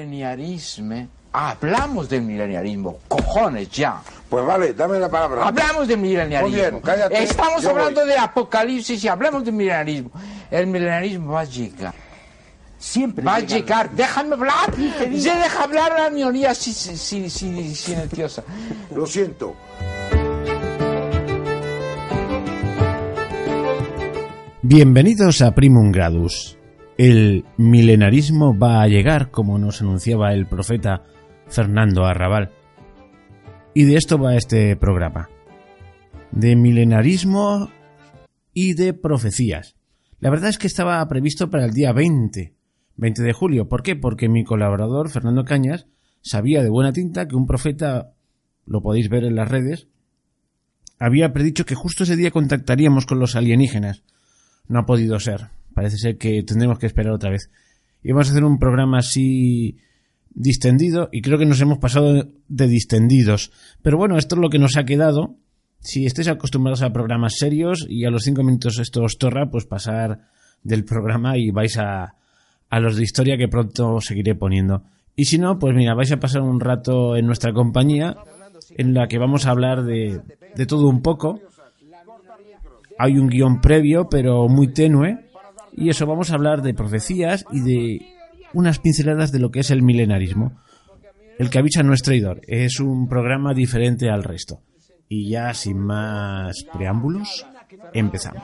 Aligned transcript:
Mileniarismo. 0.00 1.08
Hablamos 1.32 2.08
del 2.10 2.22
mileniarismo, 2.22 2.98
cojones 3.08 3.70
ya. 3.70 4.00
Pues 4.28 4.44
vale, 4.44 4.74
dame 4.74 4.98
la 4.98 5.08
palabra. 5.10 5.46
Hablamos 5.48 5.88
del 5.88 5.98
mileniarismo. 5.98 6.48
Muy 6.48 6.60
bien, 6.60 6.80
cállate, 6.80 7.22
Estamos 7.22 7.62
yo 7.62 7.70
hablando 7.70 8.00
voy. 8.02 8.10
de 8.10 8.18
apocalipsis 8.18 9.02
y 9.04 9.08
hablamos 9.08 9.44
del 9.44 9.54
mileniarismo. 9.54 10.10
El 10.50 10.66
mileniarismo 10.66 11.32
va 11.32 11.40
a 11.40 11.44
llegar. 11.44 11.94
Siempre 12.78 13.24
Va 13.24 13.36
a 13.36 13.40
llega 13.40 13.56
llegar. 13.56 13.90
Déjame 13.92 14.34
hablar. 14.34 14.74
Se 14.74 15.34
deja 15.34 15.64
hablar 15.64 15.92
la 15.98 16.10
minoría 16.10 16.54
si- 16.54 16.72
si- 16.72 16.96
si- 16.96 17.30
si- 17.30 17.74
silenciosa. 17.74 18.42
Lo 18.94 19.06
siento. 19.06 19.56
Bienvenidos 24.62 25.42
a 25.42 25.54
Primum 25.54 25.92
Gradus. 25.92 26.56
El 26.98 27.44
milenarismo 27.58 28.58
va 28.58 28.80
a 28.80 28.88
llegar, 28.88 29.30
como 29.30 29.58
nos 29.58 29.82
anunciaba 29.82 30.32
el 30.32 30.46
profeta 30.46 31.02
Fernando 31.46 32.06
Arrabal. 32.06 32.52
Y 33.74 33.84
de 33.84 33.96
esto 33.96 34.18
va 34.18 34.36
este 34.36 34.76
programa. 34.76 35.28
De 36.32 36.56
milenarismo 36.56 37.70
y 38.54 38.72
de 38.72 38.94
profecías. 38.94 39.76
La 40.20 40.30
verdad 40.30 40.48
es 40.48 40.56
que 40.56 40.66
estaba 40.66 41.06
previsto 41.06 41.50
para 41.50 41.66
el 41.66 41.72
día 41.72 41.92
20, 41.92 42.54
20 42.96 43.22
de 43.22 43.32
julio. 43.34 43.68
¿Por 43.68 43.82
qué? 43.82 43.94
Porque 43.94 44.30
mi 44.30 44.44
colaborador, 44.44 45.10
Fernando 45.10 45.44
Cañas, 45.44 45.86
sabía 46.22 46.62
de 46.62 46.70
buena 46.70 46.94
tinta 46.94 47.28
que 47.28 47.36
un 47.36 47.46
profeta, 47.46 48.14
lo 48.64 48.80
podéis 48.80 49.10
ver 49.10 49.24
en 49.24 49.36
las 49.36 49.50
redes, 49.50 49.88
había 50.98 51.34
predicho 51.34 51.66
que 51.66 51.74
justo 51.74 52.04
ese 52.04 52.16
día 52.16 52.30
contactaríamos 52.30 53.04
con 53.04 53.18
los 53.18 53.36
alienígenas 53.36 54.02
no 54.66 54.80
ha 54.80 54.86
podido 54.86 55.20
ser. 55.20 55.50
Parece 55.76 55.98
ser 55.98 56.16
que 56.16 56.42
tendremos 56.42 56.78
que 56.78 56.86
esperar 56.86 57.12
otra 57.12 57.28
vez. 57.28 57.50
Y 58.02 58.10
vamos 58.10 58.28
a 58.28 58.30
hacer 58.30 58.44
un 58.44 58.58
programa 58.58 59.00
así 59.00 59.76
distendido 60.30 61.10
y 61.12 61.20
creo 61.20 61.38
que 61.38 61.44
nos 61.44 61.60
hemos 61.60 61.76
pasado 61.76 62.30
de 62.48 62.66
distendidos. 62.66 63.52
Pero 63.82 63.98
bueno, 63.98 64.16
esto 64.16 64.36
es 64.36 64.40
lo 64.40 64.48
que 64.48 64.58
nos 64.58 64.78
ha 64.78 64.84
quedado. 64.84 65.36
Si 65.80 66.06
estáis 66.06 66.28
acostumbrados 66.28 66.80
a 66.80 66.94
programas 66.94 67.34
serios 67.36 67.86
y 67.90 68.06
a 68.06 68.10
los 68.10 68.22
cinco 68.22 68.42
minutos 68.42 68.78
esto 68.78 69.02
os 69.02 69.18
torra, 69.18 69.50
pues 69.50 69.66
pasar 69.66 70.30
del 70.62 70.86
programa 70.86 71.36
y 71.36 71.50
vais 71.50 71.76
a, 71.76 72.14
a 72.70 72.80
los 72.80 72.96
de 72.96 73.02
historia 73.02 73.36
que 73.36 73.48
pronto 73.48 74.00
seguiré 74.00 74.34
poniendo. 74.34 74.82
Y 75.14 75.26
si 75.26 75.36
no, 75.36 75.58
pues 75.58 75.74
mira, 75.76 75.92
vais 75.92 76.10
a 76.10 76.16
pasar 76.16 76.40
un 76.40 76.58
rato 76.58 77.16
en 77.16 77.26
nuestra 77.26 77.52
compañía 77.52 78.16
en 78.78 78.94
la 78.94 79.08
que 79.08 79.18
vamos 79.18 79.44
a 79.44 79.50
hablar 79.50 79.84
de, 79.84 80.22
de 80.56 80.64
todo 80.64 80.88
un 80.88 81.02
poco 81.02 81.38
hay 82.98 83.18
un 83.18 83.28
guion 83.28 83.60
previo, 83.60 84.08
pero 84.08 84.48
muy 84.48 84.68
tenue. 84.68 85.25
Y 85.76 85.90
eso, 85.90 86.06
vamos 86.06 86.30
a 86.30 86.34
hablar 86.34 86.62
de 86.62 86.74
profecías 86.74 87.44
y 87.52 87.60
de 87.60 88.06
unas 88.52 88.78
pinceladas 88.78 89.32
de 89.32 89.38
lo 89.38 89.50
que 89.50 89.60
es 89.60 89.70
el 89.70 89.82
milenarismo. 89.82 90.58
El 91.38 91.50
que 91.50 91.58
avisa 91.58 91.82
no 91.82 91.92
es 91.92 92.02
traidor. 92.02 92.40
Es 92.46 92.80
un 92.80 93.08
programa 93.08 93.52
diferente 93.52 94.08
al 94.08 94.24
resto. 94.24 94.62
Y 95.08 95.30
ya 95.30 95.52
sin 95.54 95.78
más 95.78 96.64
preámbulos, 96.72 97.46
empezamos. 97.92 98.42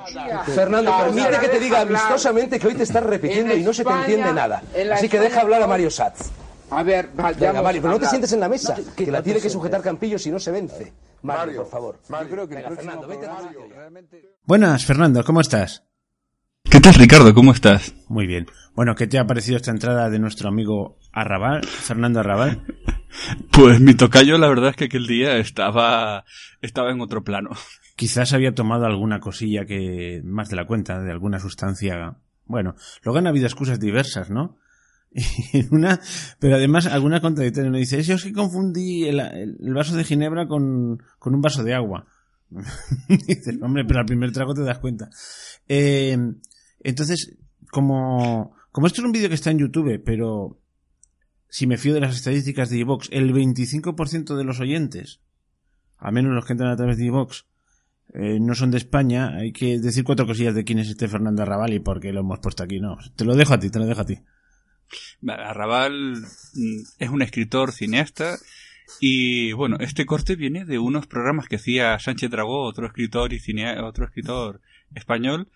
Fernando, 0.55 0.93
permite 0.97 1.39
que 1.41 1.49
te 1.49 1.59
diga 1.59 1.81
amistosamente 1.81 2.59
que 2.61 2.69
hoy 2.69 2.75
te 2.75 2.83
estás 2.83 3.03
repitiendo 3.03 3.57
y 3.57 3.63
no 3.63 3.73
se 3.73 3.85
te 3.85 3.91
entiende 3.91 4.33
nada. 4.33 4.63
Así 4.93 5.09
que 5.09 5.19
deja 5.19 5.41
hablar 5.41 5.63
a 5.63 5.67
Mario 5.67 5.91
Satz. 5.91 6.31
A 6.71 6.83
ver, 6.83 7.11
Venga, 7.39 7.61
Mario, 7.61 7.83
pero 7.83 7.95
no 7.95 8.01
te 8.01 8.07
sientes 8.07 8.33
en 8.33 8.41
la 8.41 8.49
mesa, 8.49 8.75
que 8.97 9.11
la 9.11 9.23
tiene 9.23 9.41
que 9.41 9.51
sujetar 9.51 9.83
Campillo 9.83 10.19
si 10.19 10.31
no 10.31 10.39
se 10.39 10.51
vence. 10.51 10.93
Mario, 11.23 11.45
Mario, 11.45 11.63
por 11.63 11.71
favor. 11.71 12.01
Mario. 12.09 12.29
Yo 12.29 12.35
creo 12.35 12.49
que 12.49 12.55
Venga, 12.57 12.71
Fernando, 12.71 13.07
vete 13.07 13.27
a 13.27 13.33
Mario, 13.35 13.61
Buenas, 14.45 14.85
Fernando, 14.85 15.23
¿cómo 15.23 15.41
estás? 15.41 15.85
¿Qué 16.71 16.81
tal, 16.81 16.95
Ricardo? 16.95 17.35
¿Cómo 17.35 17.53
estás? 17.53 17.95
Muy 18.09 18.27
bien. 18.27 18.47
Bueno, 18.75 18.95
¿qué 18.95 19.07
te 19.07 19.19
ha 19.19 19.27
parecido 19.27 19.57
esta 19.57 19.71
entrada 19.71 20.09
de 20.09 20.19
nuestro 20.19 20.49
amigo 20.49 20.97
Arrabal, 21.13 21.65
Fernando 21.67 22.21
Arrabal? 22.21 22.65
Pues 23.53 23.79
mi 23.79 23.93
tocayo, 23.93 24.39
la 24.39 24.49
verdad 24.49 24.71
es 24.71 24.77
que 24.77 24.87
aquel 24.87 25.07
día 25.07 25.37
estaba, 25.37 26.25
estaba 26.63 26.91
en 26.91 27.03
otro 27.03 27.23
plano. 27.23 27.51
Quizás 27.95 28.33
había 28.33 28.55
tomado 28.55 28.87
alguna 28.87 29.21
cosilla 29.21 29.67
que, 29.67 30.23
más 30.25 30.49
de 30.49 30.57
la 30.57 30.67
cuenta, 30.67 30.99
de 30.99 31.13
alguna 31.13 31.39
sustancia. 31.39 32.17
Bueno, 32.47 32.75
luego 33.05 33.19
han 33.19 33.27
habido 33.27 33.45
excusas 33.45 33.79
diversas, 33.79 34.31
¿no? 34.31 34.57
Y 35.53 35.59
en 35.59 35.69
una, 35.73 36.01
pero 36.41 36.57
además 36.57 36.87
alguna 36.87 37.21
contradictoria. 37.21 37.71
No 37.71 37.77
dice, 37.77 38.03
yo 38.03 38.15
es 38.15 38.25
que 38.25 38.33
confundí 38.33 39.05
el, 39.05 39.75
vaso 39.75 39.95
de 39.95 40.05
ginebra 40.05 40.49
con, 40.49 41.03
con 41.19 41.35
un 41.35 41.43
vaso 41.43 41.63
de 41.65 41.75
agua. 41.75 42.07
Dices, 43.09 43.59
hombre, 43.61 43.85
pero 43.87 44.01
al 44.01 44.07
primer 44.07 44.33
trago 44.33 44.55
te 44.55 44.63
das 44.63 44.79
cuenta. 44.79 45.11
Eh, 45.69 46.17
entonces, 46.83 47.37
como, 47.71 48.55
como 48.71 48.87
esto 48.87 49.01
es 49.01 49.07
un 49.07 49.13
vídeo 49.13 49.29
que 49.29 49.35
está 49.35 49.51
en 49.51 49.59
YouTube, 49.59 50.03
pero 50.05 50.61
si 51.49 51.67
me 51.67 51.79
fío 51.79 51.95
de 51.95 52.01
las 52.01 52.17
estadísticas 52.17 52.71
de 52.71 52.79
iVox, 52.79 53.09
el 53.13 53.33
25% 53.33 54.37
de 54.37 54.45
los 54.45 54.61
oyentes, 54.61 55.21
al 55.99 56.13
menos 56.13 56.33
los 56.33 56.45
que 56.45 56.53
entran 56.53 56.71
a 56.71 56.77
través 56.77 56.97
de 56.97 57.07
iVox, 57.07 57.47
eh, 58.15 58.39
no 58.41 58.55
son 58.55 58.71
de 58.71 58.79
España, 58.79 59.37
hay 59.37 59.53
que 59.53 59.79
decir 59.79 60.05
cuatro 60.05 60.27
cosillas 60.27 60.55
de 60.55 60.65
quién 60.65 60.79
es 60.79 60.89
este 60.89 61.09
Fernando 61.09 61.43
Arrabal 61.43 61.73
y 61.73 61.81
por 61.81 62.01
qué 62.01 62.13
lo 62.13 62.21
hemos 62.21 62.41
puesto 62.41 62.63
aquí. 62.63 62.79
No, 62.79 62.99
te 63.17 63.25
lo 63.25 63.35
dejo 63.35 63.55
a 63.55 63.59
ti, 63.59 63.71
te 63.71 63.79
lo 63.79 63.87
dejo 63.87 64.03
a 64.03 64.07
ti. 64.07 64.19
Arrabal 65.27 66.17
mm, 66.55 66.81
es 66.99 67.09
un 67.09 67.23
escritor 67.23 67.73
cineasta 67.73 68.39
y 69.01 69.53
bueno, 69.53 69.77
este 69.81 70.05
corte 70.05 70.37
viene 70.37 70.65
de 70.65 70.79
unos 70.79 71.07
programas 71.07 71.49
que 71.49 71.57
hacía 71.57 71.99
Sánchez 71.99 72.31
Dragó, 72.31 72.65
otro 72.65 72.87
escritor 72.87 73.33
y 73.33 73.39
cinea, 73.39 73.83
otro 73.85 74.05
escritor 74.05 74.61
español, 74.95 75.49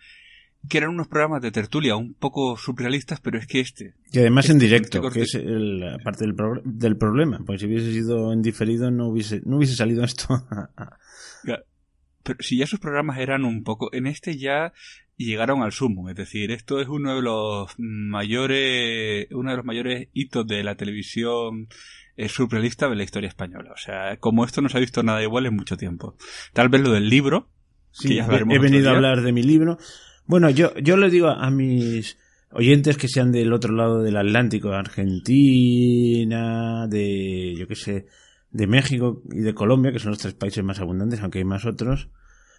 que 0.69 0.79
eran 0.79 0.91
unos 0.91 1.09
programas 1.09 1.43
de 1.43 1.51
tertulia 1.51 1.97
un 1.97 2.15
poco 2.15 2.57
surrealistas, 2.57 3.21
pero 3.21 3.39
es 3.39 3.47
que 3.47 3.61
este, 3.61 3.95
Y 4.13 4.19
además 4.19 4.49
en 4.51 4.59
directo, 4.59 5.01
corte- 5.01 5.19
que 5.21 5.25
es 5.25 5.35
el- 5.35 5.81
la 5.81 5.99
parte 5.99 6.25
del, 6.25 6.35
pro- 6.35 6.63
del 6.65 6.97
problema. 6.97 7.39
Pues 7.45 7.61
si 7.61 7.67
hubiese 7.67 7.93
sido 7.93 8.33
en 8.33 8.43
diferido 8.43 8.91
no 8.91 9.09
hubiese, 9.09 9.43
no 9.45 9.57
hubiese 9.59 9.75
salido 9.77 10.03
esto. 10.05 10.29
pero 12.23 12.39
si 12.41 12.59
ya 12.59 12.67
sus 12.67 12.81
programas 12.81 13.19
eran 13.19 13.45
un 13.45 13.63
poco, 13.63 13.89
en 13.93 14.07
este 14.07 14.37
ya 14.37 14.73
llegaron 15.17 15.63
al 15.63 15.73
sumo, 15.73 16.11
es 16.11 16.17
decir, 16.17 16.51
esto 16.51 16.81
es 16.81 16.89
uno 16.89 17.15
de 17.17 17.23
los 17.23 17.73
mayores, 17.79 19.29
uno 19.31 19.51
de 19.51 19.57
los 19.57 19.65
mayores 19.65 20.09
hitos 20.13 20.47
de 20.47 20.65
la 20.65 20.75
televisión 20.75 21.69
eh, 22.17 22.29
surrealista 22.29 22.89
de 22.89 22.97
la 22.97 23.05
historia 23.05 23.29
española. 23.29 23.71
O 23.73 23.77
sea, 23.79 24.17
como 24.19 24.45
esto 24.45 24.61
no 24.61 24.69
se 24.69 24.77
ha 24.77 24.81
visto 24.81 25.03
nada 25.03 25.23
igual 25.23 25.47
en 25.47 25.55
mucho 25.55 25.77
tiempo. 25.77 26.17
Tal 26.53 26.69
vez 26.69 26.81
lo 26.83 26.91
del 26.93 27.09
libro, 27.09 27.49
Sí, 27.93 28.09
que 28.09 28.15
ya 28.17 28.27
he, 28.27 28.59
venido 28.59 28.91
a 28.91 28.95
hablar 28.97 29.23
de 29.23 29.33
mi 29.33 29.43
libro. 29.43 29.79
Bueno, 30.27 30.51
yo, 30.51 30.75
yo 30.77 30.97
le 30.97 31.11
digo 31.11 31.29
a 31.29 31.51
mis 31.51 32.17
oyentes 32.51 32.97
que 32.97 33.09
sean 33.09 33.33
del 33.33 33.53
otro 33.53 33.75
lado 33.75 34.03
del 34.03 34.17
Atlántico, 34.17 34.71
de 34.71 34.77
Argentina, 34.77 36.87
de, 36.89 37.55
yo 37.57 37.67
qué 37.67 37.75
sé, 37.75 38.07
de 38.51 38.67
México 38.67 39.23
y 39.31 39.41
de 39.41 39.55
Colombia, 39.55 39.93
que 39.93 39.99
son 39.99 40.11
los 40.11 40.19
tres 40.19 40.35
países 40.35 40.65
más 40.65 40.81
abundantes, 40.81 41.21
aunque 41.21 41.39
hay 41.39 41.45
más 41.45 41.67
otros, 41.67 42.09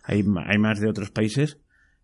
hay, 0.03 0.23
hay 0.45 0.57
más 0.57 0.79
de 0.79 0.89
otros 0.89 1.11
países, 1.11 1.59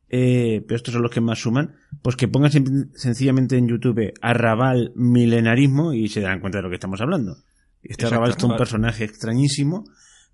eh, 0.09 0.63
pero 0.67 0.75
estos 0.75 0.93
son 0.93 1.03
los 1.03 1.11
que 1.11 1.21
más 1.21 1.39
suman, 1.39 1.75
pues 2.01 2.15
que 2.15 2.27
pongan 2.27 2.51
sencillamente 2.95 3.57
en 3.57 3.67
YouTube 3.67 4.13
Arrabal 4.21 4.91
Milenarismo 4.95 5.93
y 5.93 6.09
se 6.09 6.21
darán 6.21 6.39
cuenta 6.39 6.59
de 6.59 6.63
lo 6.63 6.69
que 6.69 6.75
estamos 6.75 7.01
hablando. 7.01 7.37
Este 7.81 8.05
Exacto, 8.05 8.15
Arrabal 8.15 8.35
es 8.37 8.43
un 8.43 8.57
personaje 8.57 9.03
extrañísimo 9.03 9.85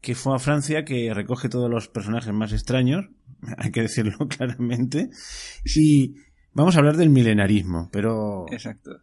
que 0.01 0.15
fue 0.15 0.35
a 0.35 0.39
Francia, 0.39 0.85
que 0.85 1.13
recoge 1.13 1.49
todos 1.49 1.69
los 1.69 1.87
personajes 1.87 2.33
más 2.33 2.53
extraños, 2.53 3.05
hay 3.57 3.71
que 3.71 3.81
decirlo 3.81 4.17
claramente, 4.29 5.09
y 5.63 6.15
vamos 6.53 6.75
a 6.75 6.79
hablar 6.79 6.97
del 6.97 7.09
milenarismo, 7.09 7.89
pero 7.91 8.45
Exacto. 8.51 9.01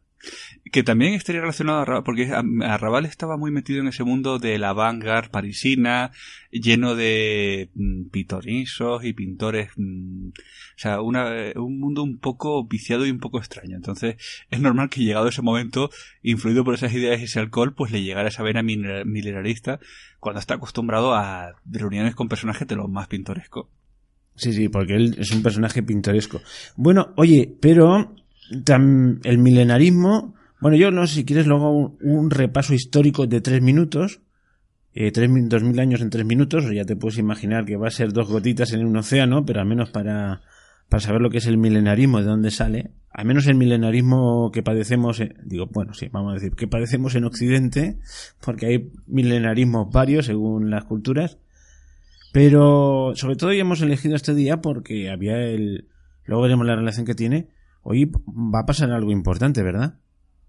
Que 0.73 0.83
también 0.83 1.15
estaría 1.15 1.41
relacionado 1.41 1.79
a 1.79 1.83
Arrabal, 1.83 2.05
porque 2.05 2.33
Arrabal 2.63 3.07
estaba 3.07 3.37
muy 3.37 3.51
metido 3.51 3.81
en 3.81 3.89
ese 3.89 4.05
mundo 4.05 4.39
de 4.39 4.59
la 4.59 4.73
vanguard 4.73 5.31
parisina, 5.31 6.11
lleno 6.51 6.95
de 6.95 7.71
mm, 7.75 8.09
pitonizos 8.11 9.05
y 9.05 9.13
pintores. 9.13 9.71
mm, 9.77 10.29
o 10.29 10.79
sea, 10.79 11.01
una, 11.01 11.35
eh, 11.35 11.55
un 11.57 11.81
mundo 11.81 12.03
un 12.03 12.19
poco 12.19 12.65
viciado 12.67 13.07
y 13.07 13.11
un 13.11 13.19
poco 13.19 13.39
extraño. 13.39 13.77
Entonces, 13.77 14.17
es 14.51 14.61
normal 14.61 14.91
que 14.91 15.03
llegado 15.03 15.29
ese 15.29 15.43
momento, 15.43 15.91
influido 16.23 16.65
por 16.65 16.75
esas 16.75 16.93
ideas 16.93 17.21
y 17.21 17.25
ese 17.25 17.41
alcohol, 17.41 17.75
pues 17.75 17.93
le 17.93 18.03
llegara 18.03 18.29
esa 18.29 18.43
vena 18.43 18.63
milenarista 18.63 19.81
cuando 20.21 20.41
está 20.41 20.55
acostumbrado 20.55 21.15
a 21.15 21.55
reuniones 21.65 22.15
con 22.15 22.29
personajes 22.29 22.67
de 22.69 22.77
los 22.77 22.91
más 22.91 23.09
pintorescos. 23.09 23.69
sí, 24.35 24.53
sí, 24.53 24.69
porque 24.69 24.95
él 24.95 25.17
es 25.19 25.31
un 25.31 25.43
personaje 25.43 25.83
pintoresco. 25.83 26.43
Bueno, 26.77 27.13
oye, 27.17 27.55
pero 27.61 28.15
el 28.51 29.39
milenarismo, 29.39 30.35
bueno, 30.61 30.77
yo 30.77 30.91
no 30.91 31.07
si 31.07 31.25
quieres 31.25 31.47
luego 31.47 31.97
un, 32.01 32.31
repaso 32.31 32.75
histórico 32.75 33.27
de 33.27 33.41
tres 33.41 33.61
minutos, 33.61 34.21
eh, 34.95 35.13
tres, 35.13 35.31
dos 35.49 35.63
mil 35.63 35.79
años 35.79 36.01
en 36.01 36.11
tres 36.11 36.25
minutos, 36.25 36.65
ya 36.73 36.85
te 36.85 36.97
puedes 36.97 37.19
imaginar 37.19 37.65
que 37.65 37.77
va 37.77 37.89
a 37.89 37.91
ser 37.91 38.13
dos 38.13 38.29
gotitas 38.29 38.73
en 38.73 38.87
un 38.87 38.97
océano, 38.97 39.45
pero 39.45 39.61
al 39.61 39.67
menos 39.67 39.91
para, 39.91 40.43
para 40.89 41.01
saber 41.01 41.21
lo 41.21 41.31
que 41.31 41.39
es 41.39 41.47
el 41.47 41.59
milenarismo, 41.59 42.19
de 42.19 42.25
dónde 42.25 42.51
sale, 42.51 42.93
al 43.11 43.25
menos 43.27 43.47
el 43.47 43.55
milenarismo 43.55 44.51
que 44.53 44.63
padecemos, 44.63 45.21
eh, 45.21 45.35
digo, 45.43 45.67
bueno, 45.73 45.95
sí, 45.95 46.09
vamos 46.13 46.33
a 46.33 46.35
decir, 46.35 46.53
que 46.53 46.69
padecemos 46.69 47.15
en 47.15 47.25
Occidente, 47.25 47.99
porque 48.45 48.67
hay 48.67 48.93
milenarismos 49.07 49.91
varios 49.91 50.27
según 50.27 50.71
las 50.71 50.85
culturas, 50.85 51.39
pero 52.33 53.13
sobre 53.15 53.37
todo 53.37 53.53
ya 53.53 53.63
hemos 53.63 53.81
elegido 53.81 54.17
este 54.17 54.35
día 54.35 54.61
porque 54.61 55.11
había 55.11 55.39
el, 55.39 55.89
luego 56.25 56.43
veremos 56.43 56.67
la 56.67 56.77
relación 56.77 57.07
que 57.07 57.15
tiene, 57.15 57.49
hoy 57.89 58.11
va 58.27 58.61
a 58.61 58.67
pasar 58.67 58.91
algo 58.91 59.13
importante, 59.13 59.63
¿verdad? 59.63 59.99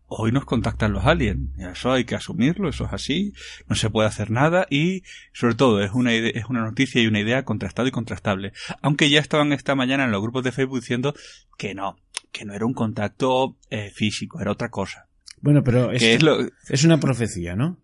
hoy 0.07 0.31
nos 0.31 0.45
contactan 0.45 0.93
los 0.93 1.05
aliens. 1.05 1.49
Eso 1.59 1.91
hay 1.91 2.05
que 2.05 2.15
asumirlo, 2.15 2.69
eso 2.69 2.85
es 2.85 2.93
así, 2.93 3.33
no 3.67 3.75
se 3.75 3.89
puede 3.89 4.07
hacer 4.07 4.31
nada 4.31 4.65
y 4.69 5.03
sobre 5.33 5.55
todo 5.55 5.83
es 5.83 5.91
una, 5.91 6.13
es 6.13 6.45
una 6.49 6.61
noticia 6.61 7.01
y 7.01 7.07
una 7.07 7.19
idea 7.19 7.43
contrastada 7.43 7.87
y 7.87 7.91
contrastable. 7.91 8.53
Aunque 8.81 9.09
ya 9.09 9.19
estaban 9.19 9.53
esta 9.53 9.75
mañana 9.75 10.05
en 10.05 10.11
los 10.11 10.21
grupos 10.21 10.43
de 10.43 10.51
Facebook 10.51 10.79
diciendo 10.79 11.13
que 11.57 11.75
no, 11.75 11.97
que 12.31 12.45
no 12.45 12.53
era 12.53 12.65
un 12.65 12.73
contacto 12.73 13.57
eh, 13.69 13.91
físico, 13.93 14.39
era 14.39 14.51
otra 14.51 14.69
cosa. 14.69 15.07
Bueno, 15.41 15.63
pero 15.63 15.91
es, 15.91 16.01
es 16.69 16.83
una 16.83 16.99
profecía, 16.99 17.55
¿no? 17.55 17.77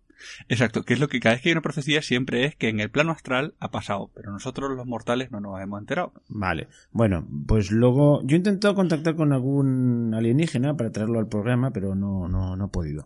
Exacto, 0.48 0.84
que 0.84 0.94
es 0.94 1.00
lo 1.00 1.08
que 1.08 1.20
cada 1.20 1.34
vez 1.34 1.42
que 1.42 1.48
hay 1.48 1.52
una 1.52 1.62
profecía 1.62 2.02
siempre 2.02 2.44
es 2.44 2.56
que 2.56 2.68
en 2.68 2.80
el 2.80 2.90
plano 2.90 3.12
astral 3.12 3.54
ha 3.60 3.70
pasado, 3.70 4.10
pero 4.14 4.32
nosotros 4.32 4.70
los 4.76 4.86
mortales 4.86 5.30
no 5.30 5.40
nos 5.40 5.60
hemos 5.60 5.80
enterado. 5.80 6.12
Vale, 6.28 6.68
bueno, 6.92 7.26
pues 7.46 7.70
luego 7.70 8.22
yo 8.24 8.36
he 8.36 8.38
intentado 8.38 8.74
contactar 8.74 9.16
con 9.16 9.32
algún 9.32 10.12
alienígena 10.14 10.76
para 10.76 10.90
traerlo 10.90 11.18
al 11.18 11.28
programa, 11.28 11.70
pero 11.70 11.94
no, 11.94 12.28
no, 12.28 12.56
no 12.56 12.66
he 12.66 12.68
podido. 12.68 13.04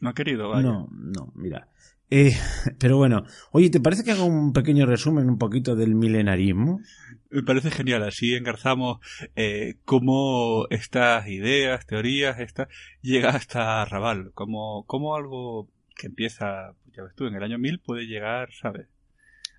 No 0.00 0.10
ha 0.10 0.14
querido, 0.14 0.50
vaya. 0.50 0.62
No, 0.62 0.88
no, 0.90 1.32
mira. 1.34 1.68
Eh, 2.10 2.32
pero 2.78 2.96
bueno, 2.96 3.24
oye, 3.52 3.70
¿te 3.70 3.80
parece 3.80 4.04
que 4.04 4.12
haga 4.12 4.24
un 4.24 4.52
pequeño 4.52 4.86
resumen 4.86 5.28
un 5.28 5.38
poquito 5.38 5.74
del 5.74 5.94
milenarismo? 5.94 6.80
Me 7.30 7.42
parece 7.42 7.70
genial, 7.70 8.04
así 8.04 8.34
engarzamos 8.34 8.98
eh, 9.34 9.76
cómo 9.84 10.66
estas 10.70 11.26
ideas, 11.26 11.86
teorías, 11.86 12.38
esta, 12.38 12.68
llega 13.00 13.30
hasta 13.30 13.84
Raval, 13.84 14.30
como, 14.34 14.84
como 14.86 15.16
algo 15.16 15.68
que 15.94 16.06
empieza, 16.06 16.74
ya 16.94 17.02
ves 17.02 17.14
tú, 17.14 17.26
en 17.26 17.34
el 17.34 17.42
año 17.42 17.58
1000 17.58 17.80
puede 17.80 18.06
llegar, 18.06 18.50
¿sabes? 18.52 18.88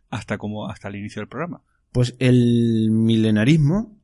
Hasta 0.10 0.38
como 0.38 0.70
hasta 0.70 0.88
el 0.90 0.96
inicio 0.96 1.22
del 1.22 1.30
programa. 1.30 1.62
Pues 1.92 2.16
el 2.20 2.90
milenarismo, 2.92 3.98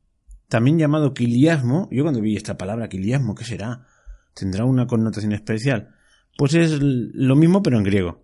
también 0.48 0.80
llamado 0.80 1.14
quiliasmo, 1.14 1.90
yo 1.92 2.04
cuando 2.04 2.22
vi 2.22 2.36
esta 2.36 2.58
palabra 2.58 2.90
quiliasmo, 2.90 3.36
¿qué 3.36 3.44
será? 3.44 3.86
¿Tendrá 4.34 4.66
una 4.66 4.88
connotación 4.88 5.34
especial? 5.34 5.96
Pues 6.38 6.54
es 6.54 6.80
lo 6.82 7.36
mismo 7.36 7.62
pero 7.62 7.78
en 7.78 7.84
griego. 7.84 8.24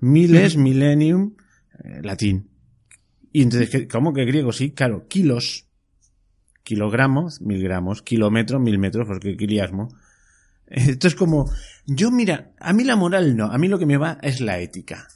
Miles, 0.00 0.56
millennium, 0.56 1.36
eh, 1.82 2.00
latín. 2.02 2.50
Y 3.32 3.42
entonces, 3.42 3.88
¿cómo 3.90 4.12
que 4.12 4.24
griego? 4.24 4.52
Sí, 4.52 4.72
claro, 4.72 5.06
kilos, 5.08 5.66
kilogramos, 6.62 7.40
mil 7.40 7.62
gramos, 7.62 8.02
kilómetros, 8.02 8.60
mil 8.60 8.78
metros, 8.78 9.06
porque 9.06 9.36
quiliasmo. 9.36 9.88
Esto 10.66 11.08
es 11.08 11.14
como, 11.14 11.50
yo 11.86 12.10
mira, 12.10 12.52
a 12.58 12.72
mí 12.72 12.84
la 12.84 12.96
moral 12.96 13.36
no, 13.36 13.46
a 13.46 13.58
mí 13.58 13.68
lo 13.68 13.78
que 13.78 13.86
me 13.86 13.96
va 13.96 14.18
es 14.22 14.40
la 14.40 14.58
ética. 14.58 15.08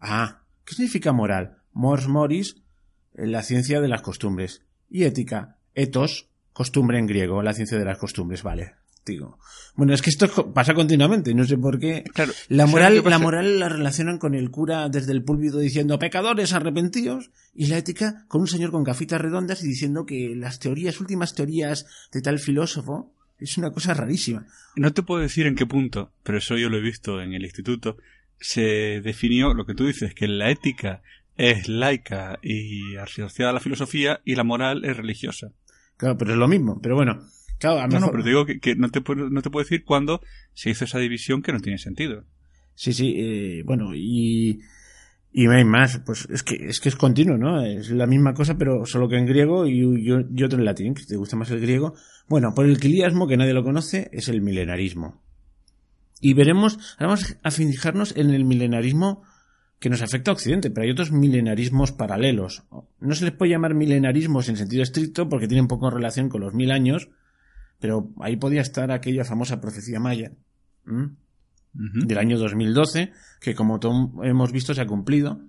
Ah, 0.00 0.42
¿qué 0.64 0.74
significa 0.74 1.12
moral? 1.12 1.58
Mors 1.72 2.08
moris, 2.08 2.56
eh, 3.14 3.26
la 3.26 3.42
ciencia 3.42 3.80
de 3.80 3.88
las 3.88 4.02
costumbres. 4.02 4.62
Y 4.88 5.04
ética, 5.04 5.58
etos, 5.74 6.28
costumbre 6.52 6.98
en 6.98 7.06
griego, 7.06 7.42
la 7.42 7.52
ciencia 7.52 7.78
de 7.78 7.84
las 7.84 7.98
costumbres, 7.98 8.42
vale. 8.42 8.74
Digo. 9.04 9.38
Bueno, 9.74 9.92
es 9.92 10.00
que 10.00 10.08
esto 10.08 10.54
pasa 10.54 10.72
continuamente, 10.72 11.34
no 11.34 11.44
sé 11.44 11.58
por 11.58 11.78
qué. 11.78 12.04
Claro, 12.14 12.32
la 12.48 12.66
moral, 12.66 13.02
la 13.04 13.18
moral 13.18 13.58
la 13.58 13.68
relacionan 13.68 14.18
con 14.18 14.34
el 14.34 14.50
cura 14.50 14.88
desde 14.88 15.12
el 15.12 15.22
púlpito 15.22 15.58
diciendo 15.58 15.98
pecadores 15.98 16.54
arrepentidos 16.54 17.30
y 17.52 17.66
la 17.66 17.76
ética 17.76 18.24
con 18.28 18.40
un 18.40 18.46
señor 18.46 18.70
con 18.70 18.82
gafitas 18.82 19.20
redondas 19.20 19.62
y 19.62 19.68
diciendo 19.68 20.06
que 20.06 20.34
las 20.34 20.58
teorías, 20.58 21.00
últimas 21.00 21.34
teorías 21.34 21.84
de 22.12 22.22
tal 22.22 22.38
filósofo 22.38 23.12
es 23.44 23.58
una 23.58 23.70
cosa 23.70 23.94
rarísima. 23.94 24.46
No 24.76 24.92
te 24.92 25.02
puedo 25.02 25.20
decir 25.20 25.46
en 25.46 25.54
qué 25.54 25.66
punto, 25.66 26.12
pero 26.22 26.38
eso 26.38 26.56
yo 26.56 26.68
lo 26.68 26.78
he 26.78 26.82
visto 26.82 27.22
en 27.22 27.32
el 27.32 27.44
instituto. 27.44 27.96
Se 28.40 29.00
definió 29.00 29.54
lo 29.54 29.66
que 29.66 29.74
tú 29.74 29.86
dices, 29.86 30.14
que 30.14 30.28
la 30.28 30.50
ética 30.50 31.02
es 31.36 31.68
laica 31.68 32.38
y 32.42 32.96
asociada 32.96 33.50
a 33.50 33.54
la 33.54 33.60
filosofía 33.60 34.20
y 34.24 34.34
la 34.34 34.44
moral 34.44 34.84
es 34.84 34.96
religiosa. 34.96 35.52
Claro, 35.96 36.18
pero 36.18 36.32
es 36.32 36.38
lo 36.38 36.48
mismo. 36.48 36.80
Pero 36.82 36.96
bueno, 36.96 37.26
claro, 37.58 37.80
a 37.80 37.86
No, 37.86 38.00
no, 38.00 38.10
pero 38.10 38.22
te 38.22 38.28
digo 38.28 38.46
que, 38.46 38.74
no, 38.76 38.90
te, 38.90 39.02
no 39.14 39.42
te 39.42 39.50
puedo 39.50 39.64
decir 39.64 39.84
cuándo 39.84 40.20
se 40.52 40.70
hizo 40.70 40.84
esa 40.84 40.98
división 40.98 41.42
que 41.42 41.52
no 41.52 41.60
tiene 41.60 41.78
sentido. 41.78 42.24
Sí, 42.74 42.92
sí, 42.92 43.14
eh, 43.16 43.62
bueno, 43.64 43.94
y 43.94 44.60
y 45.36 45.48
hay 45.48 45.64
más, 45.64 45.98
pues 46.06 46.28
es 46.30 46.44
que 46.44 46.54
es 46.54 46.78
que 46.78 46.88
es 46.88 46.94
continuo, 46.94 47.36
¿no? 47.36 47.60
Es 47.60 47.90
la 47.90 48.06
misma 48.06 48.34
cosa, 48.34 48.56
pero 48.56 48.86
solo 48.86 49.08
que 49.08 49.16
en 49.16 49.26
griego 49.26 49.66
y, 49.66 49.80
y, 49.80 50.12
otro 50.44 50.60
en 50.60 50.64
latín, 50.64 50.94
que 50.94 51.04
te 51.04 51.16
gusta 51.16 51.34
más 51.34 51.50
el 51.50 51.60
griego. 51.60 51.94
Bueno, 52.28 52.54
por 52.54 52.66
el 52.66 52.78
quiliasmo, 52.78 53.26
que 53.26 53.36
nadie 53.36 53.52
lo 53.52 53.64
conoce, 53.64 54.08
es 54.12 54.28
el 54.28 54.42
milenarismo. 54.42 55.24
Y 56.20 56.34
veremos, 56.34 56.78
ahora 56.98 57.14
vamos 57.14 57.36
a 57.42 57.50
fijarnos 57.50 58.16
en 58.16 58.30
el 58.30 58.44
milenarismo 58.44 59.24
que 59.80 59.90
nos 59.90 60.02
afecta 60.02 60.30
a 60.30 60.34
Occidente, 60.34 60.70
pero 60.70 60.84
hay 60.84 60.92
otros 60.92 61.10
milenarismos 61.10 61.90
paralelos. 61.90 62.62
No 63.00 63.16
se 63.16 63.24
les 63.24 63.34
puede 63.34 63.50
llamar 63.50 63.74
milenarismos 63.74 64.48
en 64.48 64.56
sentido 64.56 64.84
estricto 64.84 65.28
porque 65.28 65.48
tienen 65.48 65.66
poco 65.66 65.90
relación 65.90 66.28
con 66.28 66.42
los 66.42 66.54
mil 66.54 66.70
años, 66.70 67.08
pero 67.80 68.12
ahí 68.20 68.36
podía 68.36 68.60
estar 68.60 68.92
aquella 68.92 69.24
famosa 69.24 69.60
profecía 69.60 69.98
maya 69.98 70.30
del 71.74 72.18
año 72.18 72.38
2012, 72.38 73.12
que 73.40 73.54
como 73.54 73.80
hemos 74.22 74.52
visto 74.52 74.74
se 74.74 74.80
ha 74.80 74.86
cumplido. 74.86 75.40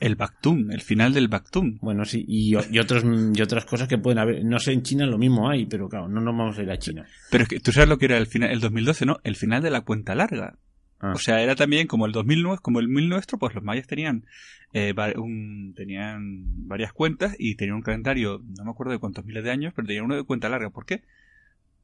El 0.00 0.16
Bactum, 0.16 0.70
el 0.70 0.80
final 0.80 1.12
del 1.12 1.28
Bactum. 1.28 1.78
Bueno, 1.82 2.06
sí, 2.06 2.24
y, 2.26 2.54
otros, 2.54 3.04
y 3.04 3.42
otras 3.42 3.66
cosas 3.66 3.86
que 3.86 3.98
pueden 3.98 4.18
haber. 4.18 4.42
No 4.44 4.58
sé, 4.58 4.72
en 4.72 4.82
China 4.82 5.06
lo 5.06 5.18
mismo 5.18 5.50
hay, 5.50 5.66
pero 5.66 5.88
claro, 5.88 6.08
no 6.08 6.20
nos 6.20 6.36
vamos 6.36 6.58
a 6.58 6.62
ir 6.62 6.70
a 6.70 6.78
China. 6.78 7.06
Pero 7.30 7.42
es 7.42 7.48
que 7.48 7.60
tú 7.60 7.70
sabes 7.72 7.88
lo 7.88 7.98
que 7.98 8.06
era 8.06 8.16
el 8.16 8.26
final, 8.26 8.50
el 8.50 8.60
2012, 8.60 9.04
¿no? 9.04 9.18
El 9.24 9.36
final 9.36 9.62
de 9.62 9.70
la 9.70 9.82
cuenta 9.82 10.14
larga. 10.14 10.56
Ah. 11.00 11.12
O 11.14 11.18
sea, 11.18 11.42
era 11.42 11.54
también 11.54 11.86
como 11.86 12.06
el 12.06 12.12
2009, 12.12 12.58
como 12.62 12.80
el 12.80 12.88
mil 12.88 13.08
nuestro, 13.08 13.38
pues 13.38 13.54
los 13.54 13.62
mayas 13.62 13.86
tenían, 13.86 14.24
eh, 14.72 14.94
un, 15.16 15.74
tenían 15.76 16.66
varias 16.66 16.92
cuentas 16.92 17.36
y 17.38 17.54
tenían 17.56 17.76
un 17.76 17.82
calendario, 17.82 18.42
no 18.56 18.64
me 18.64 18.70
acuerdo 18.70 18.92
de 18.92 18.98
cuántos 18.98 19.24
miles 19.24 19.44
de 19.44 19.50
años, 19.50 19.72
pero 19.76 19.86
tenían 19.86 20.06
uno 20.06 20.16
de 20.16 20.24
cuenta 20.24 20.48
larga. 20.48 20.70
¿Por 20.70 20.86
qué? 20.86 21.02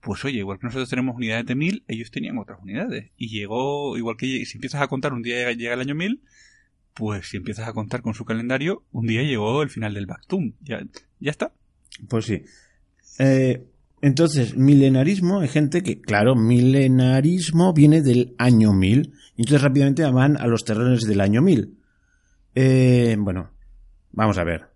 Pues 0.05 0.25
oye, 0.25 0.39
igual 0.39 0.59
que 0.59 0.67
nosotros 0.67 0.91
tenemos 0.91 1.17
unidades 1.17 1.47
de 1.47 1.55
mil, 1.55 1.83
ellos 1.89 2.11
tenían 2.11 2.39
otras 2.39 2.61
unidades. 2.63 3.11
Y 3.17 3.29
llegó, 3.29 3.97
igual 3.97 4.17
que 4.17 4.45
si 4.45 4.59
empiezas 4.59 4.83
a 4.83 4.89
contar 4.89 5.15
un 5.15 5.23
día 5.23 5.51
llega 5.53 5.75
el 5.75 5.81
año 5.81 5.95
mil, 5.95 6.23
pues 6.93 7.29
si 7.29 7.39
empiezas 7.39 7.67
a 7.67 7.73
contar 7.73 8.03
con 8.03 8.13
su 8.13 8.25
calendario, 8.25 8.85
un 8.93 9.07
día 9.07 9.23
llegó 9.23 9.63
el 9.63 9.71
final 9.71 9.95
del 9.95 10.07
Bactum. 10.07 10.53
Ya, 10.61 10.83
ya 11.21 11.31
está. 11.31 11.55
Pues 12.09 12.27
sí. 12.27 12.43
Eh, 13.19 13.65
entonces, 14.03 14.57
milenarismo, 14.57 15.41
hay 15.41 15.49
gente 15.49 15.83
que, 15.83 16.01
claro, 16.01 16.37
milenarismo 16.37 17.73
viene 17.73 18.03
del 18.03 18.35
año 18.37 18.75
mil. 18.75 19.15
Y 19.37 19.43
entonces 19.43 19.63
rápidamente 19.63 20.05
van 20.05 20.37
a 20.37 20.47
los 20.47 20.65
terrenos 20.65 21.05
del 21.05 21.23
año 21.23 21.41
mil. 21.41 21.79
Eh, 22.55 23.17
bueno, 23.19 23.51
vamos 24.13 24.37
a 24.37 24.45
ver 24.45 24.74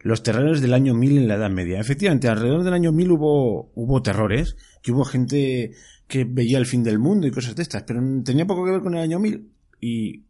los 0.00 0.22
terrores 0.22 0.60
del 0.60 0.74
año 0.74 0.94
1000 0.94 1.18
en 1.18 1.28
la 1.28 1.34
Edad 1.34 1.50
Media. 1.50 1.80
Efectivamente, 1.80 2.28
alrededor 2.28 2.64
del 2.64 2.74
año 2.74 2.92
1000 2.92 3.12
hubo, 3.12 3.72
hubo 3.74 4.02
terrores, 4.02 4.56
que 4.82 4.92
hubo 4.92 5.04
gente 5.04 5.72
que 6.06 6.24
veía 6.24 6.58
el 6.58 6.66
fin 6.66 6.82
del 6.82 6.98
mundo 6.98 7.26
y 7.26 7.30
cosas 7.30 7.54
de 7.56 7.62
estas, 7.62 7.82
pero 7.82 8.00
tenía 8.24 8.46
poco 8.46 8.64
que 8.64 8.72
ver 8.72 8.80
con 8.80 8.94
el 8.94 9.02
año 9.02 9.18
1000. 9.18 9.50
Y 9.80 10.24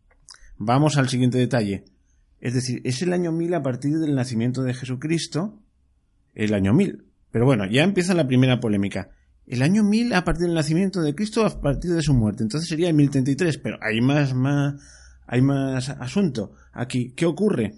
vamos 0.57 0.97
al 0.97 1.09
siguiente 1.09 1.39
detalle. 1.39 1.85
Es 2.41 2.55
decir, 2.55 2.81
es 2.85 3.03
el 3.03 3.13
año 3.13 3.33
1000 3.33 3.55
a 3.55 3.63
partir 3.63 3.99
del 3.99 4.15
nacimiento 4.15 4.63
de 4.63 4.75
Jesucristo, 4.75 5.61
el 6.35 6.55
año 6.55 6.73
1000. 6.73 7.05
Pero 7.31 7.45
bueno, 7.45 7.67
ya 7.71 7.83
empieza 7.83 8.15
la 8.15 8.27
primera 8.27 8.61
polémica. 8.61 9.11
El 9.47 9.63
año 9.63 9.83
1000 9.83 10.15
a 10.15 10.25
partir 10.25 10.47
del 10.47 10.55
nacimiento 10.55 11.01
de 11.01 11.15
Cristo 11.15 11.45
a 11.45 11.61
partir 11.61 11.93
de 11.93 12.03
su 12.03 12.15
muerte. 12.15 12.43
Entonces 12.43 12.69
sería 12.69 12.89
el 12.89 12.95
1033, 12.95 13.59
pero 13.59 13.79
hay 13.81 14.01
más, 14.01 14.35
más, 14.35 14.75
hay 15.27 15.43
más 15.43 15.89
asunto. 15.89 16.53
Aquí, 16.73 17.13
¿qué 17.13 17.27
ocurre? 17.27 17.75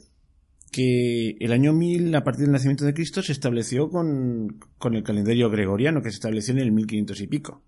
Que 0.70 1.36
el 1.40 1.52
año 1.52 1.72
1000, 1.72 2.14
a 2.14 2.24
partir 2.24 2.44
del 2.44 2.52
nacimiento 2.52 2.84
de 2.84 2.94
Cristo, 2.94 3.22
se 3.22 3.32
estableció 3.32 3.90
con, 3.90 4.58
con 4.78 4.94
el 4.94 5.02
calendario 5.02 5.50
gregoriano, 5.50 6.02
que 6.02 6.10
se 6.10 6.16
estableció 6.16 6.52
en 6.52 6.60
el 6.60 6.72
1500 6.72 7.20
y 7.20 7.26
pico. 7.26 7.62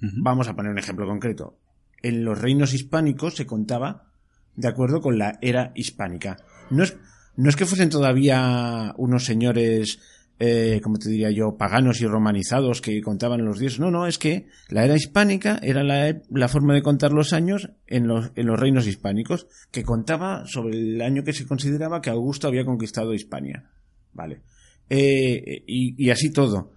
Vamos 0.00 0.48
a 0.48 0.54
poner 0.54 0.70
un 0.70 0.78
ejemplo 0.78 1.06
concreto. 1.06 1.56
En 2.02 2.24
los 2.24 2.38
reinos 2.38 2.74
hispánicos 2.74 3.36
se 3.36 3.46
contaba 3.46 4.10
de 4.54 4.68
acuerdo 4.68 5.00
con 5.00 5.18
la 5.18 5.38
era 5.40 5.72
hispánica. 5.74 6.36
No 6.70 6.82
es, 6.82 6.96
no 7.36 7.48
es 7.48 7.56
que 7.56 7.64
fuesen 7.66 7.90
todavía 7.90 8.94
unos 8.98 9.24
señores 9.24 10.00
eh, 10.38 10.80
como 10.82 10.98
te 10.98 11.08
diría 11.08 11.30
yo, 11.30 11.56
paganos 11.56 12.00
y 12.00 12.06
romanizados 12.06 12.80
que 12.80 13.00
contaban 13.02 13.44
los 13.44 13.58
dioses. 13.58 13.78
No, 13.78 13.90
no, 13.90 14.06
es 14.06 14.18
que 14.18 14.48
la 14.68 14.84
era 14.84 14.96
hispánica 14.96 15.58
era 15.62 15.84
la, 15.84 16.20
la 16.30 16.48
forma 16.48 16.74
de 16.74 16.82
contar 16.82 17.12
los 17.12 17.32
años 17.32 17.70
en 17.86 18.08
los, 18.08 18.32
en 18.34 18.46
los 18.46 18.58
reinos 18.58 18.86
hispánicos, 18.86 19.46
que 19.70 19.84
contaba 19.84 20.44
sobre 20.46 20.76
el 20.76 21.00
año 21.02 21.22
que 21.22 21.32
se 21.32 21.46
consideraba 21.46 22.00
que 22.00 22.10
Augusto 22.10 22.48
había 22.48 22.64
conquistado 22.64 23.14
Hispania. 23.14 23.70
Vale. 24.12 24.42
Eh, 24.90 25.64
y, 25.66 25.94
y, 26.04 26.10
así 26.10 26.30
todo. 26.32 26.72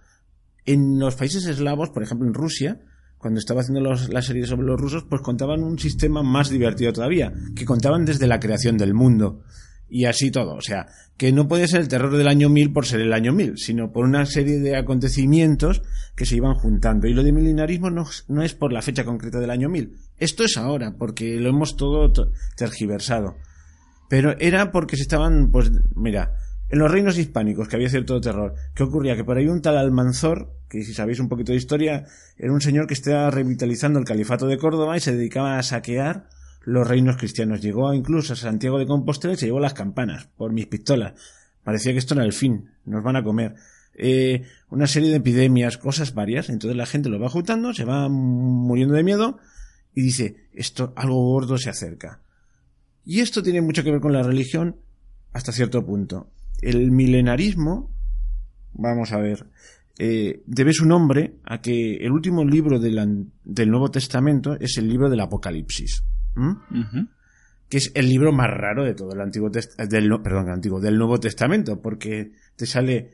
En 0.64 0.98
los 0.98 1.16
países 1.16 1.46
eslavos, 1.46 1.90
por 1.90 2.02
ejemplo 2.02 2.26
en 2.26 2.34
Rusia, 2.34 2.80
cuando 3.18 3.40
estaba 3.40 3.62
haciendo 3.62 3.80
los, 3.80 4.08
la 4.08 4.22
serie 4.22 4.46
sobre 4.46 4.66
los 4.66 4.80
rusos, 4.80 5.04
pues 5.08 5.20
contaban 5.22 5.62
un 5.62 5.78
sistema 5.78 6.22
más 6.22 6.50
divertido 6.50 6.92
todavía, 6.92 7.32
que 7.56 7.64
contaban 7.64 8.04
desde 8.04 8.28
la 8.28 8.38
creación 8.38 8.78
del 8.78 8.94
mundo 8.94 9.42
y 9.88 10.04
así 10.04 10.30
todo. 10.30 10.54
O 10.54 10.60
sea, 10.60 10.86
que 11.16 11.32
no 11.32 11.48
puede 11.48 11.66
ser 11.66 11.80
el 11.80 11.88
terror 11.88 12.16
del 12.16 12.28
año 12.28 12.48
1000 12.48 12.72
por 12.72 12.86
ser 12.86 13.00
el 13.00 13.12
año 13.12 13.32
1000, 13.32 13.56
sino 13.56 13.92
por 13.92 14.04
una 14.04 14.24
serie 14.26 14.60
de 14.60 14.76
acontecimientos 14.76 15.82
que 16.14 16.26
se 16.26 16.36
iban 16.36 16.54
juntando. 16.54 17.08
Y 17.08 17.14
lo 17.14 17.22
de 17.22 17.32
milenarismo 17.32 17.90
no, 17.90 18.04
no 18.28 18.42
es 18.42 18.54
por 18.54 18.72
la 18.72 18.82
fecha 18.82 19.04
concreta 19.04 19.40
del 19.40 19.50
año 19.50 19.68
1000. 19.68 19.94
Esto 20.18 20.44
es 20.44 20.56
ahora, 20.56 20.94
porque 20.98 21.36
lo 21.36 21.48
hemos 21.48 21.76
todo 21.76 22.12
tergiversado. 22.56 23.36
Pero 24.08 24.38
era 24.38 24.70
porque 24.70 24.96
se 24.96 25.02
estaban, 25.02 25.50
pues, 25.50 25.70
mira, 25.94 26.34
En 26.70 26.80
los 26.80 26.90
reinos 26.90 27.16
hispánicos, 27.16 27.66
que 27.66 27.76
había 27.76 27.88
cierto 27.88 28.20
terror, 28.20 28.54
¿qué 28.74 28.82
ocurría? 28.82 29.16
Que 29.16 29.24
por 29.24 29.38
ahí 29.38 29.48
un 29.48 29.62
tal 29.62 29.78
Almanzor, 29.78 30.52
que 30.68 30.82
si 30.82 30.92
sabéis 30.92 31.18
un 31.18 31.28
poquito 31.28 31.52
de 31.52 31.56
historia, 31.56 32.04
era 32.36 32.52
un 32.52 32.60
señor 32.60 32.86
que 32.86 32.92
estaba 32.92 33.30
revitalizando 33.30 33.98
el 33.98 34.04
califato 34.04 34.46
de 34.46 34.58
Córdoba 34.58 34.94
y 34.94 35.00
se 35.00 35.16
dedicaba 35.16 35.58
a 35.58 35.62
saquear 35.62 36.28
los 36.62 36.86
reinos 36.86 37.16
cristianos. 37.16 37.60
Llegó 37.60 37.92
incluso 37.92 38.32
a 38.32 38.36
Santiago 38.36 38.78
de 38.78 38.86
Compostela 38.86 39.34
y 39.34 39.36
se 39.36 39.46
llevó 39.46 39.60
las 39.60 39.74
campanas 39.74 40.28
por 40.36 40.52
mis 40.52 40.66
pistolas. 40.66 41.14
Parecía 41.64 41.92
que 41.92 41.98
esto 41.98 42.14
era 42.14 42.24
el 42.24 42.32
fin, 42.32 42.70
nos 42.84 43.02
van 43.02 43.16
a 43.16 43.24
comer. 43.24 43.54
Eh, 43.94 44.42
una 44.70 44.86
serie 44.86 45.10
de 45.10 45.16
epidemias, 45.16 45.76
cosas 45.78 46.14
varias. 46.14 46.48
Entonces 46.48 46.76
la 46.76 46.86
gente 46.86 47.08
lo 47.08 47.20
va 47.20 47.28
juntando, 47.28 47.74
se 47.74 47.84
va 47.84 48.08
muriendo 48.08 48.94
de 48.94 49.04
miedo 49.04 49.38
y 49.94 50.02
dice, 50.02 50.48
esto, 50.52 50.92
algo 50.96 51.16
gordo 51.16 51.58
se 51.58 51.70
acerca. 51.70 52.20
Y 53.04 53.20
esto 53.20 53.42
tiene 53.42 53.60
mucho 53.60 53.82
que 53.82 53.90
ver 53.90 54.00
con 54.00 54.12
la 54.12 54.22
religión 54.22 54.76
hasta 55.32 55.52
cierto 55.52 55.84
punto 55.84 56.30
el 56.60 56.90
milenarismo, 56.90 57.90
vamos 58.72 59.12
a 59.12 59.18
ver, 59.18 59.46
eh, 59.98 60.42
debe 60.46 60.72
su 60.72 60.86
nombre 60.86 61.34
a 61.44 61.60
que 61.60 61.96
el 61.96 62.12
último 62.12 62.44
libro 62.44 62.78
del, 62.78 63.70
Nuevo 63.70 63.90
Testamento 63.90 64.54
es 64.58 64.78
el 64.78 64.88
libro 64.88 65.08
del 65.10 65.20
Apocalipsis. 65.20 66.04
Que 67.68 67.76
es 67.76 67.92
el 67.94 68.08
libro 68.08 68.32
más 68.32 68.48
raro 68.48 68.84
de 68.84 68.94
todo 68.94 69.12
el 69.12 69.20
Antiguo 69.20 69.50
del, 69.50 70.22
perdón, 70.22 70.50
antiguo, 70.50 70.80
del 70.80 70.96
Nuevo 70.96 71.20
Testamento, 71.20 71.80
porque 71.80 72.32
te 72.56 72.66
sale 72.66 73.12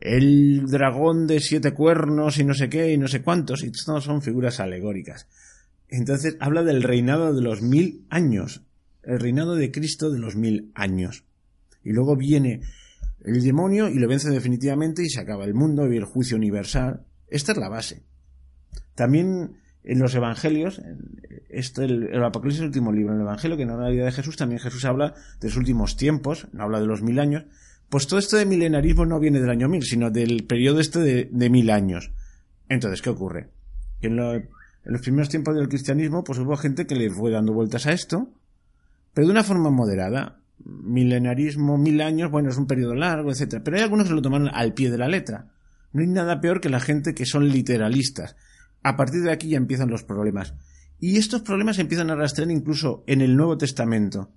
el 0.00 0.66
dragón 0.66 1.26
de 1.26 1.40
siete 1.40 1.72
cuernos 1.72 2.38
y 2.38 2.44
no 2.44 2.54
sé 2.54 2.68
qué 2.68 2.92
y 2.92 2.98
no 2.98 3.08
sé 3.08 3.22
cuántos, 3.22 3.62
y 3.64 3.70
todos 3.70 4.04
son 4.04 4.20
figuras 4.20 4.60
alegóricas. 4.60 5.26
Entonces 5.88 6.36
habla 6.40 6.62
del 6.62 6.82
reinado 6.82 7.34
de 7.34 7.42
los 7.42 7.62
mil 7.62 8.04
años, 8.10 8.62
el 9.02 9.20
reinado 9.20 9.54
de 9.54 9.70
Cristo 9.70 10.10
de 10.10 10.18
los 10.18 10.36
mil 10.36 10.70
años. 10.74 11.24
Y 11.82 11.92
luego 11.92 12.16
viene 12.16 12.60
el 13.24 13.42
demonio 13.42 13.88
y 13.88 13.98
lo 13.98 14.08
vence 14.08 14.30
definitivamente 14.30 15.02
y 15.02 15.08
se 15.08 15.20
acaba 15.20 15.44
el 15.44 15.54
mundo 15.54 15.90
y 15.90 15.96
el 15.96 16.04
juicio 16.04 16.36
universal. 16.36 17.04
Esta 17.28 17.52
es 17.52 17.58
la 17.58 17.68
base. 17.68 18.02
También 18.94 19.56
en 19.84 19.98
los 19.98 20.14
evangelios, 20.14 20.80
este, 21.48 21.84
el, 21.84 22.04
el, 22.04 22.24
Apocalipsis 22.24 22.58
es 22.58 22.62
el 22.62 22.68
último 22.68 22.92
libro, 22.92 23.12
en 23.12 23.20
el 23.20 23.26
evangelio 23.26 23.56
que 23.56 23.66
no 23.66 23.74
habla 23.74 23.84
de 23.84 23.90
la 23.90 23.94
vida 23.94 24.04
de 24.06 24.12
Jesús, 24.12 24.36
también 24.36 24.60
Jesús 24.60 24.84
habla 24.84 25.14
de 25.40 25.48
los 25.48 25.56
últimos 25.56 25.96
tiempos, 25.96 26.48
no 26.52 26.64
habla 26.64 26.80
de 26.80 26.86
los 26.86 27.02
mil 27.02 27.20
años. 27.20 27.44
Pues 27.88 28.06
todo 28.06 28.18
esto 28.18 28.36
de 28.36 28.46
milenarismo 28.46 29.06
no 29.06 29.20
viene 29.20 29.40
del 29.40 29.50
año 29.50 29.68
mil, 29.68 29.82
sino 29.84 30.10
del 30.10 30.44
periodo 30.44 30.80
este 30.80 31.00
de, 31.00 31.50
mil 31.50 31.70
años. 31.70 32.10
Entonces, 32.68 33.02
¿qué 33.02 33.10
ocurre? 33.10 33.50
en, 34.00 34.18
en 34.18 34.48
los 34.84 35.00
primeros 35.00 35.28
tiempos 35.28 35.54
del 35.54 35.68
cristianismo, 35.68 36.24
pues 36.24 36.38
hubo 36.38 36.56
gente 36.56 36.86
que 36.86 36.94
le 36.94 37.10
fue 37.10 37.30
dando 37.30 37.52
vueltas 37.52 37.86
a 37.86 37.92
esto, 37.92 38.30
pero 39.12 39.26
de 39.26 39.32
una 39.32 39.44
forma 39.44 39.70
moderada 39.70 40.40
milenarismo, 40.64 41.78
mil 41.78 42.00
años, 42.00 42.30
bueno, 42.30 42.50
es 42.50 42.56
un 42.56 42.66
periodo 42.66 42.94
largo, 42.94 43.30
etcétera. 43.30 43.62
Pero 43.62 43.76
hay 43.76 43.82
algunos 43.82 44.08
que 44.08 44.14
lo 44.14 44.22
toman 44.22 44.48
al 44.48 44.74
pie 44.74 44.90
de 44.90 44.98
la 44.98 45.08
letra. 45.08 45.48
No 45.92 46.00
hay 46.00 46.08
nada 46.08 46.40
peor 46.40 46.60
que 46.60 46.68
la 46.68 46.80
gente 46.80 47.14
que 47.14 47.26
son 47.26 47.48
literalistas. 47.48 48.36
A 48.84 48.96
partir 48.96 49.22
de 49.22 49.32
aquí 49.32 49.48
ya 49.48 49.56
empiezan 49.56 49.90
los 49.90 50.04
problemas. 50.04 50.54
Y 51.00 51.16
estos 51.16 51.42
problemas 51.42 51.80
empiezan 51.80 52.10
a 52.10 52.14
rastrear 52.14 52.50
incluso 52.52 53.02
en 53.08 53.20
el 53.20 53.36
Nuevo 53.36 53.58
Testamento, 53.58 54.30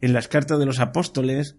en 0.00 0.12
las 0.12 0.26
cartas 0.26 0.58
de 0.58 0.66
los 0.66 0.80
apóstoles, 0.80 1.56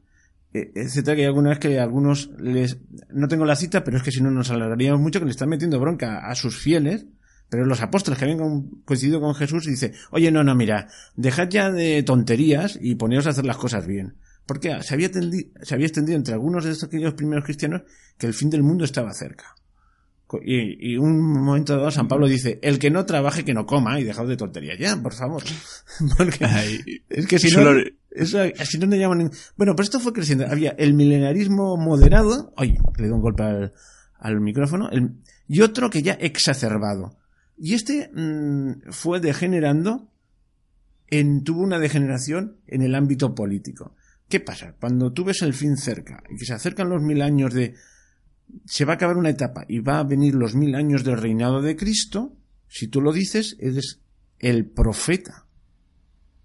etcétera, 0.51 1.15
que 1.15 1.22
hay 1.22 1.27
algunas 1.27 1.60
que 1.60 1.80
algunos 1.80 2.30
les 2.38 2.80
no 3.10 3.30
tengo 3.30 3.46
la 3.46 3.56
cita, 3.56 3.86
pero 3.86 3.96
es 3.96 4.04
que 4.04 4.12
si 4.12 4.22
no 4.22 4.32
nos 4.32 4.51
alargaríamos 4.51 5.00
mucho 5.00 5.20
que 5.20 5.25
le 5.25 5.32
están 5.32 5.48
metiendo 5.48 5.80
bronca 5.80 6.27
a 6.27 6.36
sus 6.36 6.58
fieles 6.58 7.06
pero 7.50 7.65
los 7.65 7.82
apóstoles 7.82 8.18
que 8.18 8.25
habían 8.25 8.70
coincidido 8.86 9.22
con 9.22 9.36
Jesús 9.36 9.65
dice, 9.65 9.94
oye, 10.12 10.32
no, 10.32 10.44
no, 10.44 10.56
mira, 10.56 10.88
dejad 11.15 11.48
ya 11.50 11.72
de 11.72 12.01
tonterías 12.04 12.77
y 12.82 12.96
poneos 12.96 13.27
a 13.27 13.32
hacer 13.32 13.46
las 13.46 13.58
cosas 13.58 13.86
bien. 13.86 14.18
Porque 14.46 14.82
se 14.84 14.94
había, 14.94 15.10
se 15.12 15.74
había 15.74 15.88
extendido 15.88 16.18
entre 16.18 16.34
algunos 16.34 16.65
de 16.65 16.72
estos 16.72 16.88
aquellos 16.88 17.13
primeros 17.13 17.46
cristianos 17.46 17.84
que 18.18 18.27
el 18.27 18.34
fin 18.34 18.50
del 18.50 18.63
mundo 18.63 18.84
estaba 18.84 19.13
cerca. 19.13 19.56
Y, 20.44 20.94
y, 20.94 20.98
un 20.98 21.22
momento 21.22 21.75
dado 21.77 21.92
San 21.92 22.08
Pablo 22.08 22.27
dice, 22.27 22.60
el 22.62 22.80
que 22.80 22.89
no 22.89 23.06
trabaje 23.06 23.44
que 23.44 23.54
no 23.54 23.65
coma 23.65 24.00
y 24.00 24.04
dejad 24.04 24.27
de 24.27 24.38
tonterías 24.38 24.80
ya, 24.80 24.96
por 25.01 25.13
favor. 25.13 25.44
Porque 26.18 26.46
es 27.10 27.27
que 27.27 27.39
si 27.39 27.56
no, 27.56 27.72
eso, 28.12 28.39
si 28.63 28.77
no 28.77 28.96
llaman... 28.96 29.32
Bueno, 29.58 29.75
pero 29.75 29.84
esto 29.84 30.00
fue 30.00 30.13
creciendo. 30.13 30.46
Había 30.48 30.72
el 30.72 30.94
milenarismo 30.94 31.77
moderado, 31.77 32.54
oye, 32.58 32.77
le 32.98 33.08
doy 33.08 33.15
un 33.15 33.22
golpe 33.22 33.44
al, 33.44 33.74
al 34.20 34.42
micrófono, 34.42 34.89
el, 34.89 35.12
y 35.48 35.62
otro 35.62 35.89
que 35.89 36.01
ya 36.01 36.13
exacerbado. 36.13 37.18
Y 37.58 37.74
este 37.74 38.10
mm, 38.13 38.92
fue 38.92 39.20
degenerando, 39.20 40.12
en, 41.08 41.44
tuvo 41.44 41.62
una 41.62 41.80
degeneración 41.80 42.58
en 42.68 42.82
el 42.82 42.96
ámbito 42.96 43.36
político. 43.36 43.96
¿Qué 44.27 44.39
pasa? 44.39 44.75
Cuando 44.80 45.13
tú 45.13 45.24
ves 45.24 45.42
el 45.42 45.54
fin 45.54 45.77
cerca 45.77 46.24
y 46.30 46.38
que 46.38 46.46
se 46.46 46.54
acercan 46.54 46.89
los 46.89 47.01
mil 47.01 47.22
años 47.22 47.54
de... 47.54 47.75
Se 48.66 48.86
va 48.86 48.94
a 48.94 48.96
acabar 48.96 49.18
una 49.18 49.30
etapa 49.30 49.66
y 49.68 49.80
va 49.80 50.00
a 50.00 50.04
venir 50.04 50.36
los 50.36 50.56
mil 50.56 50.75
años 50.75 51.04
del 51.04 51.18
reinado 51.18 51.62
de 51.62 51.75
Cristo, 51.75 52.34
si 52.68 52.88
tú 52.88 53.02
lo 53.02 53.12
dices, 53.12 53.56
eres 53.60 54.02
el 54.40 54.66
profeta. 54.66 55.46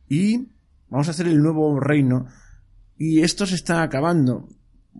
Y 0.08 0.48
vamos 0.88 1.08
a 1.08 1.12
hacer 1.12 1.28
el 1.28 1.38
nuevo 1.38 1.78
reino. 1.80 2.26
Y 2.96 3.20
esto 3.20 3.46
se 3.46 3.54
está 3.54 3.82
acabando. 3.82 4.48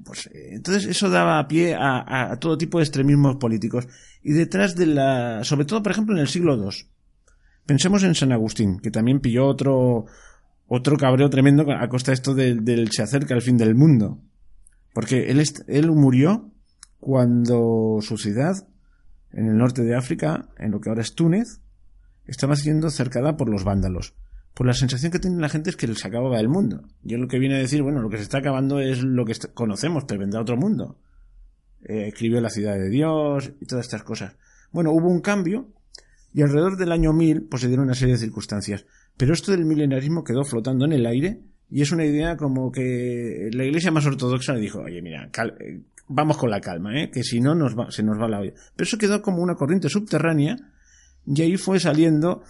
Pues, 0.05 0.27
eh, 0.29 0.51
entonces 0.53 0.87
eso 0.87 1.11
daba 1.11 1.47
pie 1.49 1.75
a, 1.79 2.37
todo 2.41 2.57
tipo 2.57 2.79
de 2.79 2.85
extremismos 2.85 3.37
políticos. 3.37 3.87
Y 4.23 4.33
detrás 4.33 4.75
de 4.77 4.87
la... 4.87 5.45
sobre 5.45 5.65
todo, 5.65 5.83
por 5.83 5.93
ejemplo, 5.93 6.15
en 6.15 6.21
el 6.21 6.29
siglo 6.29 6.57
II. 6.57 6.87
Pensemos 7.67 8.03
en 8.03 8.15
San 8.15 8.33
Agustín, 8.33 8.81
que 8.81 8.91
también 8.91 9.21
pilló 9.21 9.47
otro, 9.47 10.07
otro 10.67 10.97
cabreo 10.97 11.31
tremendo 11.31 11.71
a 11.71 11.89
costa 11.89 12.11
de 12.11 12.15
esto 12.15 12.35
del, 12.35 12.91
se 12.91 13.03
acerca 13.03 13.35
el 13.35 13.43
fin 13.43 13.57
del 13.57 13.75
mundo. 13.75 14.21
Porque 14.93 15.31
él, 15.31 15.43
él 15.69 15.91
murió 15.93 16.50
cuando 17.01 17.99
su 18.03 18.17
ciudad, 18.19 18.69
en 19.33 19.47
el 19.47 19.57
norte 19.57 19.83
de 19.83 19.97
África, 19.97 20.49
en 20.59 20.71
lo 20.71 20.81
que 20.81 20.91
ahora 20.91 21.03
es 21.03 21.15
Túnez, 21.15 21.61
estaba 22.27 22.55
siendo 22.55 22.91
cercada 22.91 23.37
por 23.37 23.49
los 23.49 23.65
vándalos. 23.65 24.15
Pues 24.55 24.67
la 24.67 24.75
sensación 24.75 25.11
que 25.11 25.19
tiene 25.19 25.41
la 25.41 25.49
gente 25.49 25.71
es 25.71 25.77
que 25.77 25.93
se 25.95 26.07
acababa 26.07 26.39
el 26.39 26.49
mundo. 26.49 26.83
Yo 27.03 27.19
lo 27.19 27.29
que 27.29 27.39
viene 27.39 27.57
a 27.57 27.59
decir, 27.59 27.83
bueno, 27.83 28.03
lo 28.03 28.11
que 28.11 28.19
se 28.19 28.25
está 28.25 28.39
acabando 28.39 28.81
es 28.81 29.03
lo 29.03 29.25
que 29.25 29.35
conocemos, 29.55 30.05
pero 30.05 30.21
vendrá 30.21 30.41
otro 30.41 30.57
mundo. 30.57 30.99
Eh, 31.83 32.09
escribió 32.09 32.41
La 32.41 32.51
ciudad 32.51 32.75
de 32.75 32.91
Dios 32.91 33.53
y 33.61 33.67
todas 33.67 33.87
estas 33.87 34.03
cosas. 34.03 34.37
Bueno, 34.71 34.93
hubo 34.93 35.09
un 35.09 35.21
cambio 35.21 35.73
y 36.33 36.43
alrededor 36.43 36.77
del 36.77 36.93
año 36.93 37.13
1000 37.13 37.49
pues 37.49 37.63
se 37.63 37.69
dieron 37.69 37.87
una 37.87 37.95
serie 37.95 38.15
de 38.15 38.21
circunstancias. 38.21 38.85
Pero 39.17 39.33
esto 39.33 39.53
del 39.53 39.65
milenarismo 39.65 40.25
quedó 40.25 40.45
flotando 40.45 40.85
en 40.85 40.93
el 40.93 41.07
aire 41.07 41.41
y 41.71 41.83
es 41.83 41.93
una 41.93 42.05
idea 42.05 42.37
como 42.37 42.73
que 42.73 43.49
la 43.53 43.65
iglesia 43.65 43.93
más 43.93 44.05
ortodoxa 44.05 44.55
le 44.55 44.61
dijo, 44.61 44.81
oye, 44.81 45.01
mira, 45.01 45.31
eh, 45.61 45.81
vamos 46.11 46.37
con 46.37 46.51
la 46.51 46.61
calma, 46.61 47.01
¿eh? 47.01 47.11
que 47.11 47.23
si 47.23 47.41
no 47.41 47.55
nos 47.55 47.75
se 47.95 48.03
nos 48.03 48.21
va 48.21 48.29
la 48.29 48.41
olla. 48.41 48.53
Pero 48.75 48.87
eso 48.87 48.99
quedó 48.99 49.23
como 49.23 49.43
una 49.43 49.55
corriente 49.55 49.89
subterránea 49.89 50.57
y 51.25 51.43
ahí 51.43 51.57
fue 51.57 51.79
saliendo 51.79 52.43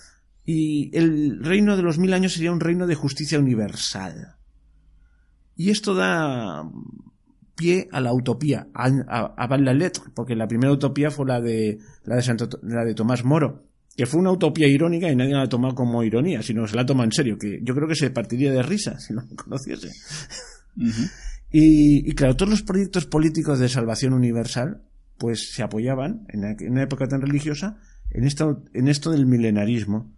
y 0.45 0.97
el 0.97 1.45
reino 1.45 1.77
de 1.77 1.83
los 1.83 1.99
mil 1.99 2.15
años 2.15 2.33
sería 2.33 2.53
un 2.53 2.61
reino 2.61 2.87
de 2.87 2.95
justicia 2.95 3.39
universal. 3.39 4.37
Y 5.57 5.71
esto 5.71 5.95
da 5.95 6.65
pie 7.55 7.89
a 7.93 8.01
la 8.01 8.15
utopía, 8.15 8.69
a, 8.75 8.87
a, 9.37 9.59
la 9.59 9.75
letra, 9.75 10.05
porque 10.15 10.35
la 10.35 10.49
primera 10.49 10.73
utopía 10.73 11.11
fue 11.11 11.27
la 11.27 11.43
de, 11.43 11.79
la 12.05 12.17
de, 12.17 12.49
la 12.63 12.85
de 12.85 12.95
Tomás 12.95 13.23
Moro, 13.23 13.67
que 13.95 14.07
fue 14.07 14.21
una 14.21 14.31
utopía 14.31 14.67
irónica 14.67 15.11
y 15.11 15.17
nadie 15.17 15.35
la 15.35 15.43
ha 15.43 15.49
tomado 15.49 15.75
como 15.75 16.03
ironía, 16.03 16.43
sino 16.43 16.67
se 16.67 16.77
la 16.77 16.87
toma 16.87 17.05
en 17.05 17.13
serio, 17.13 17.37
que 17.37 17.61
yo 17.63 17.75
creo 17.75 17.87
que 17.87 17.95
se 17.95 18.11
partiría 18.11 18.51
de 18.51 18.63
risa 18.63 18.99
si 19.01 19.13
no 19.13 19.23
conociese. 19.37 19.91
Y, 21.51 22.13
claro, 22.15 22.37
todos 22.37 22.51
los 22.51 22.63
proyectos 22.63 23.07
políticos 23.07 23.59
de 23.59 23.69
salvación 23.69 24.13
universal, 24.13 24.83
pues 25.19 25.53
se 25.53 25.63
apoyaban, 25.63 26.27
en, 26.29 26.57
una 26.71 26.83
época 26.83 27.09
tan 27.09 27.21
religiosa, 27.21 27.79
en 28.11 28.25
esto, 28.25 28.65
en 28.73 28.89
esto 28.89 29.11
del 29.11 29.27
milenarismo. 29.27 30.13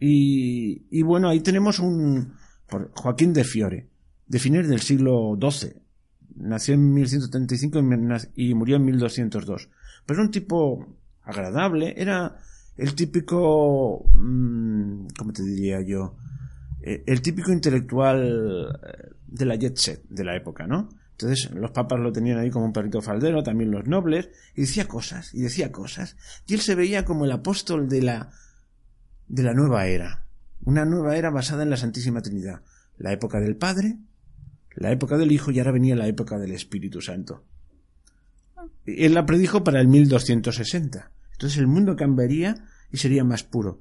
Y, 0.00 0.86
y 0.90 1.02
bueno, 1.02 1.28
ahí 1.28 1.40
tenemos 1.40 1.78
un 1.78 2.32
por 2.72 2.90
Joaquín 2.94 3.34
de 3.34 3.44
Fiore, 3.44 3.90
de 4.26 4.38
fines 4.38 4.66
del 4.66 4.80
siglo 4.80 5.38
XII. 5.38 5.74
Nació 6.36 6.74
en 6.74 6.94
1135 6.94 7.80
y 8.34 8.54
murió 8.54 8.76
en 8.76 8.84
1202. 8.86 9.68
Pero 10.06 10.18
era 10.18 10.26
un 10.26 10.30
tipo 10.30 10.96
agradable, 11.22 11.94
era 11.96 12.38
el 12.78 12.94
típico, 12.94 14.10
mm, 14.14 15.08
¿cómo 15.18 15.32
te 15.34 15.42
diría 15.42 15.82
yo? 15.82 16.16
Eh, 16.82 17.04
el 17.06 17.22
típico 17.22 17.52
intelectual 17.52 18.78
eh, 18.82 19.14
de 19.26 19.44
la 19.44 19.56
jet 19.56 19.76
set 19.76 20.02
de 20.08 20.24
la 20.24 20.36
época, 20.36 20.66
¿no? 20.66 20.88
Entonces 21.12 21.50
los 21.52 21.70
papas 21.70 22.00
lo 22.00 22.12
tenían 22.12 22.38
ahí 22.38 22.50
como 22.50 22.64
un 22.64 22.72
perrito 22.72 23.00
faldero, 23.00 23.42
también 23.42 23.70
los 23.70 23.86
nobles, 23.86 24.30
y 24.56 24.62
decía 24.62 24.88
cosas, 24.88 25.32
y 25.32 25.42
decía 25.42 25.70
cosas. 25.70 26.16
Y 26.46 26.54
él 26.54 26.60
se 26.60 26.74
veía 26.74 27.04
como 27.04 27.24
el 27.24 27.32
apóstol 27.32 27.88
de 27.88 28.02
la 28.02 28.30
de 29.28 29.42
la 29.42 29.54
nueva 29.54 29.86
era. 29.86 30.26
Una 30.64 30.84
nueva 30.84 31.16
era 31.16 31.30
basada 31.30 31.62
en 31.62 31.70
la 31.70 31.76
Santísima 31.76 32.22
Trinidad. 32.22 32.62
La 32.98 33.12
época 33.12 33.40
del 33.40 33.56
Padre, 33.56 33.98
la 34.74 34.90
época 34.90 35.16
del 35.16 35.32
Hijo 35.32 35.50
y 35.50 35.58
ahora 35.58 35.72
venía 35.72 35.96
la 35.96 36.08
época 36.08 36.38
del 36.38 36.52
Espíritu 36.52 37.00
Santo. 37.00 37.44
Él 38.84 39.14
la 39.14 39.26
predijo 39.26 39.64
para 39.64 39.80
el 39.80 39.88
1260. 39.88 41.10
Entonces 41.32 41.58
el 41.58 41.66
mundo 41.66 41.96
cambiaría 41.96 42.64
y 42.90 42.96
sería 42.96 43.24
más 43.24 43.42
puro. 43.42 43.80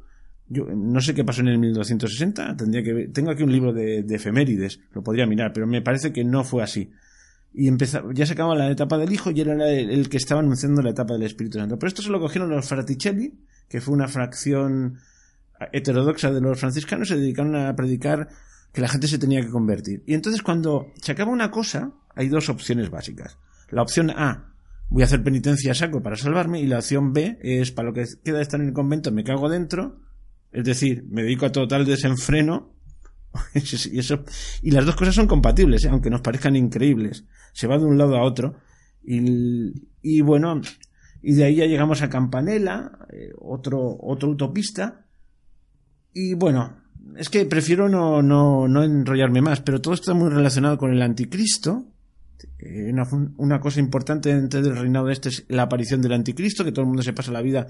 Yo 0.52 0.66
no 0.66 1.00
sé 1.00 1.14
qué 1.14 1.24
pasó 1.24 1.42
en 1.42 1.48
el 1.48 1.60
1260, 1.60 2.58
tendría 2.58 2.84
que 2.84 3.08
tengo 3.08 3.32
aquí 3.32 3.44
un 3.44 3.52
libro 3.52 3.72
de, 3.72 4.00
efemérides, 4.10 4.80
lo 4.94 5.02
podría 5.02 5.26
mirar, 5.26 5.54
pero 5.54 5.66
me 5.66 5.82
parece 5.82 6.12
que 6.12 6.24
no 6.24 6.44
fue 6.44 6.62
así. 6.64 6.92
y 7.54 7.68
empezaba, 7.68 8.14
ya 8.14 8.26
se 8.26 8.34
acababa 8.34 8.56
la 8.56 8.70
etapa 8.70 8.98
del 8.98 9.12
Hijo 9.14 9.32
y 9.32 9.42
era 9.42 9.54
el, 9.54 9.90
el, 9.90 10.10
que 10.10 10.18
estaba 10.18 10.42
anunciando 10.42 10.82
la 10.82 10.90
etapa 10.90 11.14
del 11.14 11.24
Espíritu 11.24 11.58
Santo. 11.58 11.80
Pero 11.80 11.88
esto 11.88 12.02
se 12.02 12.10
lo 12.10 12.20
cogieron 12.20 12.50
los 12.50 12.68
Fraticelli, 12.68 13.34
que 13.70 13.80
fue 13.80 13.94
una 13.94 14.08
fracción 14.08 14.98
heterodoxa 15.72 16.32
de 16.32 16.42
los 16.42 16.60
franciscanos, 16.60 17.08
se 17.08 17.18
dedicaron 17.18 17.56
a 17.56 17.76
predicar 17.76 18.30
que 18.74 18.82
la 18.82 18.88
gente 18.88 19.08
se 19.08 19.18
tenía 19.18 19.42
que 19.42 19.50
convertir. 19.50 20.04
Y 20.06 20.14
entonces 20.14 20.42
cuando 20.42 20.92
se 21.02 21.12
acaba 21.12 21.32
una 21.32 21.52
cosa, 21.52 21.92
hay 22.16 22.30
dos 22.30 22.50
opciones 22.50 22.90
básicas. 22.90 23.38
La 23.70 23.82
opción 23.82 24.10
A, 24.10 24.54
voy 24.90 25.04
a 25.04 25.06
hacer 25.06 25.24
penitencia 25.24 25.72
a 25.72 25.76
saco 25.76 26.02
para 26.02 26.16
salvarme, 26.16 26.62
y 26.62 26.68
la 26.68 26.80
opción 26.80 27.14
B 27.14 27.38
es 27.42 27.72
para 27.72 27.90
lo 27.90 27.94
que 27.94 28.06
queda 28.24 28.38
de 28.38 28.44
estar 28.44 28.60
en 28.60 28.68
el 28.68 28.74
convento, 28.74 29.12
me 29.12 29.24
cago 29.24 29.50
dentro, 29.50 30.00
es 30.52 30.64
decir, 30.64 31.06
me 31.10 31.24
dedico 31.24 31.46
a 31.46 31.52
total 31.52 31.86
desenfreno, 31.86 32.74
y, 33.54 34.00
eso, 34.00 34.24
y 34.62 34.72
las 34.72 34.86
dos 34.86 34.96
cosas 34.96 35.16
son 35.16 35.28
compatibles, 35.28 35.86
¿eh? 35.86 35.90
aunque 35.90 36.10
nos 36.10 36.22
parezcan 36.22 36.56
increíbles. 36.56 37.26
Se 37.54 37.68
va 37.68 37.78
de 37.78 37.86
un 37.86 37.98
lado 37.98 38.18
a 38.18 38.24
otro, 38.24 38.56
y, 39.04 40.22
bueno, 40.22 40.62
y 41.22 41.34
de 41.34 41.44
ahí 41.46 41.56
ya 41.56 41.66
llegamos 41.66 42.02
a 42.02 42.10
Campanella, 42.10 42.92
eh, 43.12 43.32
otro, 43.40 43.98
otro 44.02 44.30
utopista, 44.30 45.06
y 46.14 46.34
bueno, 46.34 46.78
es 47.18 47.30
que 47.30 47.46
prefiero 47.46 47.90
no, 47.90 48.22
no, 48.22 48.68
no 48.68 48.84
enrollarme 48.84 49.42
más, 49.42 49.62
pero 49.62 49.82
todo 49.82 49.94
está 49.94 50.14
muy 50.14 50.30
relacionado 50.30 50.78
con 50.78 50.92
el 50.92 51.02
anticristo. 51.02 51.86
Eh, 52.60 52.92
una, 52.92 53.08
una, 53.38 53.60
cosa 53.60 53.80
importante 53.80 54.34
dentro 54.34 54.62
del 54.62 54.76
reinado 54.76 55.08
de 55.08 55.14
este 55.14 55.30
es 55.30 55.46
la 55.48 55.64
aparición 55.64 56.02
del 56.02 56.14
anticristo, 56.14 56.64
que 56.64 56.72
todo 56.72 56.82
el 56.82 56.88
mundo 56.88 57.04
se 57.04 57.14
pasa 57.14 57.32
la 57.32 57.42
vida 57.42 57.68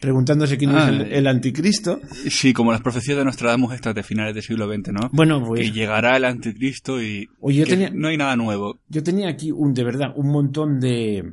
preguntándose 0.00 0.56
quién 0.58 0.70
Ah, 0.70 0.84
es 0.84 0.88
el, 0.88 1.12
el 1.12 1.26
anticristo. 1.26 2.00
Sí, 2.28 2.52
como 2.52 2.72
las 2.72 2.80
profecías 2.80 3.16
de 3.18 3.24
Nostradamus 3.24 3.74
estas 3.74 3.94
de 3.94 4.02
finales 4.02 4.34
del 4.34 4.42
siglo 4.42 4.66
XX, 4.72 4.92
¿no? 4.92 5.10
Bueno, 5.12 5.44
pues 5.44 5.60
Que 5.60 5.72
llegará 5.72 6.16
el 6.16 6.24
anticristo 6.24 7.00
y 7.02 7.28
Oye, 7.40 7.58
yo 7.60 7.64
que 7.64 7.70
tenía- 7.72 7.90
no 7.92 8.08
hay 8.08 8.16
nada 8.16 8.36
nuevo. 8.36 8.78
yo 8.88 9.02
tenía 9.02 9.28
aquí 9.28 9.50
un 9.50 9.74
de 9.74 9.84
verdad 9.84 10.08
un 10.16 10.30
montón 10.32 10.80
de, 10.80 11.24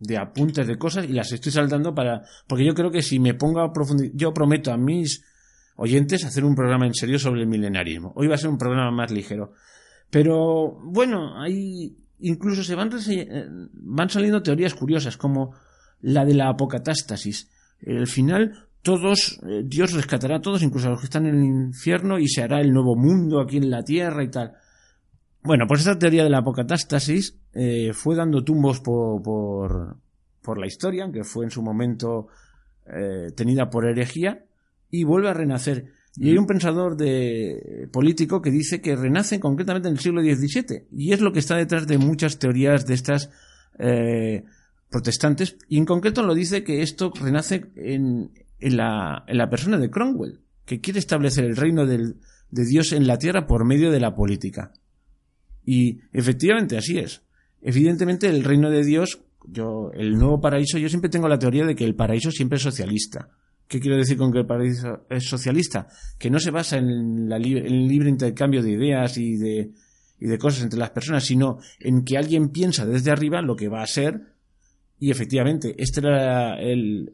de 0.00 0.16
apuntes 0.18 0.66
de 0.66 0.76
cosas 0.78 1.06
y 1.08 1.12
las 1.12 1.30
estoy 1.32 1.52
saltando 1.52 1.94
para 1.94 2.22
porque 2.46 2.64
yo 2.64 2.74
creo 2.74 2.90
que 2.90 3.02
si 3.02 3.18
me 3.20 3.34
pongo 3.34 3.60
a 3.60 3.72
profundizar, 3.72 4.16
yo 4.16 4.32
prometo 4.34 4.72
a 4.72 4.76
mis 4.76 5.24
oyentes 5.76 6.24
hacer 6.24 6.44
un 6.44 6.54
programa 6.56 6.86
en 6.86 6.94
serio 6.94 7.18
sobre 7.18 7.42
el 7.42 7.46
milenarismo. 7.46 8.12
Hoy 8.16 8.26
va 8.26 8.34
a 8.34 8.38
ser 8.38 8.50
un 8.50 8.58
programa 8.58 8.90
más 8.90 9.10
ligero. 9.12 9.52
Pero 10.10 10.78
bueno, 10.84 11.40
hay 11.40 11.96
incluso 12.20 12.64
se 12.64 12.74
van 12.74 12.90
eh, 13.08 13.46
van 13.74 14.10
saliendo 14.10 14.42
teorías 14.42 14.74
curiosas 14.74 15.16
como 15.16 15.54
la 16.00 16.24
de 16.24 16.34
la 16.34 16.48
apocatástasis. 16.48 17.50
Al 17.86 18.06
final 18.06 18.68
todos 18.82 19.38
eh, 19.46 19.62
Dios 19.64 19.92
rescatará 19.92 20.36
a 20.36 20.40
todos, 20.40 20.62
incluso 20.62 20.88
a 20.88 20.90
los 20.90 21.00
que 21.00 21.06
están 21.06 21.26
en 21.26 21.34
el 21.34 21.44
infierno 21.44 22.18
y 22.18 22.28
se 22.28 22.42
hará 22.42 22.60
el 22.60 22.72
nuevo 22.72 22.96
mundo 22.96 23.40
aquí 23.40 23.56
en 23.58 23.70
la 23.70 23.82
tierra 23.82 24.22
y 24.22 24.30
tal. 24.30 24.54
Bueno, 25.42 25.66
pues 25.66 25.80
esta 25.80 25.98
teoría 25.98 26.24
de 26.24 26.30
la 26.30 26.38
apocatástasis 26.38 27.36
eh, 27.52 27.92
fue 27.92 28.16
dando 28.16 28.42
tumbos 28.42 28.80
por, 28.80 29.22
por, 29.22 29.96
por 30.42 30.58
la 30.58 30.66
historia, 30.66 31.04
aunque 31.04 31.24
fue 31.24 31.44
en 31.44 31.50
su 31.50 31.62
momento 31.62 32.28
eh, 32.86 33.30
tenida 33.36 33.68
por 33.70 33.86
herejía, 33.86 34.44
y 34.90 35.04
vuelve 35.04 35.28
a 35.28 35.34
renacer. 35.34 35.92
Y 36.16 36.30
hay 36.30 36.38
un 36.38 36.46
pensador 36.46 36.96
de, 36.96 37.88
político 37.92 38.42
que 38.42 38.50
dice 38.50 38.80
que 38.80 38.96
renace 38.96 39.38
concretamente 39.38 39.88
en 39.88 39.94
el 39.94 40.00
siglo 40.00 40.22
XVII, 40.22 40.86
y 40.92 41.12
es 41.12 41.20
lo 41.20 41.32
que 41.32 41.38
está 41.38 41.56
detrás 41.56 41.86
de 41.86 41.98
muchas 41.98 42.38
teorías 42.38 42.86
de 42.86 42.94
estas 42.94 43.30
protestantes, 44.90 45.56
y 45.68 45.78
en 45.78 45.84
concreto 45.84 46.22
lo 46.22 46.34
dice 46.34 46.64
que 46.64 46.82
esto 46.82 47.12
renace 47.14 47.66
en, 47.76 48.30
en, 48.58 48.76
la, 48.76 49.24
en 49.26 49.38
la 49.38 49.50
persona 49.50 49.78
de 49.78 49.90
Cromwell, 49.90 50.40
que 50.64 50.80
quiere 50.80 50.98
establecer 50.98 51.44
el 51.44 51.56
reino 51.56 51.86
de 51.86 52.14
Dios 52.50 52.92
en 52.92 53.06
la 53.06 53.18
tierra 53.18 53.46
por 53.46 53.64
medio 53.64 53.90
de 53.90 54.00
la 54.00 54.14
política. 54.14 54.72
Y 55.64 56.00
efectivamente 56.12 56.78
así 56.78 56.98
es. 56.98 57.22
Evidentemente 57.60 58.28
el 58.28 58.44
reino 58.44 58.70
de 58.70 58.84
Dios, 58.84 59.20
yo, 59.44 59.90
el 59.92 60.16
nuevo 60.16 60.40
paraíso, 60.40 60.78
yo 60.78 60.88
siempre 60.88 61.10
tengo 61.10 61.28
la 61.28 61.38
teoría 61.38 61.66
de 61.66 61.74
que 61.74 61.84
el 61.84 61.94
paraíso 61.94 62.30
siempre 62.30 62.56
es 62.56 62.62
socialista. 62.62 63.28
¿Qué 63.66 63.80
quiero 63.80 63.98
decir 63.98 64.16
con 64.16 64.32
que 64.32 64.38
el 64.38 64.46
paraíso 64.46 65.04
es 65.10 65.28
socialista? 65.28 65.88
Que 66.18 66.30
no 66.30 66.40
se 66.40 66.50
basa 66.50 66.78
en, 66.78 67.28
la 67.28 67.36
el 67.36 67.86
libre 67.86 68.08
intercambio 68.08 68.62
de 68.62 68.70
ideas 68.70 69.18
y 69.18 69.36
de, 69.36 69.72
y 70.18 70.26
de 70.26 70.38
cosas 70.38 70.62
entre 70.62 70.78
las 70.78 70.90
personas, 70.90 71.24
sino 71.24 71.58
en 71.80 72.02
que 72.02 72.16
alguien 72.16 72.48
piensa 72.48 72.86
desde 72.86 73.10
arriba 73.10 73.42
lo 73.42 73.54
que 73.54 73.68
va 73.68 73.82
a 73.82 73.86
ser. 73.86 74.37
Y 75.00 75.10
efectivamente, 75.10 75.74
esta 75.78 76.00
era 76.00 76.60
el- 76.60 77.12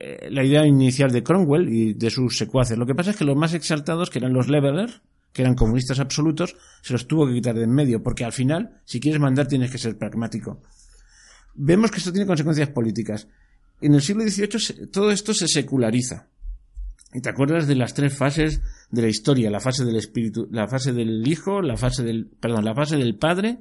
eh, 0.00 0.28
la 0.30 0.44
idea 0.44 0.66
inicial 0.66 1.10
de 1.12 1.22
Cromwell 1.22 1.68
y 1.68 1.92
de 1.94 2.10
sus 2.10 2.36
secuaces. 2.38 2.78
Lo 2.78 2.86
que 2.86 2.94
pasa 2.94 3.10
es 3.10 3.16
que 3.16 3.24
los 3.24 3.36
más 3.36 3.54
exaltados, 3.54 4.08
que 4.10 4.18
eran 4.18 4.32
los 4.32 4.48
Leveler, 4.48 5.02
que 5.32 5.42
eran 5.42 5.54
comunistas 5.54 6.00
absolutos, 6.00 6.56
se 6.82 6.94
los 6.94 7.06
tuvo 7.06 7.26
que 7.26 7.34
quitar 7.34 7.54
de 7.54 7.64
en 7.64 7.70
medio, 7.70 8.02
porque 8.02 8.24
al 8.24 8.32
final, 8.32 8.80
si 8.84 8.98
quieres 8.98 9.20
mandar, 9.20 9.46
tienes 9.46 9.70
que 9.70 9.78
ser 9.78 9.96
pragmático. 9.98 10.62
Vemos 11.54 11.90
que 11.90 11.98
esto 11.98 12.12
tiene 12.12 12.26
consecuencias 12.26 12.70
políticas. 12.70 13.28
En 13.80 13.94
el 13.94 14.00
siglo 14.02 14.22
XVIII 14.22 14.86
todo 14.88 15.10
esto 15.10 15.34
se 15.34 15.46
seculariza. 15.48 16.28
Y 17.14 17.20
te 17.20 17.28
acuerdas 17.30 17.66
de 17.66 17.74
las 17.74 17.94
tres 17.94 18.16
fases 18.16 18.60
de 18.90 19.02
la 19.02 19.08
historia, 19.08 19.50
la 19.50 19.60
fase 19.60 19.84
del 19.84 19.96
espíritu, 19.96 20.48
la 20.50 20.68
fase 20.68 20.92
del 20.92 21.26
hijo, 21.26 21.62
la 21.62 21.76
fase 21.76 22.02
del, 22.02 22.26
perdón, 22.26 22.64
la 22.64 22.74
fase 22.74 22.96
del 22.96 23.16
padre, 23.16 23.58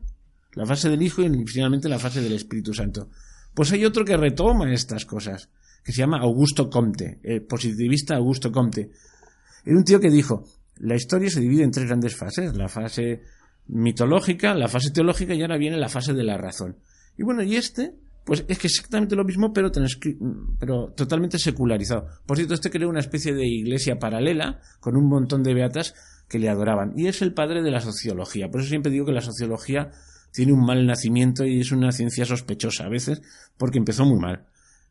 la 0.53 0.65
fase 0.65 0.89
del 0.89 1.01
hijo 1.01 1.21
y 1.21 1.45
finalmente 1.45 1.88
la 1.88 1.99
fase 1.99 2.21
del 2.21 2.34
Espíritu 2.34 2.73
Santo. 2.73 3.10
Pues 3.58 3.72
hay 3.72 3.86
otro 3.86 4.06
que 4.06 4.15
retoma 4.15 4.72
estas 4.72 5.04
cosas, 5.06 5.50
que 5.84 5.91
se 5.91 5.98
llama 5.98 6.20
Augusto 6.20 6.70
Comte, 6.70 7.17
el 7.24 7.41
positivista 7.41 8.15
Augusto 8.15 8.52
Comte. 8.52 8.91
Era 9.65 9.76
un 9.76 9.84
tío 9.84 10.00
que 10.00 10.12
dijo, 10.12 10.43
la 10.76 10.93
historia 10.93 11.28
se 11.32 11.39
divide 11.39 11.63
en 11.63 11.72
tres 11.72 11.88
grandes 11.88 12.15
fases, 12.15 12.56
la 12.56 12.70
fase 12.70 13.24
mitológica, 13.65 14.54
la 14.54 14.67
fase 14.67 14.91
teológica 14.91 15.34
y 15.34 15.41
ahora 15.41 15.58
viene 15.58 15.76
la 15.76 15.89
fase 15.89 16.13
de 16.13 16.24
la 16.24 16.38
razón. 16.38 16.78
Y 17.17 17.24
bueno, 17.24 17.41
y 17.41 17.56
este, 17.56 17.96
pues 18.26 18.46
es 18.48 18.60
que 18.60 18.67
exactamente 18.67 19.15
lo 19.15 19.26
mismo, 19.26 19.52
pero, 19.52 19.72
pero 20.60 20.93
totalmente 20.96 21.39
secularizado. 21.39 22.10
Por 22.28 22.38
cierto, 22.38 22.54
este 22.54 22.70
creó 22.70 22.89
una 22.89 23.00
especie 23.00 23.34
de 23.34 23.48
iglesia 23.48 23.98
paralela 23.98 24.62
con 24.80 24.96
un 24.96 25.10
montón 25.10 25.41
de 25.41 25.56
beatas 25.56 25.96
que 26.30 26.38
le 26.38 26.48
adoraban. 26.48 26.93
Y 26.96 27.08
es 27.08 27.24
el 27.24 27.34
padre 27.34 27.63
de 27.63 27.72
la 27.72 27.82
sociología. 27.82 28.52
Por 28.52 28.62
eso 28.62 28.70
siempre 28.70 28.91
digo 28.91 29.08
que 29.08 29.13
la 29.13 29.22
sociología 29.22 29.89
tiene 30.38 30.54
un 30.54 30.63
mal 30.63 30.86
nacimiento 30.86 31.43
y 31.47 31.62
es 31.62 31.71
una 31.71 31.91
ciencia 31.91 32.23
sospechosa 32.23 32.86
a 32.86 32.89
veces, 32.89 33.23
porque 33.58 33.80
empezó 33.80 34.06
muy 34.06 34.19
mal. 34.19 34.45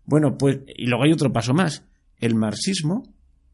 Bueno, 0.05 0.37
pues, 0.37 0.59
y 0.67 0.87
luego 0.87 1.05
hay 1.05 1.13
otro 1.13 1.33
paso 1.33 1.55
más. 1.55 1.85
El 2.19 2.35
marxismo, 2.35 3.05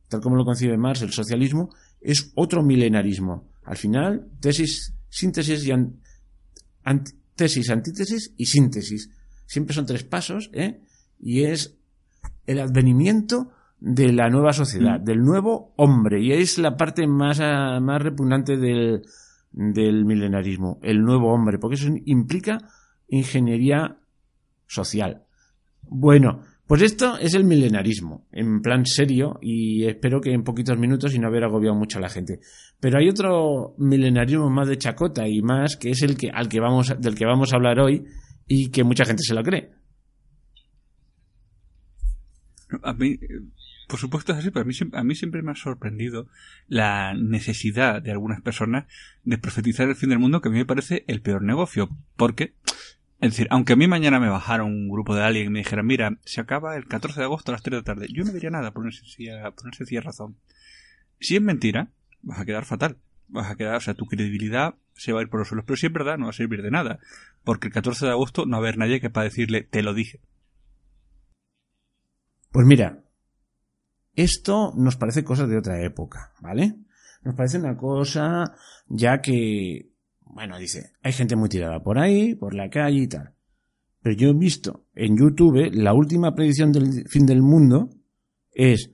tal 0.09 0.23
como 0.23 0.37
lo 0.37 0.45
concibe 0.47 0.79
Marx, 0.79 1.03
el 1.03 1.13
socialismo, 1.13 1.69
es 2.01 2.33
otro 2.35 2.63
milenarismo. 2.63 3.45
Al 3.65 3.77
final, 3.77 4.27
tesis, 4.41 4.95
síntesis 5.11 5.67
y 5.67 5.71
an- 5.71 5.97
ant- 6.83 7.13
tesis, 7.37 7.69
antítesis 7.69 8.33
y 8.39 8.47
síntesis. 8.47 9.11
Siempre 9.45 9.75
son 9.75 9.85
tres 9.85 10.03
pasos, 10.05 10.49
¿eh? 10.55 10.81
Y 11.21 11.43
es 11.43 11.75
el 12.47 12.59
advenimiento 12.59 13.51
de 13.81 14.15
la 14.15 14.31
nueva 14.31 14.55
sociedad, 14.55 14.99
del 14.99 15.19
nuevo 15.19 15.75
hombre. 15.77 16.23
Y 16.23 16.33
es 16.33 16.57
la 16.57 16.75
parte 16.79 17.07
más, 17.07 17.39
ah, 17.41 17.81
más 17.83 18.01
repugnante 18.01 18.57
del, 18.57 19.03
del 19.53 20.05
milenarismo, 20.05 20.79
el 20.83 21.03
nuevo 21.03 21.33
hombre, 21.33 21.59
porque 21.59 21.77
eso 21.77 21.89
implica 22.05 22.59
ingeniería 23.09 23.99
social. 24.67 25.25
Bueno, 25.83 26.43
pues 26.67 26.83
esto 26.83 27.19
es 27.19 27.35
el 27.35 27.45
milenarismo, 27.45 28.27
en 28.33 28.63
plan 28.63 28.87
serio, 28.87 29.39
y 29.43 29.85
espero 29.85 30.21
que 30.21 30.33
en 30.33 30.43
poquitos 30.43 30.79
minutos 30.79 31.15
y 31.15 31.19
no 31.19 31.29
haber 31.29 31.45
agobiado 31.45 31.77
mucho 31.77 31.99
a 31.99 32.01
la 32.01 32.09
gente. 32.09 32.41
Pero 32.81 32.99
hay 32.99 33.09
otro 33.09 33.75
milenarismo 33.79 34.49
más 34.49 34.69
de 34.69 34.79
chacota 34.79 35.29
y 35.29 35.43
más, 35.43 35.77
que 35.77 35.91
es 35.91 36.03
el 36.03 36.17
que, 36.17 36.31
al 36.31 36.49
que 36.49 36.61
vamos, 36.61 36.95
del 36.99 37.15
que 37.15 37.27
vamos 37.27 37.53
a 37.53 37.57
hablar 37.57 37.79
hoy, 37.81 38.05
y 38.47 38.71
que 38.71 38.85
mucha 38.85 39.05
gente 39.05 39.23
se 39.23 39.35
lo 39.35 39.43
cree. 39.43 39.71
A 42.83 42.95
mí, 42.95 43.19
por 43.93 44.01
supuesto 44.01 44.33
es 44.33 44.39
así, 44.39 44.51
pero 44.51 44.63
a 44.63 44.65
mí, 44.65 44.73
siempre- 44.73 44.99
a 44.99 45.05
mí 45.05 45.15
siempre 45.15 45.43
me 45.43 45.51
ha 45.53 45.55
sorprendido 45.55 46.27
la 46.67 47.13
necesidad 47.13 48.01
de 48.01 48.11
algunas 48.11 48.41
personas 48.41 48.87
de 49.23 49.37
profetizar 49.37 49.87
el 49.87 49.97
fin 49.97 50.09
del 50.09 50.19
mundo, 50.19 50.41
que 50.41 50.49
a 50.49 50.51
mí 50.51 50.57
me 50.57 50.65
parece 50.65 51.05
el 51.09 51.21
peor 51.21 51.43
negocio. 51.43 51.91
Porque, 52.17 52.55
es 53.21 53.33
decir, 53.33 53.49
aunque 53.51 53.75
a 53.75 53.77
mí 53.77 53.87
mañana 53.89 54.19
me 54.19 54.31
bajara 54.31 54.65
un 54.65 54.89
grupo 54.89 55.15
de 55.15 55.25
alguien 55.25 55.49
y 55.49 55.51
me 55.51 55.59
dijeran, 55.59 55.85
mira, 55.85 56.17
se 56.25 56.41
acaba 56.41 56.75
el 56.77 56.87
14 56.87 57.21
de 57.21 57.27
agosto 57.27 57.51
a 57.51 57.53
las 57.53 57.63
3 57.63 57.73
de 57.73 57.77
la 57.81 57.85
tarde, 57.85 58.07
yo 58.11 58.25
no 58.25 58.33
diría 58.33 58.49
nada 58.49 58.71
por 58.71 58.83
una 58.83 58.93
sencilla, 58.93 59.51
por 59.51 59.67
una 59.67 60.01
razón. 60.01 60.39
Si 61.21 61.37
es 61.37 61.43
mentira, 61.43 61.91
vas 62.23 62.41
a 62.41 62.47
quedar 62.47 62.65
fatal. 62.65 62.97
Vas 63.29 63.51
a 63.51 63.57
quedar, 63.57 63.77
o 63.77 63.81
sea, 63.81 63.93
tu 63.93 64.07
credibilidad 64.07 64.77
se 64.95 65.13
va 65.13 65.21
a 65.21 65.23
ir 65.23 65.29
por 65.29 65.41
los 65.41 65.49
suelos. 65.49 65.67
Pero 65.67 65.77
si 65.77 65.85
es 65.85 65.93
verdad, 65.93 66.17
no 66.17 66.25
va 66.25 66.31
a 66.31 66.33
servir 66.33 66.63
de 66.63 66.71
nada. 66.71 66.99
Porque 67.45 67.67
el 67.67 67.75
14 67.75 68.07
de 68.07 68.13
agosto 68.13 68.47
no 68.47 68.53
va 68.53 68.57
a 68.57 68.61
haber 68.61 68.79
nadie 68.79 69.03
que 69.03 69.11
para 69.11 69.25
decirle, 69.25 69.65
te 69.65 69.83
lo 69.83 69.93
dije. 69.93 70.21
Pues 72.53 72.67
mira, 72.67 73.03
esto 74.15 74.73
nos 74.77 74.97
parece 74.97 75.25
cosas 75.25 75.49
de 75.49 75.59
otra 75.59 75.83
época, 75.83 76.33
¿vale? 76.41 76.77
Nos 77.25 77.35
parece 77.35 77.59
una 77.59 77.77
cosa 77.77 78.55
ya 78.89 79.21
que, 79.21 79.91
bueno, 80.21 80.59
dice, 80.59 80.93
hay 81.03 81.13
gente 81.13 81.37
muy 81.37 81.49
tirada 81.49 81.83
por 81.83 81.99
ahí, 81.99 82.35
por 82.35 82.55
la 82.55 82.69
calle 82.69 83.03
y 83.03 83.09
tal. 83.09 83.35
Pero 84.03 84.17
yo 84.17 84.29
he 84.31 84.35
visto 84.35 84.87
en 84.95 85.17
YouTube 85.17 85.71
la 85.73 85.95
última 85.95 86.35
predicción 86.35 86.73
del 86.73 87.09
fin 87.09 87.25
del 87.25 87.43
mundo 87.43 87.91
es, 88.51 88.91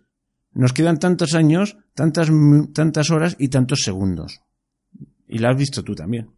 nos 0.52 0.72
quedan 0.72 0.98
tantos 0.98 1.35
años, 1.35 1.78
tantas, 1.94 2.31
tantas 2.74 3.11
horas 3.11 3.35
y 3.38 3.48
tantos 3.48 3.81
segundos. 3.81 4.42
Y 5.26 5.38
la 5.38 5.50
has 5.50 5.57
visto 5.57 5.83
tú 5.83 5.94
también. 5.94 6.31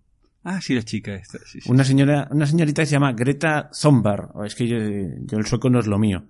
Ah, 0.42 0.60
sí, 0.60 0.74
la 0.74 0.82
chica 0.82 1.14
esta. 1.14 1.38
Sí, 1.44 1.60
sí. 1.60 1.70
Una 1.70 1.84
señora, 1.84 2.28
una 2.30 2.46
señorita 2.46 2.82
que 2.82 2.86
se 2.86 2.92
llama 2.92 3.12
Greta 3.12 3.70
Thunberg. 3.70 4.30
Es 4.44 4.54
que 4.54 4.66
yo, 4.66 4.78
yo 4.78 5.38
el 5.38 5.46
sueco 5.46 5.68
no 5.68 5.80
es 5.80 5.86
lo 5.86 5.98
mío. 5.98 6.24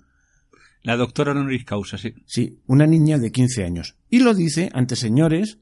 La 0.83 0.97
doctora 0.97 1.33
honoris 1.33 1.65
causa, 1.65 1.99
sí. 1.99 2.15
Sí, 2.27 2.63
una 2.67 2.87
niña 2.87 3.19
de 3.19 3.31
15 3.31 3.65
años. 3.65 3.97
Y 4.09 4.21
lo 4.21 4.35
dice 4.35 4.71
ante 4.73 4.97
señores, 4.97 5.59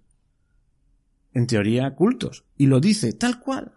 en 1.34 1.46
teoría, 1.46 1.94
cultos. 1.94 2.44
Y 2.56 2.66
lo 2.66 2.80
dice 2.80 3.12
tal 3.12 3.40
cual. 3.40 3.72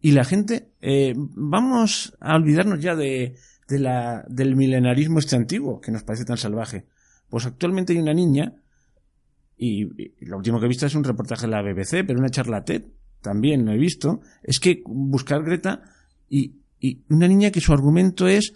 Y 0.00 0.12
la 0.12 0.24
gente, 0.24 0.72
eh, 0.80 1.14
vamos 1.16 2.16
a 2.20 2.36
olvidarnos 2.36 2.80
ya 2.80 2.94
de, 2.94 3.36
de 3.68 3.78
la, 3.78 4.24
del 4.28 4.56
milenarismo 4.56 5.18
este 5.18 5.36
antiguo, 5.36 5.80
que 5.80 5.90
nos 5.90 6.04
parece 6.04 6.24
tan 6.24 6.36
salvaje. 6.36 6.86
Pues 7.28 7.46
actualmente 7.46 7.92
hay 7.92 7.98
una 7.98 8.14
niña, 8.14 8.54
y, 9.56 9.84
lo 10.24 10.38
último 10.38 10.58
que 10.58 10.66
he 10.66 10.68
visto 10.68 10.86
es 10.86 10.94
un 10.94 11.04
reportaje 11.04 11.46
de 11.46 11.52
la 11.52 11.62
BBC, 11.62 12.06
pero 12.06 12.18
una 12.18 12.30
charla 12.30 12.64
TED, 12.64 12.84
también 13.20 13.66
lo 13.66 13.72
he 13.72 13.76
visto, 13.76 14.20
es 14.42 14.60
que 14.60 14.82
buscar 14.86 15.42
Greta, 15.42 15.82
y, 16.28 16.60
y 16.78 17.04
una 17.10 17.26
niña 17.26 17.50
que 17.50 17.60
su 17.60 17.72
argumento 17.72 18.28
es, 18.28 18.52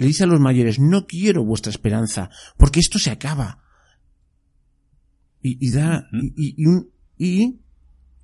le 0.00 0.06
dice 0.06 0.24
a 0.24 0.26
los 0.26 0.40
mayores, 0.40 0.78
no 0.78 1.06
quiero 1.06 1.44
vuestra 1.44 1.70
esperanza, 1.70 2.30
porque 2.56 2.80
esto 2.80 2.98
se 2.98 3.10
acaba. 3.10 3.58
Y, 5.42 5.58
y 5.60 5.70
da, 5.72 6.08
y, 6.10 6.62
y 6.62 6.66
un, 6.66 6.90
y 7.18 7.60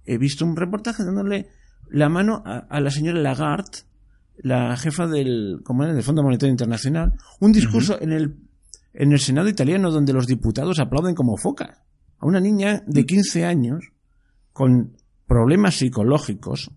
he 0.06 0.16
visto 0.16 0.46
un 0.46 0.56
reportaje 0.56 1.04
dándole 1.04 1.50
la 1.90 2.08
mano 2.08 2.42
a, 2.46 2.60
a 2.60 2.80
la 2.80 2.90
señora 2.90 3.20
Lagarde, 3.20 3.80
la 4.38 4.74
jefa 4.78 5.06
del, 5.06 5.60
como 5.64 5.84
era, 5.84 5.92
del 5.92 6.02
Fondo 6.02 6.22
Monetario 6.22 6.50
Internacional, 6.50 7.12
un 7.40 7.52
discurso 7.52 8.00
en 8.00 8.12
el, 8.12 8.36
en 8.94 9.12
el 9.12 9.20
Senado 9.20 9.50
italiano 9.50 9.90
donde 9.90 10.14
los 10.14 10.26
diputados 10.26 10.78
aplauden 10.78 11.14
como 11.14 11.36
focas. 11.36 11.82
A 12.18 12.26
una 12.26 12.40
niña 12.40 12.82
de 12.86 13.04
15 13.04 13.44
años 13.44 13.92
con 14.54 14.96
problemas 15.26 15.74
psicológicos. 15.74 16.70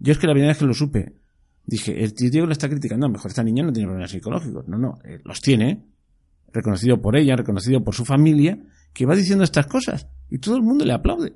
Yo 0.00 0.10
es 0.10 0.18
que 0.18 0.26
la 0.26 0.32
primera 0.32 0.50
vez 0.50 0.58
que 0.58 0.66
lo 0.66 0.74
supe, 0.74 1.14
dije, 1.66 2.02
el 2.02 2.14
tío 2.14 2.30
Diego 2.30 2.46
le 2.46 2.52
está 2.52 2.68
criticando, 2.68 3.06
a 3.06 3.08
lo 3.08 3.14
mejor 3.14 3.30
esta 3.30 3.42
niña 3.42 3.64
no 3.64 3.72
tiene 3.72 3.86
problemas 3.86 4.10
psicológicos. 4.10 4.68
No, 4.68 4.78
no, 4.78 4.98
eh, 5.04 5.20
los 5.24 5.40
tiene, 5.40 5.84
reconocido 6.52 7.00
por 7.00 7.16
ella, 7.16 7.36
reconocido 7.36 7.82
por 7.82 7.94
su 7.94 8.04
familia, 8.04 8.58
que 8.92 9.06
va 9.06 9.16
diciendo 9.16 9.44
estas 9.44 9.66
cosas. 9.66 10.06
Y 10.30 10.38
todo 10.38 10.56
el 10.56 10.62
mundo 10.62 10.84
le 10.84 10.92
aplaude. 10.92 11.34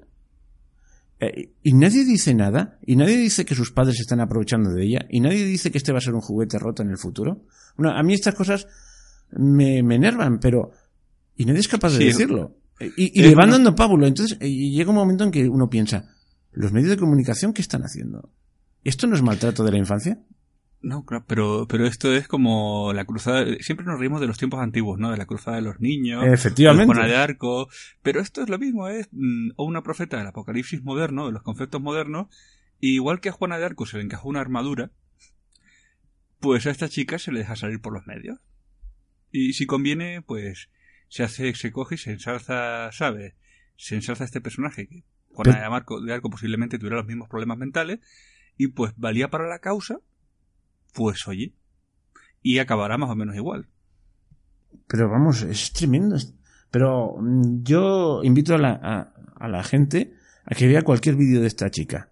Eh, 1.21 1.53
y 1.63 1.73
nadie 1.73 2.05
dice 2.05 2.35
nada, 2.35 2.79
y 2.87 2.97
nadie 2.97 3.17
dice 3.17 3.45
que 3.45 3.55
sus 3.55 3.73
padres 3.73 3.97
se 3.97 4.03
están 4.03 4.21
aprovechando 4.21 4.71
de 4.71 4.85
ella, 4.85 5.01
y 5.11 5.21
nadie 5.21 5.45
dice 5.45 5.71
que 5.71 5.79
este 5.79 5.93
va 5.93 5.99
a 5.99 6.03
ser 6.03 6.15
un 6.15 6.21
juguete 6.21 6.59
roto 6.59 6.83
en 6.83 6.91
el 6.91 6.99
futuro. 6.99 7.45
Bueno, 7.77 7.97
a 7.97 8.03
mí 8.03 8.15
estas 8.15 8.35
cosas 8.35 8.67
me, 9.33 9.83
me 9.83 9.97
enervan, 9.97 10.39
pero... 10.39 10.71
Y 11.37 11.45
nadie 11.45 11.61
es 11.61 11.69
capaz 11.69 11.93
de 11.93 11.99
Sí, 11.99 12.05
decirlo. 12.07 12.57
Y, 12.97 13.23
le 13.23 13.35
van 13.35 13.51
dando 13.51 13.75
pábulo. 13.75 14.07
Entonces, 14.07 14.39
y 14.41 14.73
llega 14.73 14.91
un 14.91 14.97
momento 14.97 15.25
en 15.25 15.31
que 15.31 15.49
uno 15.49 15.69
piensa, 15.69 16.15
¿los 16.53 16.73
medios 16.73 16.91
de 16.91 16.97
comunicación 16.97 17.53
qué 17.53 17.63
están 17.63 17.83
haciendo? 17.83 18.31
¿Esto 18.85 19.07
no 19.07 19.17
es 19.17 19.23
maltrato 19.23 19.65
de 19.65 19.73
la 19.73 19.79
infancia? 19.79 20.19
No, 20.81 21.05
claro, 21.05 21.25
pero, 21.27 21.67
pero 21.69 21.87
esto 21.87 22.15
es 22.15 22.29
como 22.29 22.93
la 22.93 23.05
cruzada. 23.05 23.45
Siempre 23.61 23.85
nos 23.85 23.99
reímos 23.99 24.21
de 24.21 24.29
los 24.29 24.39
tiempos 24.39 24.61
antiguos, 24.61 24.99
¿no? 24.99 25.11
De 25.11 25.17
la 25.17 25.27
cruzada 25.27 25.57
de 25.57 25.63
los 25.63 25.81
niños. 25.81 26.25
Efectivamente. 26.25 26.87
Juana 26.87 27.09
de 27.09 27.17
Arco. 27.17 27.69
Pero 28.03 28.21
esto 28.21 28.43
es 28.43 28.49
lo 28.49 28.59
mismo, 28.59 28.89
es 28.89 29.09
mm, 29.11 29.51
o 29.57 29.65
una 29.65 29.83
profeta 29.83 30.19
del 30.19 30.29
apocalipsis 30.29 30.83
moderno, 30.83 31.27
de 31.27 31.33
los 31.33 31.43
conceptos 31.43 31.81
modernos. 31.81 32.29
y 32.81 32.95
igual 32.95 33.21
que 33.21 33.29
a 33.29 33.33
Juana 33.33 33.59
de 33.59 33.65
Arco 33.65 33.87
se 33.87 33.97
le 33.97 34.05
encajó 34.05 34.29
una 34.29 34.41
armadura, 34.41 34.93
pues 36.39 36.67
a 36.67 36.71
esta 36.71 36.89
chica 36.89 37.19
se 37.19 37.33
le 37.33 37.41
deja 37.41 37.57
salir 37.57 37.81
por 37.81 37.93
los 37.93 38.07
medios. 38.07 38.39
Y 39.33 39.55
si 39.55 39.67
conviene, 39.67 40.23
pues 40.23 40.71
se 41.09 41.25
hace, 41.25 41.53
se 41.55 41.73
coge 41.73 41.97
y 41.97 41.99
se 41.99 42.13
ensalza, 42.13 42.93
¿sabes? 42.93 43.35
Se 43.77 43.97
ensalza 43.97 44.25
este 44.25 44.41
personaje 44.41 44.87
que 44.87 45.05
Juana 45.33 45.59
de 45.59 45.65
Arco, 45.65 46.01
de 46.01 46.15
Arco 46.15 46.31
posiblemente 46.31 46.79
tuviera 46.79 46.97
los 46.97 47.07
mismos 47.07 47.29
problemas 47.29 47.59
mentales 47.59 47.99
y 48.59 48.69
pues 48.69 48.93
valía 48.97 49.31
para 49.31 49.49
la 49.49 49.61
causa, 49.61 50.01
pues 50.93 51.27
oye, 51.29 51.55
y 52.43 52.59
acabará 52.59 52.99
más 52.99 53.09
o 53.11 53.17
menos 53.17 53.35
igual. 53.37 53.69
Pero 54.87 55.09
vamos, 55.09 55.43
es 55.43 55.73
tremendo. 55.73 56.17
Pero 56.71 57.17
mm, 57.19 57.63
yo 57.63 58.21
invito 58.23 58.55
a 58.55 58.59
la, 58.59 58.71
a, 58.83 59.13
a 59.45 59.49
la 59.49 59.63
gente 59.63 60.15
a 60.45 60.55
que 60.55 60.67
vea 60.67 60.83
cualquier 60.83 61.17
vídeo 61.17 61.41
de 61.41 61.47
esta 61.47 61.71
chica. 61.71 62.11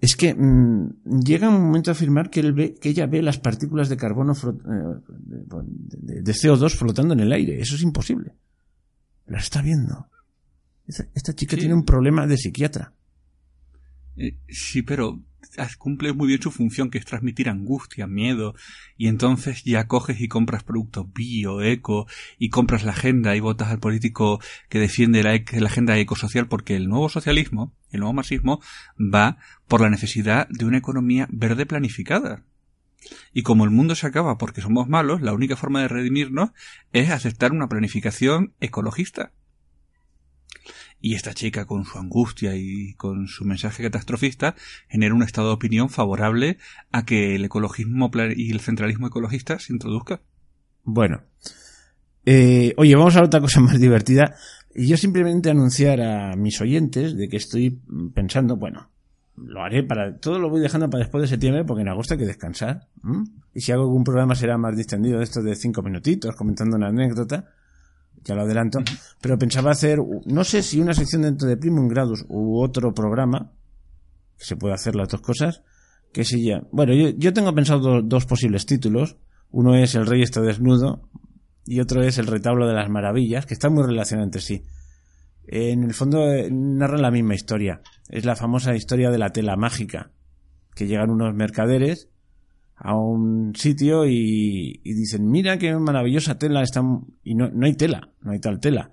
Es 0.00 0.16
que 0.16 0.34
mm, 0.34 1.20
llega 1.24 1.48
un 1.48 1.62
momento 1.62 1.90
a 1.90 1.92
afirmar 1.92 2.28
que, 2.30 2.40
él 2.40 2.52
ve, 2.52 2.74
que 2.74 2.90
ella 2.90 3.06
ve 3.06 3.22
las 3.22 3.38
partículas 3.38 3.88
de 3.88 3.96
carbono 3.96 4.34
frot- 4.34 4.60
eh, 4.60 5.02
de, 5.08 6.14
de- 6.14 6.22
de 6.22 6.32
CO2 6.32 6.76
flotando 6.76 7.14
en 7.14 7.20
el 7.20 7.32
aire. 7.32 7.60
Eso 7.60 7.74
es 7.76 7.82
imposible. 7.82 8.34
Las 9.26 9.44
está 9.44 9.62
viendo. 9.62 10.08
Esta, 10.86 11.06
esta 11.14 11.32
chica 11.34 11.52
Sí. 11.56 11.60
tiene 11.60 11.74
un 11.74 11.84
problema 11.84 12.26
de 12.26 12.36
psiquiatra. 12.36 12.92
Eh, 14.16 14.36
sí, 14.48 14.82
pero 14.82 15.20
haz- 15.58 15.76
cumple 15.76 16.12
muy 16.12 16.28
bien 16.28 16.42
su 16.42 16.50
función, 16.50 16.90
que 16.90 16.98
es 16.98 17.04
transmitir 17.04 17.48
angustia, 17.48 18.06
miedo, 18.06 18.54
y 18.96 19.08
entonces 19.08 19.62
ya 19.64 19.86
coges 19.86 20.20
y 20.20 20.28
compras 20.28 20.62
productos 20.64 21.12
bio, 21.12 21.62
eco, 21.62 22.06
y 22.38 22.50
compras 22.50 22.84
la 22.84 22.92
agenda 22.92 23.34
y 23.36 23.40
votas 23.40 23.68
al 23.68 23.80
político 23.80 24.40
que 24.68 24.78
defiende 24.78 25.22
la, 25.22 25.32
la 25.32 25.66
agenda 25.68 25.98
ecosocial, 25.98 26.48
porque 26.48 26.76
el 26.76 26.88
nuevo 26.88 27.08
socialismo, 27.08 27.72
el 27.90 28.00
nuevo 28.00 28.12
marxismo, 28.14 28.60
va 28.98 29.38
por 29.68 29.80
la 29.80 29.90
necesidad 29.90 30.48
de 30.48 30.64
una 30.64 30.78
economía 30.78 31.26
verde 31.30 31.66
planificada. 31.66 32.44
Y 33.34 33.42
como 33.42 33.64
el 33.64 33.70
mundo 33.70 33.94
se 33.94 34.06
acaba 34.06 34.38
porque 34.38 34.62
somos 34.62 34.88
malos, 34.88 35.20
la 35.20 35.34
única 35.34 35.56
forma 35.56 35.82
de 35.82 35.88
redimirnos 35.88 36.50
es 36.92 37.10
aceptar 37.10 37.52
una 37.52 37.68
planificación 37.68 38.54
ecologista. 38.60 39.32
Y 41.06 41.16
esta 41.16 41.34
chica, 41.34 41.66
con 41.66 41.84
su 41.84 41.98
angustia 41.98 42.56
y 42.56 42.94
con 42.94 43.28
su 43.28 43.44
mensaje 43.44 43.82
catastrofista, 43.82 44.54
genera 44.88 45.14
un 45.14 45.22
estado 45.22 45.48
de 45.48 45.52
opinión 45.52 45.90
favorable 45.90 46.56
a 46.92 47.04
que 47.04 47.34
el 47.34 47.44
ecologismo 47.44 48.10
y 48.34 48.50
el 48.50 48.60
centralismo 48.60 49.08
ecologista 49.08 49.58
se 49.58 49.74
introduzca. 49.74 50.22
Bueno. 50.82 51.20
Eh, 52.24 52.72
oye, 52.78 52.96
vamos 52.96 53.16
a 53.16 53.22
otra 53.22 53.42
cosa 53.42 53.60
más 53.60 53.78
divertida. 53.78 54.34
Y 54.74 54.86
yo 54.86 54.96
simplemente 54.96 55.50
anunciar 55.50 56.00
a 56.00 56.36
mis 56.36 56.58
oyentes 56.62 57.14
de 57.14 57.28
que 57.28 57.36
estoy 57.36 57.82
pensando, 58.14 58.56
bueno, 58.56 58.88
lo 59.36 59.62
haré 59.62 59.82
para, 59.82 60.16
todo 60.16 60.38
lo 60.38 60.48
voy 60.48 60.62
dejando 60.62 60.88
para 60.88 61.04
después 61.04 61.20
de 61.20 61.28
septiembre 61.28 61.66
porque 61.66 61.82
en 61.82 61.88
agosto 61.88 62.14
hay 62.14 62.20
que 62.20 62.26
descansar. 62.26 62.88
Y 63.52 63.60
si 63.60 63.72
hago 63.72 63.82
algún 63.82 64.04
programa 64.04 64.34
será 64.36 64.56
más 64.56 64.74
distendido, 64.74 65.18
de 65.18 65.24
estos 65.24 65.44
de 65.44 65.54
cinco 65.54 65.82
minutitos, 65.82 66.34
comentando 66.34 66.78
una 66.78 66.88
anécdota. 66.88 67.50
Ya 68.24 68.34
lo 68.34 68.42
adelanto. 68.42 68.78
Pero 69.20 69.38
pensaba 69.38 69.70
hacer, 69.70 69.98
no 70.26 70.44
sé 70.44 70.62
si 70.62 70.80
una 70.80 70.94
sección 70.94 71.22
dentro 71.22 71.46
de 71.48 71.56
Primum 71.56 71.88
Gradus 71.88 72.24
u 72.28 72.60
otro 72.62 72.92
programa, 72.94 73.52
que 74.38 74.44
se 74.44 74.56
puede 74.56 74.74
hacer 74.74 74.94
las 74.96 75.08
dos 75.08 75.20
cosas, 75.20 75.62
que 76.12 76.24
si 76.24 76.44
ya, 76.44 76.62
bueno, 76.72 76.94
yo, 76.94 77.10
yo 77.16 77.32
tengo 77.32 77.54
pensado 77.54 77.80
do- 77.80 78.02
dos 78.02 78.24
posibles 78.26 78.66
títulos. 78.66 79.16
Uno 79.50 79.74
es 79.76 79.94
El 79.94 80.06
Rey 80.06 80.22
está 80.22 80.40
desnudo 80.40 81.08
y 81.66 81.80
otro 81.80 82.02
es 82.02 82.18
El 82.18 82.26
retablo 82.26 82.66
de 82.66 82.74
las 82.74 82.88
maravillas, 82.88 83.46
que 83.46 83.54
están 83.54 83.72
muy 83.74 83.84
relacionados 83.84 84.28
entre 84.28 84.40
sí. 84.40 84.62
En 85.46 85.84
el 85.84 85.92
fondo 85.92 86.32
eh, 86.32 86.48
narran 86.50 87.02
la 87.02 87.10
misma 87.10 87.34
historia. 87.34 87.82
Es 88.08 88.24
la 88.24 88.36
famosa 88.36 88.74
historia 88.74 89.10
de 89.10 89.18
la 89.18 89.30
tela 89.30 89.56
mágica, 89.56 90.10
que 90.74 90.86
llegan 90.86 91.10
unos 91.10 91.34
mercaderes 91.34 92.08
a 92.76 92.96
un 92.96 93.54
sitio 93.54 94.06
y, 94.06 94.80
y 94.82 94.94
dicen, 94.94 95.30
mira 95.30 95.58
qué 95.58 95.74
maravillosa 95.76 96.38
tela 96.38 96.62
está... 96.62 96.82
Y 97.22 97.34
no, 97.34 97.48
no 97.50 97.66
hay 97.66 97.74
tela, 97.74 98.10
no 98.22 98.32
hay 98.32 98.40
tal 98.40 98.60
tela. 98.60 98.90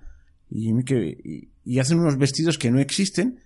Y, 0.50 0.70
y- 0.70 1.48
y 1.64 1.78
hacen 1.78 2.00
unos 2.00 2.16
vestidos 2.18 2.58
que 2.58 2.70
no 2.70 2.80
existen 2.80 3.38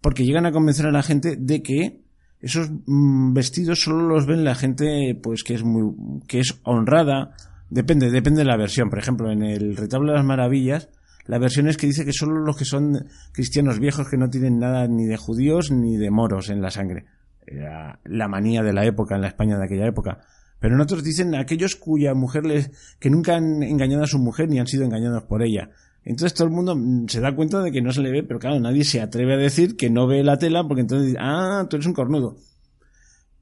porque 0.00 0.24
llegan 0.24 0.44
a 0.46 0.52
convencer 0.52 0.86
a 0.86 0.92
la 0.92 1.02
gente 1.02 1.36
de 1.36 1.62
que 1.62 2.02
esos 2.40 2.70
mm, 2.86 3.32
vestidos 3.32 3.80
solo 3.80 4.06
los 4.06 4.26
ven 4.26 4.44
la 4.44 4.54
gente 4.54 5.18
pues 5.22 5.42
que 5.44 5.54
es 5.54 5.64
muy 5.64 5.94
que 6.28 6.40
es 6.40 6.60
honrada. 6.64 7.34
Depende 7.70 8.10
depende 8.10 8.40
de 8.40 8.44
la 8.46 8.58
versión. 8.58 8.90
Por 8.90 8.98
ejemplo 8.98 9.32
en 9.32 9.42
el 9.42 9.76
retablo 9.76 10.12
de 10.12 10.18
las 10.18 10.26
maravillas 10.26 10.90
la 11.26 11.38
versión 11.38 11.68
es 11.68 11.78
que 11.78 11.86
dice 11.86 12.04
que 12.04 12.12
solo 12.12 12.40
los 12.40 12.54
que 12.56 12.66
son 12.66 13.06
cristianos 13.32 13.78
viejos 13.78 14.08
que 14.10 14.18
no 14.18 14.28
tienen 14.28 14.58
nada 14.58 14.86
ni 14.88 15.06
de 15.06 15.16
judíos 15.16 15.70
ni 15.70 15.96
de 15.96 16.10
moros 16.10 16.50
en 16.50 16.60
la 16.60 16.70
sangre 16.70 17.06
era 17.46 18.00
la 18.04 18.28
manía 18.28 18.62
de 18.62 18.72
la 18.72 18.84
época 18.84 19.14
en 19.14 19.22
la 19.22 19.28
España 19.28 19.58
de 19.58 19.64
aquella 19.64 19.86
época 19.86 20.20
pero 20.60 20.74
en 20.74 20.80
otros 20.80 21.04
dicen 21.04 21.34
aquellos 21.34 21.76
cuya 21.76 22.14
mujer 22.14 22.46
les 22.46 22.70
que 22.98 23.10
nunca 23.10 23.36
han 23.36 23.62
engañado 23.62 24.04
a 24.04 24.06
su 24.06 24.18
mujer 24.18 24.48
ni 24.48 24.58
han 24.58 24.66
sido 24.66 24.84
engañados 24.84 25.24
por 25.24 25.42
ella 25.42 25.70
entonces 26.04 26.34
todo 26.34 26.48
el 26.48 26.54
mundo 26.54 26.76
mm, 26.76 27.08
se 27.08 27.20
da 27.20 27.34
cuenta 27.34 27.62
de 27.62 27.72
que 27.72 27.80
no 27.80 27.92
se 27.92 28.02
le 28.02 28.10
ve, 28.10 28.22
pero 28.22 28.38
claro, 28.38 28.60
nadie 28.60 28.84
se 28.84 29.00
atreve 29.00 29.34
a 29.34 29.38
decir 29.38 29.76
que 29.76 29.90
no 29.90 30.06
ve 30.06 30.22
la 30.22 30.38
tela 30.38 30.66
porque 30.66 30.82
entonces 30.82 31.16
ah, 31.18 31.66
tú 31.68 31.76
eres 31.76 31.86
un 31.86 31.94
cornudo. 31.94 32.36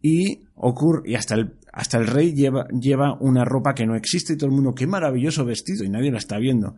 Y 0.00 0.44
ocurre, 0.54 1.10
y 1.10 1.14
hasta 1.14 1.34
el, 1.34 1.58
hasta 1.72 1.98
el 1.98 2.06
rey 2.06 2.34
lleva, 2.34 2.66
lleva 2.68 3.16
una 3.20 3.44
ropa 3.44 3.74
que 3.74 3.86
no 3.86 3.94
existe 3.94 4.32
y 4.32 4.36
todo 4.36 4.50
el 4.50 4.56
mundo, 4.56 4.74
qué 4.74 4.86
maravilloso 4.86 5.44
vestido, 5.44 5.84
y 5.84 5.90
nadie 5.90 6.10
la 6.10 6.18
está 6.18 6.38
viendo. 6.38 6.76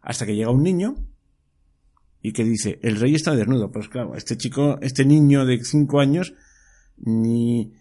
Hasta 0.00 0.26
que 0.26 0.34
llega 0.34 0.50
un 0.50 0.62
niño 0.62 0.96
y 2.20 2.32
que 2.32 2.44
dice, 2.44 2.78
el 2.82 2.98
rey 2.98 3.14
está 3.14 3.34
desnudo. 3.34 3.70
Pues 3.70 3.88
claro, 3.88 4.14
este 4.16 4.36
chico, 4.36 4.78
este 4.82 5.04
niño 5.04 5.46
de 5.46 5.62
cinco 5.64 6.00
años, 6.00 6.34
ni, 6.98 7.72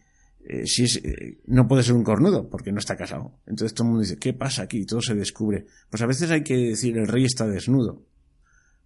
eh, 0.45 0.65
si 0.65 0.83
es, 0.83 0.97
eh, 0.97 1.39
no 1.47 1.67
puede 1.67 1.83
ser 1.83 1.95
un 1.95 2.03
cornudo 2.03 2.49
porque 2.49 2.71
no 2.71 2.79
está 2.79 2.95
casado. 2.95 3.39
Entonces 3.45 3.73
todo 3.73 3.85
el 3.85 3.89
mundo 3.91 4.01
dice, 4.01 4.17
¿qué 4.17 4.33
pasa 4.33 4.63
aquí? 4.63 4.79
Y 4.79 4.85
todo 4.85 5.01
se 5.01 5.15
descubre. 5.15 5.65
Pues 5.89 6.01
a 6.01 6.05
veces 6.05 6.31
hay 6.31 6.43
que 6.43 6.55
decir, 6.55 6.97
el 6.97 7.07
rey 7.07 7.25
está 7.25 7.47
desnudo. 7.47 8.03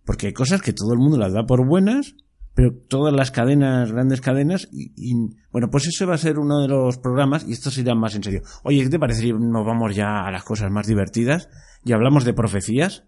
Porque 0.06 0.28
hay 0.28 0.34
cosas 0.34 0.62
que 0.62 0.74
todo 0.74 0.94
el 0.94 1.00
mundo 1.00 1.18
las 1.18 1.34
da 1.34 1.46
por 1.46 1.68
buenas, 1.68 2.16
pero 2.54 2.74
todas 2.74 3.14
las 3.14 3.30
cadenas, 3.30 3.92
grandes 3.92 4.22
cadenas, 4.22 4.68
y, 4.72 5.14
bueno, 5.52 5.70
pues 5.70 5.88
ese 5.88 6.06
va 6.06 6.16
a 6.16 6.18
ser 6.18 6.40
uno 6.40 6.62
de 6.62 6.68
los 6.68 6.98
programas 6.98 7.46
y 7.48 7.52
estos 7.52 7.78
irán 7.78 8.00
más 8.00 8.16
en 8.16 8.24
serio. 8.24 8.42
Oye, 8.64 8.84
¿qué 8.84 8.90
te 8.90 8.98
parece 8.98 9.22
si 9.22 9.32
nos 9.32 9.66
vamos 9.66 9.96
ya 9.96 10.26
a 10.26 10.32
las 10.32 10.44
cosas 10.44 10.72
más 10.72 10.88
divertidas 10.88 11.50
y 11.84 11.92
hablamos 11.94 12.26
de 12.26 12.34
profecías? 12.34 13.04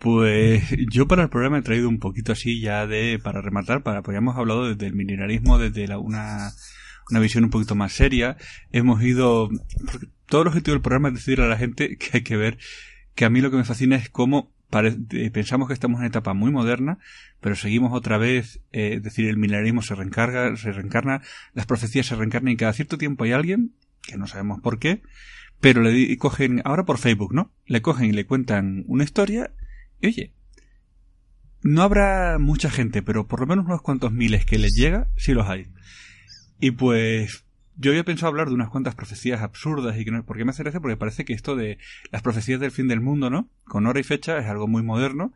Pues 0.00 0.64
yo 0.90 1.06
para 1.06 1.24
el 1.24 1.28
programa 1.28 1.58
he 1.58 1.62
traído 1.62 1.86
un 1.86 1.98
poquito 1.98 2.32
así 2.32 2.58
ya 2.58 2.86
de, 2.86 3.20
para 3.22 3.42
rematar, 3.42 3.82
para, 3.82 4.00
pues 4.00 4.14
ya 4.14 4.18
hemos 4.18 4.34
hablado 4.36 4.66
desde 4.66 4.86
el 4.86 4.94
milenarismo, 4.94 5.58
desde 5.58 5.86
la, 5.86 5.98
una, 5.98 6.52
una 7.10 7.20
visión 7.20 7.44
un 7.44 7.50
poquito 7.50 7.74
más 7.74 7.92
seria. 7.92 8.38
Hemos 8.72 9.02
ido, 9.02 9.50
todo 10.24 10.40
el 10.40 10.48
objetivo 10.48 10.74
del 10.74 10.80
programa 10.80 11.08
es 11.08 11.16
decirle 11.16 11.44
a 11.44 11.48
la 11.48 11.58
gente 11.58 11.98
que 11.98 12.08
hay 12.14 12.22
que 12.22 12.38
ver 12.38 12.56
que 13.14 13.26
a 13.26 13.30
mí 13.30 13.42
lo 13.42 13.50
que 13.50 13.58
me 13.58 13.64
fascina 13.64 13.96
es 13.96 14.08
cómo 14.08 14.54
pensamos 15.32 15.68
que 15.68 15.74
estamos 15.74 15.96
en 15.96 16.00
una 16.00 16.08
etapa 16.08 16.32
muy 16.32 16.50
moderna, 16.50 16.98
pero 17.42 17.54
seguimos 17.54 17.92
otra 17.92 18.16
vez, 18.16 18.62
eh, 18.72 18.94
es 18.94 19.02
decir, 19.02 19.28
el 19.28 19.36
milenarismo 19.36 19.82
se 19.82 19.94
reencarga, 19.94 20.56
se 20.56 20.72
reencarna, 20.72 21.20
las 21.52 21.66
profecías 21.66 22.06
se 22.06 22.16
reencarnan 22.16 22.54
y 22.54 22.56
cada 22.56 22.72
cierto 22.72 22.96
tiempo 22.96 23.24
hay 23.24 23.32
alguien, 23.32 23.74
que 24.00 24.16
no 24.16 24.26
sabemos 24.26 24.60
por 24.60 24.78
qué, 24.78 25.02
pero 25.60 25.82
le 25.82 26.16
cogen, 26.16 26.62
ahora 26.64 26.86
por 26.86 26.96
Facebook, 26.96 27.34
¿no? 27.34 27.52
Le 27.66 27.82
cogen 27.82 28.06
y 28.06 28.12
le 28.12 28.24
cuentan 28.24 28.84
una 28.86 29.04
historia 29.04 29.50
y 30.00 30.06
oye, 30.08 30.32
no 31.62 31.82
habrá 31.82 32.38
mucha 32.38 32.70
gente, 32.70 33.02
pero 33.02 33.26
por 33.26 33.40
lo 33.40 33.46
menos 33.46 33.66
unos 33.66 33.82
cuantos 33.82 34.12
miles 34.12 34.44
que 34.46 34.58
les 34.58 34.72
llega, 34.74 35.08
sí 35.16 35.32
los 35.32 35.48
hay. 35.48 35.68
Y 36.58 36.72
pues 36.72 37.44
yo 37.76 37.90
había 37.90 38.04
pensado 38.04 38.28
hablar 38.28 38.48
de 38.48 38.54
unas 38.54 38.70
cuantas 38.70 38.94
profecías 38.94 39.40
absurdas 39.40 39.98
y 39.98 40.04
que 40.04 40.10
no, 40.10 40.24
¿por 40.24 40.36
qué 40.36 40.44
me 40.44 40.50
hace 40.50 40.62
gracia? 40.62 40.80
Porque 40.80 40.96
parece 40.96 41.24
que 41.24 41.32
esto 41.32 41.56
de 41.56 41.78
las 42.10 42.22
profecías 42.22 42.60
del 42.60 42.70
fin 42.70 42.88
del 42.88 43.00
mundo, 43.00 43.30
¿no? 43.30 43.48
Con 43.64 43.86
hora 43.86 44.00
y 44.00 44.04
fecha 44.04 44.38
es 44.38 44.46
algo 44.46 44.68
muy 44.68 44.82
moderno 44.82 45.32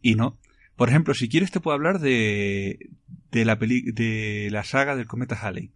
y 0.00 0.14
no. 0.14 0.38
Por 0.76 0.88
ejemplo, 0.88 1.14
si 1.14 1.28
quieres 1.28 1.50
te 1.50 1.60
puedo 1.60 1.74
hablar 1.74 1.98
de, 1.98 2.90
de 3.30 3.44
la 3.44 3.58
peli, 3.58 3.82
de 3.92 4.48
la 4.50 4.64
saga 4.64 4.96
del 4.96 5.06
cometa 5.06 5.36
Halley. 5.36 5.72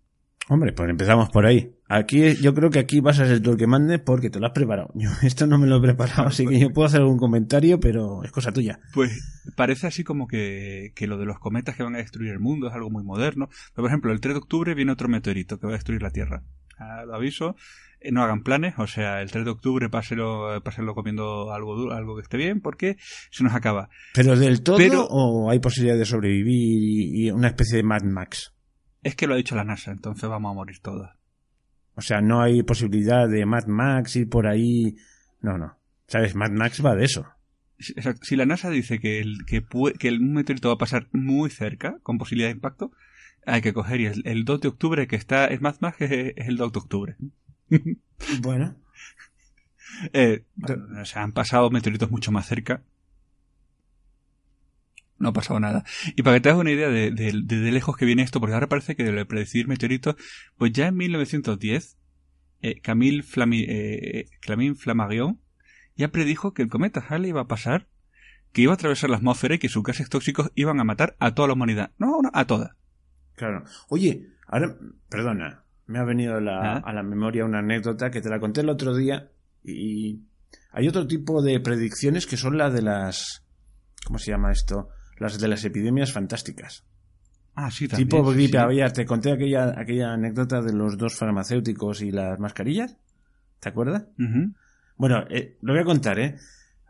Hombre, 0.49 0.73
pues 0.73 0.91
empezamos 0.91 1.31
por 1.31 1.47
ahí. 1.47 1.75
Aquí 1.89 2.35
yo 2.37 2.55
creo 2.55 2.71
que 2.71 2.79
aquí 2.79 3.01
vas 3.01 3.19
a 3.19 3.27
ser 3.27 3.41
tú 3.41 3.53
el 3.53 3.57
que 3.57 3.67
mande 3.67 3.99
porque 3.99 4.29
te 4.29 4.41
lo 4.41 4.47
has 4.47 4.53
preparado. 4.53 4.91
Yo 4.95 5.09
esto 5.23 5.47
no 5.47 5.59
me 5.59 5.67
lo 5.67 5.77
he 5.77 5.81
preparado, 5.81 6.29
así 6.29 6.47
que 6.47 6.59
yo 6.59 6.71
puedo 6.71 6.87
hacer 6.87 7.01
algún 7.01 7.19
comentario, 7.19 7.81
pero 7.81 8.23
es 8.25 8.31
cosa 8.31 8.53
tuya. 8.53 8.81
Pues 8.93 9.43
parece 9.57 9.87
así 9.87 10.05
como 10.05 10.27
que, 10.27 10.93
que 10.95 11.07
lo 11.07 11.19
de 11.19 11.27
los 11.27 11.39
cometas 11.39 11.77
que 11.77 11.83
van 11.83 11.95
a 11.95 11.99
destruir 11.99 12.33
el 12.33 12.41
mundo 12.41 12.69
es 12.69 12.75
algo 12.75 12.91
muy 12.91 13.05
moderno. 13.05 13.49
por 13.75 13.87
ejemplo, 13.87 14.13
el 14.13 14.21
3 14.21 14.35
de 14.35 14.39
octubre 14.39 14.75
viene 14.75 14.93
otro 14.93 15.09
meteorito 15.09 15.59
que 15.59 15.67
va 15.67 15.73
a 15.73 15.77
destruir 15.77 16.03
la 16.03 16.11
Tierra. 16.11 16.43
Ah, 16.79 17.05
lo 17.07 17.15
aviso, 17.15 17.57
eh, 18.01 18.11
no 18.11 18.23
hagan 18.23 18.43
planes, 18.43 18.75
o 18.79 18.87
sea, 18.87 19.23
el 19.23 19.31
3 19.31 19.45
de 19.45 19.51
octubre 19.51 19.89
páselo, 19.89 20.61
páselo 20.63 20.95
comiendo 20.95 21.53
algo 21.53 21.93
algo 21.93 22.17
que 22.17 22.23
esté 22.23 22.37
bien, 22.37 22.61
porque 22.61 22.97
se 23.31 23.45
nos 23.45 23.55
acaba. 23.55 23.89
¿Pero 24.13 24.37
del 24.37 24.63
todo 24.63 25.07
o 25.09 25.51
hay 25.51 25.61
posibilidad 25.61 25.97
de 25.97 26.05
sobrevivir 26.05 27.15
y 27.15 27.31
una 27.31 27.49
especie 27.49 27.77
de 27.77 27.83
Mad 27.85 28.03
Max? 28.03 28.54
Es 29.05 29.15
que 29.15 29.27
lo 29.27 29.35
ha 29.35 29.37
dicho 29.37 29.55
la 29.55 29.65
NASA, 29.65 29.93
entonces 29.93 30.29
vamos 30.29 30.51
a 30.51 30.55
morir 30.55 30.81
todos. 30.81 31.09
O 31.95 32.01
sea, 32.01 32.21
no 32.21 32.41
hay 32.41 32.63
posibilidad 32.63 33.29
de 33.29 33.47
Mad 33.47 33.67
Max 33.67 34.17
ir 34.17 34.29
por 34.29 34.47
ahí. 34.47 34.97
No, 35.41 35.59
no. 35.59 35.77
¿Sabes? 36.09 36.35
Mad 36.35 36.51
Max 36.51 36.85
va 36.85 36.97
de 36.97 37.05
eso. 37.05 37.27
Si 37.79 38.37
la 38.37 38.47
NASA 38.47 38.71
dice 38.71 38.99
que 38.99 39.21
el, 39.21 39.45
que, 39.47 39.65
que 39.99 40.09
el 40.09 40.21
meteorito 40.21 40.69
va 40.69 40.75
a 40.75 40.79
pasar 40.79 41.09
muy 41.13 41.51
cerca, 41.51 41.99
con 42.03 42.19
posibilidad 42.19 42.49
de 42.49 42.55
impacto, 42.55 42.93
hay 43.47 43.61
que 43.61 43.75
coger 43.75 44.01
y 44.01 44.07
el, 44.07 44.45
2 44.45 44.61
de 44.61 44.69
octubre 44.69 45.07
que 45.07 45.17
está, 45.17 45.47
es 45.47 45.61
Mad 45.61 45.77
Max, 45.81 46.01
es, 46.01 46.35
el 46.37 46.57
2 46.57 46.73
de 46.73 46.79
octubre. 46.79 47.17
bueno. 48.41 48.77
Eh, 50.13 50.43
o 51.01 51.05
sea, 51.05 51.23
han 51.23 51.31
pasado 51.31 51.71
meteoritos 51.71 52.11
mucho 52.11 52.33
más 52.33 52.49
cerca 52.49 52.83
no 55.19 55.29
ha 55.29 55.33
pasado 55.33 55.61
nada. 55.61 55.85
Y 56.17 56.23
para 56.23 56.37
que 56.37 56.41
te 56.41 56.49
hagas 56.49 56.61
una 56.61 56.71
idea 56.71 56.89
de, 56.89 57.11
de, 57.11 57.73
lejos 57.73 57.97
que 57.97 58.05
viene 58.05 58.23
esto, 58.23 58.41
porque 58.41 58.55
ahora 58.55 58.69
parece 58.69 58.97
que 58.97 59.05
de 59.05 59.25
predecir 59.27 59.69
meteoritos, 59.69 60.17
pues 60.57 60.73
ya 60.73 60.89
en 60.89 60.97
1910, 60.97 61.97
eh, 62.63 62.81
Camille, 62.81 63.23
Flami, 63.23 63.65
eh, 63.69 64.27
Flammarion 64.77 65.41
ya 65.97 66.09
predijo 66.09 66.55
que 66.55 66.63
el 66.63 66.69
cometa 66.69 67.05
Halley 67.09 67.31
iba 67.31 67.43
a 67.43 67.47
pasar, 67.47 67.89
que 68.53 68.63
iba 68.63 68.73
a 68.73 68.75
atravesar 68.75 69.11
la 69.11 69.17
atmósfera 69.17 69.55
y 69.55 69.59
que 69.59 69.69
sus 69.69 69.83
gases 69.83 70.09
tóxicos 70.09 70.51
iban 70.55 70.81
a 70.81 70.85
matar 70.85 71.17
a 71.19 71.35
toda 71.35 71.49
la 71.49 71.55
humanidad. 71.55 71.93
No, 71.99 72.21
no 72.23 72.31
a 72.33 72.47
toda. 72.47 72.77
Claro. 73.37 73.65
Oye, 73.89 74.29
ahora, 74.47 74.77
perdona, 75.09 75.65
me 75.87 75.99
ha 75.99 76.05
venido 76.05 76.37
¿Ah? 76.49 76.83
a 76.85 76.93
la 76.93 77.03
memoria 77.03 77.45
una 77.45 77.61
anécdota 77.61 78.11
que 78.11 78.21
te 78.21 78.29
la 78.29 78.41
conté 78.41 78.63
el 78.63 78.69
otro 78.69 78.97
día 78.97 79.31
y 79.63 80.23
hay 80.73 80.89
otro 80.89 81.07
tipo 81.07 81.43
de 81.43 81.61
predicciones 81.61 82.27
que 82.27 82.37
son 82.37 82.59
las 82.59 82.73
de 82.73 82.83
las... 82.83 83.45
¿Cómo 84.05 84.19
se 84.19 84.33
llama 84.33 84.53
esto? 84.53 84.89
Las 85.19 85.39
de 85.41 85.49
las 85.49 85.65
epidemias 85.65 86.13
fantásticas. 86.13 86.85
Ah, 87.55 87.71
sí, 87.71 87.87
también. 87.87 88.09
Tipo 88.09 88.25
gripe 88.25 88.59
había, 88.59 88.89
te 88.89 89.07
conté 89.07 89.33
aquella, 89.33 89.75
aquella 89.79 90.13
anécdota 90.13 90.61
de 90.61 90.73
los 90.73 90.99
dos 90.99 91.15
farmacéuticos 91.15 92.03
y 92.03 92.11
las 92.11 92.39
mascarillas. 92.41 92.97
¿Te 93.61 93.69
acuerdas? 93.69 94.07
Bueno, 94.97 95.25
eh, 95.31 95.57
lo 95.63 95.73
voy 95.73 95.83
a 95.83 95.85
contar, 95.85 96.19
¿eh? 96.19 96.37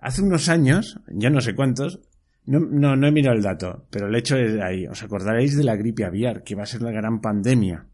Hace 0.01 0.23
unos 0.23 0.49
años, 0.49 1.01
ya 1.09 1.31
no 1.31 1.41
sé 1.41 1.55
cuántos, 1.55 2.01
no, 2.47 2.61
no, 2.61 2.97
no 2.97 3.07
he 3.07 3.13
mirado 3.13 3.37
el 3.37 3.43
dato, 3.43 3.87
pero 3.91 4.09
el 4.09 4.15
hecho 4.17 4.37
es 4.37 4.61
ahí. 4.61 4.87
¿Os 4.87 5.03
acordaréis 5.03 5.57
de 5.57 5.65
la 5.65 5.77
gripe 5.77 6.05
aviar, 6.05 6.43
que 6.43 6.55
iba 6.55 6.63
a 6.63 6.67
ser 6.67 6.83
la 6.83 6.91
gran 6.91 7.21
pandemia? 7.21 7.87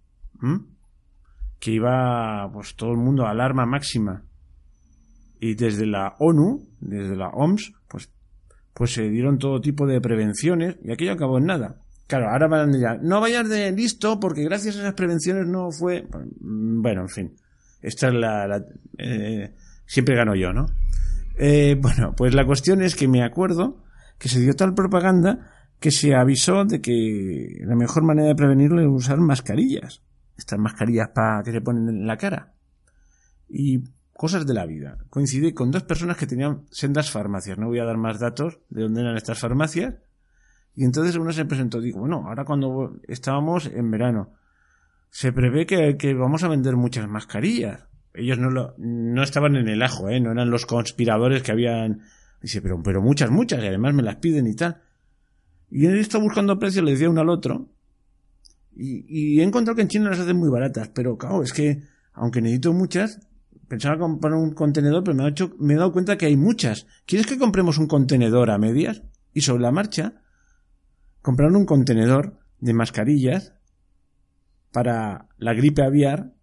Que 1.58 1.72
iba, 1.72 2.50
pues 2.52 2.74
todo 2.74 2.92
el 2.92 2.98
mundo 2.98 3.26
a 3.26 3.30
alarma 3.30 3.66
máxima. 3.66 4.24
Y 5.38 5.54
desde 5.54 5.86
la 5.86 6.16
ONU, 6.18 6.68
desde 6.80 7.16
la 7.16 7.28
OMS, 7.28 7.72
pues 7.86 8.10
pues 8.74 8.92
se 8.92 9.08
dieron 9.08 9.38
todo 9.38 9.60
tipo 9.60 9.86
de 9.86 10.00
prevenciones 10.00 10.76
y 10.82 10.92
aquello 10.92 11.12
acabó 11.12 11.38
en 11.38 11.46
nada. 11.46 11.80
Claro, 12.06 12.28
ahora 12.30 12.48
van 12.48 12.60
a 12.60 12.66
decir, 12.66 12.88
no 13.02 13.20
vayas 13.20 13.48
de 13.48 13.70
listo 13.72 14.18
porque 14.18 14.42
gracias 14.42 14.76
a 14.76 14.80
esas 14.80 14.94
prevenciones 14.94 15.46
no 15.46 15.70
fue... 15.70 16.06
Bueno, 16.40 17.02
en 17.02 17.08
fin, 17.08 17.36
esta 17.82 18.08
es 18.08 18.14
la... 18.14 18.64
Eh, 18.98 19.54
siempre 19.86 20.16
gano 20.16 20.34
yo, 20.34 20.52
¿no? 20.52 20.66
Eh, 21.38 21.76
bueno, 21.80 22.14
pues 22.16 22.34
la 22.34 22.44
cuestión 22.44 22.82
es 22.82 22.96
que 22.96 23.08
me 23.08 23.22
acuerdo 23.22 23.84
que 24.18 24.28
se 24.28 24.40
dio 24.40 24.54
tal 24.54 24.74
propaganda 24.74 25.50
que 25.78 25.90
se 25.90 26.14
avisó 26.14 26.64
de 26.64 26.80
que 26.80 27.58
la 27.62 27.74
mejor 27.74 28.02
manera 28.02 28.28
de 28.28 28.34
prevenirlo 28.34 28.82
es 28.82 28.88
usar 28.88 29.18
mascarillas. 29.18 30.02
Estas 30.36 30.58
mascarillas 30.58 31.08
para 31.14 31.42
que 31.42 31.52
se 31.52 31.60
ponen 31.60 31.88
en 31.88 32.06
la 32.06 32.16
cara. 32.16 32.54
Y 33.48 33.78
Cosas 34.20 34.46
de 34.46 34.52
la 34.52 34.66
vida. 34.66 34.98
Coincidí 35.08 35.54
con 35.54 35.70
dos 35.70 35.82
personas 35.84 36.18
que 36.18 36.26
tenían 36.26 36.66
sendas 36.70 37.10
farmacias. 37.10 37.56
No 37.56 37.68
voy 37.68 37.78
a 37.78 37.86
dar 37.86 37.96
más 37.96 38.20
datos 38.20 38.58
de 38.68 38.82
dónde 38.82 39.00
eran 39.00 39.16
estas 39.16 39.38
farmacias. 39.38 39.94
Y 40.76 40.84
entonces 40.84 41.16
uno 41.16 41.32
se 41.32 41.46
presentó. 41.46 41.80
Digo, 41.80 42.00
bueno, 42.00 42.24
ahora 42.28 42.44
cuando 42.44 43.00
estábamos 43.08 43.64
en 43.64 43.90
verano, 43.90 44.34
se 45.08 45.32
prevé 45.32 45.64
que, 45.64 46.12
vamos 46.12 46.44
a 46.44 46.48
vender 46.48 46.76
muchas 46.76 47.08
mascarillas. 47.08 47.86
Ellos 48.12 48.36
no, 48.36 48.50
lo, 48.50 48.74
no 48.76 49.22
estaban 49.22 49.56
en 49.56 49.68
el 49.68 49.82
ajo, 49.82 50.10
¿eh? 50.10 50.20
no 50.20 50.32
eran 50.32 50.50
los 50.50 50.66
conspiradores 50.66 51.42
que 51.42 51.52
habían. 51.52 52.02
Dice, 52.42 52.60
pero, 52.60 52.82
pero 52.82 53.00
muchas, 53.00 53.30
muchas, 53.30 53.64
y 53.64 53.68
además 53.68 53.94
me 53.94 54.02
las 54.02 54.16
piden 54.16 54.46
y 54.48 54.54
tal. 54.54 54.82
Y 55.70 55.86
he 55.86 55.98
estado 55.98 56.22
buscando 56.22 56.58
precios, 56.58 56.84
le 56.84 56.90
decía 56.90 57.08
uno 57.08 57.22
al 57.22 57.30
otro. 57.30 57.70
Y, 58.76 59.06
y 59.08 59.40
he 59.40 59.44
encontrado 59.44 59.76
que 59.76 59.82
en 59.82 59.88
China 59.88 60.10
las 60.10 60.20
hacen 60.20 60.36
muy 60.36 60.50
baratas, 60.50 60.88
pero 60.88 61.16
claro, 61.16 61.42
es 61.42 61.54
que, 61.54 61.84
aunque 62.12 62.42
necesito 62.42 62.74
muchas, 62.74 63.18
pensaba 63.70 63.96
comprar 63.98 64.34
un 64.34 64.52
contenedor, 64.52 65.04
pero 65.04 65.16
me 65.16 65.24
he, 65.24 65.28
hecho, 65.28 65.52
me 65.60 65.74
he 65.74 65.76
dado 65.76 65.92
cuenta 65.92 66.18
que 66.18 66.26
hay 66.26 66.36
muchas. 66.36 66.88
¿Quieres 67.06 67.28
que 67.28 67.38
compremos 67.38 67.78
un 67.78 67.86
contenedor 67.86 68.50
a 68.50 68.58
medias? 68.58 69.04
Y 69.32 69.42
sobre 69.42 69.62
la 69.62 69.70
marcha, 69.70 70.22
compraron 71.22 71.54
un 71.54 71.66
contenedor 71.66 72.40
de 72.58 72.74
mascarillas 72.74 73.54
para 74.72 75.28
la 75.38 75.54
gripe 75.54 75.84
aviar 75.84 76.34